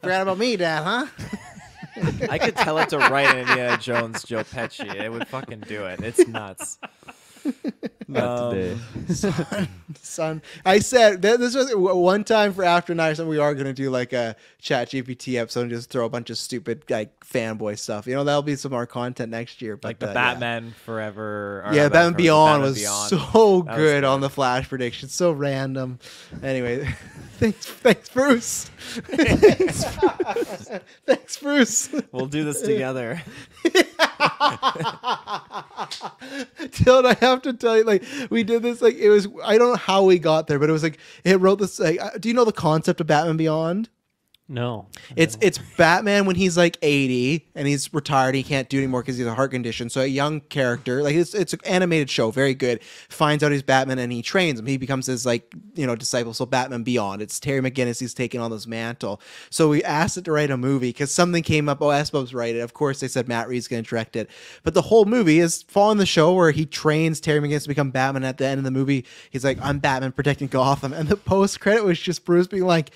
Forgot 0.00 0.22
about 0.22 0.38
me, 0.38 0.56
Dad, 0.56 0.82
huh? 0.82 1.06
I 2.28 2.38
could 2.38 2.56
tell 2.56 2.78
it 2.78 2.88
to 2.90 2.98
write 2.98 3.34
an 3.34 3.38
Indiana 3.48 3.76
Jones 3.76 4.24
Joe 4.24 4.44
Pesci. 4.44 4.92
It 4.94 5.10
would 5.10 5.28
fucking 5.28 5.60
do 5.60 5.84
it. 5.84 6.00
It's 6.00 6.26
nuts. 6.26 6.78
Not 8.08 8.24
Um, 8.24 8.50
today. 8.54 8.76
son, 9.14 9.68
son. 10.00 10.42
I 10.64 10.78
said 10.78 11.22
this 11.22 11.54
was 11.54 11.72
one 11.74 12.22
time 12.24 12.52
for 12.52 12.64
after 12.64 12.94
night. 12.94 13.18
We 13.18 13.38
are 13.38 13.54
gonna 13.54 13.72
do 13.72 13.90
like 13.90 14.12
a 14.12 14.36
Chat 14.60 14.90
GPT 14.90 15.36
episode 15.40 15.62
and 15.62 15.70
just 15.70 15.90
throw 15.90 16.04
a 16.04 16.08
bunch 16.08 16.30
of 16.30 16.38
stupid 16.38 16.82
like 16.90 17.18
fanboy 17.24 17.78
stuff. 17.78 18.06
You 18.06 18.14
know, 18.14 18.24
that'll 18.24 18.42
be 18.42 18.56
some 18.56 18.72
more 18.72 18.86
content 18.86 19.30
next 19.30 19.62
year. 19.62 19.76
But 19.76 19.88
Like 19.88 19.98
the 20.00 20.06
uh, 20.06 20.10
yeah. 20.10 20.14
Batman 20.14 20.74
Forever. 20.84 21.62
or 21.66 21.72
Yeah, 21.74 21.88
Batman 21.88 22.12
Forever, 22.12 22.16
Beyond 22.16 22.50
Batman 22.62 22.62
was 22.70 22.78
Beyond. 22.78 23.10
so 23.10 23.16
That 23.62 23.70
was 23.72 23.76
good 23.76 24.04
on 24.04 24.20
the 24.20 24.30
Flash 24.30 24.68
prediction. 24.68 25.08
So 25.08 25.32
random. 25.32 25.98
Anyway, 26.42 26.84
thanks, 27.38 27.66
thanks, 27.66 28.08
Bruce. 28.10 28.64
thanks, 29.06 29.84
thanks, 31.06 31.36
Bruce. 31.38 31.88
We'll 32.12 32.26
do 32.26 32.44
this 32.44 32.60
together. 32.62 33.22
Dylan, 35.64 37.06
I 37.06 37.16
have 37.20 37.33
to 37.42 37.52
tell 37.52 37.76
you, 37.76 37.84
like, 37.84 38.04
we 38.30 38.44
did 38.44 38.62
this, 38.62 38.80
like, 38.82 38.96
it 38.96 39.10
was, 39.10 39.28
I 39.44 39.58
don't 39.58 39.70
know 39.70 39.76
how 39.76 40.04
we 40.04 40.18
got 40.18 40.46
there, 40.46 40.58
but 40.58 40.68
it 40.68 40.72
was 40.72 40.82
like, 40.82 40.98
it 41.24 41.40
wrote 41.40 41.58
this, 41.58 41.78
like, 41.78 42.00
uh, 42.00 42.10
do 42.18 42.28
you 42.28 42.34
know 42.34 42.44
the 42.44 42.52
concept 42.52 43.00
of 43.00 43.06
Batman 43.06 43.36
Beyond? 43.36 43.88
No. 44.46 44.88
It's 45.16 45.38
it's 45.40 45.58
Batman 45.78 46.26
when 46.26 46.36
he's 46.36 46.54
like 46.58 46.76
80 46.82 47.46
and 47.54 47.66
he's 47.66 47.92
retired. 47.94 48.34
He 48.34 48.42
can't 48.42 48.68
do 48.68 48.76
anymore 48.76 49.00
because 49.00 49.16
he's 49.16 49.26
a 49.26 49.34
heart 49.34 49.52
condition. 49.52 49.88
So 49.88 50.02
a 50.02 50.06
young 50.06 50.40
character, 50.40 51.02
like 51.02 51.14
it's 51.14 51.34
it's 51.34 51.54
an 51.54 51.60
animated 51.64 52.10
show, 52.10 52.30
very 52.30 52.52
good. 52.52 52.82
Finds 53.08 53.42
out 53.42 53.52
he's 53.52 53.62
Batman 53.62 53.98
and 53.98 54.12
he 54.12 54.20
trains 54.20 54.60
him. 54.60 54.66
He 54.66 54.76
becomes 54.76 55.06
his 55.06 55.24
like 55.24 55.50
you 55.74 55.86
know 55.86 55.96
disciple. 55.96 56.34
So 56.34 56.44
Batman 56.44 56.82
Beyond. 56.82 57.22
It's 57.22 57.40
Terry 57.40 57.62
McGinnis. 57.62 58.00
He's 58.00 58.12
taking 58.12 58.38
on 58.38 58.50
this 58.50 58.66
mantle. 58.66 59.18
So 59.48 59.70
we 59.70 59.82
asked 59.82 60.18
it 60.18 60.24
to 60.26 60.32
write 60.32 60.50
a 60.50 60.58
movie 60.58 60.90
because 60.90 61.10
something 61.10 61.42
came 61.42 61.66
up. 61.66 61.80
Oh, 61.80 61.88
Sbubbs' 62.04 62.34
write 62.34 62.54
it. 62.54 62.60
Of 62.60 62.74
course, 62.74 63.00
they 63.00 63.08
said 63.08 63.26
Matt 63.26 63.48
Reeves 63.48 63.66
going 63.66 63.82
to 63.82 63.88
direct 63.88 64.14
it. 64.14 64.28
But 64.62 64.74
the 64.74 64.82
whole 64.82 65.06
movie 65.06 65.40
is 65.40 65.62
following 65.62 65.96
the 65.96 66.04
show 66.04 66.34
where 66.34 66.50
he 66.50 66.66
trains 66.66 67.18
Terry 67.18 67.40
McGinnis 67.40 67.62
to 67.62 67.68
become 67.68 67.90
Batman. 67.90 68.24
At 68.24 68.36
the 68.36 68.46
end 68.46 68.58
of 68.58 68.64
the 68.64 68.70
movie, 68.70 69.06
he's 69.30 69.44
like, 69.44 69.58
"I'm 69.62 69.78
Batman 69.78 70.12
protecting 70.12 70.48
Gotham," 70.48 70.92
and 70.92 71.08
the 71.08 71.16
post 71.16 71.60
credit 71.60 71.82
was 71.82 71.98
just 71.98 72.26
Bruce 72.26 72.46
being 72.46 72.66
like 72.66 72.90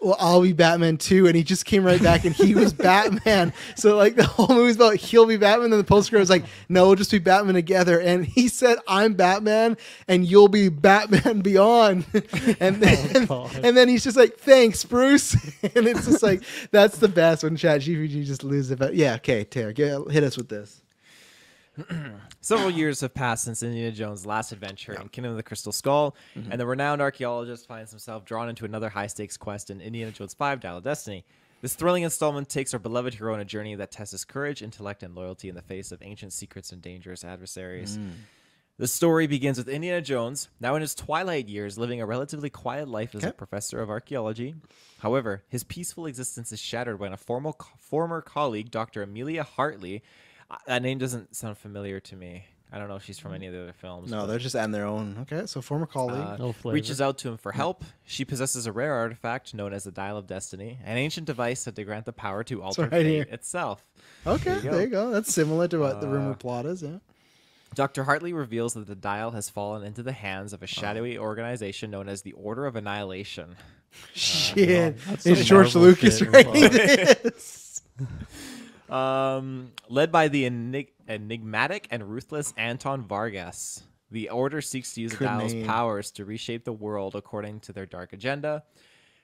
well, 0.00 0.16
I'll 0.18 0.42
be 0.42 0.52
Batman 0.52 0.96
too. 0.96 1.26
And 1.26 1.36
he 1.36 1.42
just 1.42 1.64
came 1.64 1.84
right 1.84 2.02
back 2.02 2.24
and 2.24 2.34
he 2.34 2.54
was 2.54 2.72
Batman. 2.72 3.52
So 3.76 3.96
like 3.96 4.16
the 4.16 4.24
whole 4.24 4.48
movie's 4.48 4.76
about 4.76 4.96
he'll 4.96 5.26
be 5.26 5.36
Batman. 5.36 5.72
And 5.72 5.80
the 5.80 5.84
post 5.84 6.12
was 6.12 6.30
like, 6.30 6.44
no, 6.68 6.86
we'll 6.86 6.96
just 6.96 7.10
be 7.10 7.18
Batman 7.18 7.54
together. 7.54 8.00
And 8.00 8.24
he 8.24 8.48
said, 8.48 8.78
I'm 8.86 9.14
Batman 9.14 9.76
and 10.08 10.26
you'll 10.26 10.48
be 10.48 10.68
Batman 10.68 11.40
Beyond. 11.40 12.06
and 12.60 12.76
oh, 12.76 12.80
then 12.80 13.26
Oh, 13.30 13.50
and 13.62 13.76
then 13.76 13.88
he's 13.88 14.04
just 14.04 14.16
like, 14.16 14.36
thanks, 14.38 14.84
Bruce. 14.84 15.34
and 15.62 15.86
it's 15.86 16.06
just 16.06 16.22
like 16.22 16.42
that's 16.70 16.98
the 16.98 17.08
best 17.08 17.42
when 17.42 17.56
Chat 17.56 17.82
GPT 17.82 18.24
just 18.24 18.44
loses 18.44 18.72
it. 18.72 18.78
But 18.78 18.94
yeah, 18.94 19.14
okay, 19.14 19.44
Tara, 19.44 19.72
hit 19.74 20.24
us 20.24 20.36
with 20.36 20.48
this. 20.48 20.82
Several 22.44 22.70
years 22.70 23.00
have 23.00 23.14
passed 23.14 23.44
since 23.44 23.62
Indiana 23.62 23.90
Jones' 23.90 24.26
last 24.26 24.52
adventure 24.52 24.92
in 24.92 25.08
Kingdom 25.08 25.30
of 25.30 25.38
the 25.38 25.42
Crystal 25.42 25.72
Skull, 25.72 26.14
Mhm. 26.36 26.48
and 26.50 26.60
the 26.60 26.66
renowned 26.66 27.00
archaeologist 27.00 27.66
finds 27.66 27.90
himself 27.90 28.26
drawn 28.26 28.50
into 28.50 28.66
another 28.66 28.90
high 28.90 29.06
stakes 29.06 29.38
quest 29.38 29.70
in 29.70 29.80
Indiana 29.80 30.12
Jones 30.12 30.34
5 30.34 30.60
Dial 30.60 30.76
of 30.76 30.84
Destiny. 30.84 31.24
This 31.62 31.74
thrilling 31.74 32.02
installment 32.02 32.50
takes 32.50 32.74
our 32.74 32.78
beloved 32.78 33.14
hero 33.14 33.32
on 33.32 33.40
a 33.40 33.46
journey 33.46 33.74
that 33.76 33.90
tests 33.90 34.12
his 34.12 34.26
courage, 34.26 34.60
intellect, 34.60 35.02
and 35.02 35.14
loyalty 35.14 35.48
in 35.48 35.54
the 35.54 35.62
face 35.62 35.90
of 35.90 36.02
ancient 36.02 36.34
secrets 36.34 36.70
and 36.70 36.82
dangerous 36.82 37.24
adversaries. 37.24 37.96
Mm. 37.96 38.10
The 38.76 38.88
story 38.88 39.26
begins 39.26 39.56
with 39.56 39.68
Indiana 39.70 40.02
Jones, 40.02 40.50
now 40.60 40.74
in 40.74 40.82
his 40.82 40.94
twilight 40.94 41.48
years, 41.48 41.78
living 41.78 42.02
a 42.02 42.06
relatively 42.06 42.50
quiet 42.50 42.88
life 42.88 43.14
as 43.14 43.24
a 43.24 43.32
professor 43.32 43.80
of 43.80 43.88
archaeology. 43.88 44.54
However, 44.98 45.44
his 45.48 45.64
peaceful 45.64 46.04
existence 46.04 46.52
is 46.52 46.60
shattered 46.60 46.98
when 46.98 47.14
a 47.14 47.16
formal, 47.16 47.56
former 47.78 48.20
colleague, 48.20 48.70
Dr. 48.70 49.00
Amelia 49.02 49.44
Hartley, 49.44 50.02
that 50.66 50.82
name 50.82 50.98
doesn't 50.98 51.34
sound 51.36 51.58
familiar 51.58 52.00
to 52.00 52.16
me. 52.16 52.44
I 52.72 52.78
don't 52.78 52.88
know 52.88 52.96
if 52.96 53.04
she's 53.04 53.20
from 53.20 53.34
any 53.34 53.46
of 53.46 53.52
the 53.52 53.62
other 53.62 53.72
films. 53.72 54.10
No, 54.10 54.22
but, 54.22 54.26
they're 54.26 54.38
just 54.40 54.56
adding 54.56 54.72
their 54.72 54.86
own. 54.86 55.18
Okay, 55.30 55.46
so 55.46 55.60
former 55.60 55.86
colleague. 55.86 56.40
uh, 56.40 56.52
reaches 56.70 57.00
out 57.00 57.18
to 57.18 57.28
him 57.28 57.36
for 57.36 57.52
help. 57.52 57.84
She 58.04 58.24
possesses 58.24 58.66
a 58.66 58.72
rare 58.72 58.94
artifact 58.94 59.54
known 59.54 59.72
as 59.72 59.84
the 59.84 59.92
Dial 59.92 60.16
of 60.16 60.26
Destiny, 60.26 60.78
an 60.84 60.96
ancient 60.96 61.24
device 61.26 61.62
that 61.64 61.76
to 61.76 61.84
grant 61.84 62.04
the 62.04 62.12
power 62.12 62.42
to 62.44 62.62
alter 62.62 62.82
right 62.82 62.90
fate 62.90 63.06
here. 63.06 63.26
itself. 63.30 63.84
Okay, 64.26 64.58
there 64.58 64.80
you 64.80 64.86
go. 64.88 65.10
That's 65.10 65.32
similar 65.32 65.68
to 65.68 65.78
what 65.78 66.00
the 66.00 66.08
rumor 66.08 66.32
Uh, 66.32 66.34
plot 66.34 66.66
is. 66.66 66.82
Yeah. 66.82 66.98
Dr. 67.76 68.02
Hartley 68.04 68.32
reveals 68.32 68.74
that 68.74 68.86
the 68.88 68.94
dial 68.96 69.30
has 69.32 69.48
fallen 69.50 69.84
into 69.84 70.02
the 70.02 70.12
hands 70.12 70.52
Oh. 70.52 70.56
of 70.56 70.62
a 70.64 70.66
shadowy 70.66 71.16
organization 71.16 71.92
known 71.92 72.08
as 72.08 72.22
the 72.22 72.32
Order 72.32 72.66
of 72.66 72.74
Annihilation. 72.74 73.54
Shit. 74.14 74.98
that's 75.06 75.26
It's 75.26 75.44
George 75.44 75.76
Lucas 75.76 76.18
shit. 76.18 76.32
writing 76.32 76.52
this. 76.72 77.82
um, 78.94 79.72
led 79.88 80.12
by 80.12 80.28
the 80.28 80.48
enig- 80.48 80.92
enigmatic 81.08 81.88
and 81.90 82.08
ruthless 82.08 82.54
Anton 82.56 83.02
Vargas. 83.02 83.82
The 84.10 84.30
Order 84.30 84.60
seeks 84.60 84.94
to 84.94 85.00
use 85.00 85.12
the 85.12 85.24
dial's 85.24 85.54
powers 85.66 86.12
to 86.12 86.24
reshape 86.24 86.64
the 86.64 86.72
world 86.72 87.16
according 87.16 87.60
to 87.60 87.72
their 87.72 87.86
dark 87.86 88.12
agenda. 88.12 88.62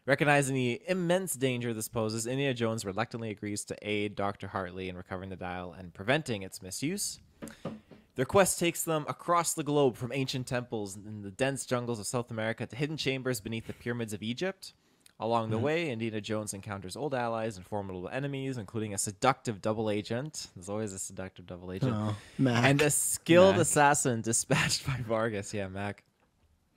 Recognizing 0.07 0.57
the 0.57 0.83
immense 0.89 1.35
danger 1.35 1.73
this 1.73 1.87
poses, 1.87 2.27
Indiana 2.27 2.55
Jones 2.55 2.85
reluctantly 2.85 3.31
agrees 3.31 3.65
to 3.67 3.77
aid 3.83 4.17
Dr. 4.17 4.49
Hartley 4.49 4.89
in 4.89 4.97
recovering 4.97 5.31
the 5.31 5.37
dial 5.37 5.73
and 5.79 5.95
preventing 5.95 6.43
its 6.43 6.61
misuse. 6.63 7.21
Their 8.17 8.25
quest 8.25 8.59
takes 8.59 8.83
them 8.83 9.05
across 9.09 9.55
the 9.55 9.63
globe 9.63 9.97
from 9.97 10.11
ancient 10.13 10.49
temples 10.49 10.97
in 10.97 11.23
the 11.23 11.31
dense 11.31 11.65
jungles 11.65 12.01
of 12.01 12.07
South 12.07 12.33
America 12.33 12.67
to 12.67 12.75
hidden 12.75 12.97
chambers 12.97 13.41
beneath 13.41 13.69
the 13.69 13.73
pyramids 13.73 14.13
of 14.13 14.23
Egypt. 14.23 14.75
Along 15.23 15.51
the 15.51 15.59
Mhm. 15.59 15.63
way, 15.63 15.91
Indiana 15.91 16.21
Jones 16.23 16.55
encounters 16.55 16.97
old 16.97 17.15
allies 17.15 17.59
and 17.59 17.67
formidable 17.67 18.09
enemies, 18.09 18.57
including 18.57 18.95
a 18.95 18.99
seductive 18.99 19.61
double 19.61 19.91
agent. 19.91 20.49
There's 20.57 20.71
always 20.71 20.95
a 20.95 20.99
seductive 20.99 21.47
double 21.47 21.71
agent. 21.73 21.93
Oh, 21.95 22.17
Mac. 22.39 22.65
And 22.65 22.81
a 22.81 22.89
skilled 22.91 23.57
Mac. 23.57 23.63
assassin 23.63 24.23
dispatched 24.23 24.87
by 24.87 24.97
Vargas. 25.07 25.53
Yeah, 25.53 25.69
Mac. 25.69 26.05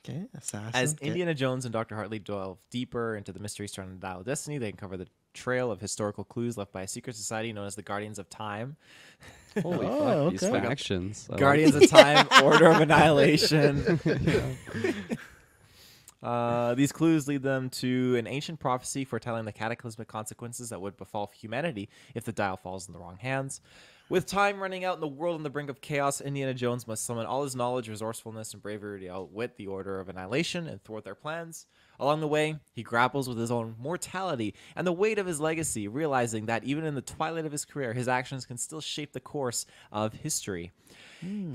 Okay, 0.06 0.26
assassin. 0.36 0.72
As 0.74 0.94
okay. 0.96 1.08
Indiana 1.08 1.34
Jones 1.34 1.64
and 1.64 1.72
Dr. 1.72 1.96
Hartley 1.96 2.20
delve 2.20 2.58
deeper 2.70 3.16
into 3.16 3.32
the 3.32 3.40
mystery 3.40 3.70
surrounding 3.70 3.98
the 4.00 4.02
Dial 4.06 4.20
of 4.20 4.26
Destiny, 4.26 4.58
they 4.58 4.68
uncover 4.72 4.98
the 4.98 5.08
trail 5.34 5.72
of 5.72 5.80
historical 5.80 6.26
clues 6.26 6.58
left 6.58 6.74
by 6.74 6.82
a 6.82 6.88
secret 6.88 7.16
society 7.16 7.54
known 7.54 7.66
as 7.66 7.76
the 7.76 7.82
Guardians 7.82 8.20
of 8.20 8.30
Time. 8.30 8.76
Holy 9.62 9.86
Oh, 9.88 10.26
fuck, 10.26 10.32
these 10.34 10.44
okay. 10.44 10.60
factions. 10.60 11.28
I 11.30 11.34
like 11.34 11.40
Guardians 11.40 11.76
of 11.76 11.90
Time, 11.90 12.28
Order 12.44 12.68
of 12.68 12.82
Annihilation. 12.82 14.00
Uh, 16.24 16.74
these 16.74 16.92
clues 16.92 17.28
lead 17.28 17.44
them 17.44 17.70
to 17.70 18.16
an 18.16 18.28
ancient 18.28 18.60
prophecy 18.60 19.04
foretelling 19.04 19.46
the 19.46 19.52
cataclysmic 19.52 20.08
consequences 20.08 20.70
that 20.70 20.80
would 20.80 20.96
befall 20.96 21.30
humanity 21.36 21.90
if 22.16 22.24
the 22.24 22.32
dial 22.32 22.56
falls 22.56 22.88
in 22.88 22.94
the 22.94 23.00
wrong 23.00 23.18
hands. 23.18 23.60
With 24.10 24.26
time 24.26 24.60
running 24.60 24.84
out 24.86 24.96
and 24.96 25.04
the 25.04 25.08
world 25.08 25.36
on 25.36 25.44
the 25.44 25.50
brink 25.50 25.70
of 25.70 25.82
chaos, 25.82 26.22
Indiana 26.22 26.54
Jones 26.54 26.88
must 26.88 27.06
summon 27.06 27.26
all 27.26 27.44
his 27.44 27.56
knowledge, 27.56 27.90
resourcefulness, 27.90 28.54
and 28.54 28.62
bravery 28.62 29.00
to 29.02 29.10
outwit 29.10 29.56
the 29.58 29.68
Order 29.68 30.00
of 30.00 30.10
Annihilation 30.10 30.68
and 30.68 30.84
thwart 30.84 31.04
their 31.04 31.16
plans. 31.16 31.68
Along 32.00 32.20
the 32.20 32.28
way, 32.28 32.58
he 32.74 32.84
grapples 32.84 33.30
with 33.30 33.38
his 33.38 33.50
own 33.50 33.76
mortality 33.80 34.56
and 34.76 34.86
the 34.86 34.92
weight 34.92 35.20
of 35.20 35.26
his 35.26 35.40
legacy, 35.40 35.88
realizing 35.88 36.48
that 36.48 36.64
even 36.64 36.86
in 36.86 36.96
the 36.96 37.02
twilight 37.02 37.46
of 37.46 37.52
his 37.52 37.66
career, 37.66 37.94
his 37.94 38.08
actions 38.10 38.46
can 38.46 38.58
still 38.58 38.82
shape 38.82 39.14
the 39.14 39.20
course 39.20 39.66
of 39.92 40.14
history. 40.14 40.72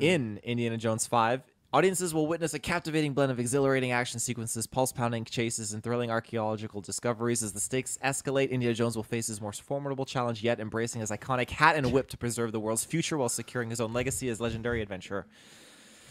In 0.00 0.40
Indiana 0.42 0.78
Jones 0.78 1.06
5, 1.06 1.42
audiences 1.72 2.14
will 2.14 2.26
witness 2.26 2.54
a 2.54 2.58
captivating 2.58 3.12
blend 3.12 3.30
of 3.30 3.38
exhilarating 3.38 3.92
action 3.92 4.20
sequences, 4.20 4.66
pulse 4.66 4.92
pounding 4.92 5.24
chases, 5.24 5.72
and 5.72 5.82
thrilling 5.82 6.10
archaeological 6.10 6.80
discoveries. 6.80 7.42
As 7.42 7.52
the 7.52 7.60
stakes 7.60 7.98
escalate, 8.02 8.50
Indiana 8.50 8.74
Jones 8.74 8.96
will 8.96 9.02
face 9.02 9.26
his 9.26 9.40
most 9.40 9.62
formidable 9.62 10.04
challenge 10.04 10.42
yet, 10.42 10.60
embracing 10.60 11.00
his 11.00 11.10
iconic 11.10 11.50
hat 11.50 11.76
and 11.76 11.92
whip 11.92 12.08
to 12.08 12.16
preserve 12.16 12.52
the 12.52 12.60
world's 12.60 12.84
future 12.84 13.18
while 13.18 13.28
securing 13.28 13.70
his 13.70 13.80
own 13.80 13.92
legacy 13.92 14.28
as 14.28 14.40
legendary 14.40 14.82
adventurer. 14.82 15.26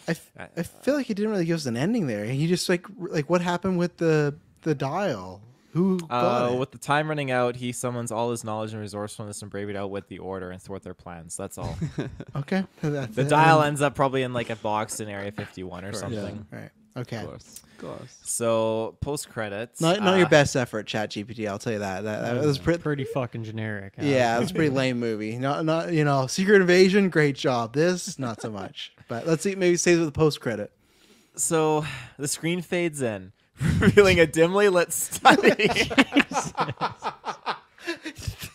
I, 0.07 0.11
f- 0.11 0.31
uh, 0.39 0.45
I 0.55 0.63
feel 0.63 0.95
like 0.95 1.07
he 1.07 1.13
didn't 1.13 1.31
really 1.31 1.45
give 1.45 1.57
us 1.57 1.65
an 1.65 1.75
ending 1.75 2.07
there. 2.07 2.25
He 2.25 2.47
just 2.47 2.69
like 2.69 2.85
like 2.97 3.29
what 3.29 3.41
happened 3.41 3.77
with 3.77 3.97
the 3.97 4.35
the 4.61 4.73
dial? 4.73 5.41
Who 5.77 5.99
got 5.99 6.49
Uh, 6.49 6.53
it? 6.53 6.57
with 6.59 6.71
the 6.71 6.77
time 6.77 7.07
running 7.07 7.29
out, 7.31 7.55
he 7.55 7.71
summons 7.71 8.11
all 8.11 8.31
his 8.31 8.43
knowledge 8.43 8.73
and 8.73 8.81
resourcefulness 8.81 9.41
and 9.41 9.51
bravery 9.51 9.73
to 9.73 9.79
outwit 9.79 10.07
the 10.07 10.17
Order 10.19 10.49
and 10.51 10.61
thwart 10.61 10.81
their 10.83 10.93
plans. 10.93 11.37
That's 11.37 11.57
all. 11.57 11.77
Okay, 12.35 12.65
that's 12.81 13.15
the 13.15 13.21
it. 13.21 13.29
dial 13.29 13.61
ends 13.61 13.81
up 13.81 13.95
probably 13.95 14.23
in 14.23 14.33
like 14.33 14.49
a 14.49 14.55
box 14.57 14.99
in 14.99 15.07
Area 15.09 15.31
51 15.31 15.85
or 15.85 15.93
something. 15.93 16.45
Yeah. 16.51 16.59
Right. 16.59 16.69
Okay. 16.97 17.17
Of 17.17 17.25
course. 17.27 17.61
Of 17.63 17.77
course. 17.85 18.17
So 18.23 18.97
post 19.01 19.29
credits. 19.29 19.79
Not 19.81 20.01
not 20.01 20.17
your 20.17 20.27
best 20.29 20.55
effort, 20.55 20.87
Chat 20.87 21.11
GPT. 21.11 21.47
I'll 21.47 21.59
tell 21.59 21.73
you 21.73 21.79
that. 21.79 22.03
That, 22.05 22.21
that 22.33 22.43
was 22.45 22.57
pretty. 22.57 22.81
pretty 22.81 23.03
fucking 23.03 23.43
generic. 23.43 23.93
Yeah, 23.99 24.35
it 24.35 24.39
was 24.39 24.49
a 24.51 24.53
pretty 24.55 24.69
lame 24.81 24.99
movie. 24.99 25.37
Not 25.37 25.63
not 25.65 25.93
you 25.93 26.03
know, 26.03 26.25
Secret 26.27 26.61
Invasion, 26.61 27.09
great 27.09 27.35
job. 27.35 27.73
This 27.73 28.17
not 28.17 28.41
so 28.41 28.49
much. 28.49 28.93
But 29.07 29.27
let's 29.27 29.43
see. 29.43 29.53
Maybe 29.55 29.77
save 29.77 29.97
it 29.97 30.01
with 30.01 30.07
the 30.13 30.17
post 30.19 30.41
credit. 30.41 30.71
So 31.35 31.85
the 32.17 32.27
screen 32.27 32.61
fades 32.63 33.01
in, 33.03 33.31
revealing 33.79 34.19
a 34.19 34.27
dimly 34.27 34.69
lit 34.69 34.93
study. 34.93 35.69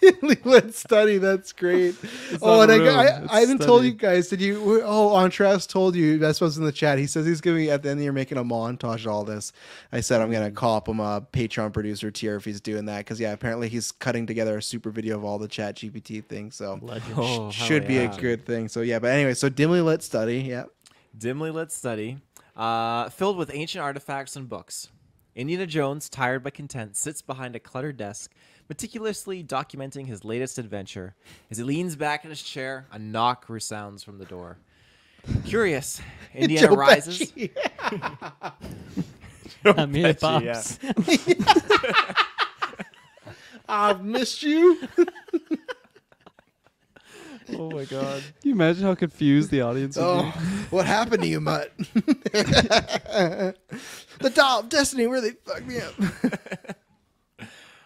Let's 0.44 0.78
study. 0.78 1.18
That's 1.18 1.52
great. 1.52 1.94
It's 2.30 2.42
oh, 2.42 2.60
and 2.62 2.70
a 2.70 2.74
I, 2.74 2.78
room, 2.78 3.28
I, 3.30 3.36
I 3.36 3.40
haven't 3.40 3.60
told 3.60 3.84
you 3.84 3.92
guys. 3.92 4.28
Did 4.28 4.40
you? 4.40 4.82
Oh, 4.84 5.10
Antras 5.10 5.68
told 5.68 5.94
you. 5.94 6.18
That's 6.18 6.40
what's 6.40 6.56
in 6.56 6.64
the 6.64 6.72
chat. 6.72 6.98
He 6.98 7.06
says 7.06 7.26
he's 7.26 7.40
going 7.40 7.56
to 7.56 7.62
be 7.62 7.70
at 7.70 7.82
the 7.82 7.90
end 7.90 7.96
of 7.96 7.98
the 7.98 8.04
year 8.04 8.12
making 8.12 8.38
a 8.38 8.44
montage 8.44 9.00
of 9.00 9.08
all 9.08 9.24
this. 9.24 9.52
I 9.92 10.00
said 10.00 10.20
I'm 10.20 10.30
going 10.30 10.44
to 10.44 10.50
cop 10.50 10.88
him 10.88 11.00
a 11.00 11.20
Patreon 11.32 11.72
producer 11.72 12.10
tier 12.10 12.36
if 12.36 12.44
he's 12.44 12.60
doing 12.60 12.86
that 12.86 12.98
because 12.98 13.20
yeah, 13.20 13.32
apparently 13.32 13.68
he's 13.68 13.92
cutting 13.92 14.26
together 14.26 14.58
a 14.58 14.62
super 14.62 14.90
video 14.90 15.16
of 15.16 15.24
all 15.24 15.38
the 15.38 15.48
Chat 15.48 15.76
GPT 15.76 16.24
things. 16.24 16.56
So 16.56 16.78
Legend. 16.82 17.14
Oh, 17.16 17.22
hell 17.22 17.50
should 17.50 17.86
be 17.86 17.94
yeah. 17.94 18.12
a 18.12 18.20
good 18.20 18.44
thing. 18.44 18.68
So 18.68 18.80
yeah, 18.80 18.98
but 18.98 19.08
anyway, 19.08 19.34
so 19.34 19.48
dimly 19.48 19.80
lit 19.80 20.02
study. 20.02 20.40
Yeah. 20.40 20.64
dimly 21.16 21.50
lit 21.50 21.70
study, 21.70 22.18
uh, 22.56 23.08
filled 23.10 23.36
with 23.36 23.50
ancient 23.52 23.82
artifacts 23.82 24.36
and 24.36 24.48
books. 24.48 24.88
Indiana 25.34 25.66
Jones, 25.66 26.08
tired 26.08 26.42
but 26.42 26.54
content, 26.54 26.96
sits 26.96 27.22
behind 27.22 27.56
a 27.56 27.60
cluttered 27.60 27.96
desk, 27.96 28.32
meticulously 28.68 29.42
documenting 29.42 30.06
his 30.06 30.24
latest 30.24 30.58
adventure. 30.58 31.14
As 31.50 31.58
he 31.58 31.64
leans 31.64 31.96
back 31.96 32.24
in 32.24 32.30
his 32.30 32.42
chair, 32.42 32.86
a 32.92 32.98
knock 32.98 33.48
resounds 33.48 34.02
from 34.02 34.18
the 34.18 34.26
door. 34.26 34.58
Curious, 35.44 36.02
Indiana 36.34 36.68
Joe 36.68 36.74
rises. 36.74 37.32
Pesci. 37.32 37.50
I 39.64 39.86
mean, 39.86 40.06
it 40.06 40.20
Pesci, 40.20 40.42
yeah. 40.42 40.54
pops. 40.54 42.24
I've 43.68 44.04
missed 44.04 44.42
you. 44.42 44.78
Oh 47.58 47.70
my 47.70 47.84
god. 47.84 48.22
Can 48.40 48.48
you 48.48 48.52
imagine 48.52 48.84
how 48.84 48.94
confused 48.94 49.50
the 49.50 49.60
audience 49.62 49.96
would 49.96 50.04
Oh, 50.04 50.22
be? 50.22 50.28
what 50.70 50.86
happened 50.86 51.22
to 51.22 51.28
you, 51.28 51.40
Mutt? 51.40 51.72
the 52.32 53.54
doll 54.34 54.60
of 54.60 54.68
destiny 54.68 55.06
really 55.06 55.32
fucked 55.44 55.66
me 55.66 55.78
up. 55.80 55.94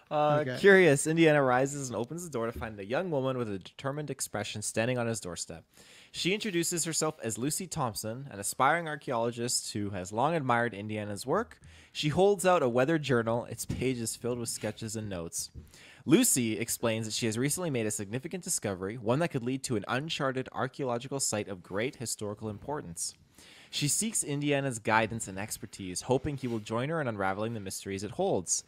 Uh, 0.09 0.39
Okay. 0.43 0.57
Curious, 0.61 1.09
Indiana 1.09 1.43
rises 1.43 1.89
and 1.89 1.97
opens 1.97 2.23
the 2.23 2.31
door 2.31 2.47
to 2.47 2.53
find 2.57 2.79
a 2.79 2.85
young 2.85 3.11
woman 3.11 3.37
with 3.37 3.51
a 3.53 3.59
determined 3.59 4.09
expression 4.09 4.63
standing 4.63 4.99
on 4.99 5.09
his 5.09 5.19
doorstep. 5.19 5.65
She 6.13 6.33
introduces 6.33 6.85
herself 6.85 7.17
as 7.25 7.39
Lucy 7.39 7.67
Thompson, 7.67 8.29
an 8.31 8.39
aspiring 8.39 8.87
archaeologist 8.87 9.73
who 9.73 9.91
has 9.91 10.13
long 10.13 10.37
admired 10.37 10.75
Indiana's 10.75 11.27
work. 11.27 11.59
She 11.91 12.11
holds 12.11 12.47
out 12.47 12.63
a 12.63 12.69
weathered 12.69 13.03
journal, 13.03 13.47
its 13.47 13.65
pages 13.67 14.15
filled 14.15 14.39
with 14.39 14.49
sketches 14.49 14.95
and 14.95 15.09
notes. 15.09 15.51
Lucy 16.09 16.57
explains 16.57 17.05
that 17.05 17.13
she 17.13 17.27
has 17.27 17.37
recently 17.37 17.69
made 17.69 17.85
a 17.85 17.91
significant 17.91 18.45
discovery, 18.45 18.97
one 18.97 19.19
that 19.19 19.31
could 19.31 19.43
lead 19.43 19.65
to 19.65 19.75
an 19.75 19.85
uncharted 19.89 20.49
archaeological 20.53 21.19
site 21.19 21.49
of 21.49 21.65
great 21.65 21.97
historical 21.97 22.49
importance. 22.49 23.15
She 23.73 23.89
seeks 23.89 24.23
Indiana's 24.23 24.79
guidance 24.79 25.27
and 25.27 25.37
expertise, 25.37 26.03
hoping 26.03 26.37
he 26.37 26.47
will 26.47 26.61
join 26.61 26.91
her 26.91 27.01
in 27.01 27.09
unraveling 27.09 27.55
the 27.55 27.61
mysteries 27.61 28.05
it 28.05 28.13
holds. 28.13 28.63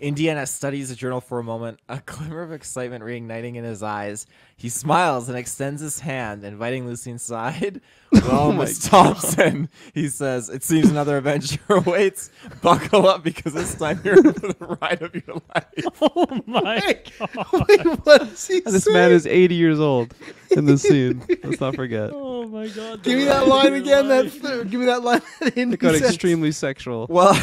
Indiana 0.00 0.46
studies 0.46 0.90
the 0.90 0.94
journal 0.94 1.20
for 1.20 1.38
a 1.40 1.44
moment, 1.44 1.80
a 1.88 2.00
glimmer 2.06 2.42
of 2.42 2.52
excitement 2.52 3.02
reigniting 3.02 3.56
in 3.56 3.64
his 3.64 3.82
eyes. 3.82 4.26
He 4.56 4.68
smiles 4.68 5.28
and 5.28 5.36
extends 5.36 5.80
his 5.82 6.00
hand, 6.00 6.44
inviting 6.44 6.86
Lucy 6.86 7.10
inside. 7.10 7.80
Oh 8.10 8.20
well, 8.26 8.52
my 8.52 8.64
Miss 8.64 8.88
Thompson, 8.88 9.68
he 9.92 10.08
says, 10.08 10.48
it 10.48 10.64
seems 10.64 10.88
another 10.88 11.18
adventure 11.18 11.60
awaits. 11.68 12.30
Buckle 12.62 13.06
up 13.06 13.22
because 13.22 13.52
this 13.52 13.74
time 13.74 14.00
you're 14.02 14.16
in 14.16 14.32
for 14.32 14.48
the 14.48 14.78
ride 14.80 15.02
of 15.02 15.14
your 15.14 15.42
life. 15.54 15.84
Oh 16.00 16.42
my 16.46 16.80
god. 17.18 17.46
Wait, 17.68 17.84
what 18.06 18.22
is 18.22 18.46
he 18.46 18.60
this 18.60 18.84
saying? 18.84 18.94
man 18.94 19.12
is 19.12 19.26
80 19.26 19.54
years 19.56 19.78
old 19.78 20.14
in 20.52 20.64
this 20.64 20.80
scene. 20.80 21.22
Let's 21.44 21.60
not 21.60 21.74
forget. 21.76 22.10
Oh 22.14 22.46
my 22.48 22.68
god. 22.68 23.02
Give 23.02 23.18
me 23.18 23.24
that 23.24 23.46
line 23.46 23.74
again. 23.74 24.08
That 24.08 24.24
give 24.70 24.80
me 24.80 24.86
that 24.86 25.02
line. 25.02 25.20
That 25.40 25.58
It 25.58 25.78
got 25.78 25.94
extremely 25.94 26.52
sexual. 26.52 27.06
Well, 27.10 27.34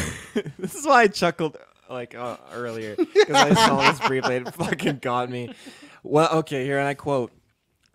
this 0.58 0.74
is 0.74 0.84
why 0.84 1.02
I 1.02 1.06
chuckled 1.06 1.56
like 1.90 2.14
uh, 2.14 2.36
earlier 2.52 2.96
because 2.96 3.30
I 3.30 3.54
saw 3.54 3.90
this 3.90 4.06
briefly. 4.06 4.36
It 4.36 4.54
fucking 4.54 4.98
got 4.98 5.30
me. 5.30 5.54
Well, 6.02 6.30
okay, 6.38 6.64
here 6.64 6.78
and 6.78 6.86
I 6.88 6.94
quote. 6.94 7.32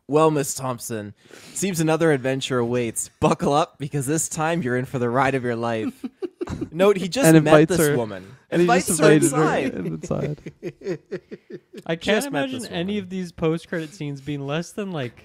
Well, 0.08 0.30
Miss 0.30 0.54
Thompson, 0.54 1.14
seems 1.54 1.80
another 1.80 2.12
adventure 2.12 2.58
awaits. 2.60 3.10
Buckle 3.22 3.54
up 3.54 3.78
because 3.80 4.06
this 4.06 4.28
time 4.28 4.62
you're 4.62 4.76
in 4.76 4.84
for 4.84 5.00
the 5.00 5.10
ride 5.10 5.36
of 5.36 5.44
your 5.44 5.56
life. 5.56 5.94
Note 6.72 6.98
he 6.98 7.08
just 7.08 7.26
and 7.26 7.42
met 7.46 7.52
invites 7.52 7.78
this 7.78 7.88
her. 7.88 7.96
woman. 7.96 8.26
And 8.50 8.60
he 8.62 8.64
invites 8.64 8.88
just 8.88 9.00
her 9.00 9.12
invited 9.12 9.86
inside. 9.86 10.42
inside. 10.62 11.00
I 11.86 11.96
can't 11.96 12.18
Just 12.24 12.32
met 12.32 12.50
imagine 12.50 12.66
any 12.68 12.94
woman. 12.96 13.04
of 13.06 13.10
these 13.10 13.32
post 13.32 13.70
credit 13.70 13.94
scenes 13.94 14.20
being 14.20 14.46
less 14.46 14.72
than 14.74 14.92
like 14.92 15.24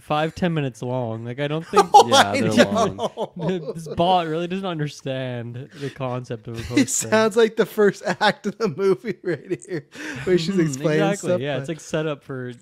five 0.00 0.34
ten 0.34 0.52
minutes 0.54 0.82
long. 0.82 1.24
Like 1.24 1.40
I 1.40 1.48
don't 1.48 1.66
think 1.66 1.88
Yeah, 2.06 2.32
they're 2.32 2.64
long. 2.86 3.72
this 3.74 3.88
bot 3.88 4.26
really 4.26 4.46
doesn't 4.48 4.66
understand 4.66 5.70
the 5.80 5.90
concept 5.90 6.48
of 6.48 6.58
a 6.72 6.74
It 6.80 6.90
sounds 6.90 7.36
like 7.36 7.56
the 7.56 7.66
first 7.66 8.02
act 8.20 8.46
of 8.46 8.58
the 8.58 8.68
movie 8.68 9.16
right 9.22 9.60
here, 9.66 9.86
where 10.24 10.38
she's 10.38 10.58
explaining 10.58 11.00
Mm-hmm, 11.00 11.10
exactly. 11.12 11.28
stuff. 11.30 11.40
Yeah, 11.40 11.54
but- 11.54 11.60
it's 11.60 11.68
like 11.68 11.80
set 11.80 12.06
up 12.06 12.22
for 12.24 12.52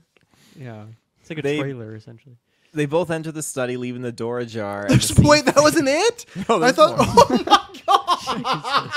yeah. 0.56 0.84
It's 1.20 1.30
like 1.30 1.38
a 1.38 1.42
They- 1.42 1.59
trailer 1.60 1.94
essentially. 1.94 2.36
They 2.74 2.86
both 2.86 3.10
enter 3.10 3.30
the 3.30 3.42
study, 3.42 3.76
leaving 3.76 4.00
the 4.00 4.12
door 4.12 4.38
ajar. 4.38 4.86
and 4.86 4.98
the 4.98 5.28
wait, 5.28 5.44
that 5.44 5.56
wasn't 5.56 5.88
it? 5.88 6.24
No, 6.48 6.62
I 6.62 6.72
thought. 6.72 6.96
more. 6.96 7.06
Oh 7.06 7.42
my 7.44 7.68
god! 7.86 8.92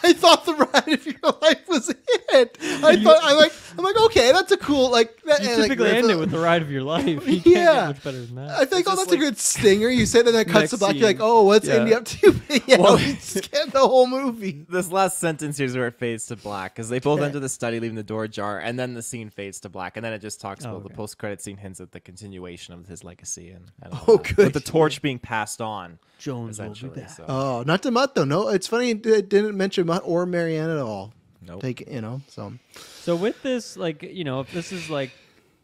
I 0.02 0.12
thought 0.12 0.44
the 0.46 0.54
ride 0.54 0.88
of 0.88 1.04
your 1.06 1.34
life 1.42 1.68
was 1.68 1.88
it. 1.90 2.56
I 2.60 2.96
thought 3.02 3.18
I'm 3.22 3.36
like 3.36 3.52
I'm 3.78 3.84
like 3.84 3.96
okay, 4.06 4.32
that's 4.32 4.52
a 4.52 4.56
cool 4.56 4.90
like. 4.90 5.20
That, 5.24 5.42
You 5.42 5.50
and, 5.50 5.58
like, 5.60 5.70
typically 5.70 5.90
end 5.90 6.06
riff- 6.08 6.16
it 6.16 6.18
with 6.20 6.30
the 6.30 6.38
ride 6.38 6.62
of 6.62 6.70
your 6.70 6.82
life. 6.94 7.06
You 7.06 7.40
can't 7.40 7.46
Yeah. 7.46 7.74
get 7.74 7.86
much 7.88 8.02
better 8.04 8.24
than 8.24 8.34
that. 8.36 8.50
I 8.58 8.64
think, 8.64 8.86
oh, 8.88 8.96
that's 8.96 9.12
a 9.12 9.16
good 9.16 9.38
stinger. 9.38 9.88
You 9.88 10.06
say 10.06 10.22
that, 10.22 10.32
then 10.32 10.40
it 10.40 10.44
cuts 10.46 10.54
Next 10.54 10.70
to 10.70 10.76
black. 10.78 10.96
You're 10.96 11.06
like, 11.06 11.18
oh, 11.20 11.44
what's 11.44 11.68
Yeah. 11.68 11.76
Indy 11.80 11.94
up 11.94 12.04
to? 12.06 12.40
yeah, 12.66 12.78
Well- 12.78 12.96
we 12.96 13.14
scanned 13.16 13.70
the 13.72 13.78
whole 13.80 14.06
movie. 14.08 14.66
This 14.68 14.90
last 14.90 15.18
sentence 15.18 15.56
here 15.58 15.66
is 15.66 15.76
where 15.76 15.86
it 15.86 15.98
fades 15.98 16.26
to 16.26 16.36
black 16.36 16.74
because 16.74 16.88
they 16.88 16.98
both 16.98 17.18
Okay. 17.20 17.26
enter 17.28 17.38
the 17.40 17.48
study, 17.48 17.78
leaving 17.78 17.94
the 17.96 18.02
door 18.02 18.24
ajar, 18.24 18.58
and 18.58 18.78
then 18.78 18.94
the 18.94 19.02
scene 19.02 19.30
fades 19.30 19.60
to 19.60 19.68
black, 19.68 19.96
and 19.96 20.04
then 20.04 20.12
it 20.12 20.18
just 20.20 20.40
talks 20.40 20.64
Oh, 20.64 20.70
about 20.70 20.82
the 20.88 20.94
post-credit 20.94 21.40
scene 21.40 21.56
hints 21.58 21.80
at 21.80 21.92
the 21.92 22.00
continuation 22.00 22.74
of 22.74 22.86
his 22.88 23.04
legacy 23.04 23.50
and, 23.50 23.70
and 23.82 23.94
Oh, 24.08 24.16
that. 24.16 24.34
good. 24.36 24.44
with 24.46 24.54
the 24.54 24.60
torch 24.60 25.00
being 25.02 25.18
passed 25.20 25.60
on. 25.60 25.98
Jones 26.18 26.58
will 26.58 26.66
be 26.66 26.72
essentially. 26.72 27.00
back. 27.02 27.10
So. 27.10 27.24
Oh, 27.28 27.62
not 27.66 27.82
to 27.84 27.90
Mutt 27.90 28.14
though. 28.14 28.24
No, 28.24 28.48
it's 28.48 28.66
funny. 28.66 28.90
It 28.90 29.02
didn't 29.30 29.56
mention 29.56 29.86
Mutt 29.90 30.02
or 30.04 30.24
Marianne 30.24 30.70
at 30.70 30.78
all. 30.78 31.12
Nope. 31.42 31.62
Take 31.62 31.90
you 31.90 32.00
know. 32.00 32.20
So 32.28 32.52
So 32.76 33.16
with 33.16 33.42
this, 33.42 33.76
like 33.76 34.02
you 34.02 34.22
know, 34.24 34.40
if 34.40 34.52
this 34.52 34.70
is 34.70 34.88
like, 34.88 35.10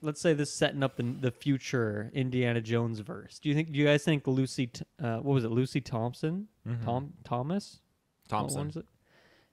let's 0.02 0.20
say 0.20 0.32
this 0.32 0.52
setting 0.52 0.82
up 0.82 0.96
the 0.96 1.04
the 1.04 1.30
future 1.30 2.10
Indiana 2.12 2.60
Jones 2.60 2.98
verse. 3.00 3.38
Do 3.38 3.48
you 3.48 3.54
think? 3.54 3.70
Do 3.72 3.78
you 3.78 3.84
guys 3.86 4.02
think 4.04 4.26
Lucy? 4.26 4.70
Uh, 5.02 5.18
what 5.18 5.34
was 5.34 5.44
it? 5.44 5.50
Lucy 5.50 5.80
Thompson? 5.80 6.48
Mhm. 6.66 6.84
Tom 6.84 7.12
Thomas? 7.24 7.80
What 8.28 8.38
Thompson. 8.38 8.58
one 8.58 8.68
is 8.70 8.76
it? 8.76 8.86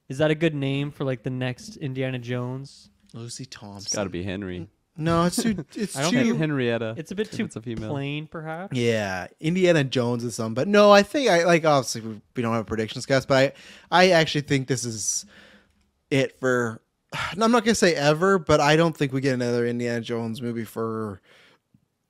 Is 0.09 0.17
that 0.17 0.31
a 0.31 0.35
good 0.35 0.55
name 0.55 0.89
for 0.91 1.03
like 1.03 1.23
the 1.23 1.29
next 1.29 1.77
Indiana 1.77 2.17
Jones? 2.19 2.89
Lucy 3.13 3.45
Thompson. 3.45 3.85
It's 3.85 3.95
got 3.95 4.05
to 4.05 4.09
be 4.09 4.23
Henry. 4.23 4.67
No, 4.97 5.25
it's 5.25 5.41
too. 5.41 5.65
It's 5.75 5.95
I 5.95 6.03
don't 6.03 6.11
too. 6.11 6.23
think 6.23 6.37
Henrietta. 6.37 6.95
It's 6.97 7.11
a 7.11 7.15
bit 7.15 7.27
if 7.27 7.33
too 7.37 7.45
it's 7.45 7.55
a 7.55 7.61
female. 7.61 7.89
plain, 7.89 8.27
perhaps. 8.27 8.77
Yeah, 8.77 9.27
Indiana 9.39 9.83
Jones 9.83 10.23
is 10.23 10.35
some, 10.35 10.53
but 10.53 10.67
no, 10.67 10.91
I 10.91 11.03
think 11.03 11.29
I 11.29 11.43
like 11.45 11.65
obviously 11.65 12.01
we- 12.01 12.21
we 12.35 12.41
don't 12.43 12.53
have 12.53 12.65
predictions, 12.65 13.05
guys, 13.05 13.25
but 13.25 13.55
I 13.91 14.05
I 14.05 14.09
actually 14.11 14.41
think 14.41 14.67
this 14.67 14.85
is 14.85 15.25
it 16.11 16.39
for. 16.39 16.81
I'm 17.31 17.51
not 17.51 17.63
gonna 17.63 17.75
say 17.75 17.93
ever, 17.95 18.39
but 18.39 18.59
I 18.59 18.75
don't 18.75 18.95
think 18.95 19.13
we 19.13 19.21
get 19.21 19.33
another 19.33 19.65
Indiana 19.67 20.01
Jones 20.01 20.41
movie 20.41 20.63
for 20.65 21.21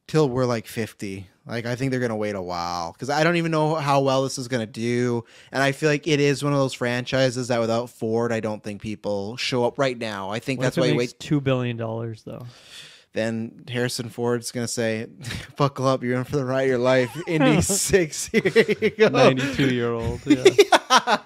till 0.07 0.29
we're 0.29 0.45
like 0.45 0.67
50. 0.67 1.27
Like 1.45 1.65
I 1.65 1.75
think 1.75 1.91
they're 1.91 1.99
gonna 1.99 2.15
wait 2.15 2.35
a 2.35 2.41
while 2.41 2.93
because 2.93 3.09
I 3.09 3.23
don't 3.25 3.35
even 3.35 3.51
know 3.51 3.75
how 3.75 3.99
well 4.01 4.23
this 4.23 4.37
is 4.37 4.47
gonna 4.47 4.65
do, 4.65 5.25
and 5.51 5.61
I 5.61 5.73
feel 5.73 5.89
like 5.89 6.07
it 6.07 6.21
is 6.21 6.41
one 6.41 6.53
of 6.53 6.59
those 6.59 6.73
franchises 6.73 7.49
that 7.49 7.59
without 7.59 7.89
Ford, 7.89 8.31
I 8.31 8.39
don't 8.39 8.63
think 8.63 8.81
people 8.81 9.35
show 9.35 9.65
up 9.65 9.77
right 9.77 9.97
now. 9.97 10.29
I 10.29 10.39
think 10.39 10.59
What 10.59 10.63
that's 10.63 10.77
why 10.77 10.85
you 10.85 10.95
makes 10.95 11.11
wait. 11.13 11.19
two 11.19 11.41
billion 11.41 11.75
dollars 11.75 12.23
though. 12.23 12.45
Then 13.11 13.65
Harrison 13.67 14.07
Ford's 14.07 14.53
gonna 14.53 14.69
say, 14.69 15.07
"Buckle 15.57 15.85
up, 15.85 16.01
you're 16.01 16.17
in 16.17 16.23
for 16.23 16.37
the 16.37 16.45
ride 16.45 16.61
of 16.63 16.69
your 16.69 16.77
life." 16.77 17.11
Indy 17.27 17.61
six, 17.61 18.27
here 18.27 18.41
you 18.81 18.89
go. 18.91 19.09
92 19.09 19.73
year 19.73 19.91
old. 19.91 20.21
Yeah. 20.25 21.17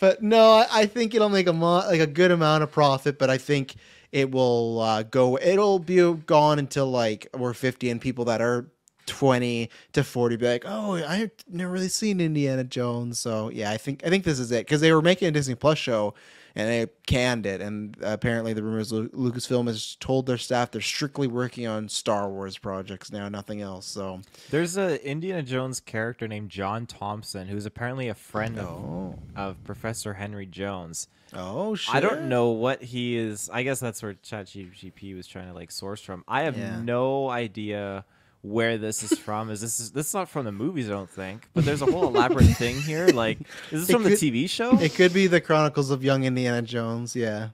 but 0.00 0.20
no, 0.22 0.50
I, 0.52 0.66
I 0.72 0.86
think 0.86 1.14
it'll 1.14 1.28
make 1.28 1.46
a 1.46 1.52
mo- 1.52 1.84
like 1.86 2.00
a 2.00 2.06
good 2.08 2.30
amount 2.32 2.62
of 2.64 2.72
profit, 2.72 3.18
but 3.18 3.30
I 3.30 3.38
think 3.38 3.76
it 4.12 4.30
will 4.30 4.80
uh, 4.80 5.02
go. 5.04 5.38
It'll 5.38 5.78
be 5.78 6.12
gone 6.26 6.58
until 6.58 6.90
like 6.90 7.28
we're 7.36 7.54
fifty, 7.54 7.90
and 7.90 8.00
people 8.00 8.24
that 8.26 8.40
are 8.40 8.66
twenty 9.06 9.70
to 9.92 10.04
forty 10.04 10.36
be 10.36 10.46
like, 10.46 10.64
"Oh, 10.66 10.94
I've 10.94 11.30
never 11.48 11.72
really 11.72 11.88
seen 11.88 12.20
Indiana 12.20 12.64
Jones." 12.64 13.18
So 13.18 13.50
yeah, 13.50 13.70
I 13.70 13.76
think 13.76 14.04
I 14.04 14.08
think 14.10 14.24
this 14.24 14.38
is 14.38 14.50
it 14.52 14.66
because 14.66 14.80
they 14.80 14.92
were 14.92 15.02
making 15.02 15.28
a 15.28 15.30
Disney 15.30 15.54
Plus 15.54 15.78
show. 15.78 16.14
And 16.56 16.68
they 16.68 16.86
canned 17.06 17.46
it, 17.46 17.60
and 17.60 17.96
apparently 18.02 18.52
the 18.52 18.62
rumors 18.62 18.92
Lu- 18.92 19.08
Lucasfilm 19.10 19.66
has 19.68 19.96
told 20.00 20.26
their 20.26 20.38
staff 20.38 20.70
they're 20.70 20.80
strictly 20.80 21.26
working 21.28 21.66
on 21.66 21.88
Star 21.88 22.28
Wars 22.28 22.58
projects 22.58 23.12
now, 23.12 23.28
nothing 23.28 23.60
else. 23.60 23.86
So 23.86 24.20
There's 24.50 24.76
a 24.76 25.04
Indiana 25.08 25.42
Jones 25.42 25.78
character 25.80 26.26
named 26.26 26.50
John 26.50 26.86
Thompson 26.86 27.46
who's 27.48 27.66
apparently 27.66 28.08
a 28.08 28.14
friend 28.14 28.58
Oh. 28.58 29.16
of, 29.36 29.56
of 29.58 29.64
Professor 29.64 30.14
Henry 30.14 30.46
Jones. 30.46 31.06
Oh 31.32 31.76
shit! 31.76 31.94
I 31.94 32.00
don't 32.00 32.28
know 32.28 32.48
what 32.48 32.82
he 32.82 33.16
is. 33.16 33.48
I 33.52 33.62
guess 33.62 33.78
that's 33.78 34.02
where 34.02 34.14
ChatGPT 34.14 35.14
was 35.14 35.28
trying 35.28 35.46
to 35.46 35.54
like 35.54 35.70
source 35.70 36.00
from. 36.00 36.24
I 36.26 36.42
have 36.42 36.58
Yeah. 36.58 36.80
no 36.80 37.30
idea 37.30 38.04
where 38.42 38.78
this 38.78 39.02
is 39.02 39.18
from. 39.18 39.50
Is 39.50 39.60
this 39.60 39.80
is 39.80 39.92
this 39.92 40.08
is 40.08 40.14
not 40.14 40.28
from 40.28 40.44
the 40.44 40.52
movies? 40.52 40.88
I 40.88 40.92
don't 40.92 41.10
think. 41.10 41.48
But 41.54 41.64
there's 41.64 41.82
a 41.82 41.86
whole 41.86 42.06
elaborate 42.06 42.46
thing 42.56 42.80
here. 42.80 43.06
Like, 43.08 43.38
is 43.70 43.82
this 43.82 43.90
It 43.90 43.92
from 43.92 44.02
could- 44.04 44.12
the 44.12 44.16
TV 44.30 44.48
show? 44.48 44.78
It 44.78 44.94
could 44.94 45.12
be 45.12 45.26
the 45.26 45.40
Chronicles 45.40 45.90
of 45.90 46.02
Young 46.04 46.24
Indiana 46.24 46.62
Jones. 46.62 47.14
Yeah. 47.14 47.50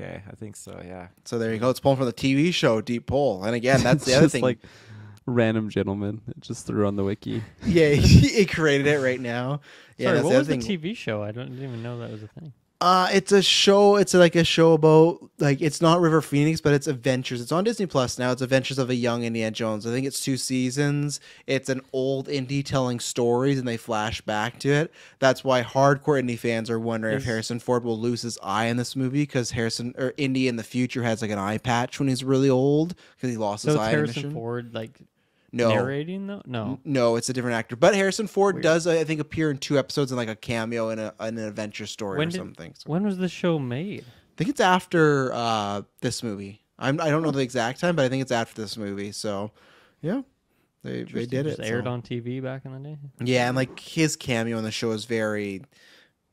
Okay, 0.00 0.22
I 0.28 0.34
think 0.34 0.56
so. 0.56 0.80
Yeah. 0.84 1.08
So 1.24 1.38
there 1.38 1.52
you 1.52 1.58
go. 1.60 1.70
It's 1.70 1.78
pulling 1.80 1.98
from 1.98 2.06
the 2.06 2.12
TV 2.12 2.52
show 2.52 2.80
Deep 2.80 3.06
Pull. 3.06 3.44
And 3.44 3.54
again, 3.54 3.80
that's 3.82 4.04
the 4.04 4.10
It's 4.12 4.18
other 4.18 4.28
thing. 4.28 4.42
like 4.42 4.58
random 5.26 5.70
gentleman. 5.70 6.20
It 6.28 6.40
just 6.40 6.66
threw 6.66 6.86
on 6.86 6.96
the 6.96 7.04
wiki. 7.04 7.42
yeah, 7.64 7.90
he, 7.90 8.28
he 8.28 8.44
created 8.46 8.86
it 8.88 8.98
right 8.98 9.20
now. 9.20 9.60
Yeah, 9.96 10.06
Sorry, 10.08 10.14
that's 10.16 10.24
what 10.24 10.32
the 10.32 10.38
was 10.38 10.48
other 10.50 10.56
the. 10.60 10.78
TV 10.78 10.96
show? 10.96 11.22
I 11.22 11.30
don't 11.32 11.48
didn't 11.50 11.62
even 11.64 11.82
know 11.82 11.98
that 12.00 12.10
was 12.10 12.22
a 12.24 12.28
thing. 12.28 12.52
Uh, 12.84 13.08
it's 13.14 13.32
a 13.32 13.40
show. 13.40 13.96
It's 13.96 14.12
like 14.12 14.36
a 14.36 14.44
show 14.44 14.74
about 14.74 15.30
like 15.38 15.62
it's 15.62 15.80
not 15.80 16.02
River 16.02 16.20
Phoenix, 16.20 16.60
but 16.60 16.74
it's 16.74 16.86
Adventures. 16.86 17.40
It's 17.40 17.50
on 17.50 17.64
Disney 17.64 17.86
Plus 17.86 18.18
now. 18.18 18.30
It's 18.30 18.42
Adventures 18.42 18.78
of 18.78 18.90
a 18.90 18.94
Young 18.94 19.24
Indiana 19.24 19.52
Jones. 19.52 19.86
I 19.86 19.90
think 19.90 20.06
it's 20.06 20.20
two 20.22 20.36
seasons. 20.36 21.18
It's 21.46 21.70
an 21.70 21.80
old 21.94 22.28
indie 22.28 22.62
telling 22.62 23.00
stories, 23.00 23.58
and 23.58 23.66
they 23.66 23.78
flash 23.78 24.20
back 24.20 24.58
to 24.58 24.68
it. 24.68 24.92
That's 25.18 25.42
why 25.42 25.62
hardcore 25.62 26.22
indie 26.22 26.38
fans 26.38 26.68
are 26.68 26.78
wondering 26.78 27.16
if 27.16 27.24
Harrison 27.24 27.58
Ford 27.58 27.84
will 27.84 27.98
lose 27.98 28.20
his 28.20 28.38
eye 28.42 28.66
in 28.66 28.76
this 28.76 28.94
movie 28.94 29.22
because 29.22 29.52
Harrison 29.52 29.94
or 29.96 30.12
Indy 30.18 30.46
in 30.46 30.56
the 30.56 30.62
future 30.62 31.02
has 31.04 31.22
like 31.22 31.30
an 31.30 31.38
eye 31.38 31.56
patch 31.56 31.98
when 31.98 32.08
he's 32.10 32.22
really 32.22 32.50
old 32.50 32.94
because 33.16 33.30
he 33.30 33.38
lost 33.38 33.62
So 33.62 33.70
his 33.70 33.78
eye. 33.80 33.90
Harrison. 33.92 34.30
Ford 34.34 34.74
like 34.74 35.00
No. 35.54 35.70
narrating 35.70 36.26
though? 36.26 36.42
No. 36.46 36.80
No, 36.84 37.16
it's 37.16 37.28
a 37.28 37.32
different 37.32 37.56
actor. 37.56 37.76
But 37.76 37.94
Harrison 37.94 38.26
Ford 38.26 38.56
Weird. 38.56 38.62
does, 38.62 38.86
I 38.86 39.04
think, 39.04 39.20
appear 39.20 39.50
in 39.50 39.58
two 39.58 39.78
episodes 39.78 40.10
and 40.12 40.16
like 40.18 40.28
a 40.28 40.36
cameo 40.36 40.90
in, 40.90 40.98
a, 40.98 41.14
in 41.20 41.38
an 41.38 41.46
adventure 41.46 41.86
story 41.86 42.18
When 42.18 42.28
or 42.28 42.30
did- 42.30 42.36
something. 42.38 42.74
So 42.76 42.90
When 42.90 43.04
was 43.04 43.18
the 43.18 43.28
show 43.28 43.58
made? 43.58 44.04
I 44.06 44.34
think 44.36 44.50
it's 44.50 44.60
after 44.60 45.32
uh, 45.32 45.82
this 46.00 46.22
movie. 46.22 46.60
I'm, 46.78 47.00
I 47.00 47.10
don't 47.10 47.22
know 47.22 47.30
the 47.30 47.40
exact 47.40 47.78
time, 47.80 47.94
but 47.94 48.04
I 48.04 48.08
think 48.08 48.20
it's 48.22 48.32
after 48.32 48.60
this 48.60 48.76
movie. 48.76 49.12
So, 49.12 49.52
yeah, 50.00 50.22
they 50.82 51.04
they 51.04 51.24
did 51.24 51.46
it. 51.46 51.60
aired 51.62 51.84
so. 51.84 51.90
on 51.90 52.02
TV 52.02 52.42
back 52.42 52.64
in 52.64 52.72
the 52.72 52.80
day. 52.80 52.98
Yeah, 53.20 53.46
and 53.46 53.54
like 53.56 53.78
his 53.78 54.16
cameo 54.16 54.58
in 54.58 54.64
the 54.64 54.72
show 54.72 54.90
is 54.90 55.04
very 55.04 55.62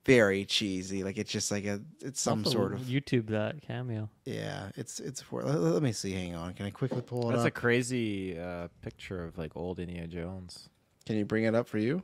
very 0.06 0.46
cheesy. 0.46 1.04
Like 1.04 1.18
it's 1.18 1.32
just 1.32 1.52
like 1.52 1.66
a 1.66 1.82
it's 2.02 2.20
some 2.22 2.40
Also, 2.40 2.52
sort 2.52 2.74
of 2.74 2.82
YouTube 2.82 3.28
that 3.28 3.62
cameo. 3.62 4.10
yeah. 4.26 4.70
It's 4.76 5.00
it's 5.00 5.22
for. 5.22 5.44
Let, 5.44 5.60
let 5.60 5.84
me 5.84 5.92
see. 5.92 6.12
Hang 6.12 6.36
on. 6.36 6.54
Can 6.54 6.66
I 6.66 6.70
quickly 6.72 7.02
pull 7.02 7.30
it 7.30 7.32
That's 7.34 7.42
up? 7.42 7.48
a 7.48 7.52
crazy 7.52 8.38
uh, 8.40 8.68
picture 8.82 9.24
of 9.24 9.38
like 9.38 9.56
old 9.56 9.80
Indiana 9.80 10.08
Jones. 10.08 10.70
Can 11.06 11.16
you 11.18 11.26
bring 11.26 11.44
it 11.46 11.56
up 11.56 11.68
for 11.68 11.78
you? 11.78 12.02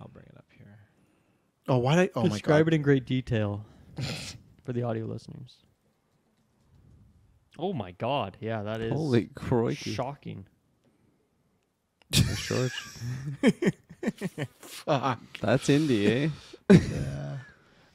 I'll 0.00 0.08
bring 0.08 0.26
it 0.26 0.36
up 0.36 0.46
here. 0.56 0.78
Oh, 1.68 1.78
why 1.78 1.96
did 1.96 2.02
I? 2.02 2.10
Oh 2.14 2.22
my 2.22 2.28
god 2.28 2.32
Describe 2.34 2.66
god. 2.66 2.72
it 2.72 2.76
in 2.76 2.82
great 2.82 3.06
detail 3.06 3.64
for 4.64 4.72
the 4.72 4.82
audio 4.82 5.04
listeners. 5.06 5.56
Oh 7.58 7.72
my 7.74 7.90
god! 7.92 8.36
Yeah, 8.40 8.62
that 8.62 8.80
is 8.80 8.92
Holy 8.92 9.26
crikey. 9.34 9.92
shocking. 9.92 10.46
George. 12.12 12.72
Fuck. 14.60 15.20
That's 15.40 15.68
indie, 15.68 16.06
eh? 16.06 16.28
Yeah. 16.70 17.36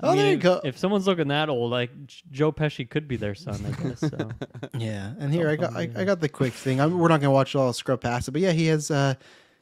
I 0.02 0.08
Oh, 0.08 0.10
mean, 0.10 0.18
there 0.18 0.28
you 0.28 0.38
if, 0.38 0.44
go. 0.44 0.62
If 0.64 0.78
someone's 0.78 1.08
looking 1.08 1.30
that 1.30 1.48
old, 1.48 1.72
like 1.72 1.90
Joe 2.32 2.52
Pesci 2.52 2.88
could 2.90 3.08
be 3.08 3.16
their 3.16 3.34
son, 3.34 3.66
I 3.66 3.82
guess. 3.84 4.00
So. 4.02 4.30
Yeah, 4.78 5.14
and 5.20 5.34
here 5.34 5.50
I 5.50 5.56
got 5.56 5.74
I, 5.74 5.90
I 5.96 6.04
got 6.04 6.20
the 6.20 6.28
quick 6.28 6.52
thing. 6.52 6.82
I'm, 6.82 7.00
we're 7.00 7.08
not 7.08 7.22
gonna 7.22 7.32
watch 7.32 7.56
it 7.56 7.58
all 7.58 7.72
scrub 7.72 8.02
past 8.02 8.28
it, 8.28 8.32
but 8.32 8.42
yeah, 8.42 8.52
he 8.52 8.68
has 8.68 8.92
uh, 8.92 9.14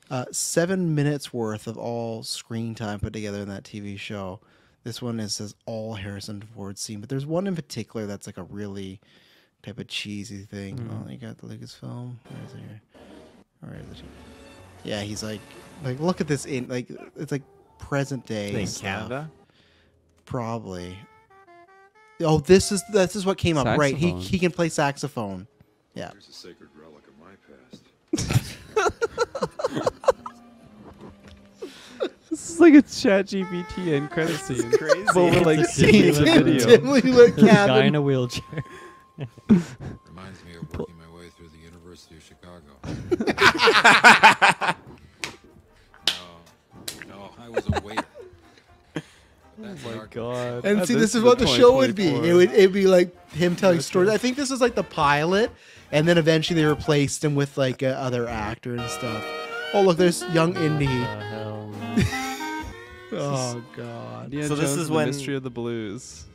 uh, 0.09 0.25
seven 0.31 0.95
minutes 0.95 1.31
worth 1.31 1.67
of 1.67 1.77
all 1.77 2.23
screen 2.23 2.73
time 2.73 2.99
put 2.99 3.13
together 3.13 3.39
in 3.41 3.49
that 3.49 3.63
TV 3.63 3.97
show. 3.97 4.39
This 4.83 5.01
one 5.03 5.19
is 5.19 5.35
says 5.35 5.53
all 5.67 5.93
Harrison 5.93 6.41
Ford 6.41 6.79
scene, 6.79 6.99
but 6.99 7.09
there's 7.09 7.27
one 7.27 7.45
in 7.45 7.55
particular 7.55 8.07
that's 8.07 8.25
like 8.25 8.37
a 8.37 8.43
really 8.43 8.99
type 9.61 9.77
of 9.79 9.87
cheesy 9.87 10.39
thing. 10.39 10.77
Mm. 10.77 11.05
Oh, 11.05 11.11
you 11.11 11.17
got 11.17 11.37
the 11.37 11.47
Lucasfilm. 11.47 12.15
Where 12.27 12.43
is 12.47 12.53
it? 12.53 12.99
Where 13.61 13.75
is 13.75 13.99
it? 13.99 14.05
Yeah, 14.83 15.01
he's 15.01 15.21
like 15.23 15.39
like 15.83 15.99
look 15.99 16.21
at 16.21 16.27
this 16.27 16.45
in 16.45 16.67
like 16.67 16.89
it's 17.17 17.31
like 17.31 17.43
present 17.79 18.25
day 18.25 18.61
In. 18.61 18.67
Canada? 18.67 19.29
Probably. 20.25 20.97
Oh, 22.21 22.39
this 22.39 22.71
is 22.71 22.83
this 22.91 23.15
is 23.15 23.25
what 23.25 23.37
came 23.37 23.57
up. 23.57 23.65
Right, 23.77 23.95
he 23.97 24.13
he 24.13 24.39
can 24.39 24.51
play 24.51 24.69
saxophone. 24.69 25.47
Yeah. 25.93 26.11
Here's 26.11 26.29
a 26.29 26.33
sacred 26.33 26.69
relic 26.75 27.03
of 27.07 27.13
my 27.19 27.35
past. 27.47 28.59
This 32.29 32.49
is 32.49 32.59
like 32.59 32.73
a 32.73 32.81
chat 32.81 33.27
GPT 33.27 33.89
end 33.89 34.09
credit 34.09 34.39
scene. 34.39 34.71
crazy. 34.71 35.05
But 35.13 35.23
with 35.25 35.45
like 35.45 35.59
It's 35.59 35.77
a 35.77 35.81
scenes 35.81 36.17
dimly 36.17 36.39
of 36.39 36.45
lit 36.45 36.45
video. 36.45 36.67
dimly 36.77 37.01
lit 37.01 37.35
This 37.35 37.45
guy 37.45 37.83
in 37.83 37.93
a 37.93 38.01
wheelchair. 38.01 38.63
Reminds 39.47 40.43
me 40.43 40.55
of 40.59 40.79
working 40.79 40.97
my 40.97 41.15
way 41.15 41.29
through 41.29 41.49
the 41.49 41.59
University 41.59 42.15
of 42.15 42.23
Chicago. 42.23 42.73
No, 47.43 47.51
no, 47.51 47.53
I 47.53 47.55
was 47.55 47.67
a 47.67 47.85
waiter. 47.85 48.03
Oh 49.61 49.75
my 49.85 50.05
god. 50.09 50.65
And 50.65 50.85
see, 50.87 50.95
this 50.95 51.13
is 51.13 51.21
what 51.21 51.37
the 51.37 51.45
show 51.45 51.75
would 51.77 51.93
be. 51.93 52.07
It 52.07 52.33
would 52.33 52.51
it'd 52.51 52.73
be 52.73 52.87
like 52.87 53.15
him 53.31 53.55
telling 53.55 53.81
stories. 53.81 54.09
I 54.09 54.17
think 54.17 54.35
this 54.35 54.49
is 54.49 54.59
like 54.59 54.73
the 54.73 54.83
pilot, 54.83 55.51
and 55.91 56.07
then 56.07 56.17
eventually 56.17 56.59
they 56.59 56.65
replaced 56.67 57.23
him 57.23 57.35
with 57.35 57.55
like 57.55 57.83
a 57.83 57.95
other 57.95 58.27
actor 58.27 58.75
and 58.75 58.89
stuff. 58.89 59.23
Oh 59.75 59.83
look, 59.83 59.97
there's 59.97 60.23
young 60.33 60.55
Indy. 60.57 60.87
The 60.87 60.91
hell, 61.05 61.67
man. 61.67 62.05
Oh 63.11 63.63
god. 63.77 64.25
Indiana 64.25 64.47
So 64.47 64.55
this 64.55 64.71
is 64.71 64.77
and 64.77 64.87
the 64.87 64.93
when- 64.93 65.07
Mystery 65.07 65.35
of 65.35 65.43
the 65.43 65.51
Blues. 65.51 66.25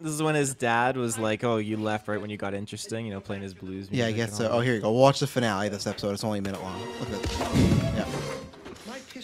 This 0.00 0.12
is 0.12 0.22
when 0.22 0.36
his 0.36 0.54
dad 0.54 0.96
was 0.96 1.18
like, 1.18 1.42
"Oh, 1.42 1.56
you 1.56 1.76
left 1.76 2.06
right 2.06 2.20
when 2.20 2.30
you 2.30 2.36
got 2.36 2.54
interesting, 2.54 3.04
you 3.04 3.12
know, 3.12 3.20
playing 3.20 3.42
his 3.42 3.52
blues." 3.52 3.88
Yeah, 3.90 4.06
I 4.06 4.12
guess 4.12 4.38
so. 4.38 4.48
Oh, 4.48 4.60
here 4.60 4.74
you 4.74 4.80
go. 4.80 4.92
Watch 4.92 5.18
the 5.18 5.26
finale 5.26 5.66
of 5.66 5.72
this 5.72 5.88
episode. 5.88 6.12
It's 6.12 6.22
only 6.22 6.38
a 6.38 6.42
minute 6.42 6.62
long. 6.62 6.80
Look 7.00 7.10
at 7.10 7.22
this. 7.22 7.77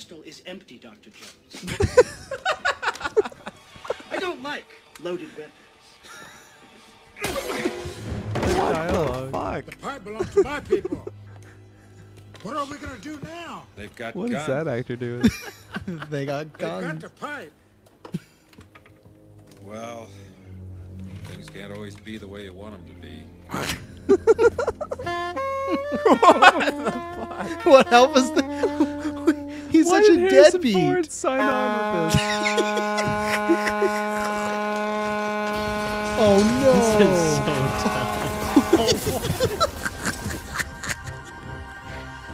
Yeah. 0.05 0.17
My 0.17 0.23
pistol 0.23 0.23
is 0.25 0.43
empty, 0.47 0.79
Dr. 0.79 1.11
Jones. 1.11 1.65
I 4.11 4.19
don't 4.19 4.43
like 4.43 4.65
loaded 5.03 5.29
weapons. 5.37 5.53
Dialogue. 8.35 9.31
Fuck. 9.33 9.65
The 9.67 9.77
pipe 9.77 10.05
belongs 10.05 10.31
to 10.35 10.43
my 10.43 10.61
people. 10.61 11.07
What 12.43 12.57
are 12.57 12.67
we 12.67 12.77
gonna 12.77 12.99
do 12.99 13.19
now? 13.23 13.65
They've 13.77 13.95
got 13.95 14.15
What 14.15 14.27
is 14.27 14.33
guns. 14.33 14.47
that 14.49 14.69
actor 14.69 14.97
doing? 14.97 15.25
they 16.11 16.27
got 16.27 16.53
guns. 16.59 16.85
They've 16.85 16.93
got 16.93 17.01
the 17.01 17.09
pipe. 17.21 17.53
Well, 19.63 20.09
things 21.25 21.49
can't 21.49 21.73
always 21.73 21.97
be 21.97 22.19
the 22.19 22.29
way 22.29 22.45
you 22.45 22.53
want 22.53 22.77
them 22.77 22.85
to 22.95 23.01
be. 23.01 23.23
what 27.65 27.87
help 27.89 28.17
is 28.17 28.31
the? 28.33 28.84
He's 29.85 29.93
Why 29.93 30.01
such 30.01 30.09
did 30.13 30.17
a 30.17 30.21
Harrison 30.31 30.53
deadbeat. 30.63 30.73
Ford 30.73 31.13
sign 31.13 31.41
on 31.41 32.07
with 32.07 32.17
ah. 32.17 32.19
this? 32.19 32.19
oh 36.21 36.39
no! 36.63 36.73
This 36.73 37.01
no. 37.01 37.07
is 37.13 37.37
so 37.37 37.45
dumb. 39.53 39.71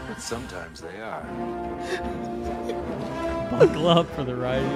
But 0.09 0.20
sometimes 0.20 0.81
they 0.81 1.01
are. 1.01 1.22
Buckle 3.51 3.89
up 3.89 4.09
for 4.14 4.22
the 4.22 4.36
ride 4.36 4.62
of 4.62 4.70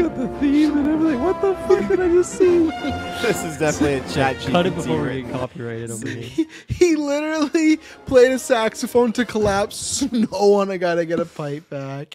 your 0.00 0.08
got 0.08 0.18
the 0.18 0.28
theme 0.40 0.78
and 0.78 0.88
everything. 0.88 1.22
What 1.22 1.40
the 1.42 1.54
fuck 1.54 1.88
did 1.88 2.00
I 2.00 2.08
just 2.08 2.32
see? 2.38 2.70
This 3.20 3.44
is 3.44 3.58
definitely 3.58 3.94
a 3.96 4.08
chat 4.14 4.36
GPT. 4.36 4.50
Cut 4.50 4.66
it 4.66 4.74
before 4.74 5.02
we 5.02 5.08
right 5.08 5.26
get 5.26 5.32
copyrighted 5.32 5.90
over 5.90 6.08
here. 6.08 6.22
He, 6.22 6.48
he 6.68 6.96
literally 6.96 7.76
played 8.06 8.32
a 8.32 8.38
saxophone 8.38 9.12
to 9.12 9.26
collapse 9.26 9.76
snow 9.76 10.54
on 10.54 10.70
a 10.70 10.78
guy 10.78 10.94
to 10.94 11.04
get 11.04 11.20
a 11.20 11.26
pipe 11.26 11.68
back. 11.68 12.14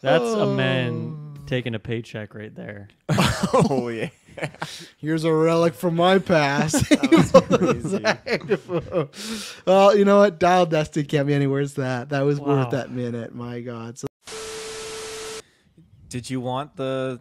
That's 0.00 0.22
Oh. 0.22 0.50
a 0.50 0.54
man 0.54 1.16
oh. 1.16 1.40
taking 1.46 1.74
a 1.74 1.80
paycheck 1.80 2.34
right 2.36 2.54
there. 2.54 2.88
oh 3.52 3.88
yeah. 3.88 4.10
Here's 4.98 5.24
a 5.24 5.32
relic 5.32 5.74
from 5.74 5.96
my 5.96 6.18
past. 6.18 6.88
well, 8.68 9.10
oh, 9.66 9.92
you 9.92 10.04
know 10.04 10.18
what? 10.18 10.38
Dial 10.38 10.66
Destiny 10.66 11.04
can't 11.04 11.26
be 11.26 11.34
anywhere. 11.34 11.58
Where's 11.58 11.74
that? 11.74 12.10
That 12.10 12.22
was 12.22 12.40
Wow. 12.40 12.46
worth 12.46 12.70
that 12.70 12.90
minute. 12.90 13.34
My 13.34 13.60
God. 13.60 13.98
So, 13.98 14.06
Did 16.12 16.28
you 16.28 16.40
want 16.40 16.76
the 16.76 17.18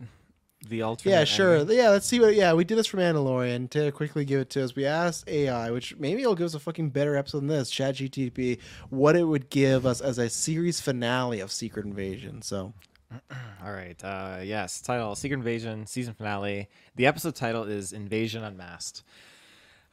the 0.68 0.82
alternate? 0.82 1.12
yeah, 1.12 1.24
sure. 1.24 1.56
ending? 1.58 1.78
Yeah, 1.78 1.90
let's 1.90 2.06
see 2.06 2.20
what. 2.20 2.36
Yeah, 2.36 2.54
we 2.54 2.66
did 2.66 2.78
this 2.78 2.88
for 2.88 2.98
Mandalorian 2.98 3.70
to 3.70 3.92
quickly 3.94 4.26
give 4.26 4.42
it 4.42 4.50
to 4.52 4.64
us. 4.66 4.76
We 4.76 4.86
asked 4.86 5.30
AI, 5.30 5.72
which 5.72 5.96
maybe 5.98 6.22
it'll 6.22 6.36
give 6.36 6.46
us 6.48 6.54
a 6.56 6.60
fucking 6.60 6.90
better 6.90 7.16
episode 7.16 7.40
than 7.40 7.48
this, 7.48 7.72
ChatGTP, 7.72 8.60
what 8.90 9.16
it 9.16 9.24
would 9.24 9.50
give 9.50 9.86
us 9.86 10.02
as 10.02 10.18
a 10.18 10.30
series 10.30 10.82
finale 10.82 11.40
of 11.40 11.52
Secret 11.54 11.86
Invasion. 11.86 12.42
So, 12.42 12.74
All 13.64 13.72
right. 13.72 14.02
Uh, 14.04 14.40
yes. 14.44 14.82
Title: 14.82 15.16
Secret 15.16 15.38
Invasion 15.38 15.88
season 15.88 16.14
finale. 16.14 16.68
The 16.98 17.08
episode 17.08 17.36
title 17.36 17.64
is 17.64 17.94
Invasion 17.94 18.44
Unmasked. 18.44 19.04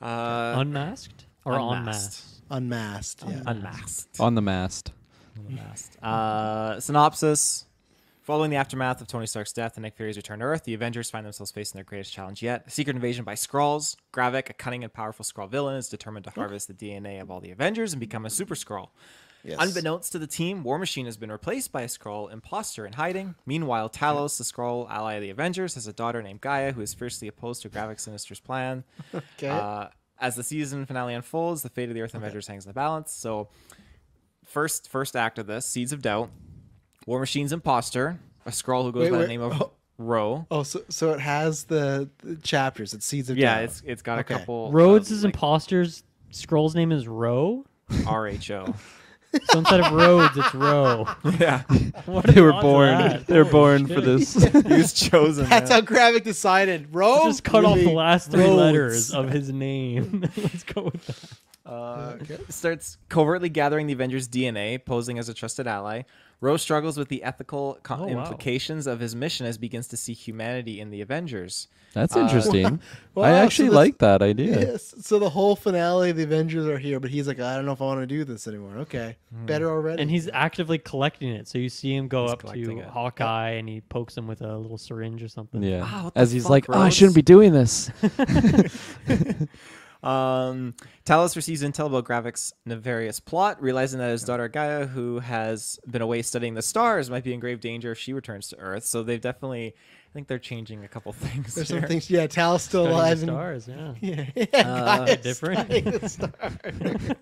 Uh, 0.03 0.55
Unmasked 0.57 1.27
or 1.45 1.55
Unmasked. 1.55 2.25
unmasked. 2.51 3.25
Yeah. 3.29 3.43
Unmasked. 3.47 4.21
On 4.21 4.35
the 4.35 4.43
mast. 4.43 4.93
Unmasked. 5.49 6.03
Uh, 6.03 6.81
synopsis. 6.81 7.65
Following 8.29 8.51
the 8.51 8.57
aftermath 8.57 9.01
of 9.01 9.07
Tony 9.07 9.25
Stark's 9.25 9.55
death 9.55 9.79
and 9.79 9.85
Nick 9.85 9.97
Fury's 9.97 10.19
return 10.19 10.41
to 10.41 10.45
Earth, 10.45 10.65
the 10.65 10.75
Avengers 10.75 11.09
find 11.09 11.25
themselves 11.25 11.51
facing 11.51 11.79
their 11.79 11.85
greatest 11.85 12.13
challenge 12.13 12.43
yet 12.43 12.63
a 12.67 12.71
secret 12.71 12.95
invasion 12.95 13.25
by 13.25 13.35
Skrulls. 13.35 13.97
Gravik, 14.13 14.51
a 14.51 14.53
cunning 14.53 14.85
and 14.85 14.93
powerful 14.93 15.25
Skrull 15.25 15.49
villain, 15.49 15.77
is 15.77 15.89
determined 15.89 16.25
to 16.25 16.31
harvest 16.33 16.69
the 16.69 16.75
DNA 16.75 17.23
of 17.23 17.31
all 17.31 17.41
the 17.41 17.51
Avengers 17.53 17.95
and 17.95 18.01
become 18.01 18.27
a 18.27 18.31
super 18.31 18.55
Skrull. 18.55 18.91
Yes. 19.45 19.57
Unbeknownst 19.59 20.13
to 20.13 20.19
the 20.19 20.27
team, 20.27 20.63
War 20.63 20.79
Machine 20.79 21.07
has 21.07 21.17
been 21.17 21.33
replaced 21.33 21.73
by 21.73 21.81
a 21.81 21.87
Skrull 21.87 22.31
imposter 22.31 22.85
in 22.85 22.93
hiding. 22.93 23.35
Meanwhile, 23.47 23.89
Talos, 23.89 24.37
the 24.37 24.45
Skrull 24.45 24.91
ally 24.91 25.15
of 25.15 25.23
the 25.23 25.31
Avengers, 25.31 25.77
has 25.77 25.87
a 25.87 25.95
daughter 25.95 26.23
named 26.23 26.43
Gaia 26.43 26.73
who 26.73 26.83
is 26.83 26.93
fiercely 26.93 27.29
opposed 27.29 27.63
to 27.63 27.71
Gravik's 27.71 28.03
Sinister's 28.03 28.41
plan. 28.41 28.85
Okay. 29.39 29.49
Uh, 29.49 29.87
as 30.21 30.37
the 30.37 30.43
season 30.43 30.85
finale 30.85 31.15
unfolds, 31.15 31.63
the 31.63 31.71
fate 31.71 31.89
of 31.89 31.95
the 31.95 32.03
Earth 32.03 32.15
Avengers 32.15 32.47
hangs 32.47 32.67
in 32.67 32.69
the 32.69 32.75
balance. 32.75 33.11
So, 33.11 33.49
first 34.45 34.91
first 34.91 35.17
act 35.17 35.39
of 35.39 35.47
this, 35.47 35.65
Seeds 35.65 35.95
of 35.95 36.03
Doubt, 36.03 36.31
War 37.09 37.21
Machine's 37.21 37.55
imposter, 37.55 38.21
a 38.45 38.51
Skrull 38.51 38.83
who 38.85 38.93
goes 38.93 39.05
Wait, 39.05 39.11
by 39.13 39.17
wait, 39.17 39.23
the 39.23 39.29
name 39.29 39.41
of 39.41 39.63
oh. 39.63 39.73
Ro. 39.97 40.47
Oh, 40.51 40.63
so 40.63 40.83
so 40.91 41.13
it 41.15 41.21
has 41.21 41.65
the, 41.65 42.11
the 42.19 42.37
chapters. 42.37 42.93
It 42.93 43.03
seeds 43.03 43.31
of 43.31 43.39
Yeah, 43.39 43.55
Doubt. 43.55 43.65
it's 43.65 43.83
it's 43.87 44.03
got 44.03 44.19
Okay. 44.19 44.35
a 44.35 44.39
couple. 44.41 44.71
Rhodes' 44.71 45.11
is 45.11 45.25
imposters. 45.25 46.05
Skrull's 46.31 46.75
name 46.75 46.93
is 46.93 47.09
Ro. 47.09 47.65
R 48.07 48.29
H 48.29 48.51
O. 48.51 48.75
So 49.51 49.59
instead 49.59 49.81
of 49.81 49.93
Rhodes, 49.93 50.37
it's 50.39 50.55
Ro. 50.55 51.07
Yeah. 51.39 51.63
What 52.07 52.27
They 52.27 52.41
were 52.43 52.53
born. 52.53 53.25
They 53.27 53.37
were 53.39 53.45
Holy 53.45 53.51
born 53.53 53.87
shit. 53.87 53.95
for 53.95 54.01
this. 54.03 54.35
He 54.35 54.73
was 54.75 54.93
chosen. 54.95 55.47
That's 55.49 55.71
man. 55.71 55.85
how 55.85 55.87
Gravik 55.87 56.25
decided. 56.25 56.95
Ro, 56.95 57.13
Let's 57.25 57.25
just 57.27 57.45
cut 57.45 57.65
off 57.65 57.77
the 57.79 57.91
last 57.91 58.31
three 58.31 58.45
Rhodes. 58.45 58.57
letters 58.57 59.13
of 59.15 59.31
his 59.31 59.51
name. 59.53 60.23
Let's 60.37 60.63
go 60.65 60.83
with 60.93 61.07
that. 61.07 61.71
Uh, 61.71 62.17
Okay. 62.23 62.39
Starts 62.49 62.97
covertly 63.11 63.51
gathering 63.51 63.87
the 63.87 63.93
Avengers' 63.93 64.29
DNA, 64.29 64.83
posing 64.83 65.19
as 65.19 65.29
a 65.29 65.35
trusted 65.35 65.67
ally. 65.67 66.03
Rose 66.41 66.63
struggles 66.63 66.97
with 66.97 67.09
the 67.09 67.25
ethical 67.25 67.79
co- 67.83 67.97
Oh, 67.97 68.07
wow. 68.07 68.21
implications 68.23 68.87
of 68.87 69.01
his 69.01 69.17
mission 69.17 69.45
as 69.45 69.57
he 69.57 69.61
begins 69.61 69.89
to 69.89 69.97
see 69.97 70.13
humanity 70.13 70.81
in 70.81 70.91
the 70.91 71.01
Avengers. 71.01 71.67
That's 71.95 72.15
Uh, 72.15 72.21
interesting. 72.21 72.79
Wow, 73.17 73.25
I 73.25 73.31
so 73.31 73.35
actually 73.45 73.69
this- 73.71 73.75
like 73.75 73.99
that 73.99 74.23
idea. 74.23 74.61
Yes. 74.61 74.95
So 75.01 75.19
the 75.19 75.31
whole 75.31 75.57
finale, 75.57 76.13
the 76.13 76.23
Avengers 76.23 76.67
are 76.69 76.79
here, 76.79 77.01
but 77.01 77.11
he's 77.11 77.27
like, 77.27 77.41
I 77.41 77.57
don't 77.57 77.67
know 77.67 77.73
if 77.73 77.81
I 77.83 77.87
want 77.87 78.01
to 78.03 78.07
do 78.07 78.23
this 78.25 78.47
anymore. 78.47 78.77
Okay, 78.79 79.17
better 79.33 79.69
already. 79.69 80.01
And 80.01 80.09
he's 80.09 80.29
actively 80.33 80.79
collecting 80.79 81.31
it. 81.31 81.49
So 81.49 81.59
you 81.59 81.69
see 81.69 81.93
him 81.97 82.07
go 82.07 82.23
He's 82.25 82.33
up 82.35 82.43
to 82.53 82.79
it. 82.79 82.85
Hawkeye 82.87 83.51
and 83.59 83.69
he 83.69 83.81
pokes 83.81 84.17
him 84.17 84.29
with 84.29 84.41
a 84.43 84.57
little 84.57 84.79
syringe 84.79 85.21
or 85.25 85.29
something. 85.29 85.61
Yeah. 85.63 85.81
Wow, 85.81 86.13
As 86.15 86.31
he's 86.31 86.45
fuck, 86.45 86.51
like, 86.51 86.67
oh, 86.69 86.79
I 86.79 86.91
shouldn't 86.91 87.17
be 87.17 87.23
doing 87.23 87.53
this. 87.53 87.91
Um, 90.03 90.75
Talos 91.05 91.35
receives 91.35 91.63
intel 91.63 91.87
about 91.87 92.05
Gravik's 92.05 92.53
nefarious 92.65 93.19
plot, 93.19 93.61
realizing 93.61 93.99
that 93.99 94.11
his 94.11 94.23
daughter 94.23 94.47
Gaia, 94.49 94.87
who 94.87 95.19
has 95.19 95.81
been 95.91 96.03
away 96.03 96.23
studying 96.23 96.55
the 96.55 96.63
stars, 96.63 97.11
might 97.11 97.25
be 97.25 97.35
in 97.35 97.41
grave 97.41 97.61
danger 97.61 97.91
if 97.93 97.99
she 97.99 98.13
returns 98.13 98.49
to 98.51 98.59
Earth. 98.59 98.85
So 98.85 99.03
they've 99.03 99.21
definitely, 99.21 99.75
I 99.75 100.11
think 100.13 100.29
they're 100.29 100.39
changing 100.39 100.85
a 100.85 100.89
couple 100.89 101.13
things. 101.15 101.55
There's 101.55 101.69
here. 101.69 101.81
some 101.81 101.89
things. 101.89 102.09
Yeah, 102.09 102.27
Talos 102.29 102.61
still 102.61 102.87
Studying 102.87 103.27
the 103.27 103.33
alive. 103.33 103.59
and- 103.67 103.67
stars, 103.67 103.99
yeah. 104.01 104.25
Yeah, 104.37 104.47
yeah 104.53 104.69
Uh, 104.69 105.15
different. 105.17 105.69
the 105.69 106.09
stars. 106.09 107.17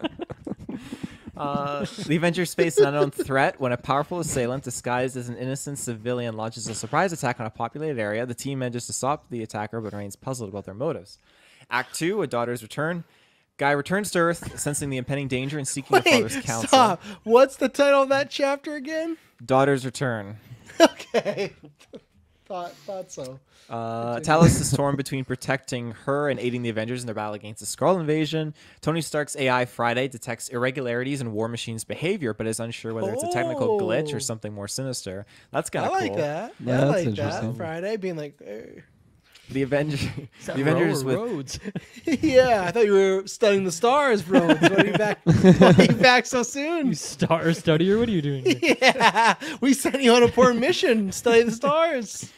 Uh, 1.37 1.85
the 2.07 2.17
Avengers 2.17 2.55
face 2.55 2.79
an 2.79 2.87
unknown 2.87 3.11
threat 3.11 3.61
when 3.61 3.71
a 3.71 3.77
powerful 3.77 4.21
assailant 4.21 4.65
disguised 4.65 5.19
as 5.19 5.29
an 5.29 5.37
innocent 5.37 5.79
civilian 5.79 6.35
launches 6.35 6.67
a 6.67 6.75
surprise 6.75 7.13
attack 7.13 7.39
on 7.41 7.45
a 7.47 7.51
populated 7.51 7.99
area. 8.01 8.25
The 8.25 8.35
team 8.35 8.61
manages 8.61 8.87
to 8.87 8.95
stop 8.95 9.29
the 9.29 9.43
attacker 9.43 9.81
but 9.83 9.93
remains 9.93 10.17
puzzled 10.17 10.49
about 10.49 10.65
their 10.65 10.73
motives. 10.75 11.19
Act 11.71 11.95
2, 11.95 12.23
A 12.23 12.27
Daughter's 12.27 12.63
Return. 12.63 13.05
Guy 13.59 13.71
returns 13.71 14.11
to 14.11 14.19
Earth, 14.19 14.59
sensing 14.61 14.91
the 14.91 14.99
impending 14.99 15.29
danger 15.29 15.57
and 15.59 15.67
seeking 15.67 15.97
a 15.97 16.01
Wait, 16.05 16.13
father's 16.13 16.37
counsel. 16.45 16.69
stop. 16.69 17.03
What's 17.25 17.57
the 17.57 17.69
title 17.71 18.03
of 18.03 18.11
that 18.11 18.29
chapter 18.31 18.75
again? 18.75 19.17
Daughter's 19.45 19.85
Return. 19.85 20.37
Okay, 20.79 21.55
thought 22.45 22.73
thought 22.73 23.11
so. 23.11 23.41
Uh, 23.71 24.17
Talos 24.21 24.61
is 24.61 24.71
torn 24.77 24.95
between 24.95 25.25
protecting 25.25 25.93
her 26.05 26.29
and 26.29 26.39
aiding 26.39 26.61
the 26.61 26.69
Avengers 26.69 27.01
in 27.03 27.07
their 27.07 27.15
battle 27.15 27.33
against 27.33 27.61
the 27.61 27.67
Skrull 27.67 27.99
invasion. 27.99 28.53
Tony 28.83 29.01
Stark's 29.01 29.35
AI 29.37 29.65
Friday 29.65 30.07
detects 30.09 30.49
irregularities 30.51 31.23
in 31.23 31.33
War 31.33 31.49
Machine's 31.49 31.85
behavior, 31.85 32.35
but 32.35 32.47
is 32.47 32.61
unsure 32.61 32.93
whether 32.93 33.11
it's 33.11 33.23
a 33.23 33.33
technical 33.33 33.81
glitch 33.81 34.13
or 34.13 34.17
Oh. 34.17 34.19
something 34.19 34.53
more 34.53 34.69
sinister. 34.69 35.25
That's 35.51 35.71
kind 35.71 35.87
of 35.87 35.93
cool. 35.93 35.97
I 35.97 36.05
of 36.05 36.09
like 36.11 36.13
cool. 36.13 36.21
that. 36.27 36.55
Yeah, 36.61 36.75
I 36.75 36.77
that's 36.85 36.91
like 36.99 37.07
interesting. 37.07 37.49
that. 37.53 37.57
Friday 37.57 37.97
being 37.97 38.17
like, 38.17 38.35
hey. 38.39 38.83
The 39.51 39.63
Avenger, 39.63 39.97
Is 40.41 40.47
that 40.47 40.57
the 40.57 40.63
Avengers 40.63 41.05
with 41.05 41.17
or 41.17 41.27
Rhodes? 41.27 41.61
yeah, 42.05 42.65
I 42.67 42.73
thought 42.73 42.85
you 42.85 42.93
were 42.93 43.27
studying 43.27 43.65
the 43.65 43.73
stars, 43.73 44.23
bro. 44.23 44.47
Why 44.47 44.55
are 44.55 44.87
you 44.87 44.93
back? 44.93 45.21
Why 45.25 45.75
are 45.79 45.85
you 45.85 45.95
back 45.95 46.27
so 46.27 46.43
soon? 46.43 46.87
you 46.89 46.95
star 46.95 47.45
studier? 47.47 47.99
What 47.99 48.09
are 48.09 48.13
you 48.13 48.23
doing? 48.23 48.45
here? 48.45 48.77
yeah, 48.81 49.35
we 49.61 49.73
sent 49.73 50.03
you 50.03 50.13
on 50.13 50.23
a 50.25 50.29
poor 50.29 50.53
mission. 50.53 51.13
Study 51.13 51.45
the 51.45 51.53
stars. 51.53 52.33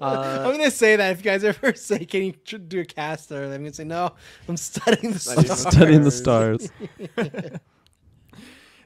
Uh, 0.00 0.44
I'm 0.44 0.52
gonna 0.52 0.70
say 0.70 0.96
that 0.96 1.12
if 1.12 1.18
you 1.18 1.24
guys 1.24 1.44
ever 1.44 1.74
say, 1.74 2.04
"Can 2.04 2.24
you 2.24 2.32
tr- 2.32 2.56
do 2.56 2.80
a 2.80 2.84
cast?" 2.84 3.28
there, 3.28 3.44
I'm 3.44 3.50
gonna 3.50 3.72
say, 3.72 3.84
"No, 3.84 4.14
I'm 4.48 4.56
studying 4.56 5.12
the 5.12 5.18
Studying 5.18 5.46
the 5.46 5.56
stars." 5.56 5.74
Studying 5.74 6.02
the 6.04 6.10
stars. 6.10 6.70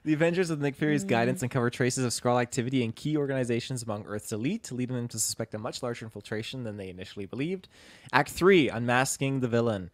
The 0.05 0.15
Avengers, 0.15 0.51
with 0.51 0.61
Nick 0.61 0.75
Fury's 0.75 1.05
guidance, 1.05 1.45
uncover 1.45 1.71
traces 1.71 2.05
of 2.05 2.11
Skrull 2.11 2.43
activity 2.43 2.83
in 2.83 2.91
key 2.91 3.17
organizations 3.17 3.85
among 3.85 4.05
Earth's 4.07 4.33
elite, 4.33 4.73
leading 4.73 4.97
them 4.97 5.07
to 5.07 5.19
suspect 5.19 5.55
a 5.55 5.59
much 5.59 5.81
larger 5.81 6.05
infiltration 6.05 6.65
than 6.65 6.77
they 6.77 6.89
initially 6.89 7.25
believed. 7.25 7.69
Act 8.13 8.31
3 8.31 8.69
Unmasking 8.69 9.39
the 9.39 9.47
Villain. 9.47 9.91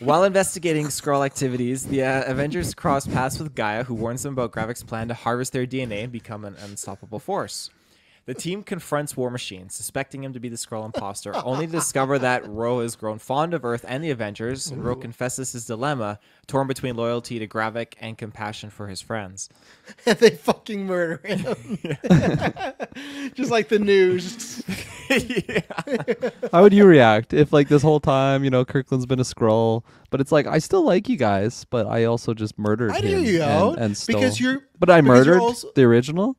While 0.00 0.24
investigating 0.24 0.86
Skrull 0.86 1.26
activities, 1.26 1.84
the 1.84 2.04
uh, 2.04 2.24
Avengers 2.24 2.72
cross 2.72 3.06
paths 3.06 3.38
with 3.38 3.54
Gaia, 3.54 3.84
who 3.84 3.94
warns 3.94 4.22
them 4.22 4.32
about 4.32 4.52
Gravik's 4.52 4.82
plan 4.82 5.08
to 5.08 5.14
harvest 5.14 5.52
their 5.52 5.66
DNA 5.66 6.04
and 6.04 6.12
become 6.12 6.46
an 6.46 6.56
unstoppable 6.64 7.18
force. 7.18 7.68
The 8.28 8.34
team 8.34 8.62
confronts 8.62 9.16
War 9.16 9.30
Machine, 9.30 9.70
suspecting 9.70 10.22
him 10.22 10.34
to 10.34 10.38
be 10.38 10.50
the 10.50 10.56
Skrull 10.56 10.84
imposter, 10.84 11.34
only 11.46 11.64
to 11.64 11.72
discover 11.72 12.18
that 12.18 12.46
Ro 12.46 12.80
has 12.80 12.94
grown 12.94 13.18
fond 13.18 13.54
of 13.54 13.64
Earth 13.64 13.86
and 13.88 14.04
the 14.04 14.10
Avengers. 14.10 14.70
Ro 14.70 14.94
confesses 14.96 15.52
his 15.52 15.64
dilemma, 15.64 16.18
torn 16.46 16.66
between 16.66 16.94
loyalty 16.94 17.38
to 17.38 17.46
Gravik 17.46 17.94
and 18.02 18.18
compassion 18.18 18.68
for 18.68 18.88
his 18.88 19.00
friends. 19.00 19.48
and 20.04 20.18
they 20.20 20.28
fucking 20.28 20.84
murder 20.84 21.22
him. 21.26 21.56
Just 23.34 23.50
like 23.50 23.68
the 23.68 23.78
news. 23.78 24.62
yeah. 25.08 26.40
How 26.52 26.60
would 26.62 26.74
you 26.74 26.84
react 26.84 27.32
if, 27.32 27.50
like, 27.50 27.68
this 27.68 27.80
whole 27.80 27.98
time, 27.98 28.44
you 28.44 28.50
know, 28.50 28.62
Kirkland's 28.62 29.06
been 29.06 29.20
a 29.20 29.24
Skrull, 29.24 29.84
but 30.10 30.20
it's 30.20 30.32
like 30.32 30.46
I 30.46 30.58
still 30.58 30.82
like 30.84 31.08
you 31.08 31.16
guys, 31.16 31.64
but 31.70 31.86
I 31.86 32.04
also 32.04 32.34
just 32.34 32.58
murdered 32.58 32.90
I 32.90 32.98
him 32.98 33.06
hear 33.06 33.18
you 33.20 33.40
and, 33.42 33.50
out, 33.50 33.78
and 33.78 33.96
stole. 33.96 34.20
because 34.20 34.38
you're- 34.38 34.58
But 34.78 34.90
I 34.90 35.00
because 35.00 35.24
you're 35.24 35.34
murdered 35.36 35.40
also- 35.40 35.70
the 35.74 35.84
original. 35.84 36.36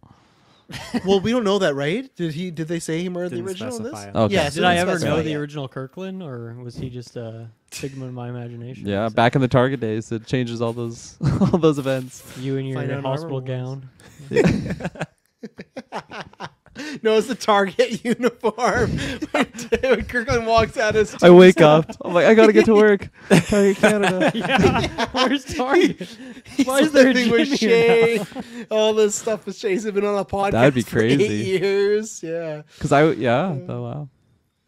well, 1.06 1.20
we 1.20 1.32
don't 1.32 1.44
know 1.44 1.60
that, 1.60 1.74
right? 1.76 2.14
Did 2.16 2.34
he? 2.34 2.52
Did 2.52 2.68
they 2.68 2.80
say 2.80 3.02
he 3.02 3.10
murdered 3.10 3.30
Didn't 3.30 3.46
the 3.46 3.52
original 3.52 3.78
in 3.78 3.84
this? 3.84 3.92
specify 3.94 4.20
it. 4.20 4.24
Okay. 4.26 4.34
Yeah, 4.36 4.50
Did 4.50 4.64
I 4.64 4.76
didn't 4.76 4.90
ever 4.90 4.92
know 4.92 4.98
specify 4.98 5.22
the 5.24 5.36
original 5.36 5.68
Kirkland, 5.68 6.22
or 6.24 6.56
was 6.64 6.76
he 6.76 6.90
just 6.90 7.16
a 7.16 7.50
figment 7.72 8.10
of 8.10 8.14
my 8.14 8.30
imagination? 8.30 8.86
Yeah, 8.88 9.08
So 9.08 9.16
back 9.16 9.36
in 9.36 9.42
the 9.42 9.48
Target 9.48 9.80
days, 9.80 10.12
it 10.12 10.26
changes 10.28 10.62
all 10.62 10.74
those 10.74 11.18
all 11.42 11.58
those 11.58 11.80
events. 11.80 12.24
you 12.38 12.58
and 12.58 12.68
your 12.68 12.78
Find 12.78 12.92
out 12.92 13.04
hospital 13.04 13.38
armor 13.38 13.48
gown. 13.48 13.90
No, 17.04 17.18
it's 17.18 17.28
the 17.28 17.36
Target 17.36 18.04
uniform. 18.06 18.92
when 19.32 20.06
Kirkland 20.08 20.46
walks 20.48 20.78
out, 20.78 20.96
his 20.96 21.16
I 21.22 21.30
wake 21.30 21.62
up. 21.62 21.90
I'm 22.04 22.14
like, 22.14 22.26
I 22.26 22.34
gotta 22.34 22.54
get 22.54 22.66
to 22.66 22.76
work. 22.76 23.10
Target 23.30 23.78
Canada. 23.78 24.32
yeah, 24.36 25.08
where's 25.12 25.46
Target? 25.46 26.08
He's 26.46 26.66
Why 26.68 26.80
is 26.80 26.92
there 26.92 27.10
a 27.10 27.14
living 27.14 27.32
with 27.32 27.48
gym 27.58 27.70
here 27.70 28.26
Shay. 28.26 28.66
All 28.70 28.94
this 28.94 29.16
stuff 29.16 29.46
with 29.46 29.56
Shay's 29.56 29.86
been 29.86 30.06
on 30.06 30.18
a 30.18 30.26
podcast. 30.26 30.52
That'd 30.52 30.74
be 30.74 30.82
for 30.82 31.00
eight 31.00 31.18
crazy. 31.18 31.36
years. 31.46 32.24
Yeah. 32.24 32.64
Cause 32.80 32.92
I 32.92 33.10
yeah. 33.12 33.56
Oh 33.68 33.82
wow. 33.84 34.10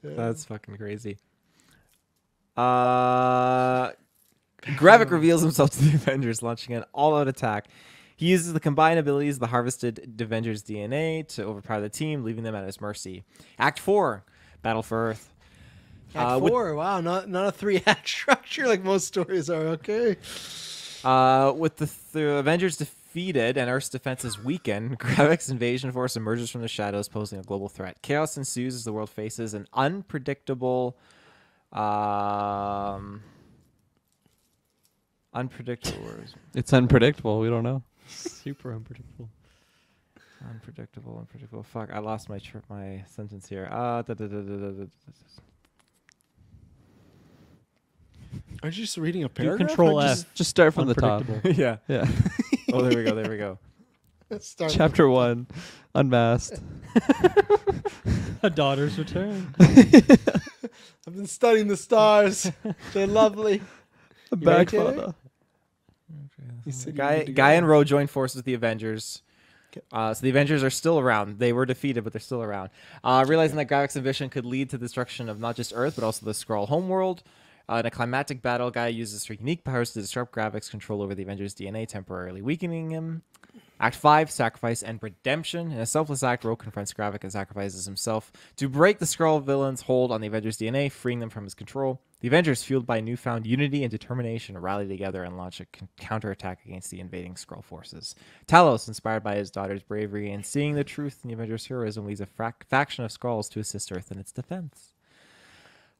That's 0.03 0.45
fucking 0.45 0.77
crazy. 0.77 1.17
Uh, 2.57 3.91
Gravik 4.63 5.09
reveals 5.09 5.41
himself 5.41 5.71
to 5.71 5.83
the 5.83 5.95
Avengers, 5.95 6.41
launching 6.41 6.75
an 6.75 6.83
all-out 6.93 7.27
attack. 7.27 7.67
He 8.21 8.27
uses 8.27 8.53
the 8.53 8.59
combined 8.59 8.99
abilities 8.99 9.37
of 9.37 9.39
the 9.39 9.47
harvested 9.47 10.21
Avengers 10.21 10.61
DNA 10.61 11.27
to 11.29 11.43
overpower 11.43 11.81
the 11.81 11.89
team, 11.89 12.23
leaving 12.23 12.43
them 12.43 12.53
at 12.53 12.63
his 12.67 12.79
mercy. 12.79 13.23
Act 13.57 13.79
four, 13.79 14.23
Battle 14.61 14.83
for 14.83 15.09
Earth. 15.09 15.33
Act 16.13 16.31
Uh, 16.33 16.39
with- 16.39 16.51
four. 16.51 16.75
wow, 16.75 17.01
not 17.01 17.27
not 17.29 17.47
a 17.47 17.51
three 17.51 17.81
act 17.87 18.07
structure 18.07 18.67
like 18.67 18.83
most 18.83 19.07
stories 19.07 19.49
are. 19.49 19.69
Okay. 19.69 20.17
Uh, 21.03 21.51
with 21.57 21.77
the, 21.77 21.91
the 22.11 22.33
Avengers 22.33 22.77
defeated 22.77 23.57
and 23.57 23.71
Earth's 23.71 23.89
defenses 23.89 24.37
weakened, 24.37 24.99
Gravik's 24.99 25.49
invasion 25.49 25.91
force 25.91 26.15
emerges 26.15 26.51
from 26.51 26.61
the 26.61 26.67
shadows, 26.67 27.09
posing 27.09 27.39
a 27.39 27.41
global 27.43 27.69
threat. 27.69 28.03
Chaos 28.03 28.37
ensues 28.37 28.75
as 28.75 28.83
the 28.83 28.93
world 28.93 29.09
faces 29.09 29.55
an 29.55 29.65
unpredictable, 29.73 30.95
um, 31.71 33.23
unpredictable. 35.33 36.07
It's 36.53 36.71
unpredictable. 36.71 37.39
We 37.39 37.49
don't 37.49 37.63
know. 37.63 37.81
Super 38.11 38.73
unpredictable. 38.73 39.29
unpredictable, 40.49 41.17
unpredictable. 41.19 41.63
Fuck, 41.63 41.89
I 41.93 41.99
lost 41.99 42.29
my 42.29 42.39
tr- 42.39 42.57
my 42.69 43.03
sentence 43.07 43.47
here. 43.47 43.67
Uh, 43.71 44.01
da, 44.01 44.13
da, 44.13 44.25
da, 44.25 44.27
da, 44.27 44.41
da, 44.41 44.57
da, 44.71 44.71
da. 44.71 44.85
Aren't 48.63 48.77
you 48.77 48.83
just 48.83 48.97
reading 48.97 49.23
a 49.23 49.27
Do 49.27 49.33
paragraph? 49.33 49.67
control 49.69 49.99
or 49.99 50.03
F. 50.03 50.09
just- 50.09 50.35
Just 50.35 50.49
start 50.51 50.73
from 50.73 50.87
the 50.87 50.93
top. 50.93 51.21
Unpredictable. 51.21 51.55
yeah. 51.59 51.77
Yeah. 51.87 52.07
Oh, 52.73 52.81
there 52.83 52.97
we 52.97 53.03
go. 53.03 53.15
There 53.15 53.29
we 53.29 53.37
go. 53.37 53.57
Start- 54.39 54.71
Chapter 54.71 55.09
one, 55.09 55.45
unmasked. 55.93 56.61
A 58.43 58.49
daughter's 58.49 58.97
return. 58.97 59.53
I've 59.59 61.13
been 61.15 61.27
studying 61.27 61.67
the 61.67 61.75
stars. 61.77 62.49
They're 62.93 63.07
lovely. 63.07 63.61
A 64.31 64.35
right, 64.35 64.43
back 64.45 64.67
Taylor? 64.69 64.93
photo. 64.93 65.15
He 66.65 66.71
said 66.71 66.93
you 66.93 66.97
Guy, 66.97 67.23
Guy 67.23 67.53
and 67.53 67.67
Ro 67.67 67.83
join 67.83 68.07
forces 68.07 68.37
with 68.37 68.45
the 68.45 68.53
Avengers. 68.53 69.21
Uh, 69.91 70.13
so 70.13 70.21
the 70.21 70.29
Avengers 70.29 70.63
are 70.63 70.69
still 70.69 70.99
around. 70.99 71.39
They 71.39 71.53
were 71.53 71.65
defeated, 71.65 72.03
but 72.03 72.13
they're 72.13 72.19
still 72.19 72.43
around. 72.43 72.69
Uh, 73.03 73.25
realizing 73.27 73.57
that 73.57 73.67
Gravik's 73.67 73.95
ambition 73.95 74.29
could 74.29 74.45
lead 74.45 74.69
to 74.71 74.77
the 74.77 74.85
destruction 74.85 75.29
of 75.29 75.39
not 75.39 75.55
just 75.55 75.71
Earth, 75.75 75.95
but 75.95 76.03
also 76.03 76.25
the 76.25 76.33
Skrull 76.33 76.67
homeworld. 76.67 77.23
Uh, 77.69 77.75
in 77.75 77.85
a 77.85 77.91
climactic 77.91 78.41
battle, 78.41 78.69
Guy 78.69 78.87
uses 78.87 79.25
her 79.25 79.33
unique 79.33 79.63
powers 79.63 79.91
to 79.93 80.01
disrupt 80.01 80.35
Gravik's 80.35 80.69
control 80.69 81.01
over 81.01 81.15
the 81.15 81.23
Avengers' 81.23 81.55
DNA, 81.55 81.87
temporarily 81.87 82.41
weakening 82.41 82.89
him. 82.89 83.21
Act 83.79 83.95
5, 83.95 84.29
Sacrifice 84.29 84.83
and 84.83 85.01
Redemption. 85.01 85.71
In 85.71 85.79
a 85.79 85.85
selfless 85.85 86.21
act, 86.21 86.43
Ro 86.43 86.55
confronts 86.55 86.93
Gravik 86.93 87.23
and 87.23 87.31
sacrifices 87.31 87.85
himself 87.85 88.31
to 88.57 88.67
break 88.69 88.99
the 88.99 89.05
Skrull 89.05 89.41
villain's 89.41 89.81
hold 89.81 90.11
on 90.11 90.21
the 90.21 90.27
Avengers' 90.27 90.57
DNA, 90.57 90.91
freeing 90.91 91.19
them 91.19 91.29
from 91.29 91.45
his 91.45 91.53
control. 91.53 92.01
The 92.21 92.27
Avengers, 92.27 92.63
fueled 92.63 92.85
by 92.85 93.01
newfound 93.01 93.47
unity 93.47 93.83
and 93.83 93.89
determination, 93.91 94.57
rally 94.57 94.87
together 94.87 95.23
and 95.23 95.37
launch 95.37 95.59
a 95.59 95.65
con- 95.65 95.89
counterattack 95.97 96.59
against 96.65 96.91
the 96.91 96.99
invading 96.99 97.33
Skrull 97.33 97.63
forces. 97.63 98.13
Talos, 98.47 98.87
inspired 98.87 99.23
by 99.23 99.35
his 99.35 99.49
daughter's 99.49 99.81
bravery 99.81 100.31
and 100.31 100.45
seeing 100.45 100.75
the 100.75 100.83
truth 100.83 101.19
in 101.23 101.29
the 101.29 101.33
Avengers' 101.33 101.65
heroism, 101.65 102.05
leads 102.05 102.21
a 102.21 102.27
frac- 102.27 102.63
faction 102.69 103.03
of 103.03 103.11
Skrulls 103.11 103.49
to 103.49 103.59
assist 103.59 103.91
Earth 103.91 104.11
in 104.11 104.19
its 104.19 104.31
defense. 104.31 104.93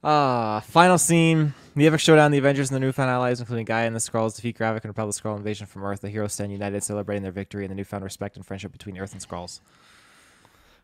Ah, 0.03 0.63
final 0.65 0.97
scene. 0.97 1.53
The 1.75 1.87
epic 1.87 1.99
showdown, 1.99 2.31
the 2.31 2.37
Avengers 2.39 2.69
and 2.69 2.75
the 2.75 2.79
newfound 2.79 3.09
allies, 3.09 3.39
including 3.39 3.65
Gaia 3.65 3.85
and 3.87 3.95
the 3.95 3.99
Skrulls, 3.99 4.35
defeat 4.35 4.57
Gravik 4.57 4.81
and 4.83 4.85
repel 4.85 5.07
the 5.07 5.13
Skrull 5.13 5.37
invasion 5.37 5.65
from 5.67 5.83
Earth. 5.83 6.01
The 6.01 6.09
heroes 6.09 6.33
stand 6.33 6.51
united, 6.51 6.83
celebrating 6.83 7.23
their 7.23 7.31
victory 7.31 7.65
and 7.65 7.71
the 7.71 7.75
newfound 7.75 8.03
respect 8.03 8.35
and 8.35 8.45
friendship 8.45 8.71
between 8.71 8.97
Earth 8.97 9.13
and 9.13 9.21
Skrulls. 9.27 9.59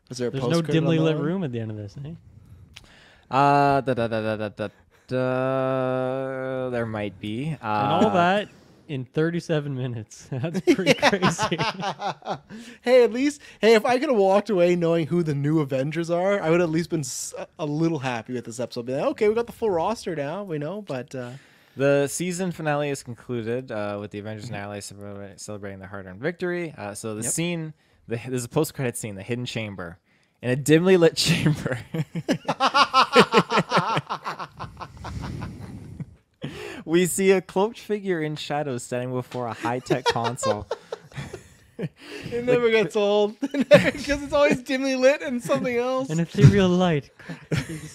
Was 0.10 0.18
there 0.18 0.30
a 0.30 0.32
There's 0.32 0.48
no 0.48 0.62
dimly 0.62 0.98
lit 1.00 1.16
one? 1.16 1.26
room 1.26 1.44
at 1.44 1.52
the 1.52 1.60
end 1.60 1.72
of 1.72 1.78
this, 1.78 1.96
eh? 2.04 2.14
Uh, 3.30 3.82
da, 3.82 3.94
da, 3.94 4.08
da, 4.08 4.36
da, 4.38 4.50
da, 4.50 4.68
da, 5.08 6.70
there 6.70 6.86
might 6.86 7.20
be. 7.20 7.56
Uh, 7.62 7.82
and 7.84 7.92
all 7.92 8.10
that 8.12 8.50
in 8.88 9.06
37 9.06 9.76
minutes. 9.76 10.28
That's 10.32 10.62
pretty 10.62 10.94
crazy. 10.94 11.58
hey, 12.82 13.04
at 13.04 13.12
least, 13.12 13.42
hey, 13.60 13.74
if 13.76 13.86
I 13.86 14.00
could 14.00 14.10
have 14.10 14.18
walked 14.18 14.50
away 14.50 14.76
knowing 14.76 15.08
who 15.08 15.24
the 15.24 15.36
new 15.36 15.60
Avengers 15.60 16.10
are, 16.10 16.42
I 16.42 16.50
would 16.50 16.60
have 16.60 16.70
at 16.70 16.74
least 16.74 16.90
been 16.90 17.04
a 17.60 17.66
little 17.66 18.00
happy 18.00 18.34
with 18.34 18.46
this 18.46 18.60
episode. 18.60 18.86
Be 18.86 18.94
like, 18.94 19.06
okay, 19.12 19.30
we 19.30 19.36
got 19.36 19.48
the 19.48 19.54
full 19.54 19.70
roster 19.70 20.16
now, 20.16 20.44
we 20.44 20.58
know, 20.58 20.82
but 20.82 21.14
uh, 21.16 21.32
The 21.76 22.08
season 22.08 22.52
finale 22.52 22.90
is 22.90 23.04
concluded 23.04 23.72
uh, 23.72 23.98
with 24.00 24.12
the 24.12 24.20
Avengers 24.20 24.48
and 24.48 24.56
allies 24.56 24.92
celebrating 25.38 25.80
their 25.80 25.90
hard-earned 25.90 26.22
victory. 26.22 26.74
Uh, 26.78 26.94
so 26.94 27.16
the 27.16 27.24
Yep. 27.24 27.32
scene, 27.32 27.74
the, 28.08 28.20
there's 28.28 28.46
a 28.46 28.50
post-credit 28.50 28.96
scene, 28.98 29.16
the 29.16 29.24
hidden 29.24 29.46
chamber, 29.46 30.00
in 30.42 30.50
a 30.50 30.56
dimly 30.56 30.98
lit 30.98 31.16
chamber. 31.16 31.80
we 36.86 37.06
see 37.06 37.32
a 37.32 37.42
cloaked 37.42 37.80
figure 37.80 38.22
in 38.22 38.36
shadows 38.36 38.84
standing 38.84 39.12
before 39.12 39.48
a 39.48 39.54
high-tech 39.54 40.06
console. 40.06 40.68
it 41.78 42.44
never 42.46 42.72
gets 42.72 42.96
old 42.96 43.40
because 43.52 44.24
it's 44.24 44.34
always 44.34 44.62
dimly 44.64 44.96
lit 44.96 45.22
and 45.22 45.44
something 45.44 45.78
else. 45.78 46.10
An 46.10 46.20
ethereal 46.20 46.70
light. 46.70 47.10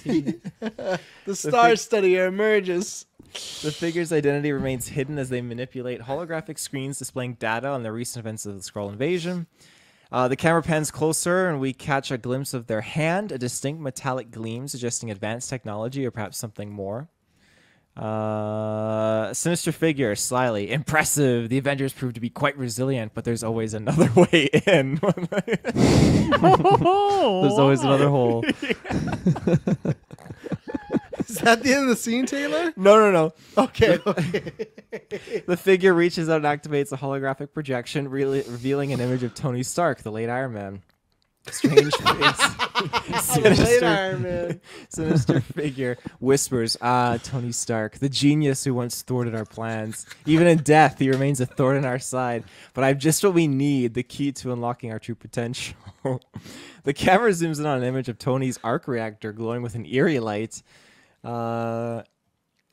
the 0.05 0.99
star 1.33 1.71
studier 1.71 2.29
emerges. 2.29 3.07
The 3.33 3.73
figure's 3.73 4.13
identity 4.13 4.53
remains 4.53 4.89
hidden 4.89 5.19
as 5.19 5.31
they 5.31 5.41
manipulate 5.41 6.03
holographic 6.03 6.59
screens 6.59 6.99
displaying 6.99 7.35
data 7.35 7.69
on 7.69 7.83
the 7.83 7.91
recent 7.91 8.23
events 8.23 8.45
of 8.45 8.55
the 8.55 8.61
Skrull 8.61 8.91
invasion. 8.91 9.47
Uh, 10.13 10.29
the 10.29 10.37
camera 10.37 10.63
pans 10.63 10.91
closer, 10.91 11.49
and 11.49 11.59
we 11.59 11.73
catch 11.73 12.11
a 12.11 12.19
glimpse 12.19 12.53
of 12.53 12.67
their 12.67 12.83
hand, 12.83 13.33
a 13.33 13.39
distinct 13.39 13.81
metallic 13.81 14.31
gleam 14.31 14.69
suggesting 14.69 15.11
advanced 15.11 15.49
technology 15.49 16.05
or 16.05 16.11
perhaps 16.11 16.37
something 16.37 16.71
more. 16.71 17.09
Uh, 17.97 19.33
sinister 19.35 19.73
figure, 19.73 20.15
slyly 20.15 20.71
impressive. 20.71 21.49
The 21.51 21.59
Avengers 21.59 21.93
prove 21.93 22.15
to 22.15 22.21
be 22.21 22.31
quite 22.31 22.57
resilient, 22.57 23.13
but 23.15 23.25
there's 23.25 23.43
always 23.43 23.75
another 23.75 24.11
way 24.17 24.49
in. 24.67 24.95
There's 27.43 27.59
always 27.59 27.83
another 27.83 28.09
hole. 28.09 28.45
Is 31.29 31.39
that 31.39 31.63
the 31.63 31.73
end 31.73 31.83
of 31.85 31.89
the 31.89 31.97
scene, 31.97 32.27
Taylor? 32.27 32.73
No, 32.77 32.97
no, 32.99 33.11
no. 33.11 33.33
Okay. 33.65 33.97
the 35.47 35.57
figure 35.61 35.95
reaches 35.95 36.29
out 36.29 36.45
and 36.45 36.63
activates 36.63 36.93
a 36.93 36.97
holographic 36.97 37.53
projection, 37.53 38.09
really 38.09 38.43
revealing 38.43 38.93
an 38.93 39.01
image 39.01 39.23
of 39.23 39.35
Tony 39.35 39.63
Stark, 39.63 40.03
the 40.03 40.13
late 40.13 40.29
Iron 40.29 40.53
Man. 40.53 40.83
Strange 41.51 41.93
face. 41.97 43.37
Late 43.37 43.83
Iron 43.83 44.23
Man. 44.23 44.61
sinister 44.89 45.41
figure 45.41 45.99
whispers, 46.21 46.77
Ah, 46.81 47.19
Tony 47.23 47.51
Stark, 47.51 47.99
the 47.99 48.09
genius 48.09 48.63
who 48.63 48.75
once 48.75 49.03
thwarted 49.03 49.35
our 49.35 49.45
plans. 49.45 50.07
Even 50.25 50.47
in 50.47 50.59
death, 50.59 51.01
he 51.01 51.11
remains 51.11 51.41
a 51.41 51.47
thorn 51.47 51.77
in 51.77 51.85
our 51.85 51.99
side. 51.99 52.45
But 52.75 52.85
I've 52.85 52.99
just 52.99 53.25
what 53.25 53.35
we 53.35 53.49
need 53.49 53.95
the 53.95 54.05
key 54.05 54.31
to 54.33 54.53
unlocking 54.53 54.93
our 54.93 55.01
true 55.01 55.17
potential. 55.17 55.75
the 56.85 56.93
camera 56.95 57.31
zooms 57.31 57.59
in 57.59 57.67
on 57.67 57.79
an 57.79 57.85
image 57.85 58.09
of 58.09 58.19
Tony's 58.19 58.61
arc 58.63 58.87
reactor 58.87 59.33
glowing 59.33 59.63
with 59.63 59.75
an 59.75 59.85
eerie 59.87 60.21
light. 60.21 60.63
Uh, 61.25 62.03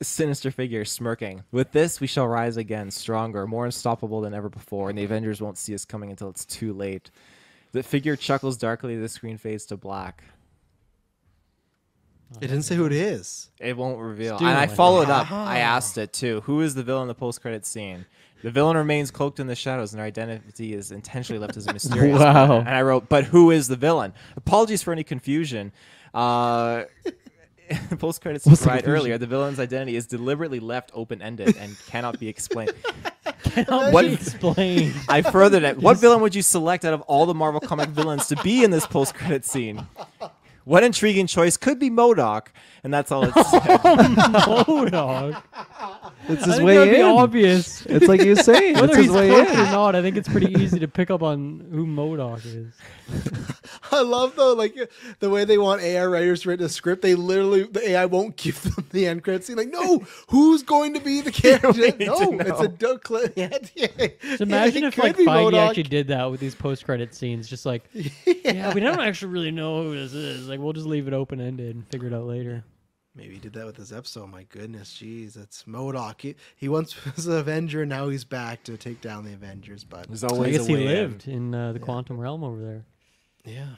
sinister 0.02 0.50
figure 0.50 0.84
smirking. 0.84 1.44
With 1.52 1.72
this, 1.72 2.00
we 2.00 2.06
shall 2.06 2.26
rise 2.26 2.56
again, 2.56 2.90
stronger, 2.90 3.46
more 3.46 3.66
unstoppable 3.66 4.20
than 4.22 4.34
ever 4.34 4.48
before, 4.48 4.88
and 4.88 4.98
the 4.98 5.04
Avengers 5.04 5.40
won't 5.40 5.58
see 5.58 5.74
us 5.74 5.84
coming 5.84 6.10
until 6.10 6.28
it's 6.30 6.44
too 6.44 6.72
late. 6.72 7.10
The 7.72 7.82
figure 7.82 8.16
chuckles 8.16 8.56
darkly, 8.56 8.96
the 8.96 9.08
screen 9.08 9.36
fades 9.38 9.66
to 9.66 9.76
black. 9.76 10.24
It 12.36 12.46
didn't 12.46 12.62
say 12.62 12.76
who 12.76 12.86
it 12.86 12.92
is. 12.92 13.50
It 13.58 13.76
won't 13.76 13.98
reveal. 13.98 14.36
Still 14.36 14.48
And 14.48 14.56
I 14.56 14.68
followed 14.68 15.04
idea. 15.10 15.14
up. 15.14 15.32
I 15.32 15.58
asked 15.58 15.98
it 15.98 16.12
too. 16.12 16.42
Who 16.42 16.60
is 16.60 16.74
the 16.76 16.82
villain 16.84 17.02
in 17.02 17.08
the 17.08 17.14
post 17.14 17.42
credit 17.42 17.66
scene? 17.66 18.06
The 18.42 18.50
villain 18.52 18.76
remains 18.76 19.10
cloaked 19.10 19.38
in 19.40 19.48
the 19.48 19.54
shadows, 19.56 19.92
and 19.92 19.98
their 19.98 20.06
identity 20.06 20.72
is 20.72 20.92
intentionally 20.92 21.40
left 21.40 21.56
as 21.56 21.66
a 21.66 21.72
mysterious. 21.72 22.18
Wow. 22.20 22.46
matter. 22.46 22.58
And 22.60 22.68
I 22.70 22.82
wrote, 22.82 23.08
but 23.08 23.24
who 23.24 23.50
is 23.50 23.68
the 23.68 23.76
villain? 23.76 24.14
Apologies 24.36 24.82
for 24.82 24.92
any 24.92 25.02
confusion. 25.04 25.72
Uh, 26.14 26.84
the 27.04 27.12
post 27.98 28.20
credits 28.20 28.46
What's 28.46 28.62
right 28.66 28.76
confusion? 28.82 28.90
earlier, 28.96 29.18
the 29.18 29.26
villain's 29.26 29.58
identity 29.60 29.96
is 29.96 30.06
deliberately 30.06 30.60
left 30.60 30.90
open 30.94 31.22
ended 31.22 31.56
and 31.56 31.76
cannot 31.86 32.18
be 32.20 32.28
explained. 32.28 32.72
Cannot 33.42 33.92
What- 33.92 34.04
be 34.04 34.12
explained. 34.12 34.94
I 35.08 35.22
furthered 35.22 35.62
it. 35.64 35.78
What 35.78 35.98
villain 35.98 36.20
would 36.20 36.34
you 36.34 36.42
select 36.42 36.84
out 36.84 36.92
of 36.94 37.00
all 37.02 37.26
the 37.26 37.34
Marvel 37.34 37.60
comic 37.60 37.88
villains 37.88 38.26
to 38.28 38.36
be 38.42 38.62
in 38.62 38.70
this 38.70 38.86
post 38.86 39.14
credit 39.14 39.44
scene? 39.44 39.86
What 40.64 40.84
intriguing 40.84 41.26
choice 41.26 41.56
could 41.56 41.78
be 41.78 41.90
MODOK? 41.90 42.48
And 42.82 42.92
that's 42.94 43.12
all 43.12 43.24
it 43.24 43.34
said. 43.50 43.62
MODOK. 43.80 45.42
It's 46.28 46.42
I 46.42 46.46
his 46.46 46.56
think 46.56 46.66
way 46.66 46.74
that 46.76 46.86
would 46.86 46.90
be 46.92 47.02
obvious. 47.02 47.84
It's 47.86 48.06
like 48.06 48.22
you 48.22 48.36
say. 48.36 48.72
Whether 48.72 48.86
it's 48.86 48.96
his 48.96 49.06
he's 49.06 49.14
way 49.14 49.28
cloaked 49.28 49.50
in. 49.50 49.58
or 49.60 49.64
not, 49.64 49.96
I 49.96 50.02
think 50.02 50.16
it's 50.16 50.28
pretty 50.28 50.52
easy 50.54 50.78
to 50.78 50.88
pick 50.88 51.10
up 51.10 51.22
on 51.22 51.66
who 51.70 51.86
MODOK 51.86 52.44
is. 52.46 52.74
I 53.92 54.02
love 54.02 54.36
though, 54.36 54.54
like 54.54 54.76
the 55.18 55.30
way 55.30 55.44
they 55.44 55.58
want 55.58 55.82
AI 55.82 56.04
writers 56.06 56.42
to 56.42 56.50
write 56.50 56.60
a 56.60 56.68
script. 56.68 57.02
They 57.02 57.14
literally, 57.14 57.64
the 57.64 57.90
AI 57.90 58.06
won't 58.06 58.36
give 58.38 58.62
them 58.62 58.86
the 58.90 59.06
end 59.06 59.24
credit 59.24 59.44
scene. 59.44 59.56
Like, 59.56 59.70
no, 59.70 59.98
who's 60.28 60.62
going 60.62 60.94
to 60.94 61.00
be 61.00 61.20
the 61.20 61.32
character? 61.32 61.68
no, 61.98 62.38
it's 62.40 62.60
a 62.60 62.64
know. 62.64 62.68
duck. 62.68 63.06
Cl- 63.06 63.26
yeah, 63.36 63.58
yeah. 63.74 63.86
So 64.36 64.42
imagine 64.42 64.84
it 64.84 64.88
if 64.88 64.98
like 64.98 65.16
be 65.16 65.26
Feige 65.26 65.54
actually 65.58 65.82
did 65.84 66.08
that 66.08 66.30
with 66.30 66.40
these 66.40 66.54
post-credit 66.54 67.14
scenes, 67.14 67.48
just 67.48 67.66
like, 67.66 67.82
yeah. 67.92 68.72
we 68.74 68.80
don't 68.80 69.00
actually 69.00 69.32
really 69.32 69.50
know 69.50 69.82
who 69.82 69.96
this 69.96 70.12
is. 70.12 70.48
Like, 70.50 70.58
we'll 70.60 70.72
just 70.72 70.86
leave 70.86 71.06
it 71.06 71.14
open-ended 71.14 71.76
and 71.76 71.88
figure 71.88 72.08
it 72.08 72.14
out 72.14 72.26
later. 72.26 72.64
Maybe 73.14 73.34
he 73.34 73.40
did 73.40 73.52
that 73.54 73.66
with 73.66 73.76
this 73.76 73.92
episode. 73.92 74.30
My 74.30 74.44
goodness, 74.44 74.92
jeez, 74.94 75.36
it's 75.36 75.64
MODOK. 75.64 76.20
He, 76.20 76.34
he 76.56 76.68
once 76.68 76.96
was 77.16 77.26
an 77.26 77.38
Avenger, 77.38 77.86
now 77.86 78.08
he's 78.08 78.24
back 78.24 78.62
to 78.64 78.76
take 78.76 79.00
down 79.00 79.24
the 79.24 79.32
Avengers. 79.32 79.84
But 79.84 80.08
There's 80.08 80.24
I 80.24 80.50
guess 80.50 80.64
a 80.64 80.68
he 80.68 80.74
way 80.74 80.80
in. 80.82 80.86
lived 80.88 81.28
in 81.28 81.54
uh, 81.54 81.72
the 81.72 81.78
quantum 81.78 82.18
realm 82.18 82.44
over 82.44 82.60
there. 82.60 82.84
Yeah. 83.44 83.76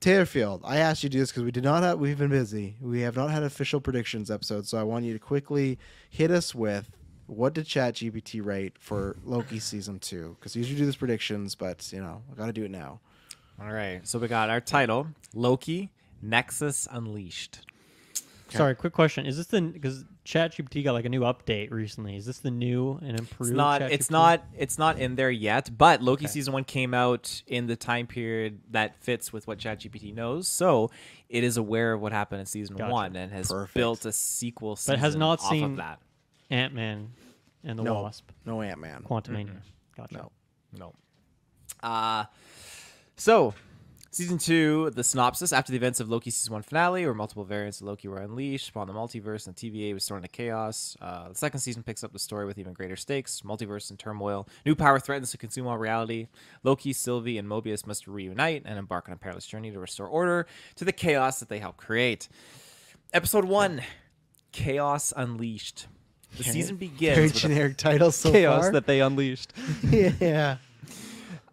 Taylorfield, 0.00 0.60
I 0.64 0.76
asked 0.76 1.02
you 1.02 1.08
to 1.08 1.14
do 1.14 1.18
this 1.18 1.30
because 1.30 1.42
we 1.42 1.50
did 1.50 1.64
not 1.64 1.82
have. 1.82 1.98
We've 1.98 2.18
been 2.18 2.28
busy. 2.30 2.76
We 2.80 3.00
have 3.00 3.16
not 3.16 3.30
had 3.30 3.42
official 3.42 3.80
predictions 3.80 4.30
episode, 4.30 4.66
so 4.66 4.78
I 4.78 4.82
want 4.82 5.04
you 5.04 5.12
to 5.12 5.18
quickly 5.18 5.78
hit 6.10 6.30
us 6.30 6.54
with 6.54 6.90
what 7.26 7.54
did 7.54 7.66
ChatGPT 7.66 8.44
rate 8.44 8.74
for 8.78 9.16
Loki 9.24 9.58
season 9.58 9.98
two? 9.98 10.36
Because 10.38 10.54
usually 10.54 10.78
do 10.78 10.84
these 10.84 10.96
predictions, 10.96 11.54
but 11.56 11.90
you 11.92 12.00
know 12.00 12.22
I 12.30 12.36
got 12.36 12.46
to 12.46 12.52
do 12.52 12.64
it 12.64 12.70
now. 12.70 13.00
All 13.60 13.72
right. 13.72 14.06
So 14.06 14.18
we 14.18 14.28
got 14.28 14.50
our 14.50 14.60
title 14.60 15.08
Loki 15.34 15.90
Nexus 16.22 16.86
Unleashed. 16.90 17.60
Sorry, 18.48 18.74
quick 18.74 18.92
question: 18.92 19.26
Is 19.26 19.36
this 19.36 19.48
the 19.48 19.60
because 19.60 20.04
ChatGPT 20.24 20.84
got 20.84 20.92
like 20.92 21.04
a 21.04 21.08
new 21.08 21.22
update 21.22 21.70
recently? 21.72 22.16
Is 22.16 22.26
this 22.26 22.38
the 22.38 22.50
new 22.50 22.98
and 23.02 23.18
improved? 23.18 23.50
It's 23.50 23.56
not. 23.56 23.82
It's 23.82 24.08
not. 24.10 24.44
It's 24.56 24.78
not 24.78 24.98
in 24.98 25.16
there 25.16 25.30
yet. 25.30 25.76
But 25.76 26.00
Loki 26.00 26.24
Okay. 26.26 26.32
season 26.32 26.52
one 26.52 26.62
came 26.64 26.94
out 26.94 27.42
in 27.48 27.66
the 27.66 27.74
time 27.76 28.06
period 28.06 28.60
that 28.70 28.96
fits 29.02 29.32
with 29.32 29.46
what 29.48 29.58
ChatGPT 29.58 30.14
knows, 30.14 30.46
so 30.48 30.90
it 31.28 31.42
is 31.42 31.56
aware 31.56 31.92
of 31.92 32.00
what 32.00 32.12
happened 32.12 32.40
in 32.40 32.46
season 32.46 32.76
Gotcha. 32.76 32.92
one 32.92 33.16
and 33.16 33.32
has 33.32 33.48
Perfect. 33.48 33.74
built 33.74 34.04
a 34.06 34.12
sequel. 34.12 34.76
Season 34.76 34.92
but 34.92 34.98
has 35.00 35.16
not 35.16 35.40
off 35.40 35.48
seen 35.50 35.64
of 35.64 35.76
that. 35.78 35.98
Ant 36.48 36.72
Man 36.72 37.10
and 37.64 37.78
the 37.78 37.82
No. 37.82 38.02
Wasp. 38.02 38.30
No 38.44 38.62
Ant 38.62 38.80
Man. 38.80 39.02
Quantumania. 39.02 39.60
Gotcha. 39.96 40.14
No. 40.14 40.32
No. 40.78 40.92
Uh 41.82 42.24
so 43.16 43.54
season 44.10 44.38
two, 44.38 44.90
the 44.90 45.04
synopsis 45.04 45.52
after 45.52 45.72
the 45.72 45.76
events 45.76 46.00
of 46.00 46.08
Loki 46.08 46.30
season 46.30 46.54
one 46.54 46.62
finale, 46.62 47.04
where 47.04 47.14
multiple 47.14 47.44
variants 47.44 47.80
of 47.80 47.86
Loki 47.86 48.08
were 48.08 48.18
unleashed 48.18 48.70
upon 48.70 48.86
the 48.86 48.94
multiverse 48.94 49.46
and 49.46 49.54
the 49.54 49.70
TVA 49.70 49.92
was 49.92 50.06
thrown 50.06 50.18
into 50.18 50.28
chaos. 50.28 50.96
Uh, 51.02 51.28
the 51.28 51.34
second 51.34 51.60
season 51.60 51.82
picks 51.82 52.02
up 52.02 52.12
the 52.12 52.18
story 52.18 52.46
with 52.46 52.58
even 52.58 52.72
greater 52.72 52.96
stakes, 52.96 53.42
multiverse 53.44 53.90
in 53.90 53.96
turmoil. 53.96 54.48
New 54.64 54.74
power 54.74 54.98
threatens 54.98 55.30
to 55.32 55.38
consume 55.38 55.66
all 55.66 55.76
reality. 55.76 56.28
Loki, 56.62 56.92
Sylvie, 56.92 57.36
and 57.36 57.46
Mobius 57.48 57.86
must 57.86 58.06
reunite 58.06 58.62
and 58.64 58.78
embark 58.78 59.08
on 59.08 59.12
a 59.12 59.18
perilous 59.18 59.46
journey 59.46 59.70
to 59.70 59.78
restore 59.78 60.06
order 60.06 60.46
to 60.76 60.84
the 60.84 60.92
chaos 60.92 61.38
that 61.40 61.48
they 61.48 61.58
helped 61.58 61.78
create. 61.78 62.28
Episode 63.12 63.44
one, 63.44 63.82
Chaos 64.52 65.12
Unleashed. 65.14 65.86
The 66.38 66.44
season 66.44 66.76
begins 66.76 67.14
Very 67.14 67.26
with 67.28 67.36
a 67.36 67.38
generic 67.38 67.76
title 67.76 68.10
so 68.10 68.32
Chaos 68.32 68.64
far. 68.64 68.72
that 68.72 68.86
they 68.86 69.00
unleashed. 69.00 69.52
yeah. 69.90 70.56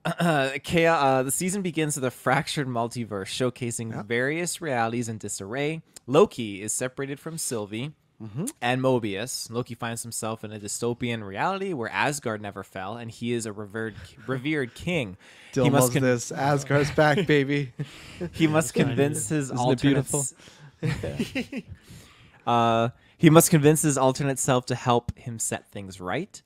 uh, 0.19 0.49
chaos, 0.63 1.01
uh, 1.03 1.23
the 1.23 1.31
season 1.31 1.61
begins 1.61 1.95
with 1.95 2.03
a 2.05 2.11
fractured 2.11 2.67
multiverse 2.67 3.27
showcasing 3.27 4.05
various 4.05 4.61
realities 4.61 5.07
in 5.09 5.17
disarray. 5.17 5.81
Loki 6.07 6.61
is 6.61 6.73
separated 6.73 7.19
from 7.19 7.37
Sylvie 7.37 7.93
Mm-hmm. 8.21 8.45
and 8.61 8.79
Mobius. 8.81 9.49
Loki 9.51 9.75
finds 9.75 10.01
himself 10.03 10.45
in 10.45 10.53
a 10.53 10.59
dystopian 10.59 11.27
reality 11.27 11.73
where 11.73 11.89
Asgard 11.89 12.41
never 12.41 12.63
fell, 12.63 12.95
and 12.95 13.11
he 13.11 13.33
is 13.33 13.45
a 13.45 13.51
revered, 13.51 13.95
revered 14.27 14.73
king. 14.75 15.17
Dylan 15.51 15.71
loves 15.71 15.89
this. 15.93 16.31
Asgard's 16.31 16.91
back, 16.91 17.25
baby. 17.27 17.73
he 18.31 18.47
must 18.47 18.73
convince 18.75 19.27
his 19.27 19.45
Isn't 19.45 19.57
it 19.57 19.59
alternate 19.59 19.81
beautiful? 19.81 20.19
s- 20.21 20.33
uh, 22.47 22.89
he 23.17 23.29
must 23.29 23.49
convince 23.49 23.81
his 23.81 23.97
alternate 23.97 24.39
self 24.39 24.65
to 24.67 24.75
help 24.75 25.17
him 25.17 25.37
set 25.37 25.67
things 25.67 25.99
right. 25.99 26.41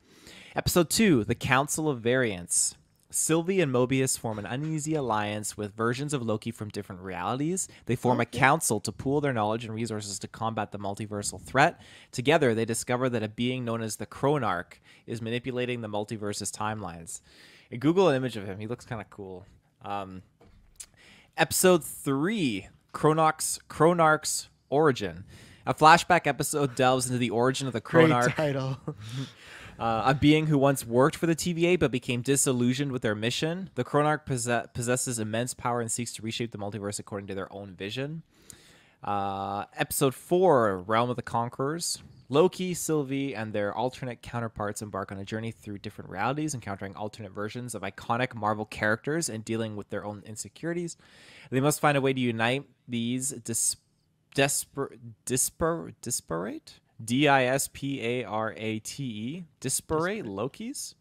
Episode 0.56 0.90
2 0.90 1.26
The 1.26 1.36
Council 1.36 1.90
of 1.90 2.00
Variants. 2.02 2.76
Sylvie 3.10 3.62
and 3.62 3.74
Mobius 3.74 4.20
form 4.20 4.38
an 4.38 4.46
uneasy 4.46 4.94
alliance 4.94 5.56
with 5.56 5.74
versions 5.76 6.14
of 6.14 6.22
Loki 6.22 6.52
from 6.52 6.70
different 6.70 7.02
realities. 7.02 7.68
They 7.86 7.96
form 7.96 8.20
a 8.20 8.26
council 8.26 8.80
to 8.82 8.92
pool 8.92 9.22
their 9.22 9.32
knowledge 9.34 9.64
and 9.64 9.74
resources 9.74 10.20
to 10.20 10.28
combat 10.28 10.72
the 10.72 10.80
multiversal 10.80 11.42
threat. 11.42 11.80
Together, 12.12 12.54
they 12.54 12.66
discover 12.66 13.10
that 13.10 13.24
a 13.24 13.30
being 13.30 13.64
known 13.64 13.82
as 13.82 13.96
the 13.96 14.06
Chronarch 14.06 14.80
is 15.06 15.22
manipulating 15.22 15.82
the 15.82 15.88
multiverse's 15.88 16.52
timelines. 16.52 17.22
And 17.72 17.80
Google 17.80 18.10
an 18.10 18.16
image 18.16 18.36
of 18.36 18.46
him. 18.46 18.60
He 18.60 18.68
looks 18.68 18.86
kind 18.86 19.02
of 19.02 19.10
cool. 19.10 19.46
Um, 19.84 20.22
episode 21.38 21.84
3 21.84 22.68
Chronarch's, 22.94 23.60
Chronarch's 23.70 24.50
Origin. 24.70 25.24
A 25.66 25.74
flashback 25.74 26.28
episode 26.28 26.76
delves 26.76 27.08
into 27.08 27.18
the 27.18 27.30
origin 27.30 27.68
of 27.68 27.74
the 27.74 27.82
Great 27.82 28.10
Chronarch. 28.10 28.36
title. 28.36 28.78
Uh, 29.80 30.04
a 30.06 30.16
being 30.16 30.48
who 30.48 30.58
once 30.58 30.86
worked 30.86 31.16
for 31.16 31.28
the 31.28 31.36
TVA 31.36 31.78
but 31.78 31.92
became 31.92 32.22
disillusioned 32.22 32.92
with 32.92 33.04
their 33.04 33.16
mission. 33.16 33.70
The 33.76 33.84
Chronarch 33.84 34.26
possess- 34.26 34.68
possesses 34.74 35.20
immense 35.20 35.54
power 35.54 35.82
and 35.82 35.92
seeks 35.92 36.14
to 36.14 36.22
reshape 36.22 36.52
the 36.52 36.58
multiverse 36.58 37.00
according 37.00 37.28
to 37.28 37.36
their 37.36 37.52
own 37.54 37.76
vision. 37.76 38.24
Uh, 39.04 39.66
episode 39.76 40.16
4 40.16 40.80
Realm 40.80 41.10
of 41.10 41.16
the 41.16 41.22
Conquerors. 41.22 42.02
Loki, 42.30 42.74
Sylvie, 42.74 43.34
and 43.34 43.54
their 43.54 43.74
alternate 43.74 44.22
counterparts 44.22 44.82
embark 44.82 45.12
on 45.14 45.18
a 45.18 45.24
journey 45.24 45.52
through 45.52 45.78
different 45.78 46.10
realities, 46.10 46.54
encountering 46.54 46.94
alternate 46.96 47.32
versions 47.32 47.74
of 47.74 47.84
iconic 47.84 48.36
Marvel 48.36 48.66
characters 48.66 49.30
and 49.30 49.46
dealing 49.46 49.78
with 49.78 49.90
their 49.92 50.04
own 50.04 50.24
insecurities. 50.26 50.98
They 51.52 51.62
must 51.62 51.80
find 51.80 51.98
a 51.98 52.02
way 52.02 52.12
to 52.12 52.20
unite 52.20 52.66
these 52.86 53.30
dis- 53.30 53.78
desper- 54.36 54.98
dispar- 55.26 55.94
disparate? 56.02 56.80
D 57.04 57.28
I 57.28 57.46
S 57.46 57.70
P 57.72 58.02
A 58.02 58.24
R 58.24 58.54
A 58.58 58.80
T 58.80 59.04
E. 59.04 59.46
Disparate 59.60 60.26
Lokis? 60.26 60.96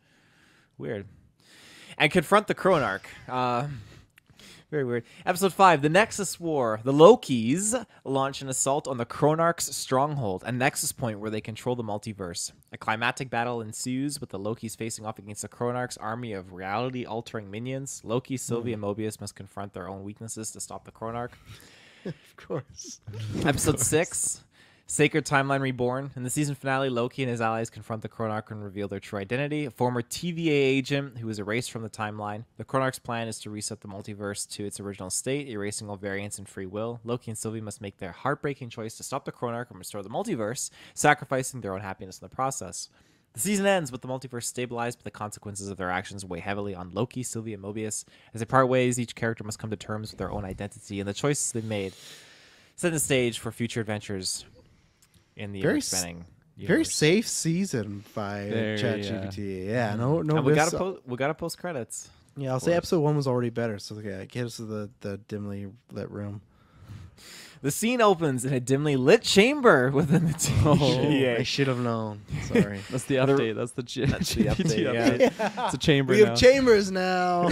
Weird. 0.78 1.06
And 1.98 2.12
confront 2.12 2.46
the 2.46 2.54
Chronarch. 2.54 3.04
Uh, 3.28 3.68
very 4.70 4.84
weird. 4.84 5.04
Episode 5.24 5.52
5 5.52 5.80
The 5.80 5.88
Nexus 5.88 6.40
War. 6.40 6.80
The 6.82 6.92
Lokis 6.92 7.86
launch 8.04 8.42
an 8.42 8.48
assault 8.48 8.88
on 8.88 8.98
the 8.98 9.06
Chronarch's 9.06 9.74
stronghold, 9.76 10.42
a 10.44 10.50
nexus 10.50 10.90
point 10.90 11.20
where 11.20 11.30
they 11.30 11.40
control 11.40 11.76
the 11.76 11.84
multiverse. 11.84 12.50
A 12.72 12.76
climatic 12.76 13.30
battle 13.30 13.60
ensues 13.60 14.20
with 14.20 14.30
the 14.30 14.40
Lokis 14.40 14.76
facing 14.76 15.06
off 15.06 15.20
against 15.20 15.42
the 15.42 15.48
Chronarch's 15.48 15.96
army 15.98 16.32
of 16.32 16.52
reality 16.52 17.06
altering 17.06 17.48
minions. 17.48 18.02
Loki, 18.04 18.36
Sylvie, 18.36 18.72
and 18.72 18.82
Mobius 18.82 19.20
must 19.20 19.36
confront 19.36 19.72
their 19.72 19.88
own 19.88 20.02
weaknesses 20.02 20.50
to 20.50 20.60
stop 20.60 20.84
the 20.84 20.90
Chronarch. 20.90 21.30
of 22.04 22.36
course. 22.36 23.00
Episode 23.44 23.78
six, 23.78 24.42
Sacred 24.88 25.26
Timeline 25.26 25.62
Reborn. 25.62 26.12
In 26.14 26.22
the 26.22 26.30
season 26.30 26.54
finale, 26.54 26.88
Loki 26.88 27.24
and 27.24 27.30
his 27.30 27.40
allies 27.40 27.70
confront 27.70 28.02
the 28.02 28.08
Chronarch 28.08 28.52
and 28.52 28.62
reveal 28.62 28.86
their 28.86 29.00
true 29.00 29.18
identity. 29.18 29.64
A 29.64 29.70
former 29.72 30.00
TVA 30.00 30.48
agent 30.48 31.18
who 31.18 31.26
was 31.26 31.40
erased 31.40 31.72
from 31.72 31.82
the 31.82 31.90
timeline. 31.90 32.44
The 32.56 32.64
Chronarch's 32.64 33.00
plan 33.00 33.26
is 33.26 33.40
to 33.40 33.50
reset 33.50 33.80
the 33.80 33.88
multiverse 33.88 34.48
to 34.50 34.64
its 34.64 34.78
original 34.78 35.10
state, 35.10 35.48
erasing 35.48 35.90
all 35.90 35.96
variance 35.96 36.38
and 36.38 36.48
free 36.48 36.66
will. 36.66 37.00
Loki 37.02 37.32
and 37.32 37.36
Sylvie 37.36 37.60
must 37.60 37.80
make 37.80 37.98
their 37.98 38.12
heartbreaking 38.12 38.70
choice 38.70 38.96
to 38.98 39.02
stop 39.02 39.24
the 39.24 39.32
Chronarch 39.32 39.70
and 39.70 39.78
restore 39.80 40.04
the 40.04 40.08
multiverse, 40.08 40.70
sacrificing 40.94 41.62
their 41.62 41.74
own 41.74 41.80
happiness 41.80 42.20
in 42.20 42.28
the 42.28 42.34
process. 42.34 42.88
The 43.32 43.40
season 43.40 43.66
ends 43.66 43.90
with 43.90 44.02
the 44.02 44.08
multiverse 44.08 44.44
stabilized, 44.44 45.00
but 45.00 45.04
the 45.04 45.10
consequences 45.10 45.68
of 45.68 45.78
their 45.78 45.90
actions 45.90 46.24
weigh 46.24 46.38
heavily 46.38 46.76
on 46.76 46.92
Loki, 46.92 47.24
Sylvie, 47.24 47.54
and 47.54 47.62
Mobius. 47.64 48.04
As 48.32 48.38
they 48.38 48.44
part 48.44 48.68
ways, 48.68 49.00
each 49.00 49.16
character 49.16 49.42
must 49.42 49.58
come 49.58 49.70
to 49.70 49.76
terms 49.76 50.12
with 50.12 50.18
their 50.18 50.30
own 50.30 50.44
identity 50.44 51.00
and 51.00 51.08
the 51.08 51.12
choices 51.12 51.50
they've 51.50 51.64
made. 51.64 51.92
Set 52.76 52.92
the 52.92 53.00
stage 53.00 53.40
for 53.40 53.50
future 53.50 53.80
adventures 53.80 54.44
in 55.36 55.52
the 55.52 55.60
very 55.62 55.80
spanning. 55.80 56.24
s- 56.58 56.66
very 56.66 56.84
safe 56.84 57.28
season 57.28 58.04
by 58.14 58.48
There, 58.48 58.76
ChatGPT. 58.78 59.66
Yeah, 59.66 59.94
no, 59.96 60.22
no. 60.22 60.36
And 60.38 60.44
we 60.46 60.54
gotta 60.54 60.76
po- 60.76 61.00
we 61.06 61.16
gotta 61.16 61.34
post 61.34 61.58
credits. 61.58 62.08
Yeah, 62.36 62.52
I'll 62.52 62.60
say 62.60 62.74
episode 62.74 63.00
one 63.00 63.16
was 63.16 63.26
already 63.26 63.50
better. 63.50 63.78
So 63.78 63.98
yeah, 64.02 64.24
get 64.24 64.46
us 64.46 64.56
to 64.56 64.62
the 64.64 64.90
the 65.00 65.18
dimly 65.28 65.68
lit 65.92 66.10
room. 66.10 66.40
The 67.62 67.70
scene 67.70 68.02
opens 68.02 68.44
in 68.44 68.52
a 68.52 68.60
dimly 68.60 68.96
lit 68.96 69.22
chamber 69.22 69.90
within 69.90 70.26
the 70.26 70.32
TVA. 70.34 71.40
I 71.40 71.42
should 71.42 71.66
have 71.68 71.78
known. 71.78 72.20
Sorry. 72.44 72.80
That's 72.90 73.04
the 73.04 73.16
update. 73.16 73.54
That's 73.56 73.72
the, 73.72 73.82
G- 73.82 74.04
That's 74.04 74.34
the 74.34 74.44
GPT 74.44 74.54
update, 74.54 74.94
yeah. 74.94 75.28
update. 75.30 75.64
It's 75.64 75.74
a 75.74 75.78
chamber 75.78 76.12
We 76.12 76.20
now. 76.22 76.26
have 76.28 76.38
chambers 76.38 76.90
now. 76.92 77.50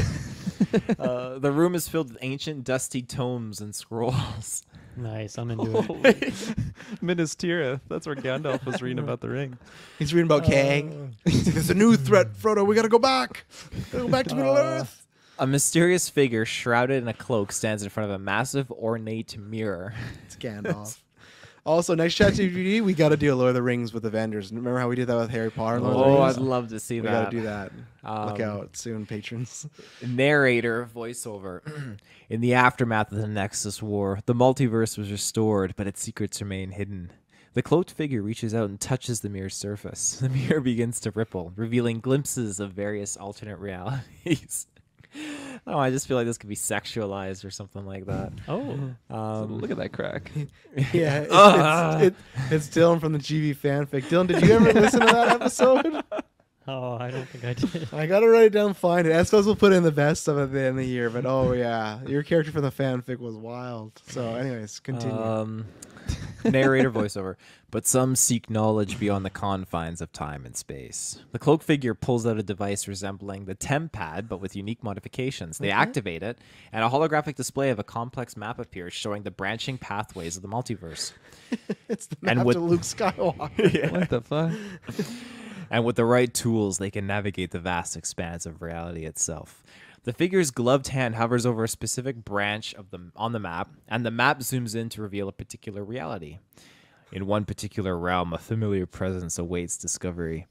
uh, 0.98 1.38
the 1.38 1.50
room 1.50 1.74
is 1.74 1.88
filled 1.88 2.10
with 2.12 2.18
ancient, 2.20 2.64
dusty 2.64 3.00
tomes 3.02 3.60
and 3.62 3.74
scrolls. 3.74 4.62
Nice, 4.96 5.38
I'm 5.38 5.50
into 5.50 5.78
it. 5.78 5.84
Holy- 5.84 6.32
Minas 7.00 7.34
Tirith. 7.34 7.80
That's 7.88 8.06
where 8.06 8.16
Gandalf 8.16 8.64
was 8.64 8.80
reading 8.82 8.98
about 9.02 9.20
the 9.20 9.28
ring. 9.28 9.58
He's 9.98 10.14
reading 10.14 10.26
about 10.26 10.44
Kang. 10.44 11.14
Uh. 11.26 11.30
He's 11.30 11.52
There's 11.52 11.70
a 11.70 11.74
new 11.74 11.96
threat, 11.96 12.32
Frodo. 12.34 12.66
We 12.66 12.74
gotta 12.74 12.88
go 12.88 12.98
back. 12.98 13.44
Gotta 13.90 14.04
go 14.04 14.10
back 14.10 14.26
to 14.26 14.34
Middle 14.34 14.54
uh. 14.56 14.60
Earth. 14.60 15.06
A 15.38 15.46
mysterious 15.46 16.08
figure 16.08 16.44
shrouded 16.44 17.02
in 17.02 17.08
a 17.08 17.12
cloak 17.14 17.50
stands 17.50 17.82
in 17.82 17.90
front 17.90 18.08
of 18.08 18.14
a 18.14 18.18
massive, 18.20 18.70
ornate 18.70 19.36
mirror. 19.36 19.92
It's 20.26 20.36
Gandalf. 20.36 21.00
Also, 21.66 21.94
next 21.94 22.18
ChatGPT, 22.18 22.82
we 22.82 22.92
got 22.92 23.08
to 23.08 23.16
do 23.16 23.34
Lord 23.34 23.48
of 23.48 23.54
the 23.54 23.62
Rings 23.62 23.94
with 23.94 24.04
Avengers. 24.04 24.50
Remember 24.52 24.78
how 24.78 24.86
we 24.88 24.96
did 24.96 25.06
that 25.06 25.16
with 25.16 25.30
Harry 25.30 25.50
Potter? 25.50 25.76
and 25.76 25.84
Lord 25.84 25.96
of 25.96 26.02
the 26.02 26.18
Oh, 26.18 26.24
Rings? 26.26 26.36
I'd 26.36 26.42
love 26.42 26.68
to 26.68 26.78
see 26.80 27.00
we 27.00 27.06
that. 27.06 27.24
got 27.24 27.30
to 27.30 27.36
do 27.38 27.42
that. 27.44 27.72
Look 28.04 28.40
Um, 28.40 28.42
out 28.42 28.76
soon, 28.76 29.06
patrons. 29.06 29.66
narrator 30.06 30.86
voiceover. 30.94 31.62
In 32.28 32.40
the 32.42 32.52
aftermath 32.52 33.12
of 33.12 33.18
the 33.18 33.26
Nexus 33.26 33.82
War, 33.82 34.20
the 34.26 34.34
multiverse 34.34 34.98
was 34.98 35.10
restored, 35.10 35.72
but 35.76 35.86
its 35.86 36.02
secrets 36.02 36.42
remain 36.42 36.72
hidden. 36.72 37.10
The 37.54 37.62
cloaked 37.62 37.92
figure 37.92 38.20
reaches 38.20 38.54
out 38.54 38.68
and 38.68 38.78
touches 38.78 39.20
the 39.20 39.30
mirror's 39.30 39.54
surface. 39.56 40.18
The 40.20 40.28
mirror 40.28 40.60
begins 40.60 41.00
to 41.00 41.12
ripple, 41.12 41.52
revealing 41.56 42.00
glimpses 42.00 42.60
of 42.60 42.72
various 42.72 43.16
alternate 43.16 43.58
realities. 43.58 44.66
Oh, 45.66 45.78
I 45.78 45.90
just 45.90 46.06
feel 46.08 46.16
like 46.16 46.26
this 46.26 46.38
could 46.38 46.48
be 46.48 46.56
sexualized 46.56 47.44
or 47.44 47.50
something 47.50 47.84
like 47.86 48.06
that. 48.06 48.32
Oh, 48.48 48.94
Um, 49.10 49.58
Look 49.60 49.70
at 49.70 49.76
that 49.78 49.92
crack. 49.92 50.30
Yeah, 50.92 51.20
it's, 51.22 51.32
Ah. 51.32 51.98
it's, 51.98 52.04
it, 52.06 52.14
it's 52.52 52.68
Dylan 52.68 53.00
from 53.00 53.12
the 53.12 53.18
GV 53.18 53.56
fanfic. 53.56 54.04
Dylan, 54.04 54.26
did 54.26 54.42
you 54.42 54.52
ever 54.52 54.72
listen 54.80 55.00
to 55.00 55.06
that 55.06 55.28
episode? 55.40 56.02
oh, 56.66 56.94
I 56.96 57.10
don't 57.10 57.28
think 57.28 57.44
I 57.44 57.52
did. 57.54 57.88
I 57.92 58.06
gotta 58.06 58.28
write 58.28 58.46
it 58.46 58.52
down, 58.52 58.74
find 58.74 59.06
it. 59.06 59.14
I 59.14 59.22
suppose 59.22 59.46
we'll 59.46 59.54
put 59.56 59.72
in 59.72 59.82
the 59.84 59.92
best 59.92 60.26
of 60.28 60.36
it 60.38 60.42
at 60.44 60.52
the 60.52 60.60
end 60.60 60.68
of 60.70 60.76
the 60.76 60.86
year. 60.86 61.10
But 61.10 61.26
oh 61.26 61.52
yeah, 61.52 62.00
your 62.06 62.22
character 62.22 62.50
from 62.52 62.62
the 62.62 62.72
fanfic 62.72 63.18
was 63.18 63.36
wild. 63.36 64.00
So, 64.08 64.34
anyways, 64.34 64.80
continue. 64.80 65.16
Um, 65.16 65.66
narrator 66.44 66.90
voiceover. 66.90 67.36
But 67.70 67.86
some 67.86 68.14
seek 68.14 68.48
knowledge 68.48 69.00
beyond 69.00 69.24
the 69.24 69.30
confines 69.30 70.00
of 70.00 70.12
time 70.12 70.46
and 70.46 70.56
space. 70.56 71.18
The 71.32 71.38
cloak 71.40 71.62
figure 71.62 71.94
pulls 71.94 72.24
out 72.24 72.38
a 72.38 72.42
device 72.42 72.86
resembling 72.86 73.46
the 73.46 73.54
Tempad, 73.56 74.28
but 74.28 74.40
with 74.40 74.54
unique 74.54 74.84
modifications. 74.84 75.58
They 75.58 75.72
activate 75.72 76.22
it, 76.22 76.38
and 76.72 76.84
a 76.84 76.88
holographic 76.88 77.34
display 77.34 77.70
of 77.70 77.80
a 77.80 77.84
complex 77.84 78.36
map 78.36 78.60
appears 78.60 78.92
showing 78.92 79.24
the 79.24 79.32
branching 79.32 79.78
pathways 79.78 80.36
of 80.36 80.42
the 80.42 80.48
multiverse. 80.48 81.12
it's 81.88 82.06
the 82.06 82.16
and 82.26 82.38
map 82.38 82.46
with- 82.46 82.56
to 82.56 82.60
Luke 82.60 82.82
Skywalker. 82.82 83.90
What 83.90 84.08
the 84.08 84.20
fuck? 84.20 84.52
and 85.70 85.84
with 85.84 85.96
the 85.96 86.04
right 86.04 86.32
tools, 86.32 86.78
they 86.78 86.90
can 86.90 87.06
navigate 87.08 87.50
the 87.50 87.58
vast 87.58 87.96
expanse 87.96 88.46
of 88.46 88.62
reality 88.62 89.04
itself. 89.04 89.63
The 90.04 90.12
figure's 90.12 90.50
gloved 90.50 90.88
hand 90.88 91.14
hovers 91.14 91.46
over 91.46 91.64
a 91.64 91.68
specific 91.68 92.24
branch 92.24 92.74
of 92.74 92.90
the 92.90 93.10
on 93.16 93.32
the 93.32 93.38
map, 93.40 93.70
and 93.88 94.04
the 94.04 94.10
map 94.10 94.40
zooms 94.40 94.76
in 94.76 94.90
to 94.90 95.02
reveal 95.02 95.28
a 95.28 95.32
particular 95.32 95.82
reality. 95.82 96.38
In 97.10 97.26
one 97.26 97.44
particular 97.44 97.96
realm, 97.96 98.32
a 98.34 98.38
familiar 98.38 98.86
presence 98.86 99.38
awaits 99.38 99.78
discovery. 99.78 100.46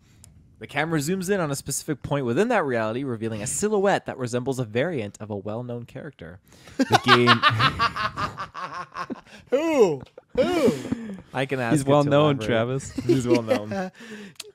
The 0.60 0.68
camera 0.68 1.00
zooms 1.00 1.30
in 1.30 1.40
on 1.40 1.52
a 1.52 1.56
specific 1.56 2.02
point 2.02 2.26
within 2.26 2.48
that 2.48 2.64
reality, 2.64 3.04
revealing 3.04 3.42
a 3.44 3.48
silhouette 3.48 4.06
that 4.06 4.18
resembles 4.18 4.60
a 4.60 4.64
variant 4.64 5.18
of 5.20 5.30
a 5.30 5.36
well-known 5.36 5.84
character. 5.86 6.40
The 6.78 7.02
game. 7.04 7.38
Who? 9.50 10.02
Who? 10.36 10.74
I 11.34 11.46
can 11.46 11.60
ask. 11.60 11.74
He's 11.74 11.86
well 11.86 12.04
known, 12.04 12.38
elaborate. 12.38 12.48
Travis. 12.48 12.92
He's 12.94 13.28
well 13.28 13.42
known. 13.44 13.92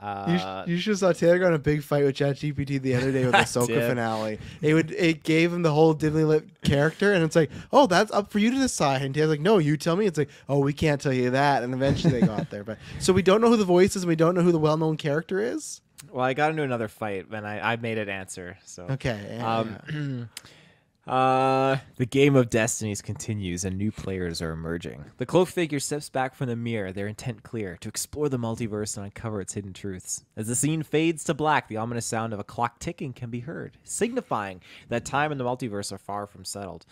You, 0.00 0.06
Uh, 0.06 0.64
sh- 0.64 0.68
you 0.68 0.78
should 0.78 0.96
saw 0.98 1.12
Taylor 1.12 1.38
got 1.40 1.48
in 1.48 1.54
a 1.54 1.58
big 1.58 1.82
fight 1.82 2.04
with 2.04 2.14
ChatGPT 2.16 2.80
the 2.80 2.94
other 2.94 3.10
day 3.10 3.24
with 3.26 3.32
the 3.32 3.66
did. 3.66 3.88
finale. 3.88 4.38
It 4.62 4.74
would 4.74 4.92
it 4.92 5.24
gave 5.24 5.52
him 5.52 5.62
the 5.62 5.72
whole 5.72 5.92
dimly 5.92 6.22
lit 6.24 6.44
character, 6.62 7.12
and 7.12 7.24
it's 7.24 7.34
like, 7.34 7.50
oh, 7.72 7.86
that's 7.88 8.12
up 8.12 8.30
for 8.30 8.38
you 8.38 8.50
to 8.52 8.56
decide. 8.58 9.02
And 9.02 9.12
Taylor's 9.14 9.30
like, 9.30 9.40
no, 9.40 9.58
you 9.58 9.76
tell 9.76 9.96
me. 9.96 10.06
It's 10.06 10.16
like, 10.18 10.30
oh, 10.48 10.60
we 10.60 10.72
can't 10.72 11.00
tell 11.00 11.12
you 11.12 11.30
that. 11.30 11.62
And 11.64 11.74
eventually 11.74 12.20
they 12.20 12.26
got 12.26 12.48
there, 12.50 12.62
but 12.62 12.78
so 13.00 13.12
we 13.12 13.22
don't 13.22 13.40
know 13.40 13.48
who 13.48 13.56
the 13.56 13.64
voice 13.64 13.96
is, 13.96 14.02
and 14.04 14.08
we 14.08 14.14
don't 14.16 14.34
know 14.36 14.42
who 14.42 14.52
the 14.52 14.58
well 14.60 14.76
known 14.76 14.96
character 14.96 15.40
is. 15.40 15.80
Well, 16.12 16.24
I 16.24 16.32
got 16.32 16.50
into 16.50 16.62
another 16.62 16.86
fight, 16.86 17.26
and 17.32 17.44
I, 17.44 17.72
I 17.72 17.76
made 17.76 17.98
it 17.98 18.08
answer. 18.08 18.56
So 18.64 18.84
Okay, 18.90 19.20
yeah, 19.38 19.58
Um, 19.58 20.28
uh, 21.08 21.78
the 21.96 22.06
game 22.06 22.36
of 22.36 22.50
destinies 22.50 23.00
continues, 23.00 23.64
and 23.64 23.78
new 23.78 23.90
players 23.90 24.42
are 24.42 24.50
emerging. 24.50 25.04
The 25.16 25.26
cloak 25.26 25.48
figure 25.48 25.80
steps 25.80 26.10
back 26.10 26.34
from 26.34 26.48
the 26.48 26.56
mirror, 26.56 26.92
their 26.92 27.06
intent 27.06 27.42
clear 27.42 27.78
to 27.80 27.88
explore 27.88 28.28
the 28.28 28.38
multiverse 28.38 28.96
and 28.96 29.06
uncover 29.06 29.40
its 29.40 29.54
hidden 29.54 29.72
truths. 29.72 30.24
As 30.36 30.48
the 30.48 30.54
scene 30.54 30.82
fades 30.82 31.24
to 31.24 31.34
black, 31.34 31.68
the 31.68 31.78
ominous 31.78 32.04
sound 32.06 32.32
of 32.32 32.40
a 32.40 32.44
clock 32.44 32.78
ticking 32.78 33.14
can 33.14 33.30
be 33.30 33.40
heard, 33.40 33.78
signifying 33.84 34.60
that 34.88 35.04
time 35.04 35.32
and 35.32 35.40
the 35.40 35.44
multiverse 35.44 35.92
are 35.92 35.98
far 35.98 36.26
from 36.26 36.44
settled. 36.44 36.84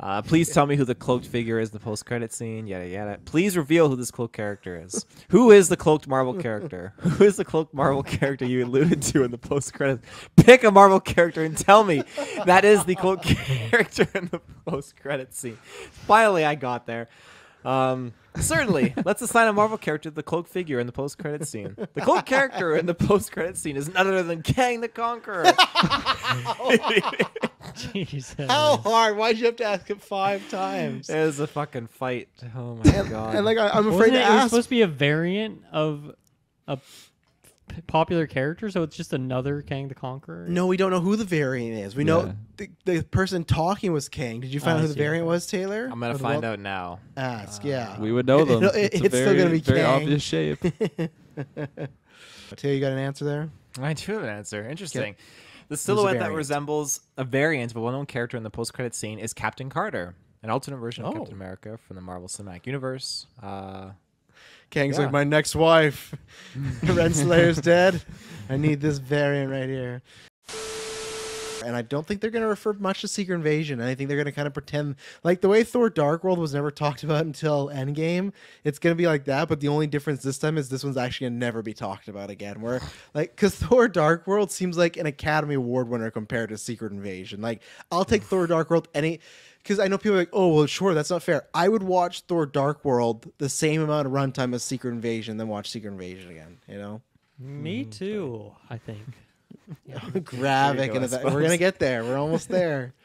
Uh, 0.00 0.22
please 0.22 0.50
tell 0.50 0.64
me 0.64 0.76
who 0.76 0.84
the 0.84 0.94
cloaked 0.94 1.26
figure 1.26 1.60
is 1.60 1.68
in 1.68 1.72
the 1.74 1.84
post-credit 1.84 2.32
scene. 2.32 2.66
Yada 2.66 2.88
yada. 2.88 3.18
Please 3.26 3.54
reveal 3.54 3.88
who 3.90 3.96
this 3.96 4.10
cloaked 4.10 4.34
character 4.34 4.82
is. 4.82 5.04
who 5.28 5.50
is 5.50 5.68
the 5.68 5.76
cloaked 5.76 6.08
Marvel 6.08 6.32
character? 6.34 6.94
Who 7.00 7.24
is 7.24 7.36
the 7.36 7.44
cloaked 7.44 7.74
Marvel 7.74 8.02
character 8.02 8.46
you 8.46 8.64
alluded 8.64 9.02
to 9.02 9.24
in 9.24 9.30
the 9.30 9.38
post-credit? 9.38 10.00
Pick 10.36 10.64
a 10.64 10.70
Marvel 10.70 11.00
character 11.00 11.44
and 11.44 11.56
tell 11.56 11.84
me 11.84 12.02
that 12.46 12.64
is 12.64 12.84
the 12.84 12.94
cloaked 12.94 13.24
character 13.70 14.08
in 14.14 14.28
the 14.28 14.40
post-credit 14.66 15.34
scene. 15.34 15.58
Finally, 15.90 16.44
I 16.46 16.54
got 16.54 16.86
there. 16.86 17.08
Um, 17.64 18.12
certainly, 18.36 18.94
let's 19.04 19.20
assign 19.22 19.48
a 19.48 19.52
Marvel 19.52 19.76
character 19.78 20.08
to 20.10 20.14
the 20.14 20.22
cloak 20.22 20.48
figure 20.48 20.78
in 20.80 20.86
the 20.86 20.92
post-credit 20.92 21.46
scene. 21.46 21.76
The 21.94 22.00
cloak 22.00 22.24
character 22.26 22.74
in 22.76 22.86
the 22.86 22.94
post-credit 22.94 23.56
scene 23.58 23.76
is 23.76 23.88
none 23.92 24.06
other 24.06 24.22
than 24.22 24.42
Kang 24.42 24.80
the 24.80 24.88
Conqueror. 24.88 25.44
Jesus. 27.92 28.34
How 28.48 28.76
hard? 28.78 29.16
Why'd 29.16 29.38
you 29.38 29.46
have 29.46 29.56
to 29.56 29.64
ask 29.64 29.90
it 29.90 30.00
five 30.02 30.48
times? 30.50 31.08
It 31.08 31.18
was 31.24 31.38
a 31.40 31.46
fucking 31.46 31.88
fight. 31.88 32.28
Oh 32.56 32.76
my 32.76 32.90
god. 33.08 33.34
and, 33.34 33.44
like, 33.44 33.58
I- 33.58 33.68
I'm 33.70 33.86
Wasn't 33.86 33.94
afraid 33.94 34.12
it, 34.14 34.18
to 34.18 34.22
it 34.22 34.28
was 34.28 34.28
ask- 34.42 34.50
supposed 34.50 34.66
to 34.66 34.70
be 34.70 34.82
a 34.82 34.86
variant 34.86 35.62
of 35.72 36.14
a 36.66 36.76
p- 36.78 36.82
popular 37.86 38.26
character, 38.26 38.70
so 38.70 38.82
it's 38.82 38.96
just 38.96 39.12
another 39.12 39.62
Kang 39.62 39.88
the 39.88 39.94
Conqueror. 39.94 40.46
No, 40.48 40.66
we 40.66 40.76
don't 40.76 40.90
know 40.90 41.00
who 41.00 41.16
the 41.16 41.24
variant 41.24 41.78
is. 41.78 41.94
We 41.96 42.02
Yeah. 42.04 42.06
know 42.06 42.34
the, 42.56 42.70
the 42.84 43.02
person 43.04 43.44
talking 43.44 43.92
was 43.92 44.08
Kang. 44.08 44.40
Did 44.40 44.52
you 44.52 44.60
find 44.60 44.72
I 44.72 44.74
out 44.76 44.80
who 44.82 44.88
the 44.88 44.94
variant 44.94 45.26
was, 45.26 45.46
Taylor? 45.46 45.88
I'm 45.90 46.00
gonna 46.00 46.18
find 46.18 46.42
world- 46.42 46.44
out 46.44 46.58
now. 46.60 47.00
Ask, 47.16 47.64
yeah. 47.64 47.98
We 48.00 48.12
would 48.12 48.26
know 48.26 48.44
them. 48.44 48.62
It'll- 48.64 48.74
it- 48.76 48.94
It's 48.94 49.04
it's 49.06 49.14
a 49.14 49.18
still 49.18 49.36
gonna 49.36 49.50
be 49.50 49.60
very 49.60 49.80
Kang. 49.80 50.02
obvious 50.02 50.22
shape. 50.22 50.60
Taylor, 52.56 52.74
you 52.74 52.80
got 52.80 52.92
an 52.92 52.98
answer 52.98 53.24
there? 53.24 53.50
I 53.80 53.92
do 53.94 54.12
have 54.12 54.22
an 54.22 54.28
answer. 54.28 54.68
Interesting. 54.68 55.14
The 55.68 55.74
the 55.74 55.76
silhouette 55.76 56.18
that 56.18 56.32
resembles 56.32 57.00
a 57.16 57.22
variant 57.24 57.70
of 57.70 57.76
a 57.76 57.80
well-known 57.80 58.06
character 58.06 58.36
in 58.36 58.42
the 58.42 58.50
post-credit 58.50 58.92
scene 58.92 59.20
is 59.20 59.32
Captain 59.32 59.70
Carter, 59.70 60.16
an 60.42 60.50
alternate 60.50 60.78
version 60.78 61.04
of 61.04 61.10
Oh. 61.10 61.18
Captain 61.18 61.34
America 61.34 61.78
from 61.86 61.94
the 61.94 62.02
Marvel 62.02 62.26
Cinematic 62.26 62.66
Universe. 62.66 63.28
Uh, 63.40 63.90
Kang's 64.70 64.96
Yeah. 64.96 65.04
like 65.04 65.12
my 65.12 65.24
next 65.24 65.54
wife. 65.54 66.14
Renslayer's 66.82 67.60
dead. 67.60 68.02
I 68.48 68.56
need 68.56 68.80
this 68.80 68.98
variant 68.98 69.50
right 69.50 69.68
here. 69.68 70.02
And 71.62 71.76
I 71.76 71.82
don't 71.82 72.06
think 72.06 72.22
they're 72.22 72.30
going 72.30 72.42
to 72.42 72.48
refer 72.48 72.72
much 72.72 73.02
to 73.02 73.08
Secret 73.08 73.34
Invasion. 73.34 73.82
I 73.82 73.94
think 73.94 74.08
they're 74.08 74.16
going 74.16 74.24
to 74.24 74.32
kind 74.32 74.46
of 74.48 74.54
pretend 74.54 74.96
like 75.22 75.42
the 75.42 75.48
way 75.48 75.62
Thor 75.62 75.90
Dark 75.90 76.24
World 76.24 76.38
was 76.38 76.54
never 76.54 76.70
talked 76.70 77.02
about 77.02 77.26
until 77.26 77.68
Endgame. 77.68 78.32
It's 78.64 78.78
going 78.78 78.92
to 78.92 78.96
be 78.96 79.06
like 79.06 79.26
that, 79.26 79.46
but 79.46 79.60
the 79.60 79.68
only 79.68 79.86
difference 79.86 80.22
this 80.22 80.38
time 80.38 80.56
is 80.56 80.70
this 80.70 80.82
one's 80.82 80.96
actually 80.96 81.26
going 81.26 81.34
to 81.34 81.38
never 81.38 81.62
be 81.62 81.74
talked 81.74 82.08
about 82.08 82.30
again. 82.30 82.62
Where 82.62 82.80
like 83.14 83.36
cuz 83.36 83.54
Thor 83.56 83.88
Dark 83.88 84.26
World 84.26 84.50
seems 84.50 84.78
like 84.78 84.96
an 84.96 85.04
Academy 85.04 85.54
Award 85.54 85.90
winner 85.90 86.10
compared 86.10 86.48
to 86.48 86.56
Secret 86.56 86.92
Invasion. 86.92 87.42
Like 87.42 87.62
I'll 87.92 88.06
take 88.06 88.22
Thor 88.22 88.46
Dark 88.46 88.70
World 88.70 88.88
any 88.94 89.20
because 89.62 89.78
I 89.78 89.88
know 89.88 89.98
people 89.98 90.14
are 90.16 90.20
like, 90.20 90.30
oh 90.32 90.54
well, 90.54 90.66
sure, 90.66 90.94
that's 90.94 91.10
not 91.10 91.22
fair. 91.22 91.46
I 91.54 91.68
would 91.68 91.82
watch 91.82 92.22
Thor 92.22 92.46
Dark 92.46 92.84
World 92.84 93.30
the 93.38 93.48
same 93.48 93.80
amount 93.82 94.06
of 94.06 94.12
runtime 94.12 94.54
as 94.54 94.62
Secret 94.62 94.90
Invasion, 94.92 95.36
then 95.36 95.48
watch 95.48 95.70
Secret 95.70 95.90
Invasion 95.92 96.30
again. 96.30 96.58
You 96.68 96.78
know, 96.78 97.02
Me 97.38 97.82
Mm-hmm. 97.82 97.90
too. 97.90 98.52
I 98.68 98.78
think. 98.78 99.00
Gravik 99.88 100.94
and 100.96 101.04
that- 101.04 101.24
we're 101.24 101.42
gonna 101.42 101.56
get 101.56 101.78
there. 101.78 102.02
We're 102.04 102.18
almost 102.18 102.48
there. 102.48 102.92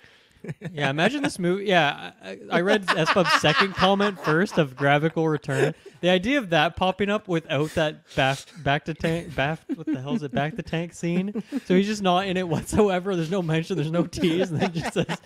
yeah, 0.71 0.89
imagine 0.89 1.23
this 1.23 1.39
movie. 1.39 1.65
Yeah, 1.65 2.11
I, 2.23 2.39
I 2.51 2.61
read 2.61 2.85
Sbubbs' 2.85 3.41
second 3.41 3.75
comment 3.75 4.19
first 4.19 4.57
of 4.57 4.75
will 5.15 5.27
return. 5.27 5.73
The 6.01 6.09
idea 6.09 6.37
of 6.37 6.49
that 6.51 6.75
popping 6.75 7.09
up 7.09 7.27
without 7.27 7.71
that 7.71 8.03
back 8.15 8.39
back 8.63 8.85
to 8.85 8.93
tank 8.93 9.35
back 9.35 9.59
what 9.73 9.87
the 9.87 9.99
hell 9.99 10.15
is 10.15 10.23
it 10.23 10.31
back 10.31 10.55
to 10.55 10.63
tank 10.63 10.93
scene? 10.93 11.43
So 11.65 11.75
he's 11.75 11.87
just 11.87 12.01
not 12.01 12.27
in 12.27 12.37
it 12.37 12.47
whatsoever. 12.47 13.15
There's 13.15 13.31
no 13.31 13.41
mention. 13.41 13.75
There's 13.75 13.91
no 13.91 14.05
tease, 14.05 14.51
and 14.51 14.61
then 14.61 14.69
it 14.69 14.73
just 14.73 14.93
says 14.93 15.17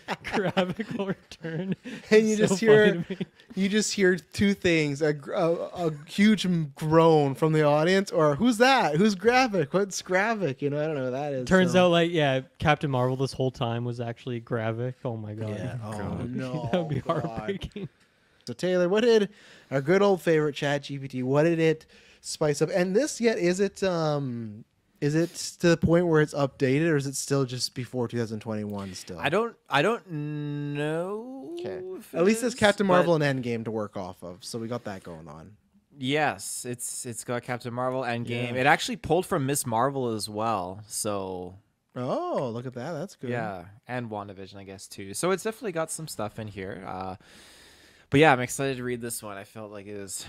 will 0.98 1.08
return. 1.08 1.76
and 2.12 2.30
you 2.30 2.36
so 2.36 2.48
just 2.48 2.60
hear. 2.60 3.06
You 3.60 3.69
just 3.69 3.94
hear 3.94 4.15
two 4.18 4.53
things 4.53 5.02
a, 5.02 5.15
a, 5.36 5.52
a 5.88 5.91
huge 6.07 6.48
groan 6.76 7.36
from 7.36 7.53
the 7.53 7.64
audience 7.64 8.11
or 8.11 8.36
who's 8.36 8.57
that 8.57 8.95
who's 8.95 9.15
Gravik 9.15 9.73
what's 9.73 10.02
Gravik 10.02 10.61
you 10.61 10.69
know 10.69 10.81
I 10.81 10.86
don't 10.88 10.95
know 10.95 11.06
who 11.06 11.11
that 11.11 11.34
is 11.34 11.48
Turns 11.48 11.73
so- 11.73 11.86
out, 11.86 11.91
like, 11.91 12.11
yeah, 12.11 12.41
Captain 12.57 12.90
Marvel 12.90 13.15
this 13.18 13.34
whole 13.34 13.52
time 13.52 13.84
was 13.86 13.99
actually 13.99 14.40
Gravik. 14.41 14.94
Oh 15.03 15.18
my 15.18 15.34
god. 15.34 15.49
Yeah. 15.49 15.77
Oh, 15.84 15.91
God. 15.91 16.30
no, 16.30 16.69
that 16.72 16.80
would 16.80 16.90
be 16.90 17.02
God. 17.02 17.23
heartbreaking. 17.26 17.90
so 18.45 18.53
Taylor 18.53 18.88
what 18.90 19.02
did 19.02 19.30
our 19.72 19.81
good 19.81 20.02
old 20.02 20.22
favorite 20.22 20.56
chat 20.56 20.84
GPT 20.84 21.23
what 21.23 21.44
did 21.44 21.60
it 21.60 21.86
spice 22.22 22.61
up 22.61 22.69
and 22.73 22.95
this 22.95 23.22
yet 23.22 23.38
is 23.38 23.60
it 23.60 23.81
um 23.84 24.64
is 25.02 25.16
it 25.16 25.34
to 25.60 25.70
the 25.70 25.78
point 25.78 26.08
where 26.08 26.22
it's 26.22 26.34
updated 26.34 26.90
or 26.90 26.96
is 26.96 27.08
it 27.08 27.16
still 27.16 27.46
just 27.46 27.74
before 27.74 28.08
2021 28.08 28.94
still 28.94 29.20
I 29.20 29.30
don't. 29.30 29.56
I 29.70 29.82
don't 29.82 30.10
know. 30.10 31.56
if 31.58 32.14
at 32.14 32.24
least 32.24 32.44
it's 32.44 32.54
is, 32.54 32.60
Captain 32.60 32.88
but 32.88 32.94
Marvel 32.94 33.22
and 33.22 33.44
Endgame 33.44 33.66
to 33.66 33.72
work 33.72 33.98
off 33.98 34.24
of 34.24 34.44
so 34.44 34.60
we 34.60 34.68
got 34.68 34.84
that 34.86 35.04
going 35.04 35.28
on 35.28 35.56
Yes, 36.02 36.66
it's 36.66 37.06
it's 37.06 37.26
got 37.26 37.44
Captain 37.44 37.74
Marvel 37.74 38.04
Endgame. 38.04 38.54
Yeah. 38.54 38.62
It 38.62 38.66
actually 38.66 38.96
pulled 38.96 39.26
from 39.26 39.46
Miss 39.46 39.66
Marvel 39.66 40.14
as 40.14 40.30
well. 40.30 40.82
So 40.88 41.56
oh 41.94 42.50
look 42.54 42.66
at 42.66 42.74
that 42.76 42.94
that's 42.94 43.18
good 43.18 43.32
Yeah, 43.32 43.66
and 43.86 44.10
WandaVision, 44.10 44.56
I 44.56 44.64
guess 44.64 44.88
too. 44.88 45.14
So 45.14 45.32
it's 45.32 45.44
definitely 45.44 45.74
got 45.74 45.92
some 45.92 46.08
stuff 46.08 46.40
in 46.40 46.48
here. 46.48 46.86
Uh, 46.88 47.16
but 48.10 48.22
yeah, 48.22 48.32
I'm 48.32 48.40
excited 48.40 48.78
to 48.78 48.84
read 48.84 49.02
this 49.02 49.22
one. 49.22 49.36
I 49.36 49.44
felt 49.44 49.72
like 49.72 49.88
it 49.88 50.00
was 50.00 50.26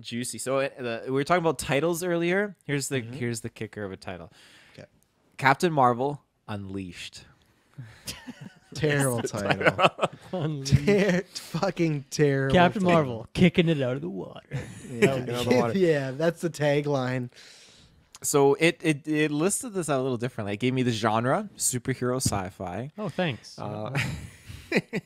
juicy. 0.00 0.38
So 0.38 0.58
it, 0.58 0.76
the, 0.78 1.02
we 1.06 1.12
were 1.12 1.24
talking 1.24 1.42
about 1.42 1.58
titles 1.58 2.02
earlier. 2.02 2.56
Here's 2.64 2.88
the 2.88 3.00
here's 3.00 3.40
the 3.40 3.50
kicker 3.50 3.84
of 3.84 3.92
a 3.92 3.96
title. 3.96 4.32
Okay. 4.74 4.86
Captain 5.36 5.72
Marvel 5.72 6.22
Unleashed. 6.48 7.24
Terrible 8.74 9.16
That's 9.16 9.32
the 9.32 9.38
title. 9.42 10.08
Unleashed. 10.32 10.76
Ter- 10.76 11.22
fucking 11.34 12.04
terrible. 12.10 12.54
Captain 12.54 12.82
title. 12.82 12.94
Marvel 12.94 13.28
kicking 13.34 13.68
it 13.68 13.82
out 13.82 13.96
of 13.96 14.00
the 14.02 14.08
water. 14.08 14.40
Yeah, 14.90 15.00
Kicking 15.00 15.22
it 15.22 15.30
out 15.30 15.40
of 15.42 15.48
the 15.48 15.56
water. 15.56 15.78
yeah, 15.78 16.10
that's 16.12 16.40
the 16.40 16.50
tagline. 16.50 17.30
So 18.22 18.54
it, 18.54 18.78
it 18.82 19.08
it 19.08 19.30
listed 19.30 19.72
this 19.72 19.88
out 19.88 19.98
a 19.98 20.02
little 20.02 20.18
differently. 20.18 20.54
It 20.54 20.58
gave 20.60 20.74
me 20.74 20.82
the 20.82 20.90
genre 20.92 21.48
superhero 21.56 22.16
sci-fi. 22.16 22.90
Oh, 22.98 23.08
thanks. 23.08 23.58
Uh, 23.58 23.96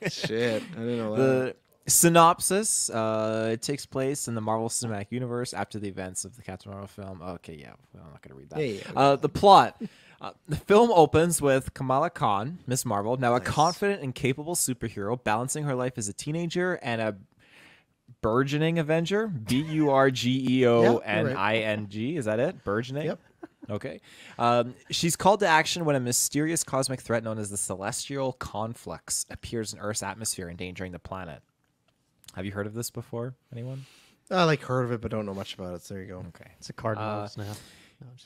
Shit, 0.08 0.62
I 0.62 0.78
didn't 0.80 0.98
know 0.98 1.16
the 1.16 1.56
synopsis 1.86 2.90
uh, 2.90 3.50
it 3.52 3.62
takes 3.62 3.86
place 3.86 4.28
in 4.28 4.34
the 4.34 4.40
Marvel 4.40 4.68
Cinematic 4.68 5.06
Universe 5.10 5.52
after 5.52 5.78
the 5.78 5.88
events 5.88 6.24
of 6.24 6.36
the 6.36 6.42
Captain 6.42 6.70
Marvel 6.70 6.88
film. 6.88 7.20
Okay, 7.22 7.54
yeah, 7.54 7.72
well, 7.92 8.04
I'm 8.06 8.10
not 8.12 8.22
gonna 8.22 8.34
read 8.34 8.50
that. 8.50 8.58
Yeah, 8.60 8.66
yeah, 8.66 8.82
Uh, 8.96 9.16
the 9.16 9.28
plot. 9.28 9.80
Uh, 10.20 10.30
the 10.48 10.56
film 10.56 10.90
opens 10.90 11.42
with 11.42 11.74
Kamala 11.74 12.08
Khan, 12.08 12.58
Miss 12.66 12.86
Marvel, 12.86 13.16
now 13.18 13.34
a 13.34 13.40
confident 13.40 14.02
and 14.02 14.14
capable 14.14 14.54
superhero, 14.54 15.22
balancing 15.22 15.64
her 15.64 15.74
life 15.74 15.98
as 15.98 16.08
a 16.08 16.14
teenager 16.14 16.78
and 16.82 17.00
a 17.02 17.16
burgeoning 18.22 18.78
Avenger. 18.78 19.26
B 19.26 19.60
U 19.62 19.90
R 19.90 20.10
G 20.10 20.46
E 20.60 20.66
O 20.66 20.98
N 21.04 21.36
I 21.36 21.58
N 21.58 21.88
G. 21.90 22.16
Is 22.16 22.24
that 22.24 22.38
it? 22.40 22.64
Burgeoning. 22.64 23.06
Yep. 23.06 23.20
Okay. 23.70 24.00
Um, 24.38 24.74
she's 24.90 25.16
called 25.16 25.40
to 25.40 25.46
action 25.46 25.84
when 25.84 25.96
a 25.96 26.00
mysterious 26.00 26.62
cosmic 26.64 27.00
threat 27.00 27.24
known 27.24 27.38
as 27.38 27.50
the 27.50 27.56
Celestial 27.56 28.32
Conflux 28.34 29.26
appears 29.30 29.72
in 29.72 29.78
Earth's 29.78 30.02
atmosphere, 30.02 30.48
endangering 30.48 30.92
the 30.92 30.98
planet. 30.98 31.42
Have 32.34 32.44
you 32.46 32.52
heard 32.52 32.66
of 32.66 32.74
this 32.74 32.90
before? 32.90 33.34
Anyone? 33.52 33.86
I 34.30 34.44
like 34.44 34.62
heard 34.62 34.84
of 34.84 34.92
it, 34.92 35.00
but 35.00 35.10
don't 35.10 35.26
know 35.26 35.34
much 35.34 35.54
about 35.54 35.74
it. 35.74 35.82
So 35.82 35.94
there 35.94 36.02
you 36.02 36.08
go. 36.08 36.18
Okay. 36.28 36.50
It's 36.58 36.70
a 36.70 36.72
cardinal 36.72 37.08
Uh, 37.08 37.26
snap. 37.26 37.56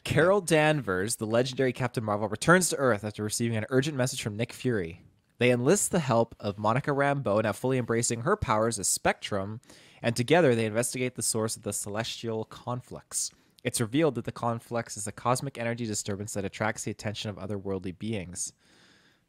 Carol 0.04 0.40
Danvers, 0.40 1.16
the 1.16 1.26
legendary 1.26 1.72
Captain 1.72 2.02
Marvel, 2.02 2.28
returns 2.28 2.68
to 2.70 2.76
Earth 2.76 3.04
after 3.04 3.22
receiving 3.22 3.56
an 3.56 3.66
urgent 3.70 3.96
message 3.96 4.22
from 4.22 4.36
Nick 4.36 4.52
Fury. 4.52 5.02
They 5.38 5.50
enlist 5.50 5.90
the 5.92 6.00
help 6.00 6.34
of 6.40 6.58
Monica 6.58 6.90
Rambeau, 6.90 7.42
now 7.42 7.52
fully 7.52 7.78
embracing 7.78 8.22
her 8.22 8.36
powers 8.36 8.78
as 8.78 8.88
Spectrum, 8.88 9.60
and 10.02 10.16
together 10.16 10.54
they 10.54 10.64
investigate 10.66 11.14
the 11.14 11.22
source 11.22 11.56
of 11.56 11.62
the 11.62 11.72
celestial 11.72 12.44
conflicts. 12.44 13.30
It's 13.62 13.80
revealed 13.80 14.14
that 14.16 14.24
the 14.24 14.32
conflicts 14.32 14.96
is 14.96 15.06
a 15.06 15.12
cosmic 15.12 15.58
energy 15.58 15.84
disturbance 15.86 16.32
that 16.34 16.44
attracts 16.44 16.84
the 16.84 16.90
attention 16.90 17.30
of 17.30 17.36
otherworldly 17.36 17.96
beings. 17.98 18.52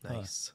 Nice. 0.04 0.54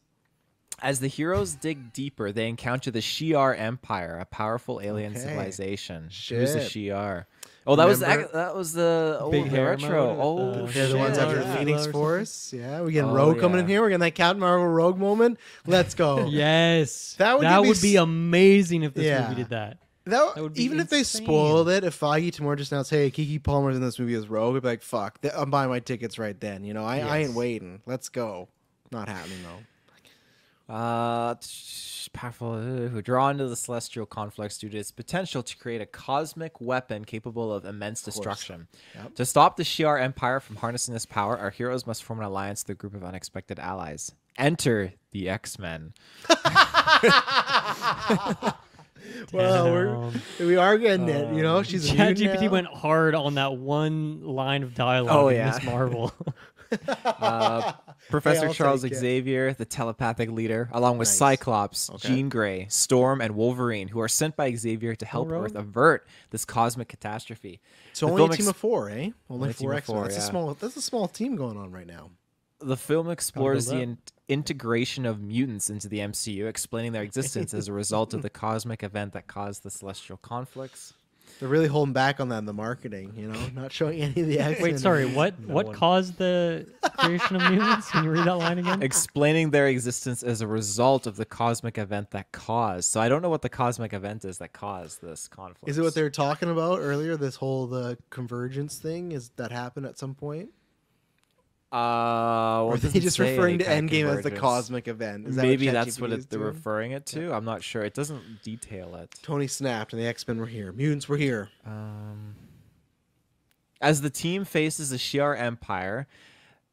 As 0.83 1.01
the 1.01 1.09
heroes 1.09 1.55
dig 1.55 1.93
deeper, 1.93 2.31
they 2.33 2.49
encounter 2.49 2.91
the 2.91 2.99
Shi'ar 3.01 3.59
Empire, 3.59 4.19
a 4.19 4.25
powerful 4.27 4.81
alien 4.83 5.13
Okay. 5.13 5.21
civilization. 5.23 6.05
Who's 6.05 6.53
the 6.53 6.61
Shi'ar? 6.61 7.25
Oh, 7.67 7.77
that 7.77 7.87
was 7.87 8.01
the, 8.01 8.07
Remember- 8.07 8.31
that 8.35 8.55
was 8.55 8.73
the 8.75 9.17
oh, 9.21 9.31
Big 9.31 9.45
the 9.45 9.51
hair 9.51 9.71
retro. 9.71 10.15
mode 10.15 10.19
Oh, 10.21 10.63
with 10.63 10.67
the- 10.67 10.73
They're 10.81 10.89
the 10.89 10.99
ones 10.99 11.17
after 11.17 11.41
Yeah. 11.41 11.57
Phoenix 11.57 11.87
Force. 11.87 12.53
Yeah, 12.55 12.83
we 12.83 12.93
getting 12.93 13.09
Oh, 13.11 13.15
Rogue 13.15 13.41
coming 13.41 13.59
in 13.61 13.67
here. 13.67 13.81
We're 13.81 13.89
getting 13.89 14.01
that 14.01 14.15
Captain 14.15 14.41
Marvel 14.41 14.67
Rogue 14.69 14.99
moment. 14.99 15.39
Let's 15.67 15.95
go. 15.95 16.27
Yes. 16.29 17.15
That 17.19 17.39
would 17.39 17.45
that 17.47 17.63
be 17.63 17.69
would 17.69 17.81
be 17.81 17.97
s- 17.97 18.03
amazing 18.03 18.83
if 18.83 18.93
this 18.93 19.05
Yeah. 19.07 19.23
movie 19.29 19.37
did 19.43 19.51
that. 19.51 19.79
That, 20.07 20.35
That 20.35 20.43
would 20.43 20.53
be 20.53 20.63
even 20.65 20.81
if 20.81 20.91
they 20.91 20.99
insane. 20.99 21.25
spoiled 21.25 21.71
it, 21.71 21.85
if 21.85 21.99
Feige 21.99 22.31
tomorrow 22.35 22.57
just 22.57 22.71
announced, 22.73 22.91
"Hey, 22.91 23.11
Keke 23.11 23.43
Palmer's 23.43 23.77
in 23.77 23.81
this 23.83 23.99
movie 23.99 24.13
as 24.15 24.29
Rogue," 24.29 24.57
I'd 24.57 24.63
be 24.63 24.69
like, 24.69 24.83
"Fuck, 24.83 25.19
I'm 25.35 25.51
buying 25.51 25.71
my 25.71 25.81
tickets 25.81 26.19
right 26.19 26.39
then." 26.39 26.63
You 26.65 26.75
know, 26.75 26.85
I, 26.85 26.99
I 26.99 27.19
ain't 27.21 27.33
waiting. 27.33 27.81
Let's 27.87 28.11
go. 28.11 28.49
Not 28.93 29.09
happening 29.09 29.39
though. 29.43 29.65
Uh, 30.69 31.35
powerful, 32.15 32.59
who 32.61 33.03
drawn 33.03 33.37
to 33.39 33.49
the 33.49 33.57
celestial 33.57 34.07
conflicts 34.07 34.57
due 34.59 34.69
to 34.71 34.79
its 34.79 34.91
potential 34.91 35.43
to 35.43 35.57
create 35.59 35.81
a 35.81 35.87
cosmic 35.87 36.61
weapon 36.61 37.05
capable 37.05 37.53
of 37.53 37.65
immense 37.65 38.03
destruction. 38.03 38.67
Yep. 38.95 39.15
To 39.17 39.27
stop 39.27 39.57
the 39.57 39.63
Shi'ar 39.63 40.01
Empire 40.01 40.41
from 40.41 40.57
harnessing 40.57 40.95
this 40.95 41.07
power, 41.07 41.37
our 41.37 41.51
heroes 41.51 41.87
must 41.87 42.03
form 42.05 42.21
an 42.21 42.27
alliance 42.27 42.63
with 42.65 42.77
a 42.77 42.79
group 42.79 42.95
of 42.95 43.05
unexpected 43.05 43.59
allies. 43.59 44.13
Enter 44.39 44.93
the 45.11 45.29
X 45.29 45.59
Men. 45.59 45.93
Well, 49.33 49.71
we're, 49.71 50.13
we 50.41 50.57
are 50.57 50.79
getting 50.79 51.09
it. 51.09 51.35
You 51.35 51.43
know, 51.43 51.63
she's 51.63 51.91
a 51.91 51.95
mutant 51.95 52.19
ChatGPT 52.19 52.43
now. 52.45 52.51
went 52.51 52.67
hard 52.69 53.15
on 53.15 53.35
that 53.35 53.57
one 53.57 54.23
line 54.25 54.63
of 54.63 54.75
dialogue 54.75 55.15
Oh, 55.15 55.29
in 55.29 55.37
yeah. 55.37 55.53
Miss 55.55 55.65
Marvel. 55.65 56.13
Uh, 57.05 57.73
Professor 58.11 58.49
Charles 58.51 58.85
it. 58.85 58.95
Xavier, 58.95 59.55
the 59.55 59.65
telepathic 59.65 60.31
leader, 60.31 60.69
along 60.73 60.99
with 60.99 61.09
Nice. 61.09 61.17
Cyclops, 61.17 61.91
Okay. 61.91 62.09
Jean 62.09 62.29
Grey, 62.29 62.67
Storm, 62.69 63.21
and 63.21 63.35
Wolverine, 63.35 63.89
who 63.89 64.01
are 64.01 64.09
sent 64.09 64.37
by 64.37 64.55
Xavier 64.55 64.95
to 64.95 65.07
help 65.07 65.31
Earth 65.31 65.55
avert 65.55 66.07
this 66.31 66.45
cosmic 66.45 66.89
catastrophe. 66.89 67.61
So 67.93 68.07
The 68.07 68.13
only 68.13 68.35
a 68.35 68.39
team 68.39 68.49
of 68.49 68.57
four, 68.57 68.91
eh? 68.91 68.93
Only, 68.93 69.13
Only 69.29 69.53
four 69.53 69.75
X 69.75 69.89
That's 69.89 70.17
a 70.19 70.21
small. 70.21 70.55
That's 70.55 70.77
a 70.77 70.83
small 70.83 71.09
team 71.09 71.37
going 71.37 71.57
on 71.57 71.73
right 71.73 71.87
now. 71.87 72.11
The 72.61 72.77
film 72.77 73.11
explores 73.11 73.67
the 73.67 73.81
in- 73.81 73.99
integration 74.29 75.05
of 75.07 75.21
mutants 75.21 75.69
into 75.71 75.89
the 75.89 75.99
MCU, 75.99 76.47
explaining 76.47 76.93
their 76.93 77.03
existence 77.03 77.53
as 77.53 77.69
a 77.69 77.73
result 77.73 78.15
of 78.15 78.23
the 78.23 78.31
cosmic 78.45 78.83
event 78.83 79.13
that 79.13 79.27
caused 79.27 79.63
the 79.65 79.71
celestial 79.71 80.17
conflicts. 80.17 80.95
They're 81.41 81.49
really 81.49 81.67
holding 81.67 81.93
back 81.93 82.21
on 82.21 82.29
that 82.29 82.39
in 82.39 82.45
the 82.47 82.53
marketing. 82.53 83.13
You 83.17 83.29
know, 83.29 83.47
not 83.55 83.73
showing 83.73 84.01
any 84.01 84.21
of 84.21 84.27
the 84.29 84.39
X. 84.39 84.61
Wait, 84.61 84.79
sorry. 84.79 85.07
What 85.07 85.39
what 85.41 85.73
caused 85.73 86.17
the 86.19 86.67
creation 86.99 87.37
of 87.37 87.51
mutants? 87.51 87.91
Can 87.91 88.05
you 88.05 88.11
read 88.11 88.27
that 88.27 88.37
line 88.37 88.59
again? 88.59 88.83
Explaining 88.83 89.51
their 89.51 89.67
existence 89.69 90.23
as 90.23 90.41
a 90.41 90.47
result 90.47 91.07
of 91.07 91.17
the 91.17 91.25
cosmic 91.25 91.77
event 91.79 92.11
that 92.13 92.33
caused. 92.33 92.91
So 92.91 93.01
I 93.01 93.09
don't 93.09 93.23
know 93.23 93.31
what 93.31 93.43
the 93.43 93.49
cosmic 93.49 93.93
event 93.93 94.25
is 94.25 94.39
that 94.39 94.53
caused 94.53 95.03
this 95.03 95.29
conflict. 95.29 95.69
Is 95.69 95.79
it 95.79 95.83
what 95.83 95.95
they 95.95 96.03
were 96.03 96.11
talking 96.11 96.51
about 96.51 96.79
earlier? 96.81 97.17
This 97.17 97.37
whole 97.37 97.67
the 97.67 97.99
convergence 98.11 98.79
thing 98.79 99.13
is 99.13 99.31
that 99.37 99.51
happened 99.51 99.87
at 99.87 99.99
some 99.99 100.15
point? 100.15 100.51
Uh, 101.75 102.63
or 102.65 102.75
are 102.75 102.77
they 102.77 103.01
just 103.01 103.19
referring 103.19 103.59
to 103.59 103.65
Endgame 103.65 104.07
as 104.07 104.23
the 104.23 104.31
cosmic 104.31 104.87
event? 104.87 105.27
Is 105.27 105.35
that 105.35 105.43
what 105.43 105.49
Maybe 105.49 105.69
that's 105.71 106.01
what 106.01 106.13
it, 106.13 106.31
they're 106.31 106.39
doing? 106.39 106.55
referring 106.55 106.93
it 106.93 107.05
to. 107.07 107.33
I'm 107.35 107.45
not 107.45 107.65
sure. 107.65 107.83
It 107.83 107.95
doesn't 107.95 108.45
detail 108.45 108.95
it. 108.95 109.13
Tony 109.23 109.49
snapped 109.49 109.93
and 109.93 110.01
the 110.01 110.07
X 110.07 110.29
Men 110.29 110.39
were 110.39 110.47
here. 110.47 110.71
Mutants 110.71 111.09
were 111.09 111.17
here. 111.17 111.51
Um, 111.67 112.37
as 113.81 114.03
the 114.03 114.11
team 114.11 114.45
faces 114.45 114.91
the 114.91 114.99
Shi'ar 114.99 115.37
Empire, 115.37 116.07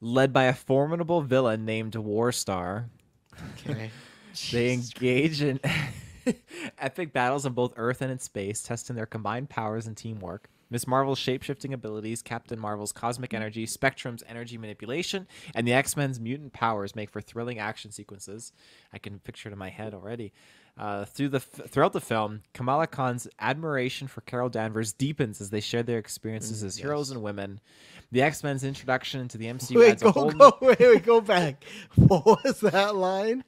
led 0.01 0.31
by 0.31 0.43
a 0.43 0.53
formidable 0.53 1.21
villain 1.21 1.65
named 1.65 1.93
Warstar, 1.93 2.85
Okay. 3.67 3.89
they 4.51 4.71
engage 4.73 5.41
in 5.41 5.59
epic 6.79 7.13
battles 7.13 7.45
on 7.45 7.53
both 7.53 7.73
Earth 7.77 8.01
and 8.01 8.11
in 8.11 8.19
space, 8.19 8.61
testing 8.63 8.95
their 8.95 9.05
combined 9.05 9.49
powers 9.49 9.87
and 9.87 9.95
teamwork. 9.97 10.49
Miss 10.69 10.87
Marvel's 10.87 11.19
shape-shifting 11.19 11.73
abilities, 11.73 12.21
Captain 12.21 12.57
Marvel's 12.57 12.93
cosmic 12.93 13.33
energy, 13.33 13.65
Spectrum's 13.65 14.23
energy 14.25 14.57
manipulation, 14.57 15.27
and 15.53 15.67
the 15.67 15.73
X-Men's 15.73 16.17
mutant 16.19 16.53
powers 16.53 16.95
make 16.95 17.09
for 17.09 17.19
thrilling 17.19 17.59
action 17.59 17.91
sequences. 17.91 18.53
I 18.93 18.97
can 18.97 19.19
picture 19.19 19.49
it 19.49 19.51
in 19.51 19.59
my 19.59 19.69
head 19.69 19.93
already. 19.93 20.31
Uh, 20.77 21.03
through 21.03 21.27
the 21.27 21.37
f- 21.37 21.69
throughout 21.69 21.91
the 21.91 21.99
film, 21.99 22.43
Kamala 22.53 22.87
Khan's 22.87 23.27
admiration 23.39 24.07
for 24.07 24.21
Carol 24.21 24.47
Danvers 24.47 24.93
deepens 24.93 25.41
as 25.41 25.49
they 25.49 25.59
share 25.59 25.83
their 25.83 25.97
experiences 25.97 26.63
as 26.63 26.77
heroes 26.77 27.11
and 27.11 27.21
women. 27.21 27.59
The 28.13 28.21
X-Men's 28.21 28.63
introduction 28.63 29.19
into 29.19 29.37
the 29.37 29.47
MCU 29.47 29.77
Wait, 29.77 29.99
go 29.99 30.11
go 30.31 30.57
wait, 30.61 30.79
wait, 30.79 31.03
go 31.03 31.19
back. 31.19 31.65
What 31.95 32.25
was 32.25 32.61
that 32.61 32.95
line? 32.95 33.43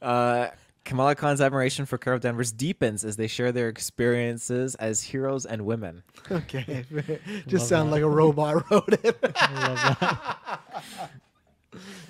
Uh, 0.00 0.48
Kamala 0.86 1.16
Khan's 1.16 1.40
admiration 1.40 1.84
for 1.84 1.98
Carol 1.98 2.20
Danvers 2.20 2.52
deepens 2.52 3.04
as 3.04 3.16
they 3.16 3.26
share 3.26 3.50
their 3.50 3.68
experiences 3.68 4.76
as 4.76 5.02
heroes 5.02 5.44
and 5.44 5.66
women. 5.66 6.04
Okay, 6.30 6.84
just 7.48 7.68
sound 7.68 7.90
like 7.90 8.02
a 8.02 8.08
robot 8.08 8.64
wrote 8.70 8.92
it. 8.92 9.18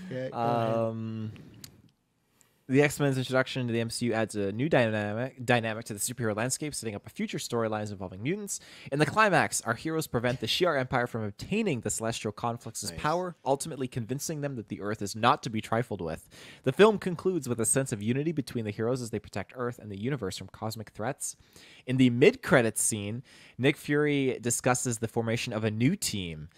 Okay, 0.06 0.30
go 0.30 0.38
ahead. 0.38 0.74
Um, 0.74 1.32
The 2.68 2.82
X 2.82 2.98
Men's 2.98 3.16
introduction 3.16 3.68
to 3.68 3.72
the 3.72 3.78
MCU 3.78 4.10
adds 4.10 4.34
a 4.34 4.50
new 4.50 4.68
dynamic 4.68 5.46
dynamic 5.46 5.84
to 5.84 5.94
the 5.94 6.00
superhero 6.00 6.34
landscape, 6.34 6.74
setting 6.74 6.96
up 6.96 7.06
a 7.06 7.10
future 7.10 7.38
storylines 7.38 7.92
involving 7.92 8.24
mutants. 8.24 8.58
In 8.90 8.98
the 8.98 9.06
climax, 9.06 9.60
our 9.60 9.74
heroes 9.74 10.08
prevent 10.08 10.40
the 10.40 10.48
Shi'ar 10.48 10.76
Empire 10.76 11.06
from 11.06 11.22
obtaining 11.22 11.82
the 11.82 11.90
Celestial 11.90 12.32
Conflicts' 12.32 12.92
power, 12.96 13.36
ultimately 13.44 13.86
convincing 13.86 14.40
them 14.40 14.56
that 14.56 14.66
the 14.66 14.80
Earth 14.80 15.00
is 15.00 15.14
not 15.14 15.44
to 15.44 15.50
be 15.50 15.60
trifled 15.60 16.00
with. 16.00 16.28
The 16.64 16.72
film 16.72 16.98
concludes 16.98 17.48
with 17.48 17.60
a 17.60 17.66
sense 17.66 17.92
of 17.92 18.02
unity 18.02 18.32
between 18.32 18.64
the 18.64 18.72
heroes 18.72 19.00
as 19.00 19.10
they 19.10 19.20
protect 19.20 19.52
Earth 19.54 19.78
and 19.78 19.88
the 19.88 20.00
universe 20.00 20.36
from 20.36 20.48
cosmic 20.48 20.90
threats. 20.90 21.36
In 21.86 21.98
the 21.98 22.10
mid-credits 22.10 22.82
scene, 22.82 23.22
Nick 23.58 23.76
Fury 23.76 24.40
discusses 24.40 24.98
the 24.98 25.06
formation 25.06 25.52
of 25.52 25.62
a 25.62 25.70
new 25.70 25.94
team. 25.94 26.48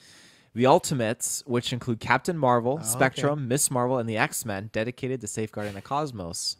The 0.58 0.66
Ultimates, 0.66 1.44
which 1.46 1.72
include 1.72 2.00
Captain 2.00 2.36
Marvel, 2.36 2.72
Oh, 2.72 2.76
okay. 2.78 2.84
Spectrum, 2.88 3.46
Miss 3.46 3.70
Marvel, 3.70 3.98
and 3.98 4.08
the 4.08 4.16
X 4.16 4.44
Men, 4.44 4.70
dedicated 4.72 5.20
to 5.20 5.28
safeguarding 5.28 5.74
the 5.74 5.80
cosmos. 5.80 6.56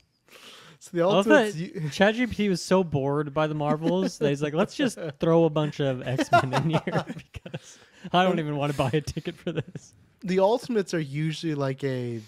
So 0.79 0.91
the 0.93 1.03
I 1.03 1.07
love 1.07 1.25
that 1.25 1.47
Ultimates. 1.47 1.57
you- 1.57 1.81
ChatGPT 1.91 2.49
was 2.49 2.63
so 2.63 2.85
bored 2.85 3.35
by 3.35 3.49
the 3.49 3.55
Marvels 3.57 4.19
that 4.19 4.29
he's 4.29 4.41
like, 4.41 4.55
let's 4.55 4.77
just 4.77 4.99
throw 5.19 5.45
a 5.47 5.51
bunch 5.51 5.81
of 5.81 6.07
X 6.07 6.31
Men 6.31 6.55
in 6.55 6.71
here 6.71 6.81
because 7.07 7.79
I 8.13 8.23
don't 8.23 8.39
even 8.39 8.57
want 8.57 8.71
to 8.71 8.79
buy 8.79 8.91
a 8.93 9.01
ticket 9.01 9.35
for 9.37 9.51
this. 9.51 9.95
the 10.23 10.39
Ultimates 10.39 10.95
are 10.95 11.01
usually 11.01 11.57
like 11.57 11.83
a 11.83 12.21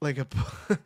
like 0.00 0.18
a 0.18 0.28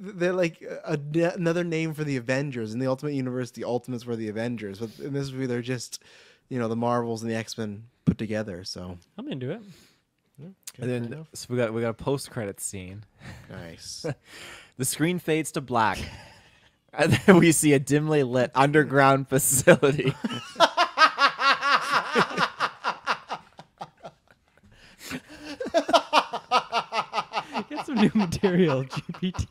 they're 0.00 0.32
like 0.32 0.60
a, 0.62 0.98
a- 1.14 1.32
another 1.34 1.62
name 1.62 1.94
for 1.94 2.02
the 2.02 2.16
Avengers 2.16 2.72
in 2.74 2.80
the 2.80 2.88
Ultimate 2.88 3.12
Universe. 3.14 3.52
The 3.52 3.62
Ultimates 3.62 4.04
were 4.04 4.16
the 4.16 4.28
Avengers, 4.28 4.80
but 4.80 4.90
in 4.98 5.12
this 5.12 5.30
movie 5.30 5.46
they're 5.46 5.62
just 5.62 6.02
you 6.50 6.58
know 6.58 6.68
the 6.68 6.76
Marvels 6.76 7.22
and 7.22 7.30
the 7.30 7.36
X 7.36 7.56
Men 7.56 7.84
put 8.04 8.18
together. 8.18 8.64
So 8.64 8.98
I'm 9.16 9.28
into 9.28 9.50
it. 9.52 9.62
and 10.38 10.90
then 10.90 11.26
so 11.32 11.46
we 11.48 11.56
got 11.56 11.72
we 11.72 11.80
got 11.80 11.90
a 11.90 11.94
post 11.94 12.30
credit 12.30 12.60
scene. 12.60 13.04
Nice. 13.48 14.04
the 14.76 14.84
screen 14.84 15.18
fades 15.18 15.52
to 15.52 15.62
black. 15.62 15.98
And 16.92 17.12
then 17.12 17.36
we 17.38 17.52
see 17.52 17.72
a 17.72 17.78
dimly 17.78 18.24
lit 18.24 18.50
underground 18.52 19.28
facility. 19.28 20.12
Get 27.68 27.86
some 27.86 27.94
new 27.94 28.10
material, 28.12 28.82
GPT. 28.82 29.46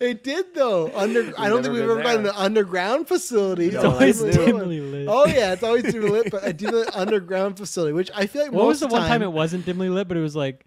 It 0.00 0.24
did 0.24 0.54
though. 0.54 0.90
Under 0.94 1.32
I 1.38 1.48
don't 1.48 1.62
think 1.62 1.74
we've 1.74 1.82
been 1.82 1.90
ever 1.90 2.02
gotten 2.02 2.22
there. 2.24 2.32
an 2.32 2.38
underground 2.38 3.08
facility. 3.08 3.66
It's 3.66 3.76
So 3.76 3.90
always 3.92 4.18
dimly 4.20 4.32
dimly 4.46 4.80
lit. 4.80 5.08
Oh 5.08 5.26
yeah, 5.26 5.52
it's 5.52 5.62
always 5.62 5.84
dimly 5.84 6.10
lit, 6.10 6.30
but 6.30 6.44
I 6.44 6.52
do 6.52 6.70
the 6.70 6.90
underground 6.98 7.56
facility, 7.56 7.92
which 7.92 8.10
I 8.14 8.26
feel 8.26 8.42
like 8.42 8.52
What 8.52 8.62
most 8.64 8.68
was 8.68 8.80
the 8.80 8.86
of 8.86 8.92
one 8.92 9.08
time 9.08 9.22
it 9.22 9.32
wasn't 9.32 9.64
dimly 9.66 9.88
lit, 9.88 10.08
but 10.08 10.16
it 10.16 10.20
was 10.20 10.34
like 10.36 10.66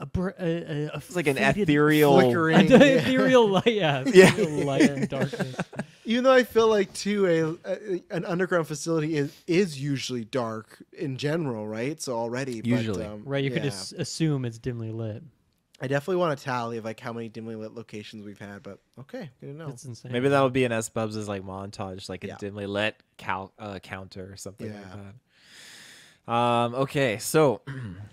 a, 0.00 0.06
br- 0.06 0.28
a, 0.38 0.44
a, 0.44 0.86
a 0.86 0.96
It's 0.98 1.16
like 1.16 1.26
an 1.26 1.38
ethereal 1.38 2.20
flickering. 2.20 2.56
an 2.72 2.80
yeah. 2.80 2.86
ethereal 2.86 3.48
light, 3.48 3.66
yeah, 3.66 4.04
Yeah. 4.06 4.32
light 4.64 4.82
and 4.90 5.08
darkness. 5.08 5.56
Even 6.04 6.24
though 6.24 6.32
I 6.32 6.44
feel 6.44 6.68
like 6.68 6.92
too 6.94 7.58
a, 7.66 7.70
a 7.70 8.02
an 8.16 8.24
underground 8.24 8.66
facility 8.68 9.16
is 9.16 9.32
is 9.46 9.80
usually 9.80 10.24
dark 10.24 10.78
in 10.92 11.16
general, 11.16 11.66
right? 11.66 12.00
So 12.00 12.16
already, 12.16 12.62
Usually. 12.64 13.02
but, 13.02 13.12
um, 13.12 13.22
Right, 13.24 13.42
you 13.44 13.50
could 13.50 13.64
just 13.64 13.92
assume 13.94 14.44
it's 14.44 14.58
dimly 14.58 14.90
lit. 14.92 15.22
I 15.80 15.86
definitely 15.86 16.16
want 16.16 16.38
a 16.40 16.42
tally 16.42 16.76
of 16.78 16.84
like 16.84 16.98
how 16.98 17.12
many 17.12 17.28
dimly 17.28 17.54
lit 17.54 17.72
locations 17.72 18.24
we've 18.24 18.38
had, 18.38 18.62
but 18.64 18.80
okay, 18.98 19.30
good 19.40 19.46
to 19.46 19.52
know. 19.54 19.68
It's 19.68 19.84
insane. 19.84 20.10
Maybe 20.12 20.28
that'll 20.28 20.50
be 20.50 20.64
in 20.64 20.72
Sbubbs' 20.72 21.28
like 21.28 21.42
montage, 21.44 22.08
like 22.08 22.24
a 22.24 22.28
Yeah. 22.28 22.36
dimly 22.38 22.66
lit 22.66 22.96
cal- 23.16 23.52
uh, 23.58 23.78
counter 23.78 24.32
or 24.32 24.36
something 24.36 24.66
Yeah. 24.72 24.80
like 24.80 25.14
that. 26.26 26.32
Um, 26.32 26.74
okay, 26.74 27.18
so 27.18 27.62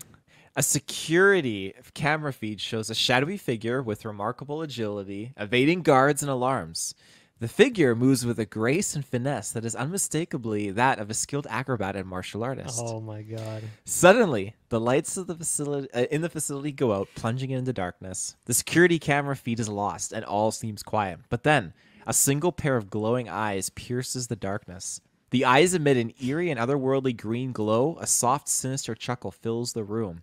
a 0.56 0.62
security 0.62 1.74
camera 1.94 2.32
feed 2.32 2.60
shows 2.60 2.88
a 2.88 2.94
shadowy 2.94 3.36
figure 3.36 3.82
with 3.82 4.04
remarkable 4.04 4.62
agility, 4.62 5.32
evading 5.36 5.82
guards 5.82 6.22
and 6.22 6.30
alarms. 6.30 6.94
The 7.38 7.48
figure 7.48 7.94
moves 7.94 8.24
with 8.24 8.38
a 8.38 8.46
grace 8.46 8.96
and 8.96 9.04
finesse 9.04 9.50
that 9.52 9.66
is 9.66 9.74
unmistakably 9.74 10.70
that 10.70 10.98
of 10.98 11.10
a 11.10 11.14
skilled 11.14 11.46
acrobat 11.50 11.94
and 11.94 12.08
martial 12.08 12.42
artist. 12.42 12.80
Oh 12.82 12.98
my 12.98 13.20
god. 13.20 13.62
Suddenly, 13.84 14.54
the 14.70 14.80
lights 14.80 15.18
of 15.18 15.26
the 15.26 15.34
facility 15.34 15.92
uh, 15.92 16.06
in 16.10 16.22
the 16.22 16.30
facility 16.30 16.72
go 16.72 16.94
out, 16.94 17.08
plunging 17.14 17.50
into 17.50 17.74
darkness. 17.74 18.36
The 18.46 18.54
security 18.54 18.98
camera 18.98 19.36
feed 19.36 19.60
is 19.60 19.68
lost, 19.68 20.14
and 20.14 20.24
all 20.24 20.50
seems 20.50 20.82
quiet. 20.82 21.20
But 21.28 21.42
then, 21.42 21.74
a 22.06 22.14
single 22.14 22.52
pair 22.52 22.78
of 22.78 22.88
glowing 22.88 23.28
eyes 23.28 23.68
pierces 23.68 24.28
the 24.28 24.36
darkness. 24.36 25.02
The 25.28 25.44
eyes 25.44 25.74
emit 25.74 25.98
an 25.98 26.14
eerie 26.22 26.50
and 26.50 26.58
otherworldly 26.58 27.18
green 27.18 27.52
glow. 27.52 27.98
A 28.00 28.06
soft, 28.06 28.48
sinister 28.48 28.94
chuckle 28.94 29.30
fills 29.30 29.74
the 29.74 29.84
room. 29.84 30.22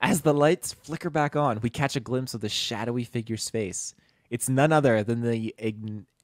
As 0.00 0.20
the 0.20 0.32
lights 0.32 0.74
flicker 0.74 1.10
back 1.10 1.34
on, 1.34 1.58
we 1.60 1.70
catch 1.70 1.96
a 1.96 2.00
glimpse 2.00 2.34
of 2.34 2.40
the 2.40 2.48
shadowy 2.48 3.02
figure's 3.02 3.50
face. 3.50 3.96
It's 4.30 4.48
none 4.48 4.70
other 4.72 5.02
than 5.02 5.22
the 5.22 5.52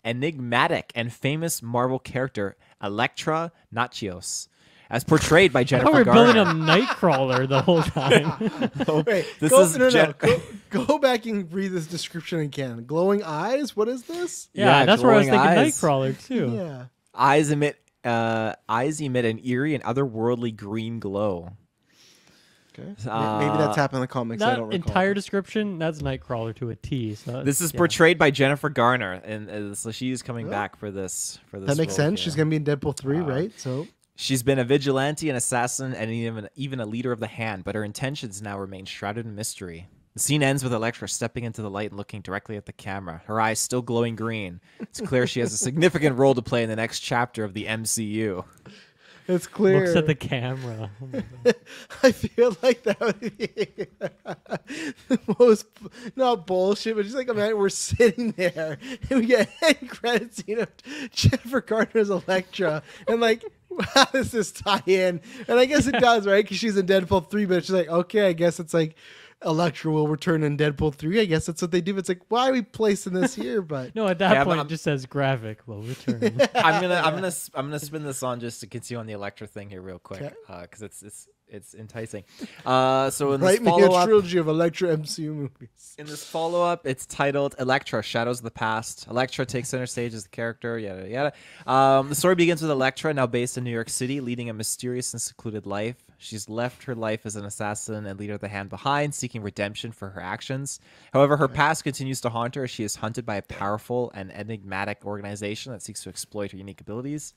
enigmatic 0.07 0.93
and 0.95 1.13
famous 1.13 1.61
Marvel 1.63 1.99
character 1.99 2.57
Elektra 2.83 3.53
Natchios, 3.75 4.49
as 4.89 5.03
portrayed 5.05 5.53
by 5.53 5.61
I 5.61 5.65
Jennifer 5.65 5.87
thought 5.87 5.95
we 5.95 6.03
were 6.05 6.13
building 6.13 6.37
a 6.37 6.45
Nightcrawler 6.47 7.49
the 7.49 7.61
whole 7.61 7.83
time. 7.83 9.05
Wait, 9.05 9.27
This 9.41 9.51
go, 9.51 9.63
is 9.63 9.77
no, 9.77 9.85
no, 9.85 9.91
Jen- 9.91 10.15
go, 10.71 10.85
go 10.87 10.99
back 10.99 11.27
and 11.27 11.53
read 11.53 11.73
this 11.73 11.87
description 11.87 12.41
again. 12.41 12.85
Glowing 12.87 13.23
eyes. 13.25 13.75
What 13.77 13.89
is 13.89 14.05
this? 14.05 14.49
yeah, 14.55 14.81
Yeah, 14.81 14.85
that's 14.87 15.03
where 15.03 15.13
I 15.13 15.17
was 15.19 15.27
thinking 15.27 15.41
eyes. 15.41 15.73
Nightcrawler 15.81 16.27
too. 16.27 16.53
Yeah. 16.57 16.85
eyes 17.15 17.51
emit 17.51 17.79
uh, 18.05 18.53
eyes 18.69 19.01
emit 19.01 19.25
an 19.25 19.41
eerie 19.45 19.75
and 19.75 19.83
otherworldly 19.83 20.55
green 20.57 21.01
glow. 21.01 21.51
Okay. 22.79 22.89
May- 22.89 23.39
Maybe 23.47 23.57
that's 23.59 23.77
Uh, 23.77 23.81
happened 23.81 23.99
in 23.99 24.01
the 24.03 24.07
comics. 24.07 24.43
I 24.43 24.57
don't 24.57 24.69
recall. 24.69 24.75
entire 24.89 25.15
description, 25.15 25.79
that's 25.79 26.03
Nightcrawler 26.03 26.55
to 26.57 26.71
a 26.71 26.77
T. 26.77 27.15
So 27.15 27.43
This 27.43 27.61
is 27.61 27.73
yeah. 27.73 27.79
portrayed 27.79 28.19
by 28.19 28.31
Jennifer 28.31 28.69
Garner, 28.69 29.13
and 29.25 29.49
uh, 29.51 29.75
so 29.75 29.91
she's 29.91 30.23
coming 30.23 30.49
Oh. 30.49 30.51
back 30.51 30.77
for 30.77 30.91
this. 30.91 31.39
For 31.51 31.59
this, 31.59 31.69
that 31.69 31.79
makes 31.79 31.93
role 31.93 32.09
sense. 32.09 32.21
here. 32.21 32.25
She's 32.25 32.35
gonna 32.35 32.51
be 32.51 32.57
in 32.57 32.65
Deadpool 32.65 32.97
three, 32.97 33.19
Uh, 33.19 33.25
right? 33.25 33.53
So 33.59 33.87
She's 34.19 34.43
been 34.43 34.59
a 34.59 34.65
vigilante, 34.65 35.29
an 35.29 35.37
assassin, 35.37 35.93
and 35.93 36.11
even 36.11 36.49
even 36.57 36.81
a 36.81 36.87
leader 36.87 37.13
of 37.13 37.21
the 37.21 37.27
Hand, 37.27 37.65
but 37.65 37.75
her 37.75 37.85
intentions 37.85 38.41
now 38.41 38.59
remain 38.59 38.85
shrouded 38.87 39.27
in 39.27 39.35
mystery. 39.35 39.89
The 40.15 40.21
scene 40.21 40.43
ends 40.43 40.65
with 40.65 40.73
Elektra 40.73 41.07
stepping 41.07 41.45
into 41.45 41.61
the 41.61 41.69
light 41.69 41.91
and 41.91 41.99
looking 41.99 42.23
directly 42.23 42.57
at 42.57 42.65
the 42.65 42.73
camera, 42.73 43.21
her 43.27 43.39
eyes 43.39 43.59
still 43.61 43.83
glowing 43.83 44.17
green. 44.17 44.63
It's 44.81 45.03
clear 45.03 45.27
she 45.27 45.41
has 45.41 45.53
a 45.53 45.59
significant 45.59 46.17
role 46.17 46.35
to 46.35 46.41
play 46.41 46.63
in 46.63 46.71
the 46.71 46.77
next 46.77 47.01
chapter 47.01 47.45
of 47.45 47.53
the 47.53 47.67
MCU. 47.67 48.43
It's 49.29 49.47
clear. 49.47 49.81
Looks 49.81 49.97
at 49.97 50.07
the 50.07 50.15
camera. 50.15 50.91
Oh. 51.03 51.23
I 52.03 52.13
feel 52.13 52.57
like 52.63 52.83
that 52.85 53.01
would 53.01 53.21
be 53.21 53.47
the 55.09 55.37
most 55.39 55.67
not 56.15 56.47
bullshit, 56.47 56.97
but 56.97 57.05
just 57.05 57.17
like 57.17 57.29
imagine 57.29 57.59
we're 57.59 57.69
sitting 57.69 58.33
there 58.33 58.79
and 59.11 59.21
we 59.21 59.27
get 59.27 59.51
end 59.63 59.91
credit 59.91 60.35
scene 60.35 60.61
of 60.61 60.69
Jennifer 61.11 61.61
Garner's 61.61 62.11
Elektra, 62.11 62.83
and 63.09 63.21
like, 63.21 63.45
how 63.95 64.05
does 64.07 64.31
this 64.31 64.53
tie 64.53 64.83
in? 64.87 65.21
And 65.49 65.59
I 65.59 65.65
guess 65.65 65.87
it 65.87 65.99
does, 65.99 66.27
right? 66.27 66.45
Because 66.45 66.59
she's 66.59 66.77
in 66.77 66.87
Deadpool 66.87 67.31
three, 67.31 67.47
but 67.47 67.65
she's 67.65 67.75
like, 67.75 67.89
okay, 67.89 68.29
I 68.29 68.33
guess 68.33 68.61
it's 68.61 68.75
like 68.75 68.97
Elektra 69.45 69.93
will 69.93 70.09
return 70.09 70.43
in 70.43 70.57
Deadpool 70.57 70.95
three. 70.95 71.21
I 71.21 71.25
guess 71.27 71.47
that's 71.47 71.61
what 71.61 71.71
they 71.71 71.81
do. 71.81 71.97
It's 71.99 72.09
like, 72.09 72.23
why 72.29 72.49
are 72.49 72.53
we 72.53 72.63
placing 72.63 73.13
this 73.13 73.35
here? 73.43 73.61
But 73.63 73.95
no, 73.95 74.09
at 74.09 74.19
that 74.19 74.33
Yeah, 74.33 74.45
point 74.45 74.59
I'm- 74.59 74.67
it 74.67 74.71
just 74.71 74.85
says 74.85 75.07
Gravik 75.07 75.59
will 75.67 75.83
return. 75.83 76.23
I'm 76.55 76.81
gonna 76.81 76.95
I'm 77.05 77.15
gonna 77.15 77.33
I'm 77.55 77.67
gonna 77.67 77.79
spin 77.79 78.03
this 78.03 78.23
on 78.23 78.41
just 78.41 78.61
to 78.61 78.67
continue 78.67 78.99
on 78.99 79.07
the 79.07 79.13
Elektra 79.13 79.47
thing 79.47 79.69
here 79.71 79.83
real 79.83 79.99
quick 79.99 80.23
Okay. 80.23 80.63
because 80.63 80.83
it's 80.83 81.03
it's 81.03 81.29
it's 81.49 81.75
enticing. 81.75 82.25
Uh, 82.65 83.09
so 83.11 83.33
in 83.33 83.41
write 83.41 83.53
this 83.53 83.61
me 83.61 83.67
follow 83.71 83.95
up, 83.95 84.07
trilogy 84.07 84.39
of 84.39 84.49
Elektra 84.49 84.97
MCU 84.97 85.33
movies. 85.33 85.95
In 85.97 86.07
this 86.07 86.25
follow 86.25 86.63
up, 86.63 86.85
it's 86.87 87.07
titled 87.07 87.55
Elektra 87.61 88.03
Shadows 88.03 88.39
of 88.39 88.45
the 88.45 88.51
Past. 88.51 89.07
Elektra 89.09 89.47
takes 89.47 89.69
center 89.69 89.87
stage 89.87 90.13
as 90.13 90.25
the 90.25 90.29
character, 90.31 90.77
yada, 90.77 91.09
yada. 91.09 91.33
Um, 91.71 92.09
the 92.09 92.17
story 92.17 92.35
begins 92.35 92.63
with 92.63 92.71
Elektra, 92.73 93.15
now 93.15 93.29
based 93.29 93.57
in 93.57 93.63
New 93.63 93.71
York 93.71 93.91
City, 93.91 94.21
leading 94.21 94.51
a 94.51 94.55
mysterious 94.55 95.13
and 95.13 95.23
secluded 95.23 95.67
life. 95.67 95.97
She's 96.19 96.49
left 96.49 96.85
her 96.85 96.95
life 96.95 97.27
as 97.27 97.37
an 97.37 97.45
assassin 97.45 98.07
and 98.07 98.19
leader 98.19 98.35
of 98.35 98.41
the 98.41 98.49
hand 98.49 98.71
behind, 98.71 99.15
seeking 99.15 99.43
redemption 99.43 99.93
for 99.93 100.11
her 100.11 100.21
actions. 100.21 100.81
However, 101.13 101.37
her 101.37 101.49
past 101.49 101.85
continues 101.85 102.21
to 102.23 102.31
haunt 102.31 102.55
her 102.55 102.65
as 102.65 102.71
she 102.71 102.85
is 102.85 102.97
hunted 102.97 103.27
by 103.27 103.37
a 103.37 103.43
powerful 103.43 104.11
and 104.15 104.33
enigmatic 104.33 105.05
organization 105.05 105.73
that 105.73 105.83
seeks 105.83 106.03
to 106.03 106.09
exploit 106.09 106.53
her 106.53 106.59
unique 106.59 106.81
abilities. 106.81 107.35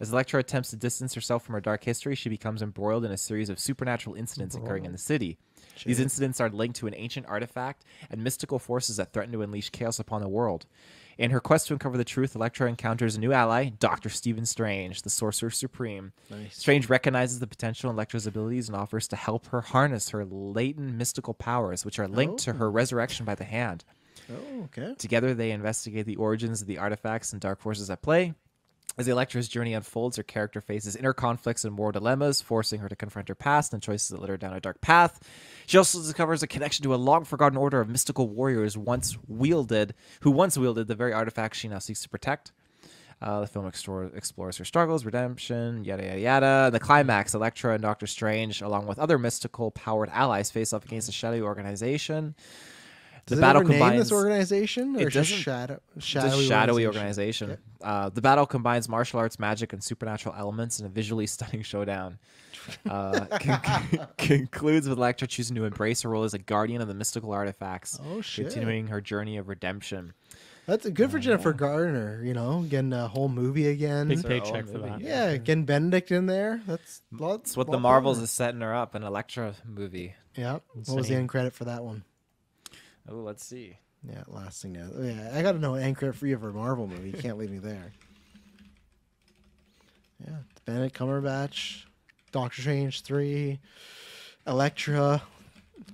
As 0.00 0.12
Elektra 0.12 0.40
attempts 0.40 0.70
to 0.70 0.76
distance 0.76 1.12
herself 1.14 1.44
from 1.44 1.54
her 1.54 1.60
dark 1.60 1.84
history, 1.84 2.14
she 2.14 2.30
becomes 2.30 2.62
embroiled 2.62 3.04
in 3.04 3.12
a 3.12 3.18
series 3.18 3.50
of 3.50 3.58
supernatural 3.58 4.16
incidents 4.16 4.54
occurring 4.54 4.86
in 4.86 4.92
the 4.92 4.98
city. 4.98 5.36
These 5.84 6.00
incidents 6.00 6.40
are 6.40 6.48
linked 6.48 6.76
to 6.76 6.86
an 6.86 6.94
ancient 6.96 7.26
artifact 7.28 7.84
and 8.10 8.24
mystical 8.24 8.58
forces 8.58 8.96
that 8.96 9.12
threaten 9.12 9.32
to 9.32 9.42
unleash 9.42 9.68
chaos 9.68 9.98
upon 9.98 10.22
the 10.22 10.28
world. 10.28 10.64
In 11.18 11.30
her 11.30 11.40
quest 11.40 11.66
to 11.66 11.74
uncover 11.74 11.96
the 11.96 12.04
truth, 12.04 12.34
Elektra 12.34 12.68
encounters 12.68 13.16
a 13.16 13.20
new 13.20 13.32
ally, 13.32 13.68
Dr. 13.68 14.08
Stephen 14.08 14.46
Strange, 14.46 15.02
the 15.02 15.10
Sorcerer 15.10 15.50
Supreme. 15.50 16.12
Nice. 16.30 16.58
Strange 16.58 16.88
recognizes 16.88 17.38
the 17.38 17.46
potential 17.46 17.90
in 17.90 17.96
Elektra's 17.96 18.26
abilities 18.26 18.68
and 18.68 18.76
offers 18.76 19.08
to 19.08 19.16
help 19.16 19.46
her 19.46 19.60
harness 19.60 20.10
her 20.10 20.24
latent 20.24 20.94
mystical 20.94 21.34
powers, 21.34 21.84
which 21.84 21.98
are 21.98 22.08
linked 22.08 22.38
to 22.44 22.54
her 22.54 22.66
oh. 22.66 22.70
resurrection 22.70 23.26
by 23.26 23.34
the 23.34 23.44
hand. 23.44 23.84
Oh, 24.30 24.64
okay. 24.64 24.94
Together, 24.98 25.34
they 25.34 25.50
investigate 25.50 26.06
the 26.06 26.16
origins 26.16 26.60
of 26.62 26.68
the 26.68 26.78
artifacts 26.78 27.32
and 27.32 27.40
dark 27.40 27.60
forces 27.60 27.90
at 27.90 28.02
play. 28.02 28.34
As 28.98 29.08
Elektra's 29.08 29.48
journey 29.48 29.72
unfolds, 29.72 30.16
her 30.16 30.22
character 30.22 30.60
faces 30.60 30.96
inner 30.96 31.12
conflicts 31.12 31.64
and 31.64 31.74
moral 31.74 31.92
dilemmas, 31.92 32.42
forcing 32.42 32.80
her 32.80 32.88
to 32.88 32.96
confront 32.96 33.28
her 33.28 33.34
past 33.34 33.72
and 33.72 33.82
choices 33.82 34.08
that 34.08 34.20
led 34.20 34.28
her 34.28 34.36
down 34.36 34.52
a 34.52 34.60
dark 34.60 34.80
path. 34.80 35.20
She 35.66 35.78
also 35.78 36.02
discovers 36.02 36.42
a 36.42 36.46
connection 36.46 36.82
to 36.82 36.94
a 36.94 36.96
long 36.96 37.24
forgotten 37.24 37.56
order 37.56 37.80
of 37.80 37.88
mystical 37.88 38.28
warriors 38.28 38.76
once 38.76 39.16
wielded, 39.26 39.94
who 40.20 40.30
once 40.30 40.58
wielded 40.58 40.88
the 40.88 40.94
very 40.94 41.12
artifacts 41.12 41.58
she 41.58 41.68
now 41.68 41.78
seeks 41.78 42.02
to 42.02 42.08
protect. 42.08 42.52
Uh, 43.22 43.40
the 43.40 43.46
film 43.46 43.66
explore, 43.66 44.10
explores 44.14 44.56
her 44.56 44.64
struggles, 44.64 45.04
redemption, 45.04 45.84
yada 45.84 46.04
yada 46.04 46.20
yada. 46.20 46.64
In 46.68 46.72
the 46.72 46.80
climax, 46.80 47.34
Elektra 47.34 47.74
and 47.74 47.82
Doctor 47.82 48.06
Strange, 48.06 48.62
along 48.62 48.86
with 48.86 48.98
other 48.98 49.18
mystical 49.18 49.70
powered 49.70 50.08
allies, 50.08 50.50
face 50.50 50.72
off 50.72 50.84
against 50.86 51.08
a 51.08 51.12
shadowy 51.12 51.42
organization. 51.42 52.34
Does 53.30 53.38
the 53.38 53.44
it 53.44 53.48
battle 53.48 53.60
ever 53.62 53.68
name 53.70 53.78
combines 53.80 54.02
this 54.02 54.12
organization, 54.12 54.96
or 54.96 55.00
it 55.00 55.10
just 55.10 55.30
doesn't- 55.30 55.42
shadow- 55.42 55.80
just 55.96 56.06
shadowy 56.08 56.44
shadowy 56.46 56.86
organization? 56.86 57.50
organization. 57.50 57.58
Uh, 57.82 58.08
the 58.10 58.20
battle 58.20 58.44
combines 58.46 58.88
martial 58.88 59.18
arts, 59.20 59.38
magic, 59.38 59.72
and 59.72 59.82
supernatural 59.82 60.34
elements 60.36 60.78
in 60.80 60.86
a 60.86 60.88
visually 60.88 61.26
stunning 61.26 61.62
showdown. 61.62 62.18
Uh, 62.88 63.24
con- 63.40 64.08
concludes 64.18 64.88
with 64.88 64.98
Elektra 64.98 65.26
choosing 65.26 65.56
to 65.56 65.64
embrace 65.64 66.02
her 66.02 66.10
role 66.10 66.24
as 66.24 66.34
a 66.34 66.38
guardian 66.38 66.82
of 66.82 66.88
the 66.88 66.94
mystical 66.94 67.32
artifacts, 67.32 67.98
Oh, 68.04 68.20
shit. 68.20 68.46
continuing 68.46 68.88
her 68.88 69.00
journey 69.00 69.38
of 69.38 69.48
redemption. 69.48 70.12
That's 70.66 70.88
good 70.90 71.10
for 71.10 71.18
Jennifer 71.18 71.52
Garner, 71.52 72.22
you 72.22 72.32
know, 72.34 72.64
getting 72.68 72.92
a 72.92 73.08
whole 73.08 73.28
movie 73.28 73.66
again. 73.68 74.08
Big 74.08 74.22
paycheck 74.24 74.66
for 74.66 74.78
that. 74.78 75.00
Yeah, 75.00 75.36
getting 75.38 75.64
Benedict 75.64 76.12
in 76.12 76.26
there. 76.26 76.60
That's 76.66 77.02
That's 77.10 77.56
what 77.56 77.70
the 77.70 77.78
Marvels 77.80 78.18
better. 78.18 78.24
is 78.24 78.30
setting 78.30 78.60
her 78.60 78.74
up 78.74 78.94
an 78.94 79.02
Elektra 79.02 79.54
movie. 79.64 80.14
Yeah. 80.36 80.58
What 80.86 80.96
was 80.98 81.08
the 81.08 81.14
end 81.16 81.28
credit 81.28 81.54
for 81.54 81.64
that 81.64 81.82
one? 81.82 82.04
Oh, 83.10 83.16
let's 83.16 83.44
see. 83.44 83.76
Yeah, 84.08 84.22
last 84.28 84.62
thing. 84.62 84.72
Now. 84.72 84.88
Yeah, 84.98 85.30
I 85.34 85.42
got 85.42 85.52
to 85.52 85.58
know 85.58 85.74
an 85.74 85.82
end 85.82 85.96
credit 85.96 86.14
for 86.16 86.26
you 86.26 86.38
for 86.38 86.48
a 86.48 86.52
Marvel 86.52 86.86
movie. 86.86 87.10
You 87.10 87.18
can't 87.18 87.36
leave 87.38 87.50
me 87.50 87.58
there. 87.58 87.92
Yeah, 90.26 90.36
Benedict 90.66 90.94
Cumberbatch, 90.98 91.84
Doctor 92.30 92.60
Strange 92.60 93.00
three, 93.00 93.58
Elektra. 94.46 95.22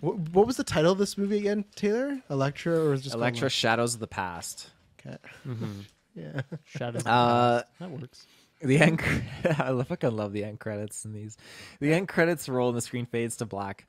What, 0.00 0.16
what 0.30 0.46
was 0.48 0.56
the 0.56 0.64
title 0.64 0.90
of 0.90 0.98
this 0.98 1.16
movie 1.16 1.38
again, 1.38 1.64
Taylor? 1.76 2.20
Elektra 2.28 2.72
or 2.76 2.92
is 2.94 3.00
it 3.00 3.02
just 3.04 3.12
called 3.14 3.22
Elektra 3.22 3.48
Shadows 3.48 3.94
of 3.94 4.00
the 4.00 4.08
Past. 4.08 4.70
Okay. 5.06 5.16
Mhm. 5.46 5.84
Yeah. 6.16 6.40
Shadows 6.64 7.02
of 7.02 7.04
the 7.04 7.10
Uh, 7.10 7.58
Past. 7.62 7.68
That 7.78 7.90
works. 7.90 8.26
The 8.62 8.78
end. 8.78 9.00
I 9.44 9.84
fucking 9.84 10.16
love 10.16 10.32
the 10.32 10.42
end 10.44 10.58
credits 10.58 11.04
in 11.04 11.12
these. 11.12 11.36
The 11.78 11.92
end 11.92 12.08
credits 12.08 12.48
roll 12.48 12.68
and 12.70 12.76
the 12.76 12.80
screen 12.80 13.04
fades 13.06 13.36
to 13.36 13.44
black. 13.46 13.86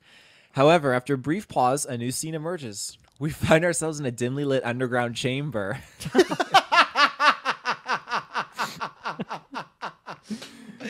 However, 0.52 0.92
after 0.92 1.14
a 1.14 1.18
brief 1.18 1.48
pause, 1.48 1.84
a 1.86 1.96
new 1.98 2.12
scene 2.12 2.34
emerges. 2.34 2.96
We 3.18 3.30
find 3.30 3.64
ourselves 3.64 3.98
in 3.98 4.06
a 4.06 4.10
dimly 4.12 4.44
lit 4.44 4.64
underground 4.64 5.16
chamber. 5.16 5.78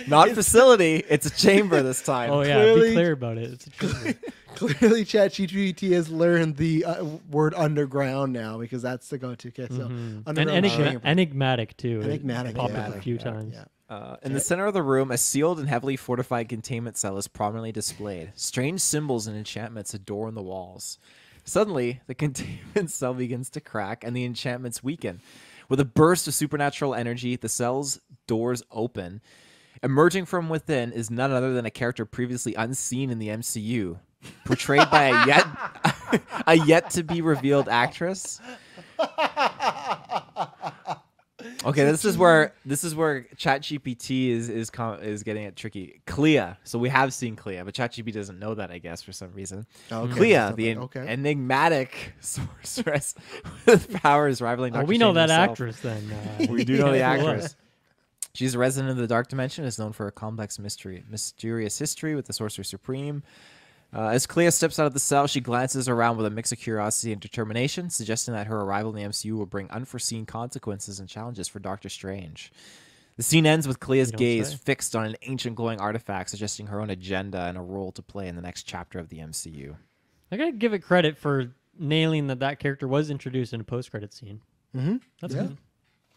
Not 0.07 0.29
a 0.29 0.35
facility, 0.35 0.97
it's 1.09 1.27
a 1.27 1.31
chamber 1.31 1.83
this 1.83 2.03
time. 2.05 2.31
Oh 2.31 2.43
yeah, 2.43 2.75
be 2.75 2.93
clear 2.93 3.13
about 3.13 3.39
it. 3.39 3.53
It's 3.53 3.67
a 3.67 3.71
chamber. 3.71 4.19
Clearly, 4.55 5.05
ChatGPT 5.05 5.93
has 5.93 6.09
learned 6.09 6.57
the 6.57 6.85
uh, 6.85 7.05
word 7.31 7.55
underground 7.55 8.33
now 8.33 8.59
because 8.59 8.83
that's 8.83 9.07
the 9.09 9.17
go-to. 9.17 9.49
Okay, 9.49 9.69
so 9.69 9.83
Mhm. 9.89 10.27
And 10.27 10.27
underground 10.27 10.65
enigma- 10.67 10.85
chamber. 10.91 11.07
enigmatic 11.07 11.77
too. 11.77 12.01
It 12.01 12.07
Enigmatic, 12.07 12.57
popped 12.57 12.73
yeah. 12.73 12.89
up 12.89 12.97
a 12.97 13.01
few 13.01 13.19
times. 13.19 13.55
Uh, 13.89 14.17
in 14.25 14.33
the 14.33 14.41
center 14.41 14.67
of 14.67 14.75
the 14.75 14.83
room, 14.83 15.13
a 15.13 15.19
sealed 15.19 15.61
and 15.61 15.69
heavily 15.69 15.97
fortified 15.97 16.49
containment 16.49 16.97
cell 16.99 17.17
is 17.19 17.29
prominently 17.29 17.71
displayed. 17.71 18.33
Strange 18.35 18.81
symbols 18.81 19.29
and 19.29 19.37
enchantments 19.37 19.95
adorn 19.95 20.35
the 20.35 20.43
walls. 20.43 20.99
Suddenly, 21.49 22.01
the 22.07 22.15
containment 22.15 22.91
cell 22.91 23.15
begins 23.15 23.51
to 23.51 23.61
crack 23.61 24.05
and 24.05 24.15
the 24.15 24.25
enchantments 24.25 24.83
weaken. 24.83 25.21
With 25.69 25.81
a 25.81 25.85
burst 25.85 26.29
of 26.29 26.35
supernatural 26.35 26.95
energy, 26.95 27.37
the 27.37 27.49
cell's 27.49 28.01
doors 28.27 28.63
open. 28.71 29.21
Emerging 29.83 30.27
from 30.27 30.49
within 30.49 30.93
is 30.93 31.11
none 31.11 31.33
other 31.33 31.55
than 31.55 31.65
a 31.65 31.71
character 31.71 32.05
previously 32.05 32.55
unseen 32.55 33.11
in 33.11 33.19
the 33.19 33.29
MCU, 33.29 33.99
portrayed 34.45 34.91
by 34.91 35.05
a 35.05 35.27
yet 35.27 35.47
a 36.47 36.55
yet 36.55 36.91
to 36.91 37.03
be 37.03 37.23
revealed 37.23 37.69
actress. 37.69 38.41
Okay, 41.65 41.85
this 41.85 42.05
is 42.05 42.17
where 42.17 42.55
this 42.65 42.85
is 42.85 42.95
where 42.95 43.27
ChatGPT 43.37 44.31
is 44.31 44.49
is 44.49 44.71
com- 44.71 45.03
is 45.03 45.23
getting 45.23 45.45
it 45.45 45.57
tricky. 45.57 46.01
Clea, 46.07 46.57
so 46.65 46.79
we 46.79 46.89
have 46.89 47.13
seen 47.13 47.37
Clea, 47.37 47.63
but 47.63 47.75
ChatGPT 47.75 48.13
doesn't 48.13 48.39
know 48.39 48.55
that, 48.55 48.71
I 48.71 48.79
guess, 48.79 49.03
for 49.03 49.13
some 49.13 49.33
reason. 49.33 49.67
Okay. 49.91 50.13
Clea, 50.13 50.53
the 50.55 50.71
en- 50.71 50.79
okay. 50.79 51.07
enigmatic 51.07 52.15
sorceress 52.21 53.15
with 53.67 53.93
powers 54.03 54.41
rivaling. 54.41 54.75
Oh, 54.75 54.81
Dr. 54.81 54.87
we 54.87 54.99
know 54.99 55.13
that 55.13 55.29
himself. 55.31 55.51
actress 55.51 55.81
then, 55.81 56.11
uh, 56.13 56.47
we 56.51 56.65
do 56.65 56.77
know 56.79 56.93
the 56.93 57.01
actress. 57.01 57.57
She's 58.35 58.55
a 58.55 58.59
resident 58.59 58.93
of 58.93 58.99
the 58.99 59.07
Dark 59.09 59.29
Dimension, 59.29 59.65
is 59.65 59.79
known 59.79 59.93
for 59.93 60.07
a 60.07 60.13
complex 60.13 60.59
mystery, 60.59 61.03
mysterious 61.11 61.79
history 61.79 62.15
with 62.15 62.27
the 62.27 62.33
Sorcerer 62.33 62.63
Supreme. 62.63 63.25
Uh, 63.93 64.09
as 64.09 64.27
Clea 64.27 64.51
steps 64.51 64.79
out 64.79 64.87
of 64.87 64.93
the 64.93 65.01
cell, 65.01 65.27
she 65.27 65.41
glances 65.41 65.89
around 65.89 66.19
with 66.19 66.27
a 66.27 66.31
mix 66.31 66.53
of 66.53 66.59
curiosity 66.59 67.11
and 67.13 67.21
determination, 67.21 67.89
suggesting 67.89 68.35
that 68.35 68.47
her 68.47 68.61
arrival 68.61 68.95
in 68.95 69.03
the 69.03 69.09
MCU 69.09 69.33
will 69.37 69.47
bring 69.47 69.71
unforeseen 69.71 70.27
consequences 70.27 71.01
and 71.01 71.09
challenges 71.09 71.49
for 71.49 71.59
Doctor 71.59 71.89
Strange. 71.89 72.53
The 73.17 73.23
scene 73.23 73.47
ends 73.47 73.67
with 73.67 73.81
Clea's 73.81 74.11
gaze 74.13 74.51
say. 74.51 74.57
fixed 74.57 74.95
on 74.95 75.07
an 75.07 75.17
ancient 75.23 75.57
glowing 75.57 75.81
artifact, 75.81 76.31
suggesting 76.31 76.67
her 76.67 76.81
own 76.81 76.91
agenda 76.91 77.47
and 77.47 77.57
a 77.57 77.63
role 77.63 77.91
to 77.93 78.03
play 78.03 78.29
in 78.29 78.37
the 78.37 78.43
next 78.43 78.65
chapter 78.65 78.99
of 78.99 79.09
the 79.09 79.19
MCU. 79.19 79.75
I 80.31 80.37
gotta 80.37 80.53
give 80.53 80.75
it 80.75 80.81
credit 80.81 81.17
for 81.17 81.51
nailing 81.79 82.27
that 82.27 82.41
that 82.41 82.59
character 82.59 82.87
was 82.87 83.09
introduced 83.11 83.53
in 83.55 83.61
a 83.61 83.65
post-credit 83.65 84.13
scene. 84.13 84.43
Mhm. 84.77 85.01
That's 85.21 85.35
Yeah. 85.35 85.43
good. 85.45 85.57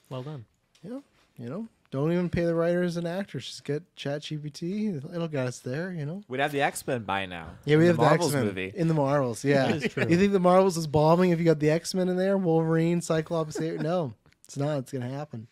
Well 0.10 0.24
done. 0.24 0.46
Yeah, 0.84 1.00
you 1.38 1.50
know, 1.50 1.68
Don't 1.92 2.12
even 2.14 2.30
pay 2.30 2.46
the 2.46 2.56
writers 2.56 2.96
and 2.96 3.06
actors. 3.06 3.46
Just 3.48 3.66
get 3.66 3.84
Chat 3.98 4.22
GPT. 4.22 4.96
It'll 5.14 5.28
get 5.28 5.46
us 5.46 5.60
there. 5.60 5.92
You 5.92 6.06
know. 6.06 6.24
We'd 6.30 6.40
have 6.40 6.54
the 6.54 6.62
X 6.62 6.88
Men 6.88 7.04
by 7.04 7.26
now. 7.26 7.48
Yeah, 7.66 7.76
we 7.78 7.84
in 7.84 7.88
have 7.88 7.98
the, 7.98 8.04
Marvels 8.04 8.30
X 8.34 8.36
Men 8.36 8.46
movie. 8.46 8.72
in 8.74 8.88
the 8.88 8.94
Marvels. 8.94 9.44
Yeah, 9.44 9.68
That 9.72 9.84
is 9.84 9.92
true. 9.94 10.06
you 10.10 10.18
think 10.18 10.32
the 10.32 10.40
Marvels 10.40 10.78
is 10.78 10.88
bombing 10.88 11.32
if 11.32 11.40
you 11.40 11.46
got 11.46 11.60
the 11.60 11.70
X 11.70 11.94
Men 11.94 12.08
in 12.10 12.16
there? 12.16 12.38
Wolverine, 12.38 13.02
Cyclops. 13.02 13.60
no, 13.60 14.14
it's 14.46 14.56
not. 14.58 14.78
It's 14.80 14.92
gonna 14.94 15.10
happen. 15.10 15.48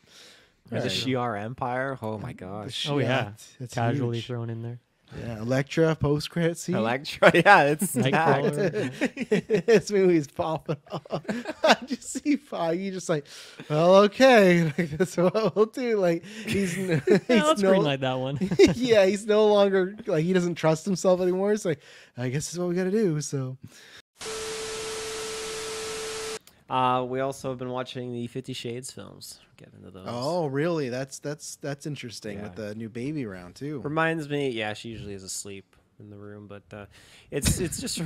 Or 0.71 0.79
the 0.81 0.87
Shi'ar 0.87 1.41
Empire. 1.41 1.97
Oh 2.01 2.17
my 2.19 2.31
gosh. 2.33 2.87
Oh 2.89 2.99
yeah, 2.99 3.07
Yeah, 3.07 3.31
it's 3.59 3.73
casually 3.73 4.17
huge. 4.17 4.27
thrown 4.27 4.49
in 4.49 4.61
there. 4.61 4.79
Yeah, 5.17 5.39
Elektra 5.39 5.95
post 5.95 6.29
credit 6.29 6.57
scene. 6.57 6.75
Elektra, 6.75 7.31
yeah, 7.33 7.63
it's 7.63 7.95
Nightcrawler. 7.95 9.65
this 9.65 9.89
movie's 9.91 10.27
popping 10.27 10.77
off. 10.91 11.23
I 11.63 11.77
just 11.85 12.03
see 12.13 12.35
Foggy 12.35 12.91
just 12.91 13.09
like, 13.09 13.25
well, 13.69 13.95
okay, 14.03 14.65
like, 14.77 14.91
that's 14.91 15.17
what 15.17 15.55
we'll 15.55 15.65
do. 15.65 15.97
Like 15.97 16.23
he's, 16.25 16.77
n- 16.77 17.01
he's 17.07 17.19
Yeah, 17.27 17.43
let's 17.43 17.61
no, 17.61 17.73
greenlight 17.73 18.01
that 18.01 18.19
one. 18.19 18.37
yeah, 18.75 19.05
he's 19.07 19.25
no 19.25 19.47
longer 19.47 19.95
like 20.05 20.23
he 20.23 20.33
doesn't 20.33 20.55
trust 20.55 20.85
himself 20.85 21.21
anymore. 21.21 21.53
It's 21.53 21.65
like, 21.65 21.79
I 22.17 22.29
guess 22.29 22.45
this 22.45 22.53
is 22.53 22.59
what 22.59 22.69
we 22.69 22.75
got 22.75 22.83
to 22.85 22.91
do. 22.91 23.19
So 23.21 23.57
Uh, 26.69 27.03
we 27.07 27.19
also 27.19 27.49
have 27.49 27.57
been 27.57 27.69
watching 27.69 28.13
the 28.13 28.27
Fifty 28.27 28.53
Shades 28.53 28.91
films. 28.91 29.39
Get 29.57 29.73
into 29.73 29.91
those. 29.91 30.05
Oh, 30.07 30.47
really? 30.47 30.89
That's 30.89 31.19
that's 31.19 31.55
that's 31.57 31.85
interesting 31.85 32.41
with 32.41 32.55
the 32.55 32.75
new 32.75 32.89
baby 32.89 33.25
round 33.25 33.55
too. 33.55 33.81
Reminds 33.81 34.29
me, 34.29 34.49
yeah, 34.49 34.73
she 34.73 34.89
usually 34.89 35.13
is 35.13 35.23
asleep 35.23 35.75
in 35.99 36.09
the 36.09 36.15
room, 36.17 36.47
but 36.47 36.63
uh, 36.71 36.85
it's 37.31 37.59
it's 37.59 37.81
just 37.81 38.01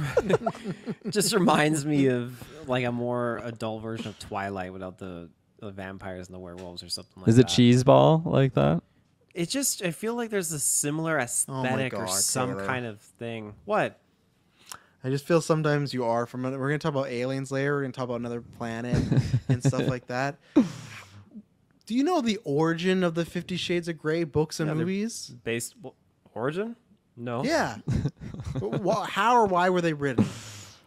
just 1.10 1.34
reminds 1.34 1.86
me 1.86 2.08
of 2.08 2.42
like 2.68 2.86
a 2.86 2.92
more 2.92 3.38
adult 3.44 3.84
version 3.84 4.08
of 4.08 4.18
Twilight 4.20 4.74
without 4.74 4.98
the, 4.98 5.30
the 5.60 5.72
vampires 5.72 6.28
and 6.28 6.36
the 6.36 6.40
werewolves 6.40 6.82
or 6.84 6.90
something 6.90 7.22
like 7.22 7.28
Is 7.30 7.36
that. 7.36 7.50
it 7.50 7.54
cheese 7.54 7.84
ball 7.84 8.22
like 8.26 8.54
that? 8.56 8.82
It 9.34 9.50
just 9.50 9.84
I 9.84 9.92
feel 9.92 10.16
like 10.16 10.30
there's 10.30 10.52
a 10.52 10.60
similar 10.60 11.20
aesthetic 11.20 11.94
or 11.94 12.06
God, 12.06 12.10
some 12.10 12.50
Taylor. 12.52 12.66
kind 12.66 12.86
of 12.86 13.00
thing. 13.02 13.54
What? 13.66 14.00
I 15.04 15.10
just 15.10 15.26
feel 15.26 15.42
sometimes 15.42 15.94
you 15.94 16.06
are 16.06 16.26
from. 16.26 16.44
We're 16.44 16.52
gonna 16.70 16.80
talk 16.80 16.92
about 16.94 17.08
aliens 17.08 17.52
later. 17.52 17.76
We're 17.76 17.82
gonna 17.82 17.94
talk 17.94 18.06
about 18.06 18.20
another 18.22 18.42
planet 18.42 18.96
and 19.50 19.64
stuff 19.64 19.88
like 19.88 20.08
that. 20.08 20.38
Do 21.86 21.96
you 21.96 22.04
know 22.04 22.22
the 22.22 22.40
origin 22.46 23.04
of 23.04 23.14
the 23.14 23.26
Fifty 23.26 23.58
Shades 23.58 23.88
of 23.90 23.98
Grey 23.98 24.24
books 24.24 24.60
and 24.62 24.70
Yeah, 24.70 24.74
movies? 24.76 25.34
Based 25.44 25.76
wh- 25.84 25.90
origin? 26.34 26.76
No. 27.18 27.44
Yeah. 27.44 27.78
Wha- 28.62 29.04
How 29.04 29.36
or 29.36 29.46
why 29.46 29.70
were 29.70 29.82
they 29.82 29.94
written? 29.94 30.26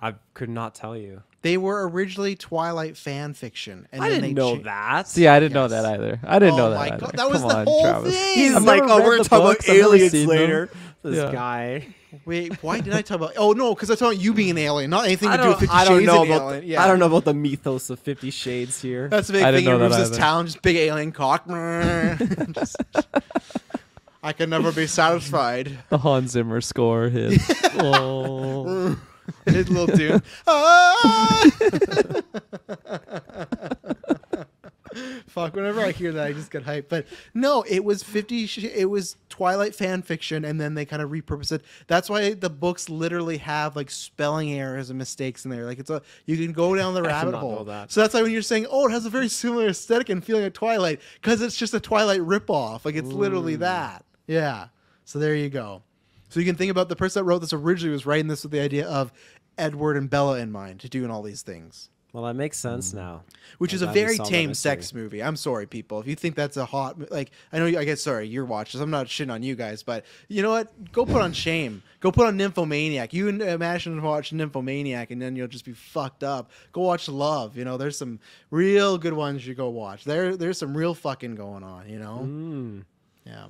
I 0.01 0.14
could 0.34 0.48
not 0.48 0.74
tell 0.74 0.97
you. 0.97 1.22
They 1.43 1.56
were 1.59 1.88
originally 1.88 2.34
Twilight 2.34 2.97
fan 2.97 3.32
fiction, 3.34 3.86
and 3.93 4.02
I 4.02 4.09
then 4.09 4.20
didn't 4.22 4.34
they 4.34 4.40
know 4.43 4.56
cha- 4.56 4.62
that. 4.64 5.09
See, 5.09 5.28
I 5.28 5.38
didn't 5.38 5.52
know 5.55 5.68
that 5.68 5.84
either. 5.84 6.18
I 6.24 6.38
didn't 6.38 6.55
Oh 6.55 6.56
know 6.56 6.70
that. 6.70 6.76
my 6.76 6.86
either. 6.88 6.98
God, 6.98 7.12
that 7.16 7.28
was 7.30 7.40
Come 7.40 7.48
the 7.51 7.56
on, 7.56 7.66
whole 7.66 7.82
Travis. 7.82 8.14
thing! 8.14 8.34
He's 8.34 8.51
oh, 8.52 8.55
oh, 8.55 8.56
I've 8.56 8.64
like, 8.64 8.80
never 8.82 8.93
oh, 8.93 8.98
read 8.98 9.05
we're 9.06 9.18
the 9.18 9.24
talking 9.24 9.38
about 9.44 9.52
books, 9.56 9.68
I've 9.68 9.76
never 9.76 9.88
aliens 9.94 10.14
later. 10.26 10.66
them." 10.66 10.78
Later. 11.06 11.22
This 11.22 11.32
Yeah. 11.32 11.32
guy. 11.32 11.86
Wait, 12.24 12.62
why 12.62 12.80
did 12.80 12.92
I 12.94 13.02
talk 13.02 13.16
about? 13.16 13.32
Oh 13.36 13.52
no, 13.52 13.74
because 13.74 13.90
I 13.90 13.94
talked 13.94 14.12
about 14.14 14.22
you 14.22 14.32
being 14.34 14.50
an 14.50 14.58
alien, 14.58 14.90
not 14.90 15.04
anything 15.06 15.30
to 15.30 15.36
do 15.36 15.42
with 15.48 15.50
don't, 15.52 15.60
Fifty 15.60 15.74
I 15.74 15.84
don't 15.84 15.98
Shades 15.98 16.06
know 16.06 16.24
about. 16.24 16.40
alien. 16.42 16.60
The, 16.62 16.66
Yeah. 16.66 16.82
I 16.84 16.86
don't 16.88 16.98
know 16.98 17.06
about 17.06 17.24
the 17.24 17.34
mythos 17.34 17.90
of 17.90 17.98
Fifty 18.00 18.30
Shades 18.30 18.80
here. 18.80 19.08
That's 19.08 19.26
the 19.26 19.34
big 19.34 19.42
I 19.42 19.52
thing. 19.52 19.64
didn't 19.64 19.80
He 19.82 19.88
moves 19.88 19.96
his 20.08 20.16
town, 20.16 20.46
just 20.46 20.62
big 20.62 20.76
alien 20.76 21.12
cock. 21.12 21.46
Just- 22.52 22.76
I 24.22 24.32
can 24.32 24.50
never 24.50 24.72
be 24.72 24.86
satisfied. 24.88 25.78
The 25.90 25.98
Hans 25.98 26.32
Zimmer 26.32 26.60
score 26.60 27.08
hit. 27.10 27.40
oh. 27.78 28.96
His 29.44 29.68
little 29.68 29.94
dude. 29.96 30.22
Ah! 30.46 31.50
Fuck! 35.27 35.55
Whenever 35.56 35.81
I 35.81 35.93
hear 35.93 36.12
that, 36.12 36.27
I 36.27 36.32
just 36.32 36.51
get 36.51 36.64
hyped. 36.64 36.89
But 36.89 37.06
no, 37.35 37.62
it 37.68 37.85
was 37.85 38.02
fifty. 38.02 38.47
sh- 38.47 38.64
It 38.64 38.89
was 38.90 39.16
Twilight 39.28 39.74
fan 39.74 40.02
fiction, 40.02 40.44
and 40.44 40.60
then 40.60 40.74
they 40.74 40.85
kind 40.85 41.02
of 41.02 41.10
repurposed 41.10 41.52
it. 41.52 41.62
That's 41.86 42.09
why 42.09 42.35
the 42.35 42.51
books 42.51 42.89
literally 42.89 43.39
have 43.39 43.77
like 43.77 43.90
spelling 43.90 44.52
errors 44.52 44.90
and 44.90 44.98
mistakes 44.98 45.44
in 45.44 45.51
there. 45.51 45.64
Like 45.64 45.78
it's 45.78 45.90
a 45.90 46.02
you 46.24 46.36
can 46.36 46.52
go 46.52 46.74
down 46.74 46.94
the 46.94 47.02
rabbit 47.05 47.35
hole. 47.35 47.64
that. 47.64 47.90
So 47.93 48.01
that's 48.01 48.14
why 48.14 48.23
when 48.23 48.32
you're 48.32 48.43
saying, 48.43 48.66
"Oh, 48.70 48.86
it 48.89 48.93
has 48.93 49.06
a 49.06 49.10
very 49.10 49.28
similar 49.28 49.68
aesthetic 49.68 50.09
and 50.09 50.24
feeling 50.24 50.44
of 50.44 50.52
Twilight," 50.52 51.01
because 51.20 51.40
it's 51.43 51.56
just 51.56 51.74
a 51.74 51.81
Twilight 51.81 52.20
ripoff. 52.20 52.85
Like 52.85 52.94
it's 52.94 53.09
literally 53.12 53.56
that. 53.56 54.05
Yeah. 54.27 54.68
So 55.05 55.18
there 55.18 55.35
you 55.36 55.48
go. 55.48 55.82
So 56.28 56.40
you 56.40 56.47
can 56.47 56.56
think 56.56 56.70
about 56.70 56.89
the 56.89 56.97
person 56.97 57.20
that 57.20 57.24
wrote 57.24 57.39
this 57.39 57.52
originally 57.52 57.93
was 57.93 58.05
writing 58.06 58.27
this 58.27 58.43
with 58.43 58.51
the 58.52 58.60
idea 58.60 58.86
of 58.89 59.12
Edward 59.56 59.97
and 59.97 60.10
Bella 60.10 60.39
in 60.40 60.51
mind 60.51 60.81
to 60.81 60.89
doing 60.89 61.10
all 61.10 61.23
these 61.23 61.43
things. 61.43 61.89
Well, 62.12 62.24
that 62.24 62.34
makes 62.34 62.56
sense 62.56 62.94
now. 62.94 63.24
Which 63.58 63.72
I'm 63.72 63.76
is 63.76 63.82
a 63.82 63.86
very 63.88 64.16
tame 64.16 64.54
sex 64.54 64.94
movie. 64.94 65.22
I'm 65.22 65.36
sorry, 65.36 65.66
people. 65.66 66.00
If 66.00 66.06
you 66.06 66.14
think 66.14 66.34
that's 66.34 66.56
a 66.56 66.64
hot, 66.64 67.10
like, 67.10 67.30
I 67.52 67.58
know, 67.58 67.66
I 67.66 67.84
guess, 67.84 68.00
sorry, 68.00 68.26
you're 68.26 68.46
watchers. 68.46 68.80
I'm 68.80 68.90
not 68.90 69.06
shitting 69.06 69.30
on 69.30 69.42
you 69.42 69.54
guys, 69.54 69.82
but 69.82 70.06
you 70.28 70.40
know 70.40 70.50
what? 70.50 70.92
Go 70.92 71.04
put 71.04 71.20
on 71.20 71.34
Shame. 71.34 71.82
Go 72.00 72.10
put 72.10 72.26
on 72.26 72.38
Nymphomaniac. 72.38 73.12
You 73.12 73.28
imagine 73.28 74.00
watch 74.00 74.32
Nymphomaniac, 74.32 75.10
and 75.10 75.20
then 75.20 75.36
you'll 75.36 75.48
just 75.48 75.66
be 75.66 75.72
fucked 75.72 76.24
up. 76.24 76.50
Go 76.72 76.80
watch 76.82 77.06
Love. 77.08 77.54
You 77.56 77.66
know, 77.66 77.76
there's 77.76 77.98
some 77.98 78.18
real 78.50 78.96
good 78.96 79.12
ones 79.12 79.46
you 79.46 79.54
go 79.54 79.68
watch. 79.68 80.04
There, 80.04 80.36
there's 80.36 80.56
some 80.58 80.74
real 80.74 80.94
fucking 80.94 81.34
going 81.34 81.64
on. 81.64 81.86
You 81.88 81.98
know, 81.98 82.20
Mm. 82.22 82.84
yeah. 83.26 83.46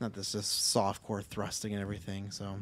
Not 0.00 0.14
this 0.14 0.32
just 0.32 0.70
soft 0.70 1.02
core 1.02 1.22
thrusting 1.22 1.72
and 1.72 1.82
everything. 1.82 2.30
So, 2.30 2.60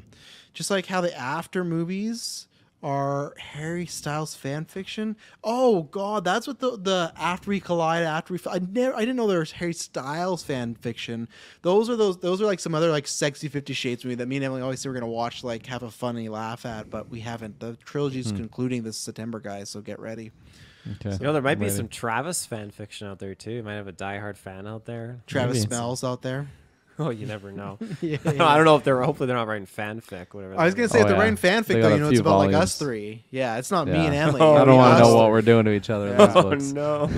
just 0.55 0.71
like 0.71 0.87
how 0.87 1.01
the 1.03 1.17
after 1.17 1.63
movies 1.65 2.47
are 2.87 3.35
Harry 3.37 3.85
Styles 3.85 4.37
fan 4.37 4.65
fiction. 4.65 5.17
Oh 5.43 5.83
God, 5.85 6.23
that's 6.25 6.47
what 6.47 6.61
the 6.61 6.77
the 6.79 7.13
after 7.17 7.51
we 7.51 7.59
collide 7.59 8.05
after 8.05 8.33
we. 8.33 8.39
I 8.49 8.61
never 8.61 8.95
I 8.95 9.01
didn't 9.01 9.17
know 9.17 9.27
there 9.27 9.41
was 9.41 9.51
Harry 9.53 9.73
Styles 9.73 10.45
fan 10.45 10.77
fiction. 10.77 11.29
Those 11.63 11.91
are 11.91 11.97
those 11.97 12.19
those 12.19 12.41
are 12.41 12.47
like 12.47 12.61
some 12.61 12.75
other 12.77 12.91
like 12.91 13.09
sexy 13.09 13.49
Fifty 13.49 13.73
Shades 13.73 14.05
movie 14.05 14.15
that 14.15 14.29
me 14.29 14.37
and 14.37 14.45
Emily 14.45 14.63
always 14.63 14.79
say 14.81 14.89
we're 14.89 14.95
gonna 14.95 15.09
watch 15.09 15.43
like 15.43 15.67
have 15.67 15.83
a 15.83 15.91
funny 15.91 16.29
laugh 16.29 16.65
at, 16.65 16.89
but 16.89 17.09
we 17.11 17.21
haven't. 17.21 17.59
The 17.59 17.77
trilogy's 17.85 18.31
Hmm. 18.31 18.37
concluding 18.37 18.85
this 18.85 18.97
September, 18.97 19.41
guys. 19.41 19.69
So 19.69 19.81
get 19.81 19.99
ready. 19.99 20.31
Okay. 21.01 21.11
You 21.13 21.19
know, 21.19 21.33
there 21.33 21.43
might 21.43 21.59
be 21.59 21.65
Ready. 21.65 21.77
some 21.77 21.89
Travis 21.89 22.47
fan 22.47 22.71
fiction 22.71 23.09
out 23.09 23.19
there 23.19 23.35
too. 23.35 23.51
You 23.51 23.63
might 23.65 23.75
have 23.75 23.89
a 23.89 23.93
diehard 23.93 24.37
fan 24.37 24.69
out 24.69 24.85
there. 24.85 25.19
Travis 25.27 25.57
Maybe. 25.57 25.67
Smells 25.67 26.05
out 26.05 26.23
there. 26.23 26.47
Oh, 26.99 27.11
you 27.11 27.27
never 27.27 27.53
know. 27.53 27.79
Yeah, 28.01 28.19
I 28.27 28.57
don't 28.57 28.65
know 28.65 28.77
if 28.77 28.85
they're. 28.85 29.03
Hopefully, 29.03 29.27
they're 29.27 29.37
not 29.37 29.49
writing 29.49 29.67
fanfic. 29.67 30.33
Whatever. 30.33 30.59
I 30.59 30.65
was 30.65 30.75
gonna 30.75 30.85
is. 30.87 30.93
say 30.93 31.01
if 31.01 31.05
Oh, 31.05 31.09
they're 31.09 31.17
yeah. 31.17 31.23
writing 31.23 31.37
fanfic 31.37 31.67
They 31.67 31.81
though, 31.81 31.95
you 31.95 32.01
know, 32.01 32.07
it's 32.09 32.13
few 32.15 32.21
about 32.21 32.39
like 32.39 32.55
us 32.55 32.79
three. 32.79 33.25
Yeah, 33.31 33.57
it's 33.59 33.71
not 33.71 33.87
me 33.87 33.95
and 34.07 34.15
Emily. 34.15 34.41
Oh, 34.41 34.55
I 34.55 34.65
don't 34.65 34.77
want 34.77 34.99
to 34.99 35.05
know 35.05 35.15
what 35.15 35.31
we're 35.31 35.43
doing 35.43 35.65
to 35.67 35.73
each 35.73 35.91
other. 35.91 36.09
Yeah. 36.09 36.33
Oh 36.35 36.43
books. 36.43 36.73
no. 36.73 37.11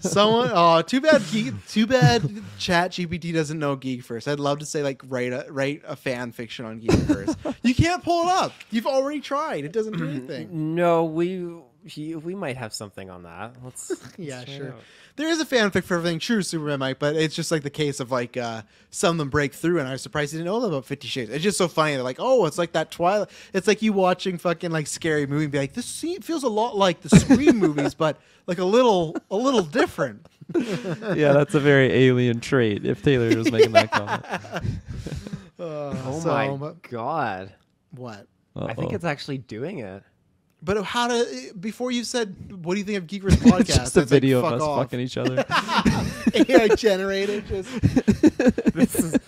Someone, 0.00 0.50
oh, 0.52 0.82
too 0.82 1.00
bad. 1.00 1.22
Geek, 1.30 1.54
too 1.68 1.86
bad. 1.86 2.22
Chat 2.58 2.92
GPT 2.92 3.32
doesn't 3.34 3.58
know 3.58 3.76
Geekverse. 3.76 4.30
I'd 4.30 4.40
love 4.40 4.58
to 4.60 4.66
say 4.66 4.82
like 4.82 5.02
write 5.06 5.32
a 5.32 5.46
write 5.50 5.82
a 5.86 5.96
fan 5.96 6.32
fiction 6.32 6.64
on 6.64 6.80
Geekverse. 6.80 7.54
you 7.62 7.74
can't 7.74 8.02
pull 8.02 8.28
it 8.28 8.32
up. 8.32 8.52
You've 8.70 8.86
already 8.86 9.20
tried. 9.20 9.64
It 9.64 9.72
doesn't 9.72 9.96
do 9.96 10.08
anything. 10.08 10.74
No, 10.74 11.04
we 11.04 11.26
he, 11.26 11.56
we 11.96 12.34
might 12.34 12.56
have 12.56 12.72
something 12.72 13.10
on 13.10 13.22
that. 13.24 13.54
Let's. 13.62 13.90
let's 14.02 14.18
Yeah, 14.18 14.44
sure. 14.44 14.68
out. 14.68 14.80
There 15.16 15.28
is 15.28 15.40
a 15.40 15.46
fanfic 15.46 15.84
for 15.84 15.96
everything. 15.96 16.18
True, 16.18 16.42
Superman 16.42 16.78
Mike, 16.80 16.98
but 16.98 17.16
it's 17.16 17.34
just 17.34 17.50
like 17.50 17.62
the 17.62 17.70
case 17.70 18.00
of 18.00 18.10
like 18.10 18.36
uh, 18.36 18.62
some 18.90 19.12
of 19.12 19.18
them 19.18 19.30
break 19.30 19.54
through, 19.54 19.78
and 19.78 19.88
I 19.88 19.92
was 19.92 20.02
surprised 20.02 20.32
you 20.32 20.38
didn't 20.40 20.46
know 20.52 20.62
about 20.62 20.84
Fifty 20.84 21.08
Shades. 21.08 21.30
It's 21.30 21.42
just 21.44 21.56
so 21.58 21.68
funny. 21.68 21.94
They're 21.94 22.02
like, 22.02 22.18
oh, 22.18 22.44
it's 22.46 22.58
like 22.58 22.72
that 22.72 22.90
Twilight. 22.90 23.28
It's 23.54 23.66
like 23.66 23.80
you 23.82 23.92
watching 23.92 24.36
fucking 24.38 24.70
like 24.70 24.86
scary 24.86 25.26
movie, 25.26 25.44
and 25.44 25.52
be 25.52 25.58
like, 25.58 25.72
this 25.72 25.86
scene 25.86 26.20
feels 26.22 26.42
a 26.42 26.48
lot 26.48 26.76
like 26.76 27.00
the 27.00 27.08
Scream 27.10 27.56
movies, 27.60 27.94
but 27.94 28.18
like 28.46 28.58
a 28.58 28.64
little 28.64 29.16
a 29.30 29.36
little 29.36 29.62
different. 29.62 30.26
yeah, 30.54 31.32
that's 31.32 31.54
a 31.54 31.60
very 31.60 31.90
alien 31.92 32.40
trait. 32.40 32.84
If 32.84 33.02
Taylor 33.02 33.34
was 33.36 33.50
making 33.50 33.72
that 33.72 33.90
comment. 33.90 34.24
Uh, 35.58 35.94
Oh 36.04 36.20
so, 36.20 36.28
my 36.28 36.48
but- 36.56 36.82
god! 36.82 37.52
what? 37.92 38.26
I 38.54 38.74
think 38.74 38.92
it's 38.92 39.04
actually 39.04 39.38
doing 39.38 39.78
it. 39.78 40.02
But 40.62 40.82
how 40.84 41.08
to 41.08 41.52
before 41.60 41.90
you 41.92 42.02
said 42.02 42.34
what 42.64 42.74
do 42.74 42.80
you 42.80 42.84
think 42.84 42.98
of 42.98 43.06
Geekverse 43.06 43.36
podcast? 43.50 43.60
It's 43.60 43.76
just 43.76 43.96
a 43.96 44.00
It's 44.00 44.10
video 44.10 44.40
fuck 44.42 44.52
of 44.54 44.60
us 44.60 44.66
off. 44.66 44.78
fucking 44.84 45.00
each 45.00 45.16
other. 45.16 45.44
AI 46.34 46.68
generated. 46.74 47.46
Just, 47.46 47.70
This 48.74 48.94
is 48.96 49.18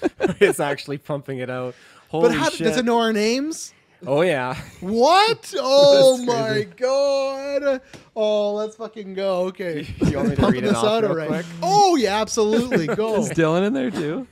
it's 0.41 0.61
actually 0.61 0.99
pumping 0.99 1.39
it 1.39 1.51
out. 1.51 1.75
Holy 2.09 2.29
but 2.29 2.37
how 2.37 2.51
shit! 2.51 2.67
does 2.67 2.77
it 2.77 2.85
know 2.85 2.99
our 3.01 3.13
names? 3.13 3.73
Oh 4.07 4.23
yeah. 4.23 4.55
What? 4.81 5.53
Oh 5.59 6.17
my 6.25 6.67
god! 6.77 7.81
Oh, 8.17 8.55
let's 8.55 8.77
fucking 8.77 9.15
go. 9.15 9.43
Okay, 9.47 9.87
You 10.07 10.17
want 10.17 10.31
me 10.31 10.35
to 10.37 10.41
Pumping 10.41 10.63
read 10.63 10.65
it 10.65 10.69
this 10.69 10.77
off 10.77 10.85
out 10.85 11.03
real 11.03 11.13
already. 11.13 11.29
quick? 11.29 11.47
Oh 11.63 11.97
yeah, 11.97 12.21
absolutely. 12.21 12.87
Go. 12.87 13.17
Is 13.17 13.31
Dylan 13.31 13.67
in 13.67 13.73
there 13.75 13.91
too? 13.91 14.27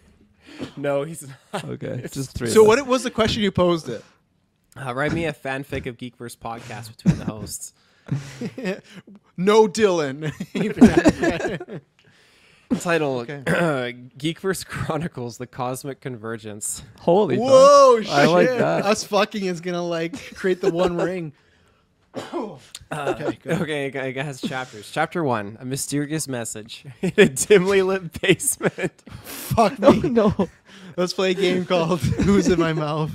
No, 0.76 1.02
he's 1.02 1.26
not. 1.52 1.64
Okay, 1.64 2.02
just 2.10 2.32
three. 2.32 2.48
so 2.48 2.62
of 2.62 2.66
what 2.68 2.78
us. 2.78 2.86
was 2.86 3.02
the 3.02 3.10
question 3.10 3.42
you 3.42 3.50
posed 3.52 3.88
it? 3.88 4.02
Uh, 4.76 4.94
write 4.94 5.12
me 5.12 5.24
a 5.26 5.32
fanfic 5.32 5.86
of 5.86 5.96
Geekverse 5.96 6.36
podcast 6.36 6.94
between 6.96 7.18
the 7.18 7.24
hosts. 7.24 7.72
No, 9.38 9.66
Dylan. 9.68 10.32
Title 12.80 13.24
Geekverse 13.26 14.64
Chronicles: 14.66 15.38
The 15.38 15.46
Cosmic 15.46 16.00
Convergence. 16.00 16.82
Holy. 17.00 17.36
fuck. 17.36 17.44
Whoa! 17.46 18.00
Shit. 18.02 18.10
I 18.12 18.26
like 18.26 18.48
that. 18.48 18.84
Us 18.86 19.04
fucking 19.04 19.44
is 19.44 19.60
gonna 19.60 19.82
like 19.82 20.34
create 20.34 20.60
the 20.60 20.70
one 20.70 20.96
ring. 20.96 21.32
Uh, 22.88 23.14
Okay, 23.18 23.38
go. 23.42 23.50
okay, 23.56 23.88
okay, 23.88 24.10
it 24.10 24.16
has 24.16 24.40
chapters. 24.40 24.88
Chapter 24.90 25.22
one: 25.22 25.58
A 25.60 25.64
mysterious 25.66 26.26
message 26.28 26.84
in 27.02 27.12
a 27.18 27.28
dimly 27.28 27.82
lit 27.82 28.20
basement. 28.22 28.92
Fuck 29.22 29.78
me. 29.78 30.00
no. 30.08 30.48
Let's 30.96 31.12
play 31.12 31.32
a 31.32 31.34
game 31.34 31.66
called 31.66 32.00
Who's 32.00 32.48
in 32.48 32.58
My 32.58 32.72
Mouth. 32.72 33.10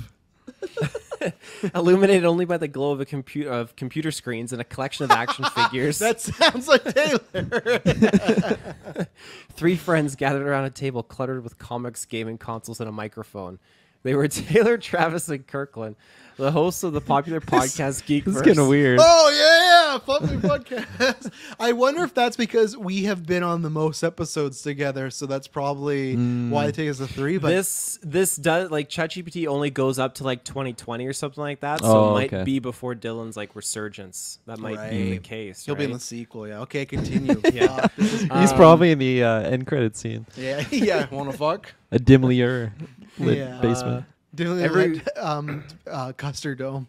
illuminated 1.74 2.24
only 2.24 2.44
by 2.44 2.56
the 2.56 2.68
glow 2.68 2.92
of 2.92 3.00
a 3.00 3.04
computer 3.04 3.50
of 3.50 3.76
computer 3.76 4.10
screens 4.10 4.52
and 4.52 4.60
a 4.60 4.64
collection 4.64 5.04
of 5.04 5.10
action 5.10 5.44
figures. 5.54 5.98
That 5.98 6.20
sounds 6.20 6.68
like 6.68 6.84
Taylor. 6.84 7.80
Three 9.52 9.76
friends 9.76 10.16
gathered 10.16 10.46
around 10.46 10.64
a 10.64 10.70
table 10.70 11.02
cluttered 11.02 11.44
with 11.44 11.58
comics, 11.58 12.04
gaming 12.04 12.38
consoles, 12.38 12.80
and 12.80 12.88
a 12.88 12.92
microphone. 12.92 13.58
They 14.02 14.14
were 14.14 14.28
Taylor, 14.28 14.78
Travis, 14.78 15.28
and 15.28 15.46
Kirkland, 15.46 15.96
the 16.36 16.50
host 16.50 16.84
of 16.84 16.92
the 16.92 17.00
popular 17.00 17.40
podcast 17.40 18.04
Geek. 18.06 18.24
this 18.24 18.36
is 18.36 18.42
getting 18.42 18.66
weird. 18.68 18.98
Oh 19.02 19.92
yeah, 19.92 19.98
public 19.98 20.40
podcast. 20.40 21.30
I 21.60 21.72
wonder 21.72 22.02
if 22.04 22.14
that's 22.14 22.36
because 22.36 22.76
we 22.76 23.04
have 23.04 23.26
been 23.26 23.42
on 23.42 23.62
the 23.62 23.70
most 23.70 24.02
episodes 24.02 24.62
together, 24.62 25.10
so 25.10 25.26
that's 25.26 25.46
probably 25.48 26.14
why 26.16 26.66
they 26.66 26.72
take 26.72 26.90
us 26.90 26.98
to 26.98 27.06
three. 27.06 27.38
But 27.38 27.48
this 27.50 27.98
this 28.02 28.36
does 28.36 28.70
like 28.70 28.88
ChatGPT 28.88 29.46
only 29.46 29.70
goes 29.70 29.98
up 29.98 30.14
to 30.16 30.24
like 30.24 30.44
2020 30.44 31.06
or 31.06 31.12
something 31.12 31.42
like 31.42 31.60
that, 31.60 31.80
so 31.80 31.86
Oh, 31.86 32.10
it 32.10 32.12
might 32.12 32.32
okay. 32.32 32.44
be 32.44 32.58
before 32.58 32.94
Dylan's 32.94 33.36
like 33.36 33.54
resurgence. 33.56 34.38
That 34.46 34.58
might 34.58 34.90
be 34.90 35.10
the 35.12 35.18
case. 35.18 35.64
He'll 35.64 35.74
be 35.74 35.84
in 35.84 35.92
the 35.92 36.00
sequel. 36.00 36.48
Yeah. 36.48 36.60
Okay, 36.60 36.86
continue. 36.86 37.40
Yeah. 37.52 37.66
Fuck, 37.86 37.92
He's 37.96 38.30
Um, 38.30 38.56
probably 38.56 38.92
in 38.92 38.98
the 38.98 39.22
uh, 39.24 39.40
end 39.42 39.66
credit 39.66 39.96
scene. 39.96 40.26
yeah. 40.36 40.64
Yeah. 40.70 41.06
Wanna 41.10 41.32
fuck? 41.32 41.74
A 41.90 41.98
dimlier 41.98 42.72
lit 43.18 43.38
Yeah. 43.38 43.60
basement. 43.60 44.04
Every, 44.38 45.02
um, 45.16 45.64
uh, 45.86 46.12
Custer 46.12 46.54
Dome. 46.54 46.88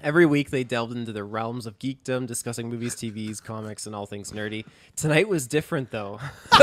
Every 0.00 0.26
week 0.26 0.50
they 0.50 0.62
delved 0.62 0.96
into 0.96 1.12
the 1.12 1.24
realms 1.24 1.66
of 1.66 1.78
geekdom, 1.80 2.26
discussing 2.28 2.68
movies, 2.68 2.94
TVs, 2.94 3.42
comics, 3.42 3.84
and 3.84 3.96
all 3.96 4.06
things 4.06 4.30
nerdy. 4.30 4.64
Tonight 4.94 5.28
was 5.28 5.46
different 5.48 5.90
though. 5.90 6.20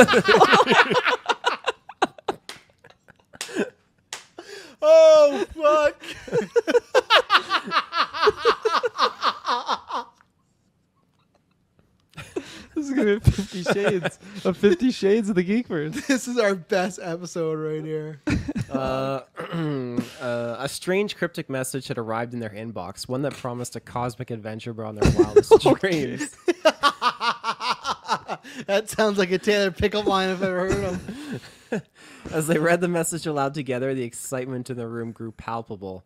Oh 4.88 5.46
fuck! 5.56 6.00
This 12.86 12.92
is 12.92 12.98
gonna 13.04 13.20
be 13.20 13.32
Fifty 13.32 13.64
Shades 13.64 14.20
of 14.44 14.58
Fifty 14.58 14.92
Shades 14.92 15.28
of 15.30 15.34
the 15.34 15.44
Geekverse. 15.44 16.06
this 16.08 16.28
is 16.28 16.38
our 16.38 16.54
best 16.54 17.00
episode 17.02 17.56
right 17.56 17.84
here. 17.84 18.22
Uh, 18.70 19.22
uh, 20.22 20.58
a 20.60 20.70
strange 20.70 21.18
cryptic 21.18 21.50
message 21.50 21.88
had 21.88 21.98
arrived 21.98 22.36
in 22.36 22.40
their 22.40 22.52
inbox, 22.52 23.08
one 23.08 23.24
that 23.24 23.34
promised 23.34 23.76
a 23.76 23.80
cosmic 23.80 24.30
adventure 24.30 24.72
beyond 24.72 25.00
their 25.00 25.12
wildest 25.20 25.60
dreams. 25.80 26.38
that 28.68 28.84
sounds 28.86 29.18
like 29.18 29.32
a 29.32 29.40
Taylor 29.40 29.72
pickup 29.72 30.06
line 30.06 30.30
if 30.30 30.44
I've 30.44 30.44
ever 30.44 30.70
heard 30.70 31.00
him. 31.72 31.82
As 32.32 32.46
they 32.46 32.60
read 32.60 32.82
the 32.82 32.88
message 32.88 33.26
aloud 33.26 33.56
together, 33.56 33.96
the 33.96 34.04
excitement 34.04 34.70
in 34.70 34.78
the 34.78 34.88
room 34.88 35.12
grew 35.12 35.32
palpable. 35.32 36.04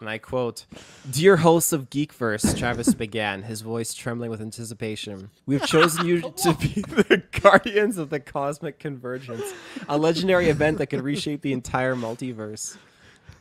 And 0.00 0.08
I 0.08 0.16
quote, 0.16 0.64
Dear 1.10 1.36
hosts 1.36 1.74
of 1.74 1.90
Geekverse, 1.90 2.56
Travis 2.58 2.94
began, 2.94 3.42
his 3.42 3.60
voice 3.60 3.92
trembling 3.92 4.30
with 4.30 4.40
anticipation. 4.40 5.28
We've 5.44 5.64
chosen 5.66 6.06
you 6.06 6.20
to 6.38 6.54
be 6.54 6.80
the 6.80 7.22
guardians 7.42 7.98
of 7.98 8.08
the 8.08 8.18
cosmic 8.18 8.78
convergence, 8.78 9.44
a 9.90 9.98
legendary 9.98 10.48
event 10.48 10.78
that 10.78 10.86
could 10.86 11.02
reshape 11.02 11.42
the 11.42 11.52
entire 11.52 11.94
multiverse. 11.94 12.78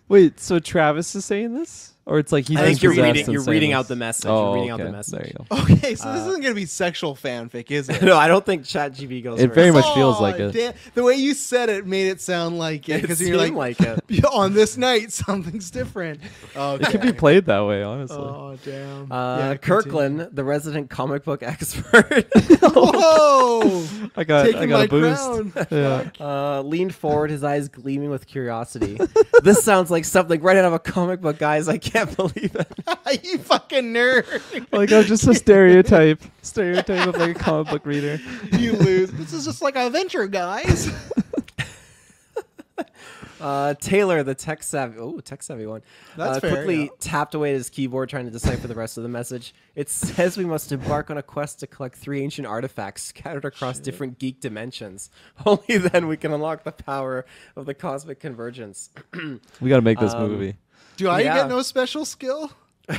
Wait, 0.09 0.39
so 0.41 0.59
Travis 0.59 1.15
is 1.15 1.23
saying 1.23 1.53
this, 1.53 1.93
or 2.09 2.19
it's 2.19 2.31
like 2.31 2.47
he's 2.47 2.57
I 2.57 2.65
think 2.65 2.81
you're 2.83 2.91
reading- 2.93 3.29
you're 3.31 3.41
saying 3.43 3.51
reading 3.53 3.69
this? 3.69 3.77
out 3.77 3.87
the 3.87 3.95
message. 3.95 4.25
You're 4.25 4.33
Oh, 4.33 4.53
reading 4.55 4.69
out 4.71 4.77
the 4.79 4.83
okay. 4.85 4.91
message. 4.91 5.13
There 5.19 5.27
you 5.27 5.33
go. 5.49 5.73
Okay, 5.79 5.95
so 5.95 6.09
Uh, 6.09 6.13
this 6.17 6.27
isn't 6.27 6.41
gonna 6.41 6.55
be 6.55 6.65
sexual 6.65 7.15
fanfic, 7.15 7.69
is 7.71 7.87
it? 7.89 8.01
No, 8.01 8.17
I 8.17 8.27
don't 8.27 8.45
think 8.45 8.63
ChatGPT 8.63 9.23
goes 9.23 9.39
It 9.39 9.47
first. 9.47 9.55
very 9.55 9.71
much 9.71 9.85
feels 9.93 10.19
like 10.19 10.39
it. 10.39 10.51
damn- 10.51 10.73
the 10.95 11.03
way 11.03 11.15
you 11.15 11.33
said 11.33 11.69
it 11.69 11.85
made 11.85 12.07
it 12.07 12.19
sound 12.19 12.57
like 12.57 12.89
it 12.89 12.97
It 12.97 13.01
because 13.03 13.21
you're 13.21 13.37
like, 13.37 13.53
like 13.53 13.79
it. 13.79 14.25
On 14.33 14.53
this 14.53 14.75
night 14.77 15.11
something's 15.11 15.69
different. 15.71 16.19
It 16.55 16.87
could 16.87 17.01
be 17.01 17.13
played 17.13 17.45
that 17.45 17.61
way, 17.61 17.83
honestly. 17.83 18.17
Oh 18.17 18.57
damn! 18.65 19.11
Uh, 19.11 19.37
Yeah, 19.37 19.55
Kirkland, 19.57 20.29
the 20.33 20.43
resident 20.43 20.89
comic 20.89 21.23
book 21.23 21.43
expert, 21.43 22.27
Whoa! 22.61 23.85
I 24.15 24.23
got, 24.23 24.43
Taking 24.45 24.61
I 24.61 24.65
got 24.65 24.77
my 24.79 24.83
a 24.85 24.87
boost. 24.87 25.71
Yeah. 25.71 26.09
uh, 26.19 26.61
leaned 26.61 26.95
forward, 26.95 27.29
his 27.31 27.43
eyes 27.43 27.67
gleaming 27.69 28.09
with 28.09 28.25
curiosity. 28.27 28.97
this 29.43 29.63
sounds 29.63 29.91
like 29.91 30.05
something 30.05 30.41
right 30.41 30.57
out 30.57 30.65
of 30.65 30.73
a 30.73 30.79
comic 30.79 31.21
book, 31.21 31.37
guys. 31.37 31.67
I 31.67 31.77
can't 31.77 31.98
believe 32.05 32.55
it. 32.55 33.23
you 33.23 33.37
fucking 33.39 33.93
nerd! 33.93 34.25
Like 34.71 34.91
I'm 34.91 35.03
just 35.03 35.27
a 35.27 35.35
stereotype, 35.35 36.21
stereotype 36.41 37.07
of 37.07 37.17
like 37.17 37.35
a 37.35 37.39
comic 37.39 37.69
book 37.69 37.85
reader. 37.85 38.19
you 38.57 38.73
lose. 38.73 39.11
This 39.11 39.33
is 39.33 39.45
just 39.45 39.61
like 39.61 39.75
a 39.75 39.87
adventure, 39.87 40.27
guys. 40.27 40.89
Uh, 43.41 43.73
Taylor, 43.75 44.21
the 44.21 44.35
tech 44.35 44.61
savvy, 44.63 44.99
oh, 44.99 45.19
tech 45.21 45.41
savvy 45.41 45.65
one, 45.65 45.81
That's 46.17 46.37
uh, 46.37 46.39
fair, 46.41 46.51
quickly 46.51 46.83
yeah. 46.83 46.89
tapped 46.99 47.33
away 47.35 47.51
at 47.51 47.55
his 47.55 47.69
keyboard, 47.69 48.09
trying 48.09 48.25
to 48.25 48.31
decipher 48.31 48.67
the 48.67 48.75
rest 48.75 48.97
of 48.97 49.03
the 49.03 49.09
message. 49.09 49.53
It 49.75 49.89
says 49.89 50.37
we 50.37 50.43
must 50.43 50.73
embark 50.73 51.09
on 51.09 51.17
a 51.17 51.23
quest 51.23 51.61
to 51.61 51.67
collect 51.67 51.95
three 51.95 52.21
ancient 52.21 52.45
artifacts 52.47 53.03
scattered 53.03 53.45
across 53.45 53.79
different 53.79 54.19
geek 54.19 54.41
dimensions. 54.41 55.09
Only 55.45 55.77
then 55.77 56.07
we 56.07 56.17
can 56.17 56.33
unlock 56.33 56.65
the 56.65 56.73
power 56.73 57.25
of 57.55 57.65
the 57.65 57.73
cosmic 57.73 58.19
convergence. 58.19 58.89
We 59.61 59.69
got 59.69 59.77
to 59.77 59.81
make 59.81 59.99
this 59.99 60.13
Um, 60.13 60.29
movie. 60.29 60.57
Do 60.99 61.07
I 61.07 61.21
Yeah. 61.21 61.33
get 61.37 61.47
no 61.47 61.61
special 61.61 62.03
skill? 62.03 62.51
you 62.89 62.95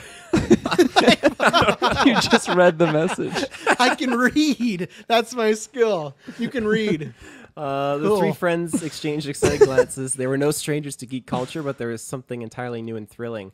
just 2.20 2.48
read 2.48 2.78
the 2.78 2.88
message. 2.90 3.44
I 3.78 3.94
can 3.94 4.12
read. 4.14 4.88
That's 5.06 5.34
my 5.34 5.52
skill. 5.52 6.16
You 6.38 6.48
can 6.48 6.66
read. 6.66 7.12
Uh, 7.56 7.98
the 7.98 8.16
three 8.16 8.32
friends 8.32 8.82
exchanged 8.82 9.28
excited 9.28 9.60
glances. 9.60 10.14
They 10.14 10.26
were 10.26 10.38
no 10.38 10.50
strangers 10.50 10.96
to 10.96 11.06
geek 11.06 11.26
culture, 11.26 11.62
but 11.62 11.76
there 11.76 11.88
was 11.88 12.02
something 12.02 12.40
entirely 12.40 12.80
new 12.80 12.96
and 12.96 13.06
thrilling. 13.08 13.52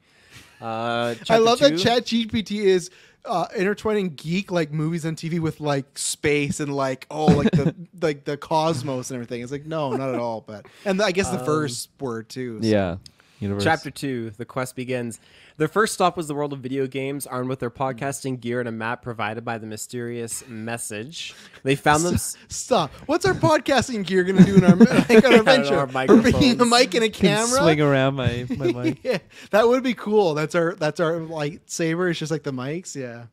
Uh, 0.60 1.16
I 1.28 1.39
love 1.39 1.59
two- 1.59 1.70
that 1.70 1.78
Chat 1.78 2.05
GPT 2.05 2.60
is 2.66 2.90
uh, 3.24 3.47
intertwining 3.56 4.10
geek 4.14 4.52
like 4.52 4.70
movies 4.70 5.05
and 5.05 5.16
TV 5.16 5.40
with 5.40 5.59
like 5.60 5.98
space 5.98 6.60
and 6.60 6.73
like 6.73 7.06
oh 7.10 7.27
like 7.27 7.51
the 7.51 7.74
like 8.01 8.24
the 8.24 8.36
cosmos 8.36 9.10
and 9.10 9.16
everything. 9.16 9.43
It's 9.43 9.51
like 9.51 9.66
no, 9.66 9.90
not 9.97 10.10
at 10.14 10.20
all. 10.20 10.40
But 10.47 10.66
and 10.85 11.02
I 11.02 11.10
guess 11.10 11.31
the 11.31 11.40
Um, 11.40 11.44
first 11.47 11.89
word 11.98 12.28
too. 12.28 12.60
so- 12.62 12.68
Yeah. 12.68 12.97
Universe. 13.39 13.65
Chapter 13.65 13.91
two, 13.91 14.31
the 14.31 14.47
quest 14.47 14.75
begins. 14.77 15.21
Their 15.59 15.69
first 15.69 15.93
stop 15.93 16.17
was 16.17 16.27
the 16.27 16.35
world 16.35 16.53
of 16.55 16.61
video 16.61 16.87
games, 16.87 17.27
armed 17.27 17.51
with 17.51 17.61
their 17.61 17.71
podcasting 17.71 18.41
gear 18.41 18.61
and 18.61 18.69
a 18.69 18.73
map 18.73 19.03
provided 19.03 19.45
by 19.45 19.59
the 19.59 19.67
mysterious 19.67 20.43
message. 20.49 21.35
They 21.63 21.77
found 21.77 22.05
them. 22.05 22.17
Stop. 22.17 22.91
What's 23.07 23.27
our 23.27 23.35
podcasting 23.35 24.07
gear 24.07 24.25
gonna 24.25 24.45
do 24.45 24.57
in 24.57 24.65
our, 24.65 24.77
like, 25.09 25.25
our 25.25 25.33
adventure? 25.41 25.77
Our 25.77 25.87
We're 25.87 26.23
bringing 26.23 26.59
a 26.61 26.65
mic 26.65 26.95
and 26.95 27.05
a 27.05 27.11
Can 27.11 27.37
camera. 27.47 27.61
swing 27.61 27.81
around 27.83 28.15
my 28.15 28.47
my 28.57 28.73
mic. 28.85 28.99
yeah, 29.05 29.19
that 29.51 29.69
would 29.69 29.83
be 29.83 29.95
cool. 29.95 30.33
That's 30.35 30.55
our 30.55 30.75
that's 30.75 31.01
our 31.01 31.15
lightsaber. 31.21 32.09
It's 32.11 32.19
just 32.19 32.33
like 32.33 32.43
the 32.43 32.53
mics. 32.53 32.97
Yeah. 32.97 33.25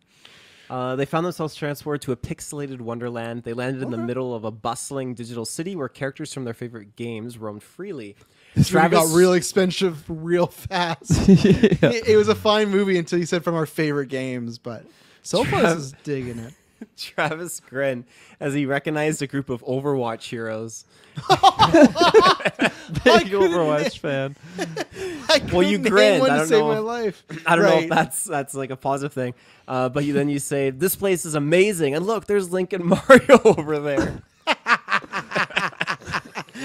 Uh, 0.70 0.96
they 0.96 1.06
found 1.06 1.26
themselves 1.26 1.54
transported 1.56 2.02
to 2.02 2.12
a 2.14 2.16
pixelated 2.16 2.82
wonderland. 2.82 3.44
They 3.44 3.54
landed 3.54 3.84
in 3.84 3.92
the 3.92 3.98
middle 3.98 4.34
of 4.34 4.44
a 4.44 4.50
bustling 4.50 5.14
digital 5.14 5.46
city 5.46 5.76
where 5.76 5.88
characters 5.90 6.34
from 6.34 6.46
their 6.46 6.54
favorite 6.54 6.96
games 6.96 7.38
roamed 7.38 7.62
freely. 7.64 8.16
This 8.56 8.72
movie 8.72 8.90
got 8.90 9.14
real 9.16 9.34
expensive 9.34 10.04
real 10.08 10.48
fast. 10.48 11.12
it, 11.30 12.08
it 12.08 12.18
was 12.18 12.28
a 12.28 12.36
fine 12.36 12.70
movie 12.70 12.98
until 12.98 13.20
you 13.20 13.26
said 13.26 13.44
from 13.44 13.56
our 13.56 13.66
favorite 13.66 14.10
games, 14.10 14.58
but 14.60 14.86
so 15.24 15.44
far 15.44 15.62
Trav- 15.62 15.76
this 15.76 15.84
is 15.86 15.94
digging 16.04 16.40
it. 16.40 16.54
Travis 16.98 17.60
grinned 17.62 18.04
as 18.40 18.54
he 18.54 18.66
recognized 18.66 19.22
a 19.22 19.28
group 19.28 19.50
of 19.50 19.64
Overwatch 19.64 20.24
heroes. 20.24 20.86
Big 21.16 21.24
Overwatch 23.32 24.00
fan. 24.00 24.36
Well, 25.52 25.64
you 25.64 25.78
grinned. 25.78 26.24
I 26.24 26.38
don't 26.38 26.48
save 26.48 26.60
know. 26.60 26.68
my 26.68 26.80
life. 26.80 27.24
I 27.46 27.56
don't 27.56 27.66
know 27.66 27.80
if 27.80 27.90
that's 27.90 28.26
that's 28.26 28.54
like 28.54 28.70
a 28.70 28.76
positive 28.76 29.14
thing, 29.14 29.34
uh, 29.68 29.90
but 29.90 30.04
you, 30.04 30.14
then 30.14 30.30
you 30.30 30.40
say 30.40 30.72
this 30.72 30.96
place 30.96 31.26
is 31.26 31.36
amazing, 31.36 31.96
and 31.96 32.06
look, 32.06 32.28
there's 32.28 32.52
Link 32.52 32.74
and 32.74 32.84
Mario 32.86 33.40
over 33.44 33.80
there. 33.80 34.22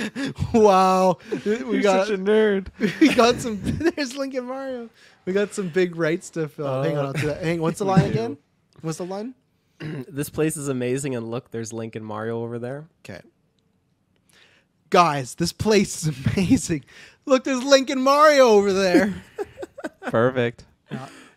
wow, 0.55 1.19
we 1.45 1.57
You're 1.57 1.83
got 1.83 2.07
such 2.07 2.15
a 2.15 2.19
nerd. 2.19 2.69
we 3.01 3.15
got 3.15 3.41
some. 3.41 3.61
There's 3.97 4.17
Link 4.17 4.35
and 4.35 4.47
Mario. 4.47 4.91
We 5.25 5.33
got 5.33 5.55
some 5.55 5.69
big 5.69 5.97
rights 5.97 6.31
to 6.31 6.49
fill. 6.49 6.83
hang 6.83 6.97
on, 6.97 7.07
I'll 7.07 7.13
do 7.13 7.27
that. 7.27 7.43
Hang. 7.43 7.61
What's 7.61 7.79
the 7.79 7.85
line 7.85 8.11
again? 8.11 8.39
What's 8.81 8.99
the 8.99 9.07
line? 9.07 9.35
this 9.81 10.31
place 10.31 10.57
is 10.57 10.69
amazing, 10.69 11.15
and 11.15 11.31
look, 11.31 11.51
there's 11.51 11.73
Link 11.73 11.97
and 11.97 12.05
Mario 12.05 12.43
over 12.43 12.59
there. 12.59 12.89
Okay. 13.05 13.21
Guys, 14.91 15.35
this 15.35 15.53
place 15.53 16.03
is 16.03 16.27
amazing. 16.27 16.85
Look, 17.27 17.45
there's 17.45 17.63
Link 17.63 17.91
and 17.91 18.03
Mario 18.03 18.49
over 18.49 18.73
there. 18.73 19.23
Perfect. 20.03 20.65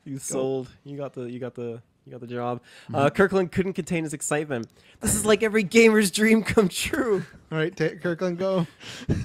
You 0.06 0.18
sold. 0.18 0.70
You 0.84 0.98
got 0.98 1.14
the. 1.14 1.24
You 1.24 1.40
got 1.40 1.56
the. 1.56 1.82
You 2.06 2.12
got 2.12 2.22
the 2.22 2.28
job. 2.28 2.62
Uh, 2.94 3.10
Kirkland 3.10 3.52
couldn't 3.52 3.74
contain 3.74 4.04
his 4.04 4.14
excitement. 4.14 4.68
This 5.02 5.14
is 5.14 5.26
like 5.26 5.44
every 5.44 5.64
gamer's 5.64 6.10
dream 6.12 6.44
come 6.44 6.68
true. 6.68 7.24
All 7.52 7.58
right, 7.58 7.76
ta 7.76 7.90
Kirkland, 8.02 8.38
go. 8.38 8.68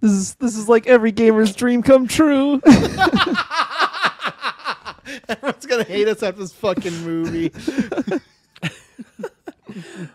This 0.00 0.12
is 0.12 0.34
this 0.36 0.56
is 0.56 0.66
like 0.68 0.86
every 0.86 1.12
gamer's 1.12 1.54
dream 1.54 1.82
come 1.82 2.08
true. 2.08 2.62
Everyone's 5.28 5.66
gonna 5.66 5.84
hate 5.84 6.08
us 6.08 6.22
after 6.22 6.40
this 6.40 6.52
fucking 6.52 7.04
movie. 7.04 7.52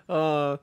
Uh, 0.09 0.57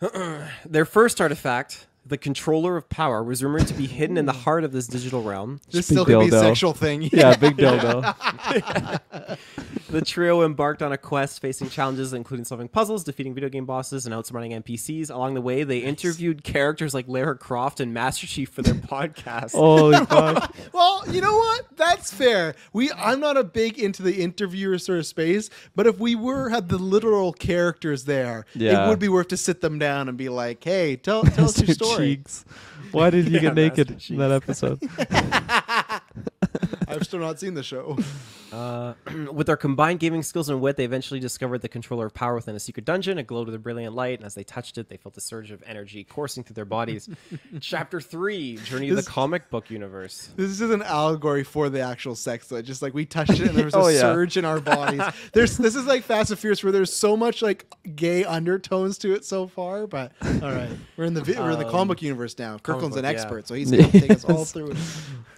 their 0.64 0.84
first 0.84 1.20
artifact, 1.20 1.88
the 2.06 2.18
controller 2.18 2.76
of 2.76 2.88
power, 2.88 3.22
was 3.22 3.42
rumored 3.42 3.66
to 3.68 3.74
be 3.74 3.86
hidden 3.86 4.16
in 4.16 4.26
the 4.26 4.32
heart 4.32 4.64
of 4.64 4.72
this 4.72 4.86
digital 4.86 5.22
realm. 5.22 5.60
This 5.70 5.86
still 5.86 6.04
could 6.04 6.20
be 6.20 6.26
a 6.26 6.30
dildo. 6.30 6.40
sexual 6.40 6.72
thing. 6.72 7.08
Yeah, 7.12 7.36
big 7.36 7.56
dildo. 7.58 9.38
the 9.94 10.04
trio 10.04 10.42
embarked 10.42 10.82
on 10.82 10.92
a 10.92 10.98
quest 10.98 11.40
facing 11.40 11.70
challenges 11.70 12.12
including 12.12 12.44
solving 12.44 12.68
puzzles, 12.68 13.04
defeating 13.04 13.32
video 13.34 13.48
game 13.48 13.64
bosses, 13.64 14.06
and 14.06 14.14
outsmarting 14.14 14.52
NPCs. 14.62 15.10
Along 15.10 15.34
the 15.34 15.40
way, 15.40 15.64
they 15.64 15.78
interviewed 15.78 16.44
characters 16.44 16.92
like 16.94 17.06
Lara 17.08 17.36
Croft 17.36 17.80
and 17.80 17.94
Master 17.94 18.26
Chief 18.26 18.48
for 18.50 18.62
their 18.62 18.74
podcast. 18.94 19.52
Holy 19.52 19.96
fuck. 20.06 20.54
well, 20.72 21.02
you 21.10 21.20
know 21.20 21.34
what? 21.34 21.76
That's 21.76 22.12
fair. 22.12 22.54
We 22.72 22.90
I'm 22.92 23.20
not 23.20 23.36
a 23.36 23.44
big 23.44 23.78
into 23.78 24.02
the 24.02 24.20
interviewer 24.22 24.78
sort 24.78 24.98
of 24.98 25.06
space, 25.06 25.48
but 25.74 25.86
if 25.86 25.98
we 25.98 26.14
were 26.14 26.48
had 26.50 26.68
the 26.68 26.78
literal 26.78 27.32
characters 27.32 28.04
there, 28.04 28.46
Yeah. 28.54 28.86
it 28.86 28.88
would 28.88 28.98
be 28.98 29.08
worth 29.08 29.28
to 29.28 29.36
sit 29.36 29.60
them 29.60 29.78
down 29.78 30.08
and 30.08 30.18
be 30.18 30.28
like, 30.28 30.62
"Hey, 30.62 30.96
tell 30.96 31.22
tell 31.24 31.46
us 31.46 31.60
your 31.60 31.74
story." 31.74 32.16
Cheeks. 32.16 32.44
Why 32.92 33.10
did 33.10 33.26
you 33.28 33.34
Yeah, 33.34 33.40
get 33.40 33.54
naked 33.56 33.90
Master 33.90 34.14
in 34.14 34.18
that 34.18 34.30
episode? 34.30 34.78
I've 36.88 37.04
still 37.04 37.20
not 37.20 37.38
seen 37.40 37.54
the 37.54 37.62
show. 37.62 37.96
Uh, 38.52 38.94
with 39.32 39.48
their 39.48 39.56
combined 39.56 39.98
gaming 39.98 40.22
skills 40.22 40.48
and 40.48 40.60
wit, 40.60 40.76
they 40.76 40.84
eventually 40.84 41.18
discovered 41.18 41.60
the 41.60 41.68
controller 41.68 42.06
of 42.06 42.14
power 42.14 42.36
within 42.36 42.54
a 42.54 42.60
secret 42.60 42.84
dungeon. 42.84 43.18
It 43.18 43.26
glowed 43.26 43.46
with 43.46 43.54
a 43.56 43.58
brilliant 43.58 43.96
light, 43.96 44.20
and 44.20 44.24
as 44.24 44.36
they 44.36 44.44
touched 44.44 44.78
it, 44.78 44.88
they 44.88 44.96
felt 44.96 45.16
a 45.16 45.20
surge 45.20 45.50
of 45.50 45.60
energy 45.66 46.04
coursing 46.04 46.44
through 46.44 46.54
their 46.54 46.64
bodies. 46.64 47.08
Chapter 47.60 48.00
3 48.00 48.58
Journey 48.58 48.90
This- 48.90 49.06
the 49.06 49.10
Comic 49.10 49.50
Book 49.50 49.70
Universe. 49.70 50.28
This 50.36 50.60
is 50.60 50.70
an 50.70 50.82
allegory 50.82 51.42
for 51.42 51.68
the 51.68 51.80
actual 51.80 52.14
sex. 52.14 52.46
Though. 52.46 52.62
Just 52.62 52.80
like 52.80 52.94
we 52.94 53.04
touched 53.04 53.32
it, 53.32 53.40
and 53.40 53.56
there 53.58 53.64
was 53.64 53.74
a 53.74 53.78
Oh, 53.78 53.88
yeah. 53.88 53.98
surge 54.02 54.36
in 54.36 54.44
our 54.44 54.60
bodies. 54.60 55.02
There's 55.32 55.56
this 55.56 55.74
is 55.74 55.86
like 55.86 56.04
Fast 56.04 56.30
and 56.30 56.38
Furious, 56.38 56.62
where 56.62 56.70
there's 56.70 56.92
so 56.92 57.16
much 57.16 57.42
like 57.42 57.66
gay 57.96 58.22
undertones 58.24 58.98
to 58.98 59.14
it 59.14 59.24
so 59.24 59.48
far. 59.48 59.88
But 59.88 60.12
all 60.22 60.52
right, 60.52 60.70
we're 60.96 61.06
in 61.06 61.14
the 61.14 61.22
we're 61.22 61.50
in 61.50 61.58
the 61.58 61.66
Um, 61.66 61.72
comic 61.72 61.88
book 61.96 62.02
universe 62.02 62.38
now. 62.38 62.58
Kirkland's 62.58 62.96
an 62.96 63.02
book, 63.02 63.12
yeah. 63.14 63.20
expert, 63.20 63.48
so 63.48 63.54
he's 63.54 63.72
going 63.72 63.90
to 63.90 64.00
take 64.00 64.10
us 64.12 64.24
all 64.24 64.44
through 64.44 64.70
it. 64.70 64.76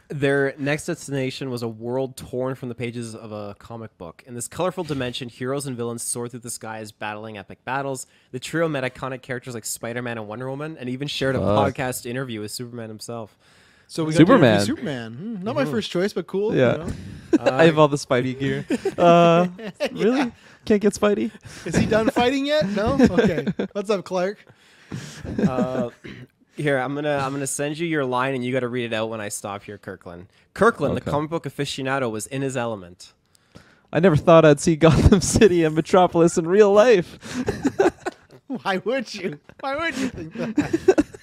Their 0.09 0.55
next 0.57 0.87
destination 0.87 1.51
was 1.51 1.63
a 1.63 1.69
world 1.69 2.17
torn 2.17 2.55
from 2.55 2.69
the 2.69 2.77
pages 2.77 3.15
of 3.17 3.33
a 3.33 3.57
comic 3.59 3.97
book. 3.99 4.23
In 4.25 4.35
this 4.35 4.47
colorful 4.47 4.85
dimension, 4.85 5.29
heroes 5.29 5.67
and 5.67 5.77
villains 5.77 6.03
soar 6.03 6.29
through 6.29 6.41
the 6.41 6.51
skies, 6.51 6.93
battling 6.93 7.37
epic 7.39 7.65
battles. 7.65 8.07
The 8.31 8.39
trio 8.39 8.69
met 8.69 8.85
iconic 8.85 9.23
characters 9.23 9.55
like 9.55 9.65
Spider 9.65 10.03
Man 10.03 10.17
and 10.17 10.29
Wonder 10.29 10.49
Woman, 10.49 10.77
and 10.79 10.89
even 10.89 11.09
shared 11.09 11.35
a 11.35 11.41
Fuck. 11.41 11.75
podcast 11.75 12.07
interview 12.07 12.41
with 12.41 12.53
Superman 12.53 12.89
himself. 12.89 13.37
So 13.89 14.05
we 14.05 14.13
got 14.13 14.19
Superman. 14.19 14.41
to 14.41 14.47
interview 14.55 14.67
Superman. 14.77 15.13
Hmm, 15.15 15.43
not 15.45 15.57
my 15.57 15.65
Mhm. 15.65 15.71
first 15.73 15.91
choice, 15.91 16.13
but 16.13 16.27
cool. 16.29 16.55
you 16.55 16.61
Yeah. 16.61 16.77
know? 16.77 16.89
I 17.41 17.65
have 17.65 17.79
all 17.79 17.89
the 17.89 17.97
Spidey 17.97 18.39
gear. 18.39 18.65
Uh, 18.99 19.49
really? 19.93 20.33
Can't 20.65 20.81
get 20.83 20.93
Spidey? 20.95 21.31
Is 21.65 21.77
he 21.77 21.87
done 21.87 22.11
fighting 22.11 22.47
yet? 22.47 22.69
No. 22.71 22.95
Okay. 23.11 23.47
What's 23.73 23.91
up, 23.91 24.05
Clark? 24.05 24.39
Uh, 25.49 25.91
here, 26.57 26.79
I'm 26.79 26.95
gonna 26.95 27.17
I'm 27.19 27.33
gonna 27.33 27.47
send 27.47 27.79
you 27.79 27.87
your 27.87 28.05
line, 28.05 28.35
and 28.35 28.45
you 28.45 28.53
got 28.53 28.61
to 28.61 28.69
read 28.69 28.85
it 28.85 28.93
out 28.93 29.11
when 29.11 29.21
I 29.21 29.29
stop 29.29 29.65
here, 29.65 29.79
Kirkland. 29.79 30.27
Kirkland, 30.55 30.97
the 30.97 31.01
comic 31.01 31.31
book 31.31 31.45
aficionado, 31.45 32.11
was 32.11 32.27
in 32.27 32.43
his 32.43 32.57
element. 32.57 33.13
I 33.93 34.01
never 34.01 34.17
thought 34.17 34.45
I'd 34.45 34.61
see 34.61 34.77
Gotham 34.77 35.21
City 35.21 35.65
and 35.65 35.75
Metropolis 35.75 36.39
in 36.39 36.47
real 36.47 36.73
life. 36.73 37.19
Why 38.47 38.79
would 38.79 39.13
you? 39.15 39.41
Why 39.61 39.77
would 39.77 39.97
you 39.97 40.09
think 40.09 40.33
that? 40.35 41.05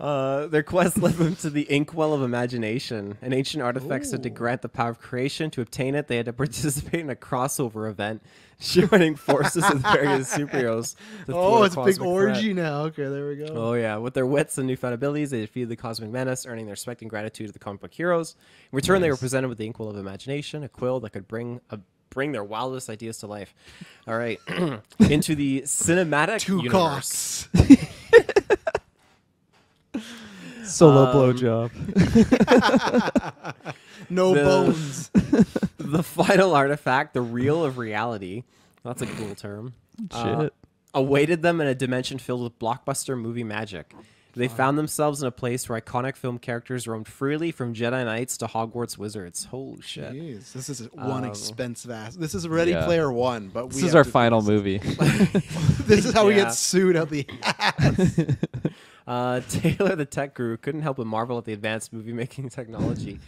Uh, 0.00 0.46
their 0.46 0.62
quest 0.62 0.96
led 0.98 1.14
them 1.14 1.34
to 1.34 1.50
the 1.50 1.62
Inkwell 1.62 2.14
of 2.14 2.22
Imagination, 2.22 3.18
an 3.20 3.32
ancient 3.32 3.62
artifact 3.62 4.06
said 4.06 4.22
to 4.22 4.30
grant 4.30 4.62
the 4.62 4.68
power 4.68 4.90
of 4.90 5.00
creation. 5.00 5.50
To 5.50 5.60
obtain 5.60 5.96
it, 5.96 6.06
they 6.06 6.16
had 6.16 6.26
to 6.26 6.32
participate 6.32 7.00
in 7.00 7.10
a 7.10 7.16
crossover 7.16 7.90
event, 7.90 8.22
joining 8.60 9.16
forces 9.16 9.64
with 9.68 9.82
various 9.82 10.34
superheroes. 10.34 10.94
oh, 11.28 11.62
it's 11.62 11.76
a 11.76 11.84
big 11.84 12.00
orgy 12.00 12.52
threat. 12.52 12.56
now. 12.56 12.82
Okay, 12.82 13.04
there 13.04 13.28
we 13.28 13.36
go. 13.36 13.46
Oh 13.54 13.74
yeah, 13.74 13.96
with 13.96 14.14
their 14.14 14.26
wits 14.26 14.58
and 14.58 14.66
newfound 14.66 14.94
abilities, 14.94 15.30
they 15.30 15.40
defeated 15.40 15.68
the 15.68 15.76
cosmic 15.76 16.10
menace, 16.10 16.46
earning 16.46 16.66
their 16.66 16.72
respect 16.72 17.02
and 17.02 17.10
gratitude 17.10 17.46
of 17.48 17.52
the 17.52 17.58
comic 17.58 17.80
book 17.80 17.92
heroes. 17.94 18.36
In 18.72 18.76
return, 18.76 19.00
they 19.00 19.10
were 19.10 19.16
presented 19.16 19.48
with 19.48 19.58
the 19.58 19.66
Inkwell 19.66 19.90
of 19.90 19.96
Imagination, 19.96 20.64
a 20.64 20.68
quill 20.68 21.00
that 21.00 21.10
could 21.10 21.28
bring 21.28 21.60
a, 21.70 21.78
bring 22.10 22.32
their 22.32 22.44
wildest 22.44 22.90
ideas 22.90 23.18
to 23.18 23.26
life. 23.26 23.54
All 24.06 24.18
right, 24.18 24.40
into 24.98 25.34
the 25.34 25.62
cinematic 25.62 26.40
Two 26.40 26.62
universe. 26.62 27.48
cocks. 30.58 30.72
Solo 30.74 31.04
Um, 31.06 31.14
blowjob. 31.34 31.70
No 34.10 34.32
The- 34.34 34.42
bones. 34.42 35.08
the 35.76 36.02
final 36.02 36.54
artifact, 36.54 37.12
the 37.12 37.20
reel 37.20 37.62
of 37.62 37.76
reality. 37.76 38.44
That's 38.82 39.02
a 39.02 39.06
cool 39.06 39.34
term. 39.34 39.74
uh, 40.12 40.40
Shit. 40.44 40.54
awaited 40.94 41.42
them 41.42 41.60
in 41.60 41.66
a 41.66 41.74
dimension 41.74 42.18
filled 42.18 42.42
with 42.42 42.58
blockbuster 42.58 43.20
movie 43.20 43.44
magic. 43.44 43.92
They 44.34 44.48
found 44.48 44.78
themselves 44.78 45.20
in 45.20 45.26
a 45.28 45.30
place 45.32 45.68
where 45.68 45.78
iconic 45.80 46.14
film 46.16 46.38
characters 46.38 46.86
roamed 46.86 47.08
freely 47.08 47.50
from 47.50 47.74
Jedi 47.74 48.04
Knights 48.04 48.36
to 48.38 48.46
Hogwarts 48.46 48.96
wizards. 48.96 49.44
Holy 49.46 49.82
shit. 49.82 50.12
Jeez, 50.12 50.52
this 50.52 50.68
is 50.70 50.86
one 50.92 51.24
Um, 51.24 51.30
expensive 51.30 51.90
ass. 51.90 52.14
This 52.14 52.34
is 52.34 52.46
Ready 52.48 52.70
Yeah. 52.70 52.84
Player 52.86 53.10
One, 53.12 53.48
but 53.52 53.68
This 53.70 53.82
is 53.82 53.94
our 53.96 54.04
to- 54.04 54.10
final 54.10 54.40
movie. 54.40 54.78
this 55.86 56.06
is 56.06 56.12
how 56.14 56.26
we 56.26 56.34
get 56.34 56.54
sued 56.54 56.96
out 56.96 57.10
the 57.10 57.26
ass. 57.42 58.10
Uh, 59.08 59.40
Taylor, 59.48 59.96
the 59.96 60.04
tech 60.04 60.34
guru, 60.34 60.58
couldn't 60.58 60.82
help 60.82 60.98
but 60.98 61.06
marvel 61.06 61.38
at 61.38 61.46
the 61.46 61.54
advanced 61.54 61.94
movie 61.94 62.12
making 62.12 62.48
technology. 62.50 63.18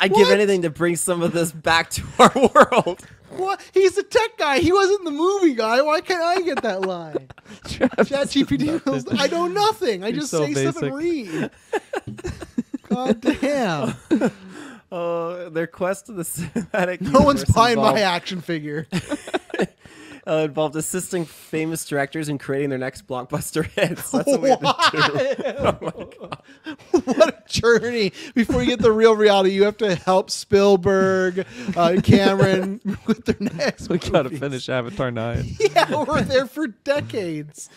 I'd 0.00 0.12
give 0.12 0.30
anything 0.30 0.62
to 0.62 0.70
bring 0.70 0.96
some 0.96 1.22
of 1.22 1.32
this 1.32 1.52
back 1.52 1.90
to 1.90 2.02
our 2.18 2.32
world. 2.34 3.00
what? 3.30 3.60
He's 3.72 3.94
the 3.94 4.02
tech 4.02 4.36
guy. 4.36 4.58
He 4.58 4.72
wasn't 4.72 5.04
the 5.04 5.10
movie 5.12 5.54
guy. 5.54 5.80
Why 5.80 6.00
can't 6.00 6.22
I 6.22 6.42
get 6.42 6.62
that 6.62 6.82
line? 6.82 7.28
ChatGPT 7.64 9.18
I 9.18 9.26
know 9.28 9.46
nothing. 9.46 10.02
I 10.02 10.08
You're 10.08 10.20
just 10.20 10.30
so 10.32 10.44
say 10.44 10.54
stuff 10.54 10.82
and 10.82 10.94
read. 10.94 11.50
God 12.88 13.20
damn. 13.20 13.94
Uh, 14.90 15.50
their 15.50 15.66
quest 15.66 16.06
to 16.06 16.12
the 16.12 16.22
cinematic 16.22 17.00
No 17.00 17.20
one's 17.20 17.44
buying 17.44 17.76
my 17.76 18.00
action 18.00 18.40
figure. 18.40 18.86
Uh, 20.28 20.44
involved 20.44 20.76
assisting 20.76 21.24
famous 21.24 21.84
directors 21.86 22.28
in 22.28 22.38
creating 22.38 22.68
their 22.70 22.78
next 22.78 23.06
blockbuster 23.06 23.64
hits. 23.74 24.10
That's 24.10 24.26
what 24.26 24.40
we 24.40 24.50
had 24.50 24.60
to 24.60 24.66
do. 24.66 25.44
Oh 25.58 25.78
my 25.80 25.90
god. 26.18 26.42
what 27.16 27.28
a 27.28 27.42
journey 27.48 28.12
before 28.34 28.60
you 28.62 28.68
get 28.68 28.80
the 28.80 28.92
real 28.92 29.16
reality. 29.16 29.50
You 29.50 29.64
have 29.64 29.76
to 29.78 29.94
help 29.94 30.30
Spielberg, 30.30 31.46
uh, 31.76 31.96
Cameron 32.02 32.80
with 33.06 33.24
their 33.24 33.36
next. 33.40 33.88
we 33.88 33.98
gotta 33.98 34.30
finish 34.30 34.68
Avatar 34.68 35.10
9. 35.10 35.44
Yeah, 35.58 36.04
we're 36.04 36.22
there 36.22 36.46
for 36.46 36.66
decades. 36.68 37.68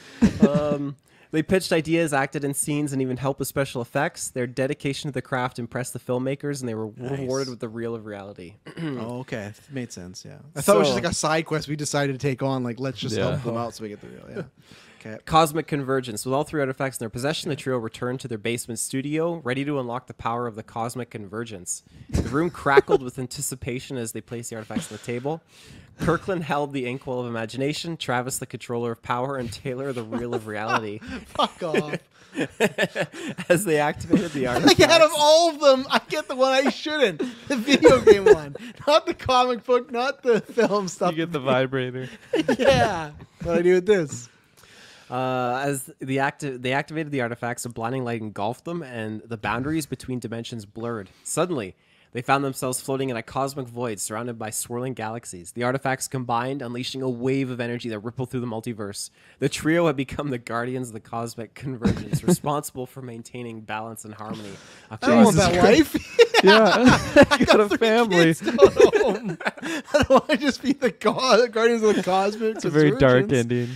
Um, 0.47 0.95
they 1.31 1.41
pitched 1.43 1.71
ideas, 1.71 2.13
acted 2.13 2.43
in 2.43 2.53
scenes, 2.53 2.93
and 2.93 3.01
even 3.01 3.17
helped 3.17 3.39
with 3.39 3.47
special 3.47 3.81
effects. 3.81 4.29
Their 4.29 4.47
dedication 4.47 5.09
to 5.09 5.13
the 5.13 5.21
craft 5.21 5.59
impressed 5.59 5.93
the 5.93 5.99
filmmakers, 5.99 6.59
and 6.59 6.69
they 6.69 6.75
were 6.75 6.91
Nice. 6.97 7.19
rewarded 7.19 7.49
with 7.49 7.59
the 7.59 7.69
reel 7.69 7.95
of 7.95 8.05
reality. 8.05 8.55
oh, 8.77 9.19
okay, 9.21 9.45
it 9.47 9.59
made 9.71 9.91
sense. 9.91 10.23
Yeah, 10.25 10.39
I 10.55 10.61
thought 10.61 10.75
it 10.75 10.79
was 10.79 10.87
just 10.89 11.01
like 11.03 11.11
a 11.11 11.15
side 11.15 11.45
quest 11.45 11.67
we 11.67 11.75
decided 11.75 12.13
to 12.13 12.19
take 12.19 12.43
on. 12.43 12.63
Like, 12.63 12.79
let's 12.79 12.99
just 12.99 13.15
Yeah. 13.15 13.29
help 13.31 13.43
them 13.43 13.57
out 13.57 13.73
so 13.75 13.83
we 13.83 13.89
get 13.89 14.01
the 14.01 14.07
real. 14.07 14.25
Yeah. 14.29 14.43
Okay. 15.03 15.17
Cosmic 15.25 15.65
Convergence. 15.65 16.25
With 16.25 16.33
all 16.35 16.43
three 16.43 16.59
artifacts 16.59 16.97
in 16.97 16.99
their 16.99 17.09
possession, 17.09 17.49
the 17.49 17.55
trio 17.55 17.79
returned 17.79 18.19
to 18.19 18.27
their 18.27 18.37
basement 18.37 18.77
studio, 18.77 19.37
ready 19.37 19.65
to 19.65 19.79
unlock 19.79 20.05
the 20.05 20.13
power 20.13 20.45
of 20.45 20.53
the 20.53 20.61
Cosmic 20.61 21.09
Convergence. 21.09 21.81
The 22.11 22.29
room 22.29 22.51
crackled 22.51 23.01
with 23.01 23.17
anticipation 23.25 23.97
as 23.97 24.11
they 24.11 24.21
placed 24.21 24.51
the 24.51 24.57
artifacts 24.57 24.91
on 24.91 24.99
the 24.99 25.03
table. 25.03 25.41
Kirkland 25.99 26.43
held 26.43 26.73
the 26.73 26.87
inkwell 26.87 27.19
of 27.19 27.27
imagination, 27.27 27.95
Travis 27.97 28.39
the 28.39 28.45
controller 28.45 28.91
of 28.91 29.01
power, 29.03 29.37
and 29.37 29.51
Taylor 29.51 29.93
the 29.93 30.03
reel 30.03 30.33
of 30.33 30.47
reality. 30.47 30.99
Fuck 31.27 31.61
off. 31.63 31.95
as 33.49 33.65
they 33.65 33.77
activated 33.79 34.31
the 34.31 34.45
Like 34.47 34.63
artifacts. 34.63 34.83
out 34.93 35.01
of 35.01 35.11
all 35.17 35.49
of 35.49 35.59
them, 35.59 35.85
I 35.89 35.99
get 36.07 36.27
the 36.29 36.35
one 36.35 36.53
I 36.53 36.69
shouldn't. 36.69 37.19
The 37.47 37.57
video 37.57 37.99
game 38.01 38.23
one, 38.25 38.55
not 38.87 39.05
the 39.05 39.13
comic 39.13 39.65
book, 39.65 39.91
not 39.91 40.23
the 40.23 40.39
film 40.41 40.87
stuff. 40.87 41.11
You 41.11 41.17
get 41.17 41.33
the 41.33 41.39
vibrator. 41.41 42.07
yeah. 42.57 43.11
What 43.43 43.53
do 43.55 43.59
I 43.59 43.61
do 43.61 43.73
with 43.75 43.85
this? 43.85 44.29
Uh, 45.09 45.61
as 45.65 45.91
the 45.99 46.19
acti- 46.19 46.55
they 46.55 46.71
activated 46.71 47.11
the 47.11 47.19
artifacts, 47.19 47.65
a 47.65 47.69
blinding 47.69 48.05
light 48.05 48.21
engulfed 48.21 48.63
them, 48.63 48.81
and 48.81 49.21
the 49.25 49.35
boundaries 49.37 49.85
between 49.85 50.19
dimensions 50.19 50.65
blurred. 50.65 51.09
Suddenly, 51.23 51.75
they 52.13 52.21
found 52.21 52.43
themselves 52.43 52.81
floating 52.81 53.09
in 53.09 53.17
a 53.17 53.23
cosmic 53.23 53.67
void 53.67 53.99
surrounded 53.99 54.37
by 54.37 54.49
swirling 54.49 54.93
galaxies. 54.93 55.51
The 55.53 55.63
artifacts 55.63 56.07
combined, 56.07 56.61
unleashing 56.61 57.01
a 57.01 57.09
wave 57.09 57.49
of 57.49 57.59
energy 57.59 57.89
that 57.89 57.99
rippled 57.99 58.29
through 58.31 58.41
the 58.41 58.47
multiverse. 58.47 59.09
The 59.39 59.49
trio 59.49 59.87
had 59.87 59.95
become 59.95 60.29
the 60.29 60.37
guardians 60.37 60.89
of 60.89 60.93
the 60.93 60.99
cosmic 60.99 61.53
convergence, 61.53 62.23
responsible 62.25 62.85
for 62.85 63.01
maintaining 63.01 63.61
balance 63.61 64.03
and 64.05 64.13
harmony. 64.13 64.51
I 64.89 64.95
don't 64.97 65.23
want 65.23 65.37
that 65.37 65.55
life. 65.55 66.17
Yeah, 66.43 66.71
I 66.73 67.37
you 67.39 67.45
got 67.45 67.59
a 67.59 67.77
family. 67.77 68.31
I 68.31 70.03
don't 70.03 70.09
want 70.09 70.27
to 70.29 70.37
just 70.37 70.63
be 70.63 70.73
the 70.73 70.89
god, 70.89 71.51
guardians 71.51 71.83
of 71.83 71.95
the 71.95 72.01
cosmic. 72.01 72.55
It's 72.55 72.65
a 72.65 72.71
very 72.71 72.97
dark 72.97 73.31
ending. 73.31 73.69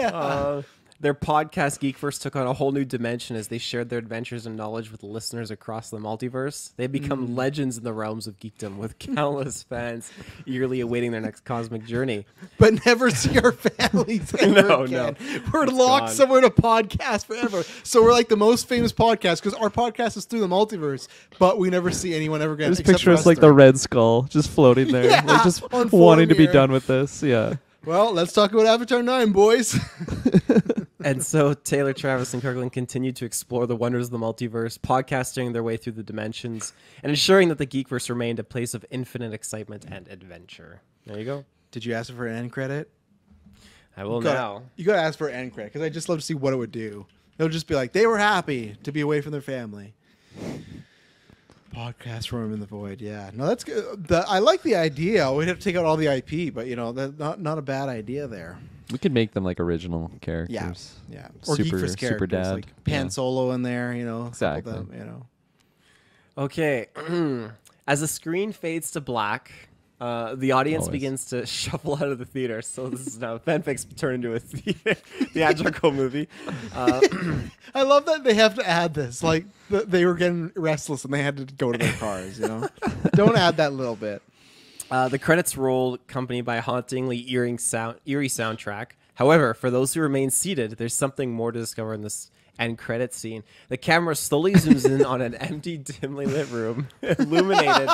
Uh, 0.00 0.62
Their 1.00 1.12
podcast 1.12 1.80
Geekverse 1.80 2.20
took 2.20 2.34
on 2.36 2.46
a 2.46 2.52
whole 2.54 2.70
new 2.72 2.84
dimension 2.84 3.34
as 3.36 3.48
they 3.48 3.58
shared 3.58 3.90
their 3.90 3.98
adventures 3.98 4.46
and 4.46 4.56
knowledge 4.56 4.90
with 4.92 5.02
listeners 5.02 5.50
across 5.50 5.90
the 5.90 5.98
multiverse. 5.98 6.70
They 6.76 6.86
become 6.86 7.28
Mm. 7.28 7.36
legends 7.36 7.76
in 7.76 7.84
the 7.84 7.92
realms 7.92 8.26
of 8.26 8.38
geekdom, 8.38 8.76
with 8.78 8.98
countless 9.14 9.64
fans 9.64 10.10
eagerly 10.46 10.80
awaiting 10.80 11.10
their 11.10 11.20
next 11.20 11.44
cosmic 11.44 11.84
journey. 11.84 12.24
But 12.58 12.86
never 12.86 13.10
see 13.10 13.38
our 13.40 13.52
families 13.52 14.32
ever 14.38 14.62
No, 14.62 14.82
again. 14.84 15.16
no. 15.20 15.40
We're 15.52 15.64
It's 15.64 15.72
locked 15.72 16.06
gone. 16.06 16.14
somewhere 16.14 16.38
in 16.38 16.44
a 16.44 16.50
podcast 16.50 17.26
forever. 17.26 17.64
So 17.82 18.02
we're 18.02 18.12
like 18.12 18.28
the 18.28 18.36
most 18.36 18.66
famous 18.68 18.92
podcast 18.92 19.42
because 19.42 19.54
our 19.54 19.70
podcast 19.70 20.16
is 20.16 20.24
through 20.24 20.40
the 20.40 20.48
multiverse, 20.48 21.08
but 21.38 21.58
we 21.58 21.68
never 21.70 21.90
see 21.90 22.14
anyone 22.14 22.40
ever 22.40 22.54
again. 22.54 22.70
Just 22.70 22.80
except 22.80 22.98
picture 23.00 23.10
for 23.10 23.18
us 23.18 23.26
like 23.26 23.40
the 23.40 23.52
Red 23.52 23.78
Skull 23.78 24.22
just 24.22 24.48
floating 24.48 24.90
there, 24.92 25.04
Yeah, 25.10 25.22
like 25.26 25.42
just 25.42 25.70
wanting 25.92 26.28
to 26.28 26.34
be 26.36 26.46
done 26.46 26.70
with 26.72 26.86
this. 26.86 27.22
Yeah. 27.22 27.56
Well, 27.84 28.14
let's 28.14 28.32
talk 28.32 28.50
about 28.54 28.64
Avatar 28.64 29.02
9, 29.02 29.32
boys. 29.32 29.78
and 31.04 31.22
so 31.22 31.52
Taylor, 31.52 31.92
Travis, 31.92 32.32
and 32.32 32.42
Kirkland 32.42 32.72
continued 32.72 33.16
to 33.16 33.26
explore 33.26 33.66
the 33.66 33.76
wonders 33.76 34.06
of 34.06 34.10
the 34.10 34.18
multiverse, 34.18 34.78
podcasting 34.78 35.52
their 35.52 35.62
way 35.62 35.76
through 35.76 35.92
the 35.92 36.02
dimensions, 36.02 36.72
and 37.02 37.10
ensuring 37.10 37.48
that 37.50 37.58
the 37.58 37.66
Geekverse 37.66 38.08
remained 38.08 38.38
a 38.38 38.44
place 38.44 38.72
of 38.72 38.84
infinite 38.90 39.34
excitement 39.34 39.84
and 39.86 40.08
adventure. 40.08 40.80
There 41.06 41.18
you 41.18 41.24
go. 41.26 41.44
Did 41.70 41.84
you 41.84 41.92
ask 41.92 42.12
for 42.12 42.26
an 42.26 42.36
end 42.36 42.52
credit? 42.52 42.90
I 43.96 44.04
will 44.04 44.18
you 44.18 44.24
gotta, 44.24 44.38
now. 44.38 44.62
You 44.76 44.84
gotta 44.84 45.02
ask 45.02 45.18
for 45.18 45.28
an 45.28 45.34
end 45.34 45.54
credit 45.54 45.72
because 45.72 45.84
I 45.84 45.90
just 45.90 46.08
love 46.08 46.18
to 46.18 46.24
see 46.24 46.34
what 46.34 46.52
it 46.52 46.56
would 46.56 46.72
do. 46.72 47.06
It'll 47.38 47.50
just 47.50 47.66
be 47.66 47.74
like 47.74 47.92
they 47.92 48.06
were 48.06 48.18
happy 48.18 48.76
to 48.82 48.90
be 48.90 49.02
away 49.02 49.20
from 49.20 49.32
their 49.32 49.40
family. 49.40 49.94
Podcast 51.74 52.32
room 52.32 52.52
in 52.52 52.60
the 52.60 52.66
void. 52.66 53.00
Yeah, 53.00 53.30
no, 53.34 53.46
that's 53.46 53.64
good. 53.64 54.06
The, 54.06 54.24
I 54.28 54.38
like 54.38 54.62
the 54.62 54.76
idea. 54.76 55.30
We'd 55.32 55.48
have 55.48 55.58
to 55.58 55.64
take 55.64 55.76
out 55.76 55.84
all 55.84 55.96
the 55.96 56.06
IP, 56.06 56.54
but 56.54 56.66
you 56.66 56.76
know, 56.76 56.92
that 56.92 57.18
not 57.18 57.40
not 57.40 57.58
a 57.58 57.62
bad 57.62 57.88
idea 57.88 58.26
there. 58.26 58.58
We 58.90 58.98
could 58.98 59.12
make 59.12 59.32
them 59.32 59.44
like 59.44 59.60
original 59.60 60.10
characters. 60.20 60.94
Yeah, 61.08 61.16
yeah. 61.16 61.28
or 61.48 61.56
super, 61.56 61.76
Geekverse 61.78 61.96
characters 61.96 62.08
super 62.08 62.26
dad. 62.26 62.52
like 62.54 62.84
Pan 62.84 63.06
yeah. 63.06 63.10
Solo 63.10 63.52
in 63.52 63.62
there. 63.62 63.94
You 63.94 64.04
know, 64.04 64.26
a 64.26 64.30
couple 64.30 64.30
of 64.30 64.32
Exactly. 64.58 64.72
them, 64.72 64.90
you 64.96 65.04
know. 65.04 65.26
Okay. 66.36 66.86
As 67.86 68.00
the 68.00 68.08
screen 68.08 68.52
fades 68.52 68.90
to 68.92 69.00
black, 69.00 69.50
uh, 70.00 70.34
the 70.34 70.52
audience 70.52 70.82
Always. 70.84 70.92
begins 70.92 71.24
to 71.26 71.46
shuffle 71.60 71.94
out 71.96 72.08
of 72.08 72.18
the 72.18 72.24
theater. 72.24 72.62
So 72.62 72.88
this 72.88 73.06
is 73.06 73.18
now 73.18 73.38
fanfics 73.38 73.86
turn 73.96 74.16
into 74.16 74.34
a 74.34 74.38
the- 74.38 74.72
theatrical 75.32 75.92
movie. 75.92 76.28
Uh, 76.74 77.00
I 77.74 77.82
love 77.82 78.06
that 78.06 78.24
they 78.24 78.34
have 78.34 78.54
to 78.56 78.68
add 78.68 78.94
this. 78.94 79.22
Like 79.22 79.46
they 79.70 80.04
were 80.04 80.14
getting 80.14 80.50
restless 80.56 81.04
and 81.04 81.12
they 81.12 81.22
had 81.22 81.36
to 81.36 81.44
go 81.44 81.72
to 81.72 81.78
their 81.78 81.92
cars. 81.94 82.38
You 82.38 82.48
know, 82.48 82.68
don't 83.14 83.36
add 83.36 83.56
that 83.58 83.72
little 83.72 83.96
bit. 83.96 84.22
Uh, 84.90 85.08
the 85.08 85.18
credits 85.18 85.56
roll, 85.56 85.94
accompanied 85.94 86.44
by 86.44 86.56
a 86.56 86.60
hauntingly 86.60 87.30
eerie, 87.30 87.56
sound, 87.58 87.98
eerie 88.06 88.28
soundtrack. 88.28 88.92
However, 89.14 89.54
for 89.54 89.70
those 89.70 89.94
who 89.94 90.00
remain 90.00 90.30
seated, 90.30 90.72
there's 90.72 90.94
something 90.94 91.32
more 91.32 91.52
to 91.52 91.58
discover 91.58 91.94
in 91.94 92.02
this 92.02 92.30
end 92.58 92.78
credit 92.78 93.14
scene. 93.14 93.44
The 93.68 93.76
camera 93.76 94.14
slowly 94.14 94.52
zooms 94.54 94.84
in 94.84 95.04
on 95.04 95.20
an 95.20 95.34
empty, 95.34 95.78
dimly 95.78 96.26
lit 96.26 96.50
room, 96.50 96.88
illuminated 97.02 97.88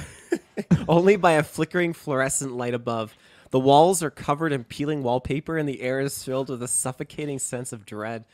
only 0.88 1.16
by 1.16 1.32
a 1.32 1.42
flickering 1.42 1.92
fluorescent 1.92 2.52
light 2.52 2.74
above. 2.74 3.16
The 3.50 3.60
walls 3.60 4.02
are 4.02 4.10
covered 4.10 4.52
in 4.52 4.64
peeling 4.64 5.02
wallpaper, 5.02 5.58
and 5.58 5.68
the 5.68 5.82
air 5.82 6.00
is 6.00 6.22
filled 6.22 6.50
with 6.50 6.62
a 6.62 6.68
suffocating 6.68 7.38
sense 7.38 7.72
of 7.72 7.84
dread. 7.84 8.24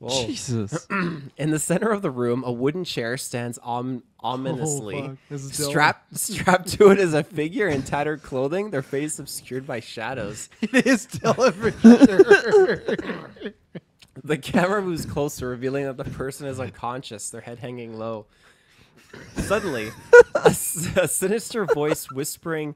Whoa. 0.00 0.26
Jesus. 0.26 0.86
In 0.90 1.50
the 1.50 1.58
center 1.58 1.90
of 1.90 2.02
the 2.02 2.10
room, 2.10 2.42
a 2.44 2.52
wooden 2.52 2.84
chair 2.84 3.16
stands 3.16 3.58
om- 3.62 4.02
ominously. 4.20 4.96
Oh, 4.96 5.08
fuck. 5.08 5.16
This 5.30 5.44
is 5.44 5.52
Dylan. 5.52 5.68
strapped, 5.70 6.16
strapped 6.18 6.68
to 6.68 6.90
it 6.90 6.98
is 6.98 7.14
a 7.14 7.22
figure 7.22 7.68
in 7.68 7.82
tattered 7.82 8.22
clothing, 8.22 8.70
their 8.70 8.82
face 8.82 9.18
obscured 9.18 9.66
by 9.66 9.80
shadows. 9.80 10.48
It 10.60 10.86
is 10.86 11.06
Dylan 11.06 11.52
for 11.52 11.70
sure. 11.80 13.52
The 14.22 14.38
camera 14.38 14.82
moves 14.82 15.06
closer, 15.06 15.48
revealing 15.48 15.84
that 15.84 15.96
the 15.96 16.04
person 16.04 16.46
is 16.46 16.58
unconscious, 16.60 17.30
their 17.30 17.40
head 17.40 17.58
hanging 17.58 17.98
low. 17.98 18.26
Suddenly, 19.36 19.90
a 20.34 20.50
sinister 20.52 21.66
voice 21.66 22.10
whispering 22.10 22.74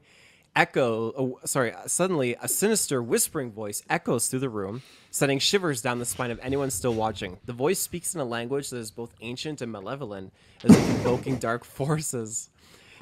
echo 0.55 1.13
oh, 1.15 1.39
sorry 1.45 1.71
suddenly 1.85 2.35
a 2.41 2.47
sinister 2.47 3.03
whispering 3.03 3.51
voice 3.51 3.83
echoes 3.87 4.27
through 4.27 4.39
the 4.39 4.49
room 4.49 4.81
sending 5.11 5.39
shivers 5.39 5.81
down 5.81 5.99
the 5.99 6.05
spine 6.05 6.31
of 6.31 6.39
anyone 6.41 6.69
still 6.69 6.93
watching 6.93 7.37
the 7.45 7.53
voice 7.53 7.79
speaks 7.79 8.13
in 8.13 8.21
a 8.21 8.25
language 8.25 8.69
that 8.69 8.77
is 8.77 8.91
both 8.91 9.13
ancient 9.21 9.61
and 9.61 9.71
malevolent 9.71 10.31
as 10.63 10.71
if 10.71 10.89
invoking 10.89 11.35
dark 11.39 11.63
forces 11.63 12.49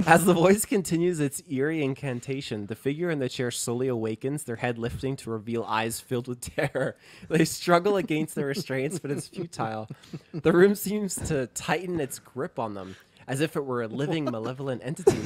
as 0.05 0.25
the 0.25 0.33
voice 0.33 0.63
continues 0.63 1.19
its 1.19 1.41
eerie 1.49 1.83
incantation, 1.83 2.67
the 2.67 2.75
figure 2.75 3.09
in 3.09 3.19
the 3.19 3.27
chair 3.27 3.49
slowly 3.49 3.87
awakens, 3.87 4.43
their 4.43 4.57
head 4.57 4.77
lifting 4.77 5.15
to 5.17 5.31
reveal 5.31 5.63
eyes 5.63 5.99
filled 5.99 6.27
with 6.27 6.41
terror. 6.55 6.95
They 7.29 7.45
struggle 7.45 7.97
against 7.97 8.35
their 8.35 8.45
restraints, 8.45 8.99
but 8.99 9.11
it's 9.11 9.27
futile. 9.27 9.89
The 10.33 10.51
room 10.51 10.75
seems 10.75 11.15
to 11.15 11.47
tighten 11.47 11.99
its 11.99 12.19
grip 12.19 12.59
on 12.59 12.75
them, 12.75 12.95
as 13.27 13.41
if 13.41 13.55
it 13.55 13.65
were 13.65 13.81
a 13.81 13.87
living, 13.87 14.25
malevolent 14.25 14.81
entity. 14.83 15.17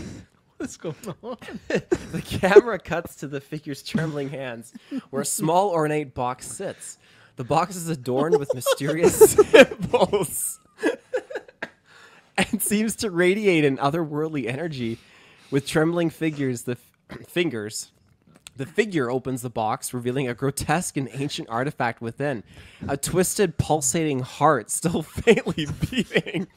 What's 0.62 0.78
going 0.78 0.96
on? 1.24 1.38
The 2.12 2.22
camera 2.22 2.78
cuts 2.78 3.16
to 3.16 3.28
the 3.28 3.42
figure's 3.42 3.82
trembling 3.82 4.30
hands, 4.30 4.74
where 5.10 5.24
a 5.24 5.26
small 5.26 5.72
ornate 5.72 6.14
box 6.14 6.46
sits. 6.46 7.00
The 7.38 7.44
box 7.44 7.76
is 7.76 7.90
adorned 7.90 8.38
with 8.38 8.54
mysterious 8.54 9.16
symbols 9.32 10.60
and 12.38 12.62
seems 12.62 12.96
to 12.98 13.10
radiate 13.10 13.66
an 13.66 13.78
otherworldly 13.78 14.46
energy. 14.46 15.00
With 15.50 15.66
trembling 15.66 16.12
figures, 16.12 16.62
the 16.62 16.78
f- 17.10 17.18
fingers, 17.28 17.92
the 18.56 18.68
figure 18.68 19.10
opens 19.10 19.42
the 19.42 19.50
box, 19.50 19.96
revealing 19.96 20.28
a 20.28 20.36
grotesque 20.36 20.96
and 20.96 21.10
ancient 21.14 21.50
artifact 21.50 22.02
within, 22.02 22.44
a 22.88 22.98
twisted, 22.98 23.58
pulsating 23.58 24.20
heart 24.20 24.70
still 24.70 25.02
faintly 25.02 25.66
beating. 25.90 26.48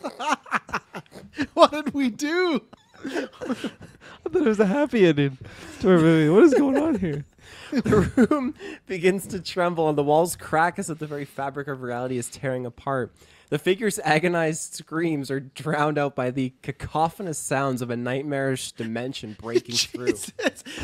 what 1.55 1.73
did 1.73 1.95
we 1.95 2.11
do? 2.11 2.65
I 3.05 4.29
thought 4.31 4.43
it 4.43 4.49
was 4.49 4.61
a 4.61 4.67
happy 4.67 5.07
ending 5.07 5.39
to 5.81 5.91
our 5.91 5.99
movie. 5.99 6.31
What 6.31 6.45
is 6.45 6.55
going 6.55 6.79
on 6.79 6.99
here? 6.99 7.25
the 7.73 8.29
room 8.31 8.55
begins 8.87 9.27
to 9.29 9.41
tremble 9.41 9.89
and 9.89 9.99
the 9.99 10.03
walls 10.03 10.37
crack 10.37 10.79
as 10.79 10.91
if 10.91 10.99
the 10.99 11.07
very 11.07 11.25
fabric 11.25 11.69
of 11.69 11.83
reality 11.83 12.19
is 12.19 12.29
tearing 12.29 12.67
apart. 12.67 13.15
The 13.51 13.59
figure's 13.59 13.99
agonized 14.01 14.75
screams 14.75 15.31
are 15.31 15.41
drowned 15.41 15.99
out 15.99 16.17
by 16.17 16.31
the 16.31 16.55
cacophonous 16.63 17.39
sounds 17.39 17.83
of 17.83 17.91
a 17.91 17.97
nightmarish 17.97 18.73
dimension 18.73 19.37
breaking 19.41 19.75
through. 19.77 20.15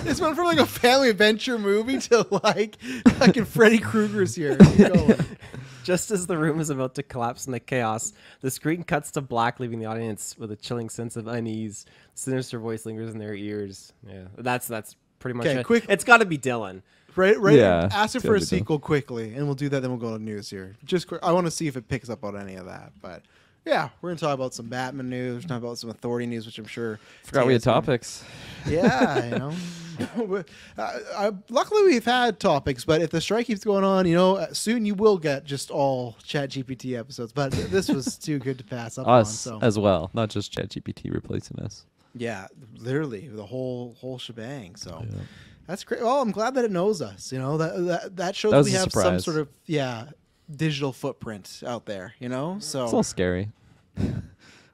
This 0.03 0.21
went 0.21 0.37
from 0.37 0.45
like 0.45 0.59
a 0.59 0.67
family 0.67 1.09
adventure 1.09 1.59
movie 1.59 1.99
to 2.01 2.27
like 2.45 2.77
fucking 3.09 3.47
Freddy 3.47 3.79
Krueger's 3.79 4.35
here. 4.35 4.59
Keep 5.81 5.87
going. 5.87 5.97
Just 5.97 6.11
as 6.11 6.27
the 6.27 6.37
room 6.39 6.61
is 6.61 6.71
about 6.71 6.95
to 6.97 7.03
collapse 7.03 7.47
in 7.47 7.53
the 7.53 7.61
chaos, 7.61 8.13
the 8.41 8.51
screen 8.51 8.83
cuts 8.83 9.11
to 9.13 9.21
black, 9.21 9.61
leaving 9.61 9.79
the 9.81 9.87
audience 9.87 10.37
with 10.39 10.51
a 10.53 10.57
chilling 10.57 10.89
sense 10.89 11.17
of 11.17 11.27
unease. 11.27 11.87
Sinister 12.15 12.59
voice 12.59 12.87
lingers 12.87 13.11
in 13.11 13.19
their 13.19 13.35
ears. 13.35 13.93
Yeah, 14.07 14.25
that's 14.39 14.67
that's 14.69 14.97
pretty 15.19 15.37
much 15.39 15.47
Okay, 15.47 15.61
it. 15.61 15.67
quick- 15.67 15.87
It's 15.89 16.05
got 16.05 16.19
to 16.19 16.25
be 16.27 16.39
Dylan. 16.39 16.83
Right, 17.17 17.39
right. 17.41 17.57
Yeah, 17.59 17.89
Ask 17.93 18.15
it 18.15 18.21
for 18.21 18.37
a 18.37 18.39
gotta 18.39 18.47
sequel 18.47 18.79
quickly, 18.79 19.35
and 19.35 19.45
we'll 19.47 19.57
do 19.57 19.69
that. 19.71 19.81
Then 19.81 19.91
we'll 19.91 19.99
go 19.99 20.17
to 20.17 20.23
news 20.23 20.49
here. 20.49 20.77
Just, 20.85 21.09
quick, 21.09 21.21
I 21.25 21.33
want 21.33 21.47
to 21.47 21.51
see 21.51 21.67
if 21.67 21.77
it 21.77 21.89
picks 21.89 22.09
up 22.09 22.23
on 22.25 22.37
any 22.37 22.55
of 22.55 22.67
that. 22.67 22.93
But 23.03 23.23
yeah, 23.71 23.89
we're 24.03 24.11
gonna 24.11 24.19
talk 24.19 24.35
about 24.35 24.53
some 24.53 24.67
Batman 24.69 25.09
news. 25.09 25.45
Talk 25.45 25.63
about 25.63 25.79
some 25.79 25.91
Authority 25.91 26.27
news, 26.27 26.45
which 26.45 26.59
I'm 26.59 26.67
sure. 26.67 26.99
Forgot 27.25 27.47
we 27.47 27.53
had 27.55 27.63
gonna- 27.63 27.81
topics. 27.81 28.25
Yeah, 28.67 29.25
you 29.25 29.39
know. 29.39 29.53
uh, 30.79 30.99
uh, 31.15 31.33
luckily, 31.51 31.83
we've 31.85 32.05
had 32.05 32.41
topics, 32.41 32.85
but 32.87 33.03
if 33.03 33.11
the 33.11 33.21
strike 33.21 33.47
keeps 33.47 33.63
going 33.63 33.85
on, 33.85 34.07
you 34.07 34.15
know, 34.15 34.37
uh, 34.37 34.53
soon 34.53 34.87
you 34.87 34.95
will 34.95 35.19
get 35.19 35.45
just 35.45 35.71
all 35.71 36.17
Chat 36.25 36.51
GPT 36.51 36.99
episodes. 36.99 37.33
But 37.33 37.53
th- 37.53 37.67
this 37.67 37.89
was 37.89 38.17
too 38.17 38.39
good 38.39 38.57
to 38.59 38.65
pass 38.65 38.97
up 38.99 39.07
on. 39.07 39.21
Us 39.21 39.39
So 39.39 39.59
as 39.63 39.79
well, 39.79 40.11
not 40.15 40.31
just 40.31 40.53
ChatGPT 40.55 41.13
replacing 41.13 41.61
us. 41.61 41.85
yeah, 42.15 42.47
literally 42.77 43.29
the 43.29 43.45
whole 43.45 43.95
whole 44.01 44.19
shebang. 44.19 44.75
So 44.77 45.05
that's 45.67 45.85
great. 45.85 46.01
Well, 46.03 46.21
I'm 46.23 46.31
glad 46.33 46.55
that 46.55 46.65
it 46.65 46.71
knows 46.71 47.03
us. 47.03 47.31
You 47.31 47.39
know 47.39 47.59
that 47.59 47.77
that, 47.87 48.17
that 48.17 48.37
shows 48.37 48.53
That 48.53 48.65
we 48.65 48.75
a 48.75 48.79
have 48.79 48.93
some 48.93 49.21
sort 49.21 49.37
of 49.37 49.49
yeah 49.67 50.07
digital 50.51 50.93
footprint 50.95 51.63
out 51.67 51.85
there. 51.85 52.15
You 52.21 52.29
know, 52.31 52.57
so 52.61 52.85
It's 52.85 52.95
all 52.95 53.03
scary. 53.03 53.51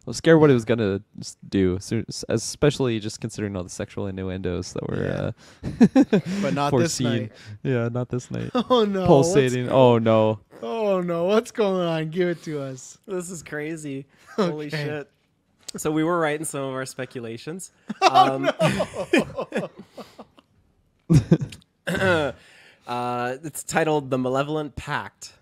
I 0.06 0.10
was 0.10 0.18
scared 0.18 0.38
what 0.40 0.50
it 0.50 0.54
was 0.54 0.64
gonna 0.64 1.00
do, 1.48 1.78
so- 1.80 2.04
especially 2.28 3.00
just 3.00 3.20
considering 3.20 3.56
all 3.56 3.64
the 3.64 3.68
sexual 3.68 4.06
innuendos 4.06 4.72
that 4.74 4.88
were. 4.88 5.32
Uh, 5.64 6.02
But 6.42 6.54
not 6.54 6.70
this 6.76 6.98
foreseen. 6.98 7.06
night. 7.22 7.32
Yeah, 7.64 7.88
not 7.90 8.08
this 8.08 8.30
night. 8.30 8.50
Oh, 8.54 8.84
no, 8.84 9.00
what's- 9.00 9.08
Pulsating. 9.32 9.68
Oh 9.68 9.98
no. 9.98 10.38
Oh 10.62 11.00
no, 11.00 11.24
what's 11.24 11.50
going 11.50 11.86
on? 11.86 12.10
Give 12.10 12.28
it 12.28 12.42
to 12.44 12.62
us. 12.62 12.98
This 13.06 13.30
is 13.30 13.42
crazy. 13.42 14.06
Holy 14.36 14.70
shit. 14.70 15.10
So 15.76 15.90
we 15.90 16.04
were 16.04 16.18
right 16.20 16.38
in 16.38 16.44
some 16.46 16.62
of 16.62 16.72
our 16.74 16.86
speculations. 16.86 17.72
Oh, 18.00 18.48
Um, 21.10 21.18
uh, 22.86 23.36
it's 23.44 23.62
titled 23.64 24.10
"The 24.10 24.18
Malevolent 24.18 24.76
Pact." 24.76 25.32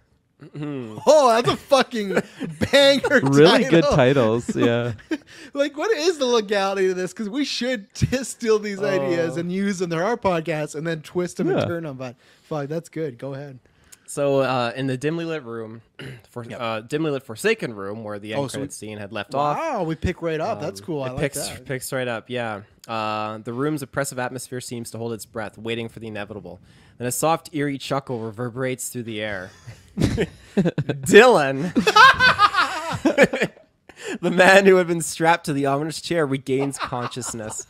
Mhm. 0.42 1.00
Oh, 1.06 1.28
that's 1.30 1.48
a 1.48 1.56
fucking 1.56 2.14
banger. 2.70 3.20
Really 3.22 3.64
good 3.64 3.84
titles. 3.84 4.54
Yeah. 4.54 4.92
like, 5.54 5.76
what 5.76 5.90
is 5.92 6.18
the 6.18 6.26
legality 6.26 6.90
of 6.90 6.96
this? 6.96 7.12
Because 7.12 7.28
we 7.28 7.44
should 7.44 7.92
just 7.94 8.32
steal 8.32 8.58
these 8.58 8.82
ideas 8.82 9.36
Oh. 9.36 9.40
and 9.40 9.52
use 9.52 9.78
them 9.78 9.90
to 9.90 10.02
our 10.02 10.16
podcast 10.16 10.74
and 10.74 10.86
then 10.86 11.02
twist 11.02 11.36
them 11.38 11.48
Yeah. 11.50 11.58
and 11.58 11.66
turn 11.66 11.82
them. 11.84 11.96
But 11.96 12.16
fuck, 12.42 12.68
that's 12.68 12.88
good. 12.88 13.16
Go 13.18 13.34
ahead. 13.34 13.58
So 14.06 14.40
uh, 14.40 14.72
in 14.76 14.86
the 14.86 14.98
dimly 14.98 15.24
lit 15.24 15.44
room, 15.44 15.80
for 16.30 16.44
uh, 16.52 16.80
dimly 16.80 17.10
lit 17.10 17.22
Forsaken 17.22 17.72
room 17.74 18.04
where 18.04 18.18
the 18.18 18.34
end 18.34 18.42
Oh, 18.42 18.48
so 18.48 18.58
credit 18.58 18.68
we- 18.70 18.72
scene 18.74 18.98
had 18.98 19.12
left 19.12 19.34
off. 19.34 19.56
Wow, 19.56 19.84
we 19.84 19.94
pick 19.94 20.20
right 20.20 20.40
up. 20.40 20.60
That's 20.60 20.80
Um, 20.80 20.86
cool. 20.86 21.02
I 21.02 21.08
it 21.08 21.12
like 21.12 21.20
picks, 21.20 21.48
that. 21.48 21.64
Picks 21.64 21.92
right 21.92 22.06
up, 22.08 22.28
yeah. 22.28 22.62
Uh, 22.86 23.38
the 23.38 23.52
room's 23.54 23.82
oppressive 23.82 24.18
atmosphere 24.18 24.60
seems 24.60 24.90
to 24.90 24.98
hold 24.98 25.14
its 25.14 25.24
breath, 25.24 25.56
waiting 25.56 25.88
for 25.88 26.00
the 26.00 26.08
inevitable. 26.08 26.60
Then 26.98 27.06
a 27.08 27.12
soft, 27.12 27.50
eerie 27.54 27.78
chuckle 27.78 28.18
reverberates 28.20 28.90
through 28.90 29.04
the 29.04 29.22
air. 29.22 29.50
Dylan, 30.56 31.74
the 34.20 34.30
man 34.30 34.66
who 34.66 34.76
had 34.76 34.86
been 34.86 35.00
strapped 35.00 35.46
to 35.46 35.52
the 35.52 35.66
ominous 35.66 36.00
chair, 36.00 36.26
regains 36.26 36.78
consciousness. 36.78 37.66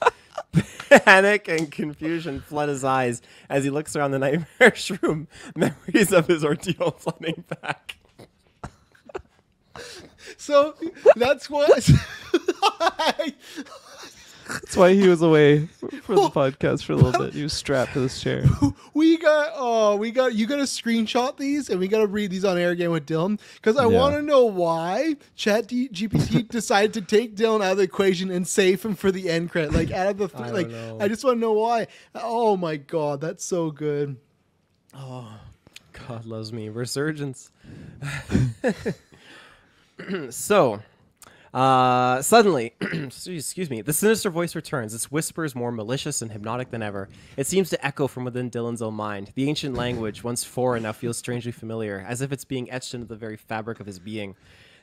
Panic 0.89 1.49
and 1.49 1.71
confusion 1.71 2.41
flood 2.41 2.69
his 2.69 2.85
eyes 2.85 3.23
as 3.49 3.65
he 3.65 3.71
looks 3.71 3.97
around 3.97 4.13
the 4.13 4.19
nightmarish 4.19 4.91
room, 5.03 5.29
memories 5.57 6.13
of 6.13 6.29
his 6.29 6.45
ordeal 6.45 6.93
flooding 6.93 7.45
back. 7.61 7.97
So 10.37 10.75
that's 11.17 11.51
what. 11.51 11.91
That's 14.49 14.77
why 14.77 14.93
he 14.93 15.09
was 15.09 15.23
away 15.23 15.67
for 15.67 16.15
the 16.15 16.29
podcast 16.35 16.85
for 16.85 16.93
a 16.93 16.97
little 16.97 17.19
bit. 17.25 17.33
He 17.35 17.43
was 17.43 17.53
strapped 17.65 17.95
to 17.95 18.01
this 18.01 18.21
chair. 18.21 18.45
we 18.95 19.17
got 19.17 19.53
oh 19.55 19.97
we 19.97 20.11
got 20.11 20.35
you 20.35 20.47
got 20.47 20.57
to 20.57 20.63
screenshot 20.65 21.37
these 21.39 21.71
and 21.71 21.81
we 21.81 21.89
got 21.89 22.01
to 22.01 22.07
read 22.07 22.31
these 22.31 22.45
on 22.45 22.59
air 22.59 22.71
again 22.71 22.91
with 22.91 23.07
Dylan 23.07 23.41
because 23.57 23.77
I 23.77 23.83
Yeah. 23.87 23.99
want 23.99 24.15
to 24.17 24.23
know 24.23 24.45
why 24.45 25.17
Chat 25.35 25.69
GPT 25.69 26.49
decided 26.49 26.93
to 26.95 27.01
take 27.01 27.37
Dylan 27.37 27.65
out 27.65 27.73
of 27.73 27.79
the 27.79 27.85
equation 27.85 28.31
and 28.31 28.47
save 28.47 28.83
him 28.85 28.95
for 28.95 29.11
the 29.11 29.31
end 29.31 29.51
credit. 29.51 29.73
Like 29.73 29.91
out 29.91 30.09
of 30.09 30.19
the 30.19 30.29
three, 30.29 30.41
don't 30.45 30.53
like 30.55 30.69
know. 30.69 30.99
I 31.01 31.09
just 31.09 31.25
want 31.25 31.37
to 31.37 31.41
know 31.41 31.53
why. 31.53 31.87
Oh 32.15 32.57
my 32.57 32.77
god, 32.77 33.21
that's 33.23 33.45
so 33.45 33.71
good. 33.71 34.17
Oh, 34.95 35.33
God 36.09 36.25
loves 36.27 36.53
me. 36.53 36.69
Resurgence. 36.69 37.51
so, 40.31 40.83
uh, 41.55 42.21
suddenly, 42.21 42.75
excuse 42.81 43.71
me, 43.71 43.81
the 43.81 43.93
sinister 43.93 44.29
voice 44.29 44.55
returns. 44.57 44.93
Its 44.93 45.11
whisper 45.11 45.45
is 45.45 45.55
more 45.55 45.71
malicious 45.71 46.21
and 46.21 46.33
hypnotic 46.33 46.71
than 46.71 46.83
ever. 46.83 47.09
It 47.37 47.47
seems 47.47 47.71
to 47.71 47.87
echo 47.87 48.09
from 48.09 48.25
within 48.25 48.51
Dylan's 48.51 48.83
own 48.83 48.95
mind. 48.95 49.31
The 49.37 49.49
ancient 49.49 49.77
language, 49.77 50.25
once 50.25 50.43
foreign, 50.43 50.83
now 50.83 50.93
feels 50.93 51.17
strangely 51.17 51.53
familiar, 51.53 52.05
as 52.07 52.21
if 52.21 52.33
it's 52.33 52.45
being 52.45 52.71
etched 52.71 52.93
into 52.93 53.07
the 53.07 53.17
very 53.17 53.37
fabric 53.37 53.79
of 53.79 53.87
his 53.87 54.01
being. 54.01 54.35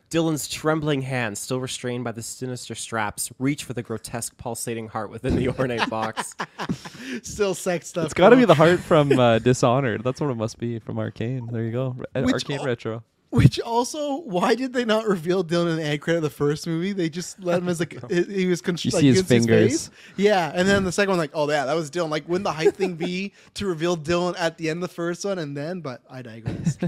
Dylan's 0.10 0.48
trembling 0.48 1.02
hands, 1.04 1.40
still 1.40 1.62
restrained 1.62 2.04
by 2.04 2.12
the 2.12 2.22
sinister 2.22 2.76
straps, 2.76 3.32
reach 3.40 3.64
for 3.64 3.74
the 3.74 3.82
grotesque 3.82 4.36
pulsating 4.38 4.90
heart 4.90 5.10
within 5.10 5.36
the 5.38 5.48
ornate 5.50 5.90
box. 5.90 6.36
Still 7.24 7.54
sex 7.54 7.88
stuff. 7.88 8.06
It's 8.06 8.14
got 8.14 8.30
to 8.30 8.36
be 8.36 8.44
the 8.46 8.54
heart 8.54 8.80
from 8.82 9.18
uh, 9.18 9.40
Dishonored. 9.44 10.04
That's 10.04 10.20
what 10.20 10.30
it 10.30 10.36
must 10.36 10.58
be 10.60 10.80
from 10.80 11.00
Arcane. 11.00 11.48
There 11.52 11.64
you 11.64 11.72
go. 11.72 11.96
Re- 11.98 12.24
Which 12.24 12.34
Arcane 12.34 12.60
al- 12.60 12.66
Retro. 12.66 13.04
Which 13.32 13.62
also, 13.62 14.18
why 14.18 14.56
did 14.56 14.74
they 14.74 14.84
not 14.84 15.08
reveal 15.08 15.42
Dylan 15.42 15.72
in 15.72 15.78
the 15.78 15.84
end 15.86 16.02
credit 16.02 16.18
of 16.18 16.24
the 16.24 16.30
first 16.30 16.68
movie? 16.68 16.92
They 16.92 17.08
just 17.10 17.42
let 17.42 17.60
him 17.60 17.70
as 17.70 17.80
like 17.80 17.98
he 18.12 18.24
he 18.24 18.46
was. 18.48 18.62
Con- 18.62 18.76
You 18.82 18.92
like, 18.92 19.00
see 19.02 19.08
his 19.08 19.18
you 19.20 19.24
can 19.24 19.48
face. 19.48 19.90
Yeah, 20.18 20.52
and 20.54 20.68
then 20.68 20.84
the 20.84 20.92
second 20.92 21.12
one, 21.12 21.18
like, 21.20 21.32
oh 21.34 21.50
yeah, 21.50 21.66
that 21.66 21.74
was 21.74 21.90
Dylan. 21.90 22.10
Like, 22.10 22.28
wouldn't 22.28 22.44
the 22.44 22.52
hype 22.52 22.76
thing 22.76 22.96
be 22.96 23.32
to 23.54 23.66
reveal 23.66 23.96
Dylan 23.96 24.36
at 24.38 24.58
the 24.58 24.70
end 24.70 24.84
of 24.84 24.90
the 24.90 24.94
first 24.94 25.24
one, 25.24 25.40
and 25.40 25.56
then? 25.56 25.80
But 25.80 26.02
I 26.10 26.22
digress. 26.22 26.78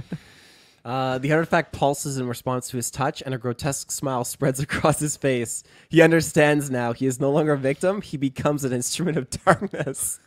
Uh, 0.86 1.18
the 1.18 1.32
artifact 1.32 1.72
pulses 1.72 2.18
in 2.18 2.28
response 2.28 2.68
to 2.68 2.76
his 2.76 2.92
touch, 2.92 3.24
and 3.26 3.34
a 3.34 3.38
grotesque 3.38 3.90
smile 3.90 4.26
spreads 4.26 4.60
across 4.60 5.00
his 5.00 5.16
face. 5.16 5.64
He 5.88 6.02
understands 6.02 6.70
now. 6.70 6.92
He 6.92 7.06
is 7.06 7.22
no 7.22 7.32
longer 7.32 7.54
a 7.54 7.58
victim. 7.58 8.02
He 8.02 8.18
becomes 8.18 8.66
an 8.66 8.74
instrument 8.74 9.16
of 9.16 9.30
darkness. 9.46 10.20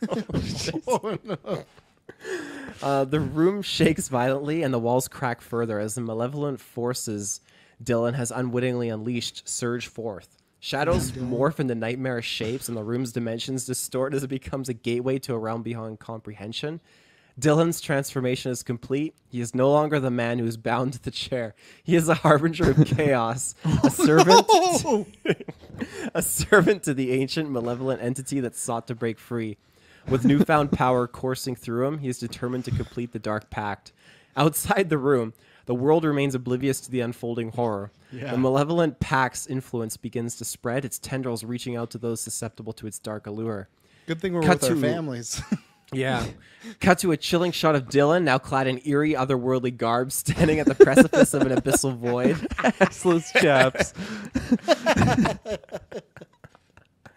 oh 0.87 1.15
no. 1.23 1.63
Uh, 2.81 3.03
the 3.05 3.19
room 3.19 3.61
shakes 3.61 4.07
violently, 4.07 4.61
and 4.63 4.73
the 4.73 4.79
walls 4.79 5.07
crack 5.07 5.41
further 5.41 5.79
as 5.79 5.95
the 5.95 6.01
malevolent 6.01 6.59
forces 6.59 7.41
Dylan 7.83 8.15
has 8.15 8.31
unwittingly 8.31 8.89
unleashed 8.89 9.47
surge 9.47 9.87
forth. 9.87 10.37
Shadows 10.59 11.11
morph 11.13 11.59
into 11.59 11.75
nightmarish 11.75 12.27
shapes, 12.27 12.67
and 12.67 12.77
the 12.77 12.83
room's 12.83 13.11
dimensions 13.11 13.65
distort 13.65 14.13
as 14.13 14.23
it 14.23 14.27
becomes 14.27 14.69
a 14.69 14.73
gateway 14.73 15.19
to 15.19 15.33
a 15.33 15.37
realm 15.37 15.63
beyond 15.63 15.99
comprehension. 15.99 16.79
Dylan's 17.39 17.79
transformation 17.81 18.51
is 18.51 18.63
complete. 18.63 19.13
He 19.29 19.41
is 19.41 19.53
no 19.53 19.71
longer 19.71 19.99
the 19.99 20.09
man 20.09 20.39
who 20.39 20.45
is 20.47 20.57
bound 20.57 20.93
to 20.93 21.01
the 21.03 21.11
chair. 21.11 21.53
He 21.83 21.95
is 21.95 22.09
a 22.09 22.15
harbinger 22.15 22.71
of 22.71 22.85
chaos, 22.97 23.53
a 23.83 23.89
servant, 23.91 24.47
a 26.15 26.21
servant 26.23 26.81
to 26.83 26.95
the 26.95 27.11
ancient 27.11 27.51
malevolent 27.51 28.01
entity 28.01 28.39
that 28.39 28.55
sought 28.55 28.87
to 28.87 28.95
break 28.95 29.19
free. 29.19 29.57
With 30.09 30.25
newfound 30.25 30.71
power 30.71 31.07
coursing 31.07 31.55
through 31.55 31.85
him, 31.85 31.97
he 31.99 32.07
is 32.07 32.17
determined 32.17 32.65
to 32.65 32.71
complete 32.71 33.11
the 33.11 33.19
dark 33.19 33.49
pact. 33.49 33.91
Outside 34.35 34.89
the 34.89 34.97
room, 34.97 35.33
the 35.65 35.75
world 35.75 36.05
remains 36.05 36.33
oblivious 36.33 36.79
to 36.81 36.91
the 36.91 37.01
unfolding 37.01 37.51
horror. 37.51 37.91
Yeah. 38.11 38.31
The 38.31 38.37
malevolent 38.37 38.99
pact's 38.99 39.47
influence 39.47 39.97
begins 39.97 40.37
to 40.37 40.45
spread, 40.45 40.85
its 40.85 40.97
tendrils 40.97 41.43
reaching 41.43 41.75
out 41.75 41.91
to 41.91 41.97
those 41.97 42.21
susceptible 42.21 42.71
to 42.73 42.87
its 42.87 42.99
dark 42.99 43.27
allure. 43.27 43.67
Good 44.05 44.21
thing 44.21 44.33
we're 44.33 44.41
Cut 44.41 44.61
with 44.61 44.71
our 44.71 44.77
families. 44.77 45.41
Yeah. 45.93 46.25
Cut 46.81 46.99
to 46.99 47.13
a 47.13 47.17
chilling 47.17 47.53
shot 47.53 47.75
of 47.75 47.85
Dylan, 47.85 48.23
now 48.23 48.37
clad 48.37 48.67
in 48.67 48.81
eerie, 48.85 49.13
otherworldly 49.13 49.77
garb, 49.77 50.11
standing 50.11 50.59
at 50.59 50.65
the 50.65 50.75
precipice 50.75 51.33
of 51.33 51.43
an 51.43 51.57
abyssal 51.57 51.95
void. 51.95 52.35
Assless 52.81 53.31
chaps. 53.39 53.93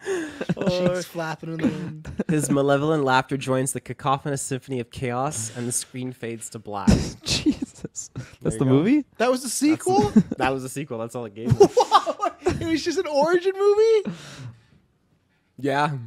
Cheeks 0.68 1.04
flapping 1.06 1.50
in 1.52 1.56
the 1.58 1.66
wind. 1.68 2.08
His 2.28 2.50
malevolent 2.50 3.04
laughter 3.04 3.36
joins 3.36 3.72
the 3.72 3.80
cacophonous 3.80 4.40
symphony 4.42 4.80
of 4.80 4.90
chaos, 4.90 5.52
and 5.56 5.66
the 5.68 5.72
screen 5.72 6.12
fades 6.12 6.48
to 6.50 6.58
black. 6.58 6.88
Jesus. 7.22 8.10
That's 8.40 8.56
the 8.56 8.64
go. 8.64 8.70
movie? 8.70 9.04
That 9.18 9.30
was 9.30 9.42
the 9.42 9.48
sequel. 9.48 10.10
That 10.38 10.52
was 10.52 10.62
the 10.62 10.68
sequel. 10.68 10.98
That's 10.98 11.14
all 11.14 11.24
it 11.26 11.34
gave 11.34 11.48
me. 11.58 11.66
it 12.46 12.66
was 12.66 12.84
just 12.84 12.98
an 12.98 13.06
origin 13.06 13.52
movie. 13.56 14.16
Yeah. 15.58 15.98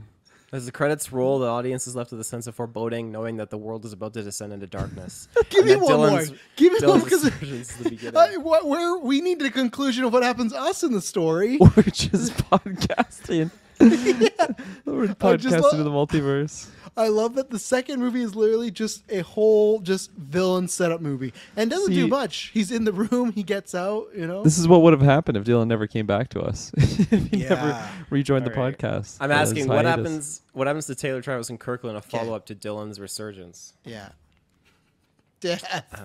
As 0.52 0.68
the 0.68 0.72
credits 0.72 1.12
roll, 1.12 1.40
the 1.40 1.48
audience 1.48 1.88
is 1.88 1.96
left 1.96 2.12
with 2.12 2.20
a 2.20 2.24
sense 2.24 2.46
of 2.46 2.54
foreboding, 2.54 3.12
knowing 3.12 3.38
that 3.38 3.50
the 3.50 3.58
world 3.58 3.86
is 3.86 3.94
about 3.94 4.14
to 4.14 4.22
descend 4.22 4.54
into 4.54 4.68
darkness. 4.68 5.28
Give 5.50 5.66
And 5.68 5.82
me 5.82 5.88
that 5.88 5.98
one 5.98 6.10
more. 6.12 6.24
Give 6.56 6.74
me 6.74 6.88
one 6.88 7.00
Dylan's 7.02 7.04
because 7.06 7.24
the 7.24 7.90
beginning. 7.90 8.16
uh, 8.16 8.34
what, 8.40 8.68
where 8.68 8.98
we 9.00 9.20
need 9.22 9.42
a 9.42 9.50
conclusion 9.50 10.04
of 10.04 10.14
what 10.14 10.22
happens 10.22 10.52
to 10.52 10.60
us 10.60 10.84
in 10.84 10.94
the 10.94 11.02
story. 11.02 11.58
We're 11.60 11.82
just 11.84 12.34
podcasting. 12.38 13.50
We're 14.86 15.06
I 15.06 15.14
podcasting 15.14 15.62
lo- 15.62 15.72
to 15.72 15.84
the 15.84 15.90
multiverse. 15.90 16.68
I 16.96 17.08
love 17.08 17.34
that 17.36 17.50
the 17.50 17.58
second 17.58 18.00
movie 18.00 18.22
is 18.22 18.36
literally 18.36 18.70
just 18.70 19.04
a 19.12 19.22
whole 19.22 19.80
just 19.80 20.12
villain 20.12 20.68
setup 20.68 21.02
movie 21.02 21.34
and 21.58 21.70
doesn't 21.72 21.92
do 21.94 22.08
much. 22.08 22.52
He's 22.54 22.72
in 22.72 22.84
the 22.84 22.94
room, 22.94 23.32
he 23.32 23.42
gets 23.42 23.74
out, 23.74 24.10
you 24.16 24.28
know. 24.28 24.44
This 24.44 24.60
is 24.60 24.68
what 24.68 24.84
would 24.84 24.94
have 24.94 25.02
happened 25.02 25.38
if 25.38 25.44
Dylan 25.44 25.68
never 25.68 25.88
came 25.88 26.06
back 26.06 26.30
to 26.30 26.42
us. 26.42 26.72
if 26.78 27.30
he 27.32 27.38
never 27.38 27.70
Yeah. 27.70 27.90
rejoined 28.12 28.46
the 28.46 28.56
Alright. 28.56 28.78
podcast. 28.78 29.18
I'm 29.20 29.32
asking 29.32 29.68
what 29.68 29.86
happens 29.86 30.42
what 30.54 30.68
happens 30.68 30.86
to 30.86 30.94
Taylor 30.96 31.22
Travis 31.22 31.50
and 31.50 31.60
Kirkland, 31.60 31.98
a 31.98 32.02
follow 32.02 32.36
up 32.36 32.46
to 32.48 32.56
Dylan's 32.56 33.00
resurgence. 33.00 33.74
yeah. 33.86 34.10
Death. 35.40 35.66
Uh, 35.94 35.98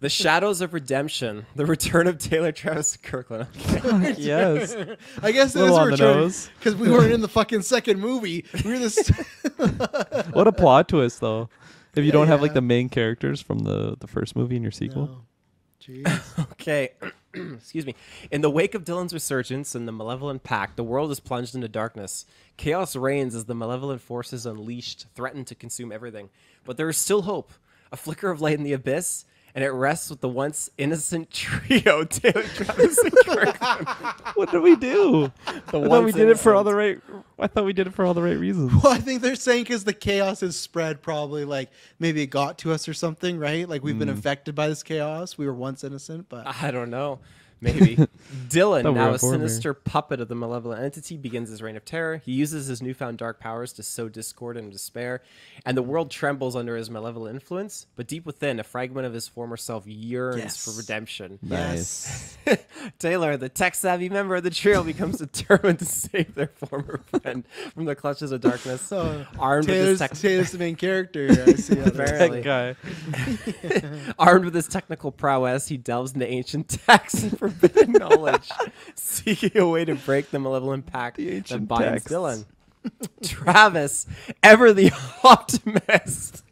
The 0.00 0.08
Shadows 0.08 0.60
of 0.60 0.74
Redemption, 0.74 1.46
the 1.54 1.66
return 1.66 2.06
of 2.06 2.18
Taylor 2.18 2.52
Travis 2.52 2.94
and 2.94 3.02
Kirkland. 3.02 3.48
yes. 4.18 4.74
I 5.22 5.32
guess 5.32 5.54
it 5.54 5.60
is 5.60 5.70
Little 5.70 5.78
a 5.78 5.84
the 5.84 5.90
return 5.92 6.32
because 6.58 6.76
we 6.76 6.90
weren't 6.90 7.12
in 7.12 7.20
the 7.20 7.28
fucking 7.28 7.62
second 7.62 8.00
movie. 8.00 8.44
We 8.64 8.72
were 8.72 8.78
this. 8.78 9.10
What 10.32 10.46
a 10.46 10.52
plot 10.52 10.88
twist, 10.88 11.20
though. 11.20 11.48
If 11.94 12.04
you 12.04 12.12
don't 12.12 12.26
have 12.26 12.42
like 12.42 12.52
the 12.52 12.60
main 12.60 12.88
characters 12.88 13.40
from 13.40 13.60
the, 13.60 13.96
the 13.98 14.06
first 14.06 14.36
movie 14.36 14.56
in 14.56 14.62
your 14.62 14.72
sequel. 14.72 15.24
Jeez. 15.80 16.46
Okay. 16.52 16.90
Excuse 17.34 17.86
me. 17.86 17.94
In 18.30 18.40
the 18.40 18.50
wake 18.50 18.74
of 18.74 18.84
Dylan's 18.84 19.12
resurgence 19.12 19.74
and 19.74 19.86
the 19.86 19.92
malevolent 19.92 20.42
pact, 20.42 20.76
the 20.76 20.84
world 20.84 21.10
is 21.10 21.20
plunged 21.20 21.54
into 21.54 21.68
darkness. 21.68 22.26
Chaos 22.56 22.96
reigns 22.96 23.34
as 23.34 23.44
the 23.44 23.54
malevolent 23.54 24.00
forces 24.00 24.46
unleashed 24.46 25.06
threaten 25.14 25.44
to 25.44 25.54
consume 25.54 25.92
everything. 25.92 26.30
But 26.64 26.76
there 26.76 26.88
is 26.88 26.96
still 26.96 27.22
hope. 27.22 27.52
A 27.92 27.96
flicker 27.96 28.30
of 28.30 28.40
light 28.40 28.58
in 28.58 28.64
the 28.64 28.72
abyss, 28.72 29.24
and 29.56 29.64
it 29.64 29.70
rests 29.70 30.10
with 30.10 30.20
the 30.20 30.28
once 30.28 30.70
innocent 30.78 31.30
trio, 31.32 32.04
Taylor 32.04 32.42
Travis 32.44 32.98
and 32.98 33.12
Kirkland. 33.24 33.88
What 34.34 34.50
did 34.52 34.60
we 34.62 34.76
do? 34.76 35.32
The 35.46 35.52
I 35.54 35.60
thought 35.60 35.80
we 35.82 35.88
once 35.88 36.14
did 36.14 36.28
it 36.28 36.38
for 36.38 36.54
all 36.54 36.62
the 36.62 36.74
right. 36.74 37.00
I 37.38 37.46
thought 37.46 37.64
we 37.64 37.72
did 37.72 37.86
it 37.86 37.94
for 37.94 38.04
all 38.04 38.12
the 38.12 38.20
right 38.22 38.38
reasons. 38.38 38.70
Well, 38.82 38.92
I 38.92 38.98
think 38.98 39.22
they're 39.22 39.34
saying 39.34 39.64
because 39.64 39.84
the 39.84 39.94
chaos 39.94 40.40
has 40.40 40.56
spread, 40.56 41.00
probably 41.00 41.44
like 41.46 41.70
maybe 41.98 42.20
it 42.22 42.26
got 42.26 42.58
to 42.58 42.72
us 42.72 42.86
or 42.86 42.92
something, 42.94 43.38
right? 43.38 43.66
Like 43.68 43.82
we've 43.82 43.98
been 43.98 44.08
Mm. 44.08 44.12
infected 44.16 44.54
by 44.54 44.68
this 44.68 44.82
chaos. 44.82 45.38
We 45.38 45.46
were 45.46 45.54
once 45.54 45.82
innocent, 45.84 46.28
but 46.28 46.46
I 46.46 46.70
don't 46.70 46.90
know. 46.90 47.18
Maybe. 47.60 47.96
Dylan, 48.48 48.82
now 48.94 49.10
a 49.10 49.14
Boromir. 49.14 49.20
sinister 49.20 49.72
puppet 49.74 50.20
of 50.20 50.28
the 50.28 50.34
malevolent 50.34 50.82
entity, 50.82 51.16
begins 51.16 51.48
his 51.48 51.62
reign 51.62 51.76
of 51.76 51.84
terror. 51.84 52.20
He 52.24 52.32
uses 52.32 52.66
his 52.66 52.82
newfound 52.82 53.18
dark 53.18 53.40
powers 53.40 53.72
to 53.74 53.82
sow 53.82 54.08
discord 54.08 54.56
and 54.56 54.70
despair, 54.70 55.22
and 55.64 55.76
the 55.76 55.82
world 55.82 56.10
trembles 56.10 56.54
under 56.54 56.76
his 56.76 56.90
malevolent 56.90 57.34
influence. 57.34 57.86
But 57.96 58.06
deep 58.08 58.26
within, 58.26 58.60
a 58.60 58.64
fragment 58.64 59.06
of 59.06 59.14
his 59.14 59.26
former 59.26 59.56
self 59.56 59.86
yearns 59.86 60.38
Yes. 60.38 60.64
for 60.64 60.78
redemption. 60.78 61.38
Nice. 61.42 62.36
Taylor, 62.98 63.36
the 63.36 63.48
tech 63.48 63.74
savvy 63.74 64.08
member 64.08 64.36
of 64.36 64.42
the 64.42 64.50
trio, 64.50 64.82
becomes 64.82 65.18
determined 65.18 65.78
to 65.78 65.84
save 65.86 66.34
their 66.34 66.48
former 66.48 67.00
friend 67.10 67.44
from 67.74 67.86
the 67.86 67.94
clutches 67.94 68.32
of 68.32 68.40
darkness. 68.42 68.82
So 68.82 69.24
oh, 69.34 69.38
armed 69.38 69.66
with 69.66 69.74
Taylor's, 69.76 69.88
his 69.88 69.98
tech- 70.00 70.12
Taylor's 70.18 70.50
the 70.52 70.58
main 70.58 70.76
character. 70.76 71.32
here, 71.32 71.44
I 71.48 71.54
see. 71.54 71.78
Apparently. 71.78 72.42
guy. 72.42 72.76
Armed 74.18 74.44
with 74.44 74.54
his 74.54 74.68
technical 74.68 75.10
prowess, 75.10 75.68
he 75.68 75.76
delves 75.76 76.12
into 76.12 76.26
ancient 76.28 76.68
texts 76.86 77.22
and 77.22 77.38
forbidden 77.48 77.92
knowledge, 77.98 78.48
seeking 78.94 79.56
a 79.60 79.68
way 79.68 79.84
to 79.84 79.94
break 79.94 80.30
the 80.30 80.38
malevolent 80.38 80.86
pact 80.86 81.16
that 81.18 81.28
ancient 81.30 81.68
binds 81.68 82.04
texts. 82.04 82.12
Dylan. 82.12 82.44
Travis, 83.24 84.06
ever 84.42 84.72
the 84.72 84.92
optimist, 85.24 86.44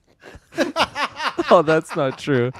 oh, 1.50 1.62
that's 1.62 1.94
not 1.94 2.18
true. 2.18 2.50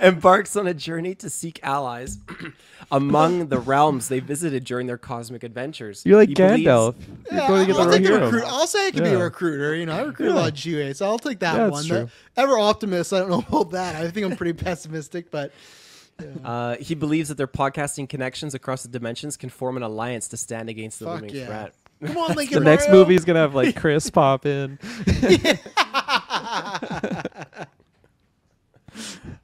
embarks 0.00 0.56
on 0.56 0.66
a 0.66 0.74
journey 0.74 1.14
to 1.16 1.28
seek 1.30 1.60
allies 1.62 2.18
among 2.92 3.48
the 3.48 3.58
realms 3.58 4.08
they 4.08 4.20
visited 4.20 4.64
during 4.64 4.86
their 4.86 4.98
cosmic 4.98 5.42
adventures. 5.44 6.02
You're 6.04 6.16
like 6.18 6.28
He 6.30 6.34
believes- 6.34 6.62
Gandalf. 6.66 6.94
You're 7.30 7.40
Yeah, 7.40 7.48
going 7.48 7.60
to 7.66 7.72
get 7.72 7.80
I'll, 7.80 7.86
the 7.86 7.98
take 7.98 8.08
right 8.08 8.18
the 8.18 8.24
recruit. 8.24 8.44
I'll 8.46 8.66
say 8.66 8.86
I 8.86 8.90
could 8.90 9.04
be 9.04 9.10
a 9.10 9.18
recruiter. 9.22 9.74
You 9.74 9.86
know, 9.86 9.92
I 9.92 10.02
recruit 10.02 10.26
a 10.26 10.30
Yeah. 10.30 10.36
lot 10.36 10.48
of 10.48 10.54
GA, 10.54 10.92
so 10.92 11.06
I'll 11.06 11.18
take 11.18 11.38
that 11.40 11.54
Yeah, 11.56 11.62
one. 11.68 11.72
that's 11.72 11.86
true. 11.86 12.08
ever 12.36 12.58
optimist. 12.58 13.12
I 13.12 13.20
don't 13.20 13.30
know 13.30 13.44
about 13.48 13.70
that. 13.72 13.96
I 13.96 14.10
think 14.10 14.26
I'm 14.26 14.36
pretty 14.36 14.52
pessimistic, 14.54 15.30
but 15.30 15.52
Uh, 16.44 16.76
he 16.76 16.94
believes 16.94 17.28
that 17.28 17.36
their 17.36 17.46
podcasting 17.46 18.08
connections 18.08 18.54
across 18.54 18.82
the 18.82 18.88
dimensions 18.88 19.36
can 19.36 19.48
form 19.50 19.76
an 19.76 19.82
alliance 19.82 20.28
to 20.28 20.36
stand 20.36 20.68
against 20.68 20.98
the 20.98 21.06
Fuck 21.06 21.20
looming 21.22 21.34
yeah. 21.34 21.46
threat. 21.46 21.74
come 22.04 22.16
on, 22.16 22.28
The 22.32 22.36
Lincoln. 22.36 22.64
next 22.64 22.88
movie 22.90 23.14
is 23.14 23.24
gonna 23.24 23.40
have 23.40 23.54
like 23.54 23.76
Chris 23.76 24.10
pop 24.18 24.46
in. 24.46 24.78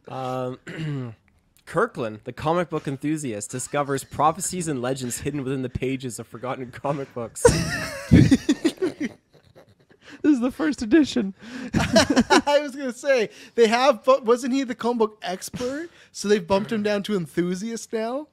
Um, 0.08 0.58
Kirkland, 1.66 2.20
the 2.24 2.32
comic 2.32 2.70
book 2.70 2.88
enthusiast, 2.88 3.50
discovers 3.50 4.04
prophecies 4.04 4.68
and 4.68 4.80
legends 4.80 5.20
hidden 5.20 5.44
within 5.44 5.62
the 5.62 5.68
pages 5.68 6.18
of 6.18 6.26
forgotten 6.26 6.70
comic 6.70 7.12
books. 7.14 7.44
This 10.22 10.32
is 10.34 10.40
the 10.40 10.50
first 10.50 10.82
edition. 10.82 11.34
I 11.74 12.58
was 12.62 12.74
gonna 12.74 12.92
say 12.92 13.30
they 13.54 13.66
have, 13.68 14.02
but 14.04 14.24
wasn't 14.24 14.52
he 14.54 14.64
the 14.64 14.74
comic 14.74 14.98
book 14.98 15.18
expert? 15.22 15.90
So 16.12 16.28
they've 16.28 16.46
bumped 16.46 16.72
him 16.72 16.82
down 16.82 17.02
to 17.04 17.16
enthusiast 17.16 17.92
now. 17.92 18.28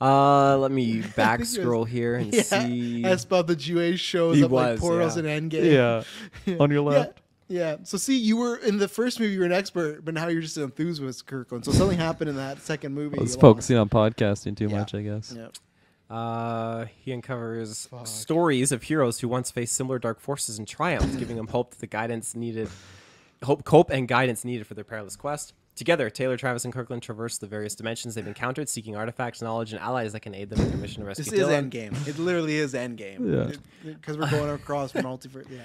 Uh, 0.00 0.56
let 0.58 0.70
me 0.72 1.00
back 1.16 1.44
scroll 1.44 1.82
was- 1.82 1.90
here 1.90 2.16
and 2.16 2.32
yeah, 2.34 2.42
see. 2.42 3.02
That's 3.02 3.24
about 3.24 3.46
the 3.46 3.56
GA 3.56 3.96
shows 3.96 4.36
He 4.36 4.44
up 4.44 4.50
like 4.50 4.78
portals 4.80 5.16
yeah. 5.16 5.24
and 5.30 5.50
Endgame. 5.50 6.04
Yeah. 6.46 6.56
On 6.58 6.70
your 6.70 6.80
left. 6.82 7.20
Yeah. 7.48 7.76
So 7.84 7.98
see, 7.98 8.16
you 8.16 8.36
were 8.36 8.56
in 8.56 8.78
the 8.78 8.88
first 8.88 9.20
movie, 9.20 9.34
you 9.34 9.40
were 9.40 9.46
an 9.46 9.52
expert, 9.52 10.04
but 10.04 10.14
now 10.14 10.28
you're 10.28 10.40
just 10.42 10.56
an 10.56 10.64
enthusiast, 10.64 11.26
Kirkland. 11.26 11.64
So 11.64 11.70
something 11.72 11.98
happened 11.98 12.30
in 12.30 12.36
that 12.36 12.60
second 12.62 12.94
movie. 12.94 13.18
I 13.18 13.22
was 13.22 13.34
you 13.34 13.40
focusing 13.40 13.76
on 13.76 13.88
podcasting 13.90 14.56
too 14.56 14.68
Yeah. 14.68 14.78
much, 14.78 14.94
I 14.94 15.02
guess. 15.02 15.32
lost. 15.34 15.60
Uh, 16.12 16.84
he 17.00 17.10
uncovers 17.12 17.88
stories 18.04 18.70
of 18.70 18.82
heroes 18.82 19.20
who 19.20 19.28
once 19.28 19.50
faced 19.50 19.72
similar 19.72 19.98
dark 19.98 20.20
forces 20.20 20.58
and 20.58 20.68
triumphed, 20.68 21.18
giving 21.18 21.36
them 21.36 21.46
hope 21.46 21.70
that 21.70 21.80
the 21.80 21.86
guidance 21.86 22.34
needed, 22.34 22.68
hope, 23.42 23.66
hope 23.66 23.88
and 23.88 24.06
guidance 24.06 24.44
needed 24.44 24.66
for 24.66 24.74
their 24.74 24.84
perilous 24.84 25.16
quest. 25.16 25.54
Together, 25.74 26.10
Taylor, 26.10 26.36
Travis, 26.36 26.66
and 26.66 26.74
Kirkland 26.74 27.02
traverse 27.02 27.38
the 27.38 27.46
various 27.46 27.74
dimensions 27.74 28.14
they've 28.14 28.26
encountered, 28.26 28.68
seeking 28.68 28.94
artifacts, 28.94 29.40
knowledge, 29.40 29.72
and 29.72 29.80
allies 29.80 30.12
that 30.12 30.20
can 30.20 30.34
aid 30.34 30.50
them 30.50 30.60
in 30.60 30.68
their 30.68 30.76
mission 30.76 31.00
to 31.00 31.06
rescue 31.06 31.24
This 31.24 31.32
is 31.32 31.40
Dylan. 31.40 31.70
Endgame. 31.70 32.06
It 32.06 32.18
literally 32.18 32.58
is 32.58 32.74
Endgame. 32.74 33.32
Yeah. 33.32 33.56
Because 33.82 34.18
we're 34.18 34.30
going 34.30 34.50
across 34.50 34.92
multiverse. 34.92 35.50
Yeah. 35.50 35.60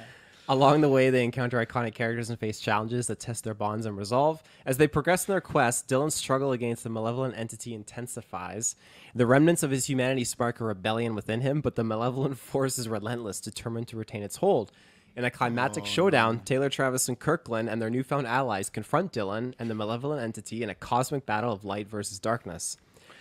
Along 0.50 0.80
the 0.80 0.88
way, 0.88 1.10
they 1.10 1.26
encounter 1.26 1.64
iconic 1.64 1.94
characters 1.94 2.30
and 2.30 2.40
face 2.40 2.62
challenges 2.62 3.08
that 3.08 3.20
test 3.20 3.44
their 3.44 3.54
bonds 3.54 3.86
and 3.86 3.98
resolve. 3.98 4.42
As 4.66 4.78
they 4.78 4.88
progress 4.88 5.28
in 5.28 5.34
their 5.34 5.42
quest, 5.42 5.90
Dylan's 5.90 6.16
struggle 6.16 6.54
against 6.54 6.86
the 6.86 6.90
malevolent 6.90 7.38
entity 7.38 7.74
intensifies. 7.74 8.76
The 9.14 9.26
remnants 9.26 9.62
of 9.62 9.72
his 9.72 9.88
humanity 9.88 10.24
spark 10.24 10.62
a 10.62 10.64
rebellion 10.64 11.16
within 11.16 11.42
him, 11.42 11.60
but 11.60 11.76
the 11.76 11.84
malevolent 11.84 12.38
force 12.38 12.80
is 12.80 12.88
relentless, 12.88 13.42
determined 13.42 13.90
to 13.90 13.98
retain 13.98 14.24
its 14.24 14.38
hold. 14.38 14.72
In 15.18 15.26
a 15.26 15.32
climactic 15.32 15.84
oh, 15.84 15.88
showdown, 15.88 16.40
Taylor, 16.42 16.70
Travis, 16.70 17.10
and 17.10 17.20
Kirkland 17.20 17.70
and 17.70 17.82
their 17.82 17.90
newfound 17.90 18.28
allies 18.28 18.70
confront 18.70 19.12
Dylan 19.12 19.54
and 19.60 19.70
the 19.70 19.76
malevolent 19.76 20.22
entity 20.22 20.64
in 20.64 20.70
a 20.70 20.76
cosmic 20.76 21.26
battle 21.26 21.52
of 21.52 21.66
light 21.66 21.90
versus 21.90 22.20
darkness. 22.20 22.78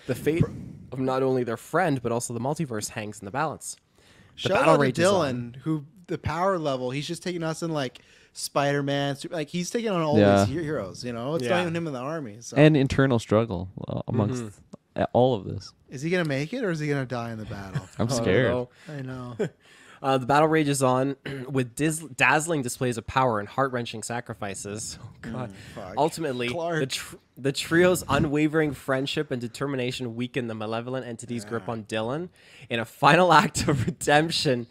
The 0.07 0.15
fate 0.15 0.45
of 0.93 1.01
not 1.01 1.25
only 1.25 1.43
their 1.43 1.57
friend, 1.57 2.01
but 2.03 2.13
also 2.13 2.35
the 2.35 2.41
multiverse 2.41 2.91
hangs 2.91 3.19
in 3.19 3.25
the 3.25 3.31
balance. 3.33 3.77
The 4.35 4.41
Shout 4.41 4.59
battle 4.59 4.75
out 4.75 4.77
to 4.77 4.83
rages 4.83 5.07
on. 5.09 5.57
Who 5.65 5.87
the 6.07 6.19
power 6.19 6.59
level, 6.59 6.91
he's 6.91 7.07
just 7.07 7.23
taking 7.23 7.43
us 7.43 7.63
in 7.63 7.71
like 7.71 8.01
Spider 8.33 8.83
Man, 8.83 9.17
like 9.31 9.49
he's 9.49 9.71
taking 9.71 9.91
on 9.91 10.03
all 10.03 10.19
Yeah. 10.19 10.45
these 10.45 10.55
heroes. 10.55 11.05
You 11.05 11.13
know, 11.13 11.35
it's 11.35 11.45
Yeah. 11.45 11.51
not 11.51 11.61
even 11.63 11.77
him 11.77 11.87
in 11.87 11.93
the 11.93 11.99
army. 12.01 12.37
So 12.41 12.57
And 12.57 12.77
internal 12.77 13.19
struggle 13.19 13.69
uh, 13.89 14.03
amongst 14.09 14.43
Mm-hmm. 14.43 15.03
uh, 15.03 15.07
all 15.13 15.35
of 15.35 15.45
this. 15.45 15.73
is 15.89 16.03
he 16.03 16.11
gonna 16.11 16.25
make 16.25 16.53
it 16.53 16.63
or 16.65 16.71
is 16.71 16.79
he 16.81 16.89
gonna 16.89 17.07
die 17.07 17.31
in 17.33 17.39
the 17.39 17.45
battle? 17.47 17.87
I'm 17.99 18.09
Oh, 18.11 18.15
scared. 18.15 18.51
no. 18.51 18.69
I 18.89 19.03
know. 19.03 19.37
Uh, 20.03 20.19
the 20.19 20.27
battle 20.27 20.47
rages 20.47 20.83
on 20.83 21.17
with 21.49 21.75
dis- 21.75 22.01
dazzling 22.01 22.61
displays 22.61 22.99
of 22.99 23.07
power 23.07 23.41
and 23.41 23.49
heart 23.49 23.73
wrenching 23.73 24.03
sacrifices. 24.03 24.99
Oh, 25.25 25.33
God. 25.33 25.53
fuck. 25.75 25.95
Ultimately, 25.97 26.49
the, 26.49 26.87
tr- 26.89 27.17
the 27.39 27.51
trio's 27.51 28.05
unwavering 28.09 28.75
friendship 28.75 29.31
and 29.31 29.41
determination 29.41 30.15
weaken 30.15 30.47
the 30.49 30.55
malevolent 30.55 31.07
entity's 31.07 31.47
grip 31.47 31.67
on 31.69 31.85
Dylan. 31.85 32.29
In 32.69 32.79
a 32.79 32.85
final 32.85 33.33
act 33.33 33.67
of 33.67 33.87
redemption, 33.87 34.67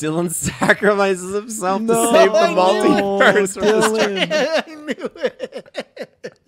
Dylan 0.00 0.30
sacrifices 0.32 1.34
himself 1.34 1.86
to 1.86 1.94
save 1.94 2.32
the 2.32 2.38
I 2.38 2.54
multiverse. 2.54 3.54
from. 3.54 3.66
I 4.70 4.74
knew 4.74 5.10
it. 5.24 6.38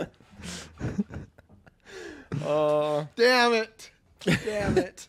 Oh, 2.44 3.08
Damn 3.16 3.54
it! 3.54 3.90
Damn 4.20 4.78
it! 4.78 5.08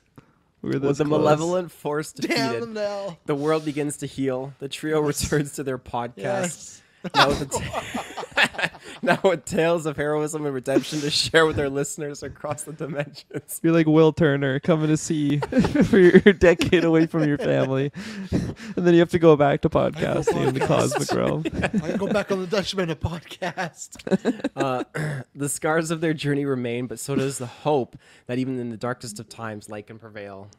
We're 0.61 0.79
with 0.79 0.97
the 0.97 1.05
malevolent 1.05 1.71
force 1.71 2.11
Damn 2.11 2.29
defeated, 2.51 2.61
them 2.63 2.73
now. 2.73 3.17
the 3.25 3.35
world 3.35 3.63
begins 3.65 3.97
to 3.97 4.05
heal. 4.07 4.53
The 4.59 4.67
trio 4.67 4.99
returns 5.01 5.53
to 5.53 5.63
their 5.63 5.77
podcast. 5.77 6.17
Yes. 6.17 6.81
Now 7.15 7.29
with, 7.29 7.51
ta- 7.51 8.71
now 9.01 9.19
with 9.23 9.45
tales 9.45 9.85
of 9.85 9.97
heroism 9.97 10.45
and 10.45 10.53
redemption 10.53 10.99
to 11.01 11.09
share 11.09 11.45
with 11.45 11.59
our 11.59 11.69
listeners 11.69 12.23
across 12.23 12.63
the 12.63 12.73
dimensions. 12.73 13.59
You're 13.63 13.73
like 13.73 13.87
Will 13.87 14.11
Turner 14.11 14.59
coming 14.59 14.87
to 14.87 14.97
see 14.97 15.37
for 15.85 15.99
your 15.99 16.33
decade 16.33 16.83
away 16.83 17.05
from 17.05 17.27
your 17.27 17.37
family, 17.37 17.91
and 18.31 18.55
then 18.75 18.93
you 18.93 18.99
have 18.99 19.11
to 19.11 19.19
go 19.19 19.35
back 19.35 19.61
to 19.61 19.69
podcasting 19.69 20.47
in 20.47 20.53
the 20.53 20.65
cosmic 20.65 21.11
realm. 21.11 21.43
I 21.45 21.59
gotta 21.59 21.97
go 21.97 22.07
back 22.07 22.31
on 22.31 22.39
the 22.39 22.47
Dutchman 22.47 22.89
podcast. 22.95 24.47
Uh, 24.55 24.83
the 25.35 25.49
scars 25.49 25.91
of 25.91 26.01
their 26.01 26.13
journey 26.13 26.45
remain, 26.45 26.87
but 26.87 26.99
so 26.99 27.15
does 27.15 27.37
the 27.37 27.47
hope 27.47 27.97
that 28.25 28.39
even 28.39 28.59
in 28.59 28.69
the 28.69 28.77
darkest 28.77 29.19
of 29.19 29.29
times, 29.29 29.69
light 29.69 29.87
can 29.87 29.99
prevail. 29.99 30.49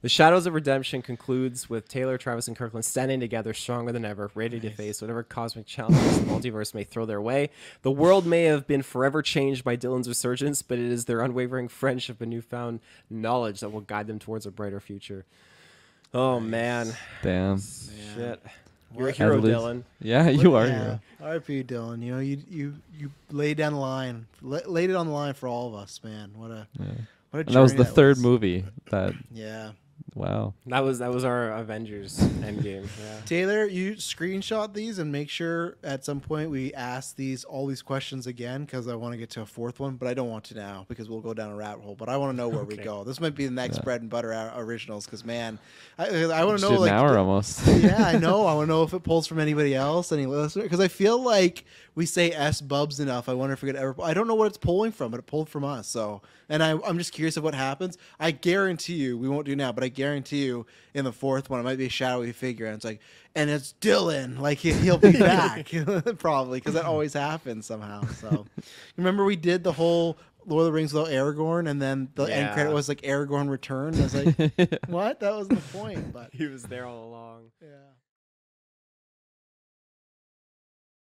The 0.00 0.08
Shadows 0.08 0.46
of 0.46 0.54
Redemption 0.54 1.02
concludes 1.02 1.68
with 1.68 1.88
Taylor, 1.88 2.16
Travis, 2.18 2.46
and 2.46 2.56
Kirkland 2.56 2.84
standing 2.84 3.18
together 3.18 3.52
stronger 3.52 3.90
than 3.90 4.04
ever, 4.04 4.30
ready 4.34 4.60
to 4.60 4.70
face 4.70 5.00
whatever 5.00 5.24
cosmic 5.24 5.66
challenges 5.66 6.20
the 6.20 6.26
multiverse 6.26 6.72
may 6.72 6.84
throw 6.84 7.04
their 7.04 7.20
way. 7.20 7.50
The 7.82 7.90
world 7.90 8.24
may 8.24 8.44
have 8.44 8.66
been 8.68 8.82
forever 8.82 9.22
changed 9.22 9.64
by 9.64 9.76
Dylan's 9.76 10.06
resurgence, 10.08 10.62
but 10.62 10.78
it 10.78 10.84
is 10.84 11.06
their 11.06 11.20
unwavering 11.20 11.66
friendship 11.66 12.20
and 12.20 12.30
newfound 12.30 12.78
knowledge 13.10 13.58
that 13.58 13.70
will 13.70 13.80
guide 13.80 14.06
them 14.06 14.20
towards 14.20 14.46
a 14.46 14.52
brighter 14.52 14.78
future. 14.78 15.24
Oh, 16.14 16.38
man. 16.38 16.92
Damn. 17.22 17.60
Shit. 17.60 18.40
You're 18.96 19.08
a 19.08 19.12
hero, 19.12 19.36
least- 19.38 19.58
Dylan. 19.58 19.82
Yeah, 20.00 20.28
you 20.28 20.54
are. 20.54 20.64
a 20.64 20.68
Yeah. 20.68 20.78
hero. 20.84 21.00
R.I.P. 21.20 21.64
Dylan. 21.64 22.02
You 22.04 22.12
know, 22.14 22.20
you 22.20 22.40
you 22.48 22.74
you 22.96 23.10
laid 23.30 23.56
down 23.58 23.72
the 23.74 23.78
line, 23.80 24.26
La- 24.40 24.60
laid 24.66 24.88
it 24.90 24.96
on 24.96 25.06
the 25.08 25.12
line 25.12 25.34
for 25.34 25.46
all 25.48 25.66
of 25.68 25.74
us, 25.74 26.00
man. 26.02 26.30
What 26.34 26.50
a 26.52 26.66
Yeah. 26.78 26.86
What 27.30 27.40
a 27.40 27.46
And 27.46 27.56
that 27.56 27.60
was 27.60 27.74
the 27.74 27.84
third 27.84 28.18
movie. 28.18 28.64
That 28.90 29.14
Yeah. 29.32 29.72
Wow. 30.14 30.54
That 30.66 30.80
was 30.84 30.98
that 31.00 31.12
was 31.12 31.24
our 31.24 31.52
Avengers 31.52 32.18
Endgame. 32.40 32.84
Yeah. 33.00 33.20
Taylor, 33.26 33.66
you 33.66 33.92
screenshot 33.92 34.72
these 34.74 34.98
and 34.98 35.12
make 35.12 35.28
sure 35.30 35.76
at 35.84 36.04
some 36.04 36.18
point 36.20 36.50
we 36.50 36.72
ask 36.74 37.14
these 37.14 37.44
all 37.44 37.66
these 37.66 37.82
questions 37.82 38.26
again 38.26 38.64
because 38.64 38.88
I 38.88 38.94
want 38.94 39.12
to 39.12 39.18
get 39.18 39.30
to 39.30 39.42
a 39.42 39.46
fourth 39.46 39.78
one, 39.80 39.96
but 39.96 40.08
I 40.08 40.14
don't 40.14 40.28
want 40.30 40.44
to 40.44 40.54
now 40.54 40.86
because 40.88 41.08
we'll 41.08 41.20
go 41.20 41.34
down 41.34 41.50
a 41.50 41.56
rabbit 41.56 41.82
hole. 41.84 41.94
But 41.94 42.08
I 42.08 42.16
want 42.16 42.32
to 42.32 42.36
know 42.36 42.48
where 42.48 42.64
we 42.64 42.76
go. 42.76 43.04
This 43.04 43.20
might 43.20 43.34
be 43.34 43.44
the 43.44 43.52
next 43.52 43.76
Yeah. 43.76 43.82
bread 43.84 44.00
and 44.00 44.10
butter 44.10 44.32
uh, 44.32 44.54
originals 44.56 45.04
because 45.04 45.24
man, 45.24 45.58
I, 45.98 46.06
I 46.24 46.44
want 46.44 46.58
to 46.58 46.68
know 46.68 46.80
like 46.80 46.90
an 46.90 46.96
hour 46.96 47.12
the- 47.12 47.18
almost. 47.18 47.66
yeah, 47.66 48.02
I 48.04 48.16
know. 48.18 48.46
I 48.46 48.54
want 48.54 48.66
to 48.68 48.72
know 48.74 48.82
if 48.82 48.94
it 48.94 49.02
pulls 49.04 49.26
from 49.26 49.38
anybody 49.38 49.74
else, 49.74 50.10
any 50.10 50.26
listener, 50.26 50.62
because 50.64 50.80
I 50.80 50.88
feel 50.88 51.22
like 51.22 51.64
we 51.94 52.06
say 52.06 52.30
Sbubbs 52.30 53.00
enough. 53.00 53.28
I 53.28 53.34
wonder 53.34 53.52
if 53.54 53.62
it 53.62 53.66
could 53.66 53.76
ever. 53.76 53.94
I 54.02 54.14
don't 54.14 54.26
know 54.28 54.34
what 54.36 54.46
it's 54.46 54.58
pulling 54.58 54.92
from, 54.92 55.10
but 55.10 55.18
it 55.20 55.26
pulled 55.26 55.48
from 55.48 55.64
us. 55.64 55.88
So, 55.88 56.22
and 56.48 56.62
I, 56.62 56.78
I'm 56.86 56.96
just 56.96 57.12
curious 57.12 57.36
of 57.36 57.42
what 57.44 57.54
happens. 57.54 57.98
I 58.20 58.30
guarantee 58.30 58.94
you, 58.94 59.18
we 59.18 59.28
won't 59.28 59.46
do 59.46 59.56
now, 59.56 59.72
but 59.72 59.82
I 59.82 59.88
guarantee 59.98 60.44
you, 60.46 60.64
in 60.94 61.04
the 61.04 61.12
fourth 61.12 61.50
one, 61.50 61.60
it 61.60 61.64
might 61.64 61.76
be 61.78 61.86
a 61.86 61.90
shadowy 61.90 62.32
figure, 62.32 62.66
and 62.66 62.74
it's 62.76 62.84
like, 62.84 63.00
and 63.34 63.50
it's 63.50 63.74
Dylan. 63.80 64.38
Like 64.38 64.58
he, 64.58 64.72
he'll 64.72 64.96
be 64.98 65.12
back, 65.18 65.70
probably, 66.18 66.60
because 66.60 66.74
that 66.74 66.84
always 66.86 67.12
happens 67.12 67.66
somehow. 67.66 68.06
So, 68.06 68.46
remember 68.96 69.24
we 69.24 69.36
did 69.36 69.64
the 69.64 69.72
whole 69.72 70.16
Lord 70.46 70.62
of 70.62 70.66
the 70.66 70.72
Rings 70.72 70.94
without 70.94 71.10
Aragorn, 71.10 71.68
and 71.68 71.82
then 71.82 72.08
the 72.14 72.24
end 72.24 72.54
credit 72.54 72.72
was 72.72 72.88
like 72.88 73.02
Aragorn 73.02 73.50
returned. 73.50 73.96
I 73.96 74.02
was 74.02 74.14
like, 74.14 74.80
what? 74.86 75.20
That 75.20 75.34
was 75.34 75.48
the 75.48 75.56
point. 75.56 76.12
But 76.12 76.30
He 76.32 76.46
was 76.46 76.62
there 76.62 76.86
all 76.86 77.04
along. 77.04 77.50
Yeah. 77.60 77.68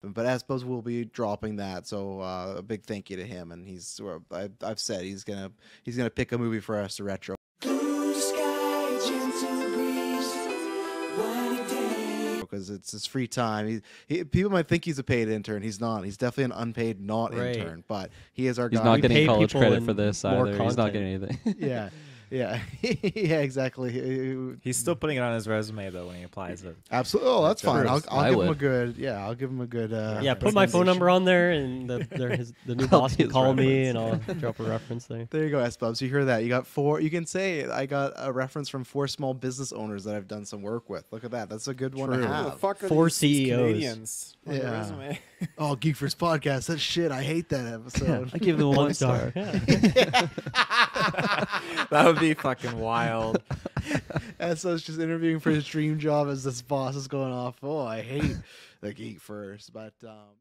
but 0.03 0.25
I 0.25 0.37
suppose 0.37 0.63
we'll 0.63 0.81
be 0.81 1.05
dropping 1.05 1.57
that. 1.57 1.87
So 1.87 2.21
uh, 2.21 2.55
a 2.57 2.61
big 2.61 2.83
thank 2.85 3.09
you 3.09 3.17
to 3.17 3.25
him, 3.25 3.51
and 3.51 3.67
he's 3.67 3.99
uh, 3.99 4.19
I, 4.31 4.49
I've 4.63 4.79
said 4.79 5.03
he's 5.03 5.23
gonna 5.23 5.51
he's 5.83 5.97
gonna 5.97 6.09
pick 6.09 6.31
a 6.31 6.37
movie 6.37 6.59
for 6.59 6.79
us 6.79 6.95
to 6.97 7.03
retro. 7.03 7.35
Because 12.57 12.69
it's 12.71 12.91
his 12.91 13.05
free 13.05 13.27
time. 13.27 13.67
He, 13.67 13.81
he 14.17 14.23
people 14.23 14.51
might 14.51 14.67
think 14.67 14.83
he's 14.85 14.99
a 14.99 15.03
paid 15.03 15.29
intern. 15.29 15.61
He's 15.61 15.79
not. 15.79 16.03
He's 16.03 16.17
definitely 16.17 16.55
an 16.55 16.61
unpaid 16.63 16.99
not 16.99 17.33
Right. 17.33 17.55
intern. 17.55 17.83
But 17.87 18.09
he 18.33 18.47
is 18.47 18.57
our 18.59 18.67
He's 18.69 18.79
guy. 18.79 18.85
not 18.85 18.95
We 18.95 19.01
getting 19.01 19.27
college 19.27 19.51
credit 19.55 19.83
for 19.83 19.93
this 19.93 20.23
more 20.23 20.47
either. 20.47 20.63
He's 20.63 20.77
not 20.77 20.91
getting 20.93 21.13
anything. 21.23 21.55
yeah, 21.59 21.89
yeah, 22.29 22.59
yeah. 22.81 23.39
Exactly. 23.39 24.57
He's 24.61 24.77
still 24.77 24.95
putting 24.95 25.17
it 25.17 25.21
on 25.21 25.33
his 25.33 25.47
resume 25.47 25.89
though 25.89 26.07
when 26.07 26.15
he 26.15 26.23
applies 26.23 26.63
it. 26.63 26.75
Absolutely. 26.91 27.31
Oh, 27.31 27.43
that's 27.47 27.61
fine. 27.61 27.87
I'll, 27.87 28.01
I'll 28.09 28.19
I 28.19 28.29
give 28.31 28.39
him 28.41 28.49
a 28.49 28.55
good. 28.55 28.97
Yeah, 28.97 29.25
I'll 29.25 29.35
give 29.35 29.49
him 29.49 29.61
a 29.61 29.67
good. 29.67 29.93
Uh, 29.93 30.19
Yeah, 30.21 30.33
put 30.33 30.53
my 30.53 30.67
phone 30.67 30.85
number 30.85 31.09
on 31.09 31.25
there, 31.25 31.51
and 31.51 31.89
the 31.89 32.07
their, 32.09 32.29
his, 32.35 32.53
the 32.65 32.75
new 32.75 32.87
boss 32.89 33.15
can 33.15 33.25
his 33.25 33.33
call 33.33 33.53
me, 33.53 33.85
and 33.85 33.97
I'll 33.97 34.15
drop 34.39 34.59
a 34.59 34.63
reference 34.63 35.05
there. 35.05 35.27
There 35.29 35.43
you 35.43 35.49
go, 35.51 35.59
Sbubbs. 35.69 36.01
You 36.01 36.09
hear 36.09 36.25
that? 36.25 36.43
You 36.43 36.49
got 36.49 36.67
four. 36.67 36.99
You 36.99 37.09
can 37.09 37.25
say 37.25 37.65
I 37.65 37.85
got 37.85 38.13
a 38.17 38.31
reference 38.31 38.69
from 38.69 38.83
four 38.83 39.07
small 39.07 39.33
business 39.33 39.71
owners 39.71 40.03
that 40.05 40.15
I've 40.15 40.27
done 40.27 40.45
some 40.45 40.61
work 40.61 40.89
with. 40.89 41.05
Look 41.11 41.23
at 41.23 41.31
that. 41.31 41.49
That's 41.49 41.67
a 41.67 41.73
good 41.73 41.95
one 41.95 42.09
to 42.09 42.27
have. 42.27 42.51
Who 42.53 42.57
fuck 42.57 42.77
Four 42.79 43.05
these, 43.05 43.19
these 43.19 43.37
CEOs. 43.47 43.57
Canadians 43.57 44.36
on 44.47 44.53
the 44.53 44.59
Yeah. 44.59 44.71
resume? 44.71 45.19
oh, 45.57 45.75
Geekverse 45.75 46.15
podcast. 46.15 46.67
That's 46.67 46.81
shit. 46.81 47.11
I 47.11 47.21
hate 47.23 47.49
that 47.49 47.65
episode. 47.73 48.31
I 48.33 48.37
give 48.37 48.57
them 48.57 48.69
one 48.69 48.77
One 48.77 48.93
star. 48.93 49.31
star. 49.31 49.43
Yeah. 49.43 50.27
that 51.91 52.03
would 52.05 52.19
be 52.19 52.33
fucking 52.33 52.79
wild. 52.79 53.41
and 54.39 54.57
so 54.57 54.73
it's 54.73 54.83
just 54.83 54.99
interviewing 54.99 55.39
for 55.39 55.51
his 55.51 55.65
dream 55.65 55.99
job 55.99 56.27
as 56.29 56.43
this 56.43 56.61
boss 56.61 56.95
is 56.95 57.07
going 57.07 57.31
off. 57.33 57.55
Oh, 57.63 57.85
I 57.85 58.01
hate 58.01 58.37
the 58.81 58.93
Geekverse, 58.93 59.69
but 59.73 59.93
um. 60.03 60.37